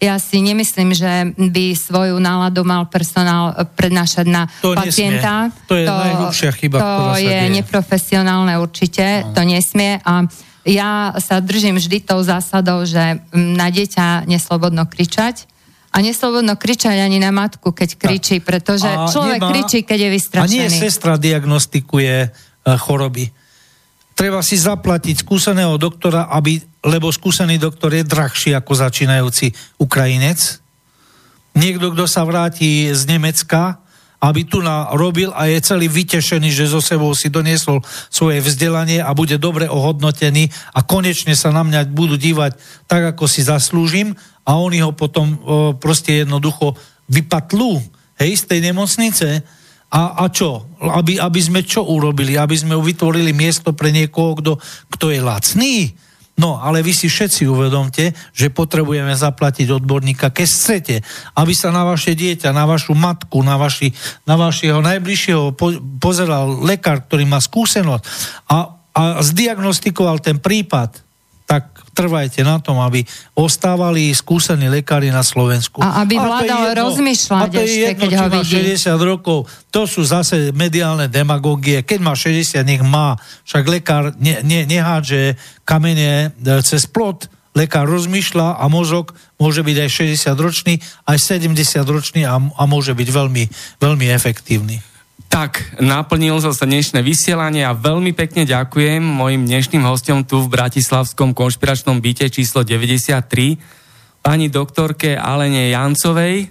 ja 0.00 0.16
si 0.16 0.40
nemyslím, 0.40 0.96
že 0.96 1.36
by 1.36 1.76
svoju 1.76 2.16
náladu 2.16 2.64
mal 2.64 2.88
personál 2.88 3.52
prednášať 3.76 4.26
na 4.26 4.48
to 4.64 4.72
pacienta. 4.72 5.52
Nesmie. 5.52 5.68
To 5.68 5.74
je 5.76 5.84
to, 5.84 5.94
najhlubšia 5.94 6.50
chyba, 6.56 6.76
To 6.80 6.96
je 7.20 7.28
deje. 7.28 7.54
neprofesionálne 7.60 8.56
určite, 8.56 9.04
no. 9.22 9.36
to 9.36 9.40
nesmie 9.44 10.00
a 10.00 10.24
ja 10.64 11.12
sa 11.20 11.40
držím 11.40 11.76
vždy 11.76 12.04
tou 12.04 12.20
zásadou, 12.20 12.84
že 12.84 13.20
na 13.32 13.68
dieťa 13.68 14.24
neslobodno 14.28 14.84
kričať, 14.88 15.48
a 15.90 15.96
neslobodno 15.98 16.54
kričať 16.54 17.02
ani 17.02 17.18
na 17.18 17.34
matku, 17.34 17.74
keď 17.74 17.98
kričí, 17.98 18.38
pretože 18.38 18.86
a 18.86 19.10
človek 19.10 19.42
nemá, 19.42 19.50
kričí, 19.50 19.78
keď 19.82 19.98
je 20.06 20.10
vystrašený. 20.14 20.58
A 20.58 20.70
nie 20.70 20.70
sestra 20.70 21.18
diagnostikuje 21.18 22.30
uh, 22.30 22.78
choroby. 22.78 23.34
Treba 24.14 24.44
si 24.44 24.54
zaplatiť 24.54 25.26
skúseného 25.26 25.74
doktora, 25.80 26.30
aby, 26.30 26.62
lebo 26.86 27.10
skúsený 27.10 27.58
doktor 27.58 27.90
je 27.96 28.06
drahší 28.06 28.54
ako 28.54 28.72
začínajúci 28.76 29.50
Ukrajinec. 29.82 30.62
Niekto, 31.58 31.90
kto 31.96 32.04
sa 32.06 32.22
vráti 32.22 32.94
z 32.94 33.02
Nemecka, 33.10 33.82
aby 34.20 34.44
tu 34.44 34.60
robil 34.94 35.32
a 35.32 35.48
je 35.48 35.64
celý 35.64 35.88
vytešený, 35.88 36.52
že 36.52 36.68
zo 36.68 36.84
sebou 36.84 37.16
si 37.16 37.32
doniesol 37.32 37.80
svoje 38.12 38.44
vzdelanie 38.44 39.00
a 39.00 39.16
bude 39.16 39.40
dobre 39.40 39.64
ohodnotený 39.64 40.52
a 40.76 40.84
konečne 40.84 41.32
sa 41.32 41.48
na 41.48 41.64
mňa 41.64 41.88
budú 41.88 42.20
dívať 42.20 42.52
tak, 42.84 43.16
ako 43.16 43.24
si 43.24 43.40
zaslúžim 43.40 44.12
a 44.50 44.58
oni 44.58 44.82
ho 44.82 44.90
potom 44.90 45.38
proste 45.78 46.26
jednoducho 46.26 46.74
vypatlú 47.06 47.78
hej, 48.18 48.34
z 48.34 48.42
tej 48.50 48.60
nemocnice. 48.74 49.46
A, 49.90 50.22
a 50.22 50.24
čo? 50.30 50.66
Aby, 50.82 51.22
aby 51.22 51.40
sme 51.42 51.62
čo 51.62 51.86
urobili? 51.86 52.34
Aby 52.34 52.58
sme 52.58 52.74
vytvorili 52.74 53.30
miesto 53.30 53.70
pre 53.70 53.94
niekoho, 53.94 54.34
kto, 54.42 54.52
kto 54.90 55.14
je 55.14 55.22
lacný? 55.22 55.94
No, 56.40 56.56
ale 56.56 56.80
vy 56.80 56.96
si 56.96 57.06
všetci 57.06 57.44
uvedomte, 57.44 58.16
že 58.32 58.54
potrebujeme 58.54 59.12
zaplatiť 59.12 59.76
odborníka, 59.76 60.32
keď 60.32 60.48
chcete, 60.48 60.96
aby 61.36 61.52
sa 61.52 61.68
na 61.68 61.84
vaše 61.84 62.16
dieťa, 62.16 62.56
na 62.56 62.64
vašu 62.64 62.96
matku, 62.96 63.44
na, 63.44 63.60
vaši, 63.60 63.92
na 64.24 64.40
vašeho 64.40 64.80
najbližšieho 64.80 65.52
po, 65.52 65.76
pozeral 66.00 66.64
lekár, 66.64 67.04
ktorý 67.04 67.28
má 67.28 67.44
skúsenosť 67.44 68.02
a, 68.48 68.72
a 68.72 69.02
zdiagnostikoval 69.20 70.24
ten 70.24 70.40
prípad, 70.40 70.96
tak 71.44 71.79
trvajte 71.92 72.40
na 72.46 72.62
tom, 72.62 72.78
aby 72.80 73.02
ostávali 73.34 74.10
skúsení 74.14 74.70
lekári 74.70 75.10
na 75.10 75.22
Slovensku. 75.26 75.82
A 75.82 76.02
aby 76.02 76.16
vládal 76.16 76.74
rozmýšľať 76.78 77.50
a 77.50 77.52
to 77.52 77.60
je 77.60 77.76
jedno, 77.86 78.00
keď 78.06 78.10
ho 78.16 78.28
vidí. 78.40 78.76
60 78.80 78.96
rokov, 79.02 79.38
to 79.68 79.86
sú 79.86 80.02
zase 80.06 80.54
mediálne 80.54 81.10
demagógie. 81.10 81.82
Keď 81.82 81.98
má 82.02 82.14
60, 82.14 82.62
nech 82.62 82.82
má. 82.82 83.18
Však 83.46 83.64
lekár 83.66 84.04
ne, 84.18 84.42
ne, 84.46 84.66
nehádže 84.66 85.38
kamene 85.62 86.30
e, 86.30 86.62
cez 86.62 86.86
plot. 86.86 87.30
Lekár 87.50 87.90
rozmýšľa 87.90 88.62
a 88.62 88.64
mozog 88.70 89.10
môže 89.34 89.66
byť 89.66 89.76
aj 89.82 89.90
60 90.14 90.38
ročný, 90.38 90.74
aj 91.02 91.18
70 91.18 91.82
ročný 91.82 92.22
a, 92.22 92.38
a 92.38 92.62
môže 92.70 92.94
byť 92.94 93.08
veľmi, 93.10 93.44
veľmi 93.82 94.06
efektívny. 94.06 94.78
Tak, 95.30 95.78
naplnilo 95.78 96.42
sa 96.42 96.50
dnešné 96.50 97.06
vysielanie 97.06 97.62
a 97.62 97.70
veľmi 97.70 98.10
pekne 98.18 98.42
ďakujem 98.42 98.98
mojim 98.98 99.46
dnešným 99.46 99.86
hostom 99.86 100.26
tu 100.26 100.42
v 100.42 100.50
Bratislavskom 100.50 101.38
konšpiračnom 101.38 102.02
byte 102.02 102.26
číslo 102.34 102.66
93, 102.66 103.22
pani 104.26 104.50
doktorke 104.50 105.14
Alene 105.14 105.70
Jancovej. 105.70 106.50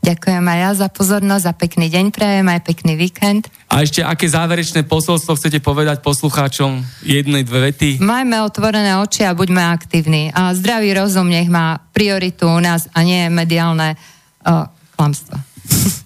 Ďakujem 0.00 0.40
aj 0.40 0.58
ja 0.60 0.70
za 0.72 0.88
pozornosť, 0.88 1.44
za 1.44 1.52
pekný 1.52 1.92
deň 1.92 2.16
prajem, 2.16 2.48
aj 2.48 2.64
pekný 2.64 2.96
víkend. 2.96 3.52
A 3.68 3.84
ešte 3.84 4.00
aké 4.00 4.24
záverečné 4.24 4.88
posolstvo 4.88 5.36
chcete 5.36 5.60
povedať 5.60 6.00
poslucháčom 6.00 6.80
jednej, 7.04 7.44
dve 7.44 7.68
vety? 7.68 8.00
Majme 8.00 8.40
otvorené 8.40 9.04
oči 9.04 9.28
a 9.28 9.36
buďme 9.36 9.60
aktívni. 9.60 10.32
A 10.32 10.56
zdravý 10.56 10.96
rozum 10.96 11.28
nech 11.28 11.52
má 11.52 11.76
prioritu 11.92 12.48
u 12.48 12.60
nás 12.60 12.88
a 12.96 13.04
nie 13.04 13.28
mediálne 13.28 14.00
uh, 14.48 14.64
klamstvo. 14.96 15.53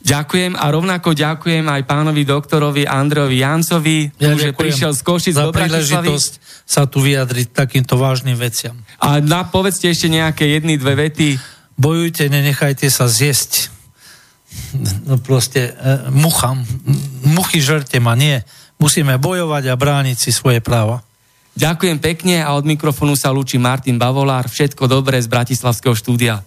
Ďakujem 0.08 0.56
a 0.56 0.64
rovnako 0.72 1.12
ďakujem 1.12 1.66
aj 1.68 1.82
pánovi 1.84 2.22
doktorovi 2.24 2.88
Androvi 2.88 3.44
Jancovi, 3.44 4.08
ja 4.16 4.32
že 4.38 4.56
prišiel 4.56 4.96
z 4.96 5.02
Košic 5.04 5.34
za 5.36 5.44
do 5.44 5.52
príležitosť 5.52 6.32
sa 6.64 6.88
tu 6.88 7.04
vyjadriť 7.04 7.52
takýmto 7.52 8.00
vážnym 8.00 8.38
veciam. 8.38 8.78
A 9.02 9.20
na, 9.20 9.44
povedzte 9.44 9.90
ešte 9.90 10.08
nejaké 10.08 10.48
jedny, 10.48 10.80
dve 10.80 10.96
vety. 10.96 11.36
Bojujte, 11.76 12.26
nenechajte 12.32 12.88
sa 12.88 13.04
zjesť. 13.04 13.68
No 15.04 15.20
proste, 15.20 15.76
e, 15.76 16.10
mucham. 16.10 16.64
Muchy 17.24 17.60
žerte 17.60 18.00
ma, 18.00 18.16
nie. 18.16 18.40
Musíme 18.80 19.20
bojovať 19.20 19.64
a 19.68 19.74
brániť 19.76 20.16
si 20.16 20.30
svoje 20.32 20.64
práva. 20.64 21.04
Ďakujem 21.58 21.98
pekne 21.98 22.36
a 22.46 22.54
od 22.54 22.64
mikrofónu 22.64 23.18
sa 23.18 23.34
lúči 23.34 23.58
Martin 23.58 23.98
Bavolár. 23.98 24.46
Všetko 24.46 24.86
dobré 24.86 25.18
z 25.18 25.26
Bratislavského 25.26 25.92
štúdia. 25.92 26.46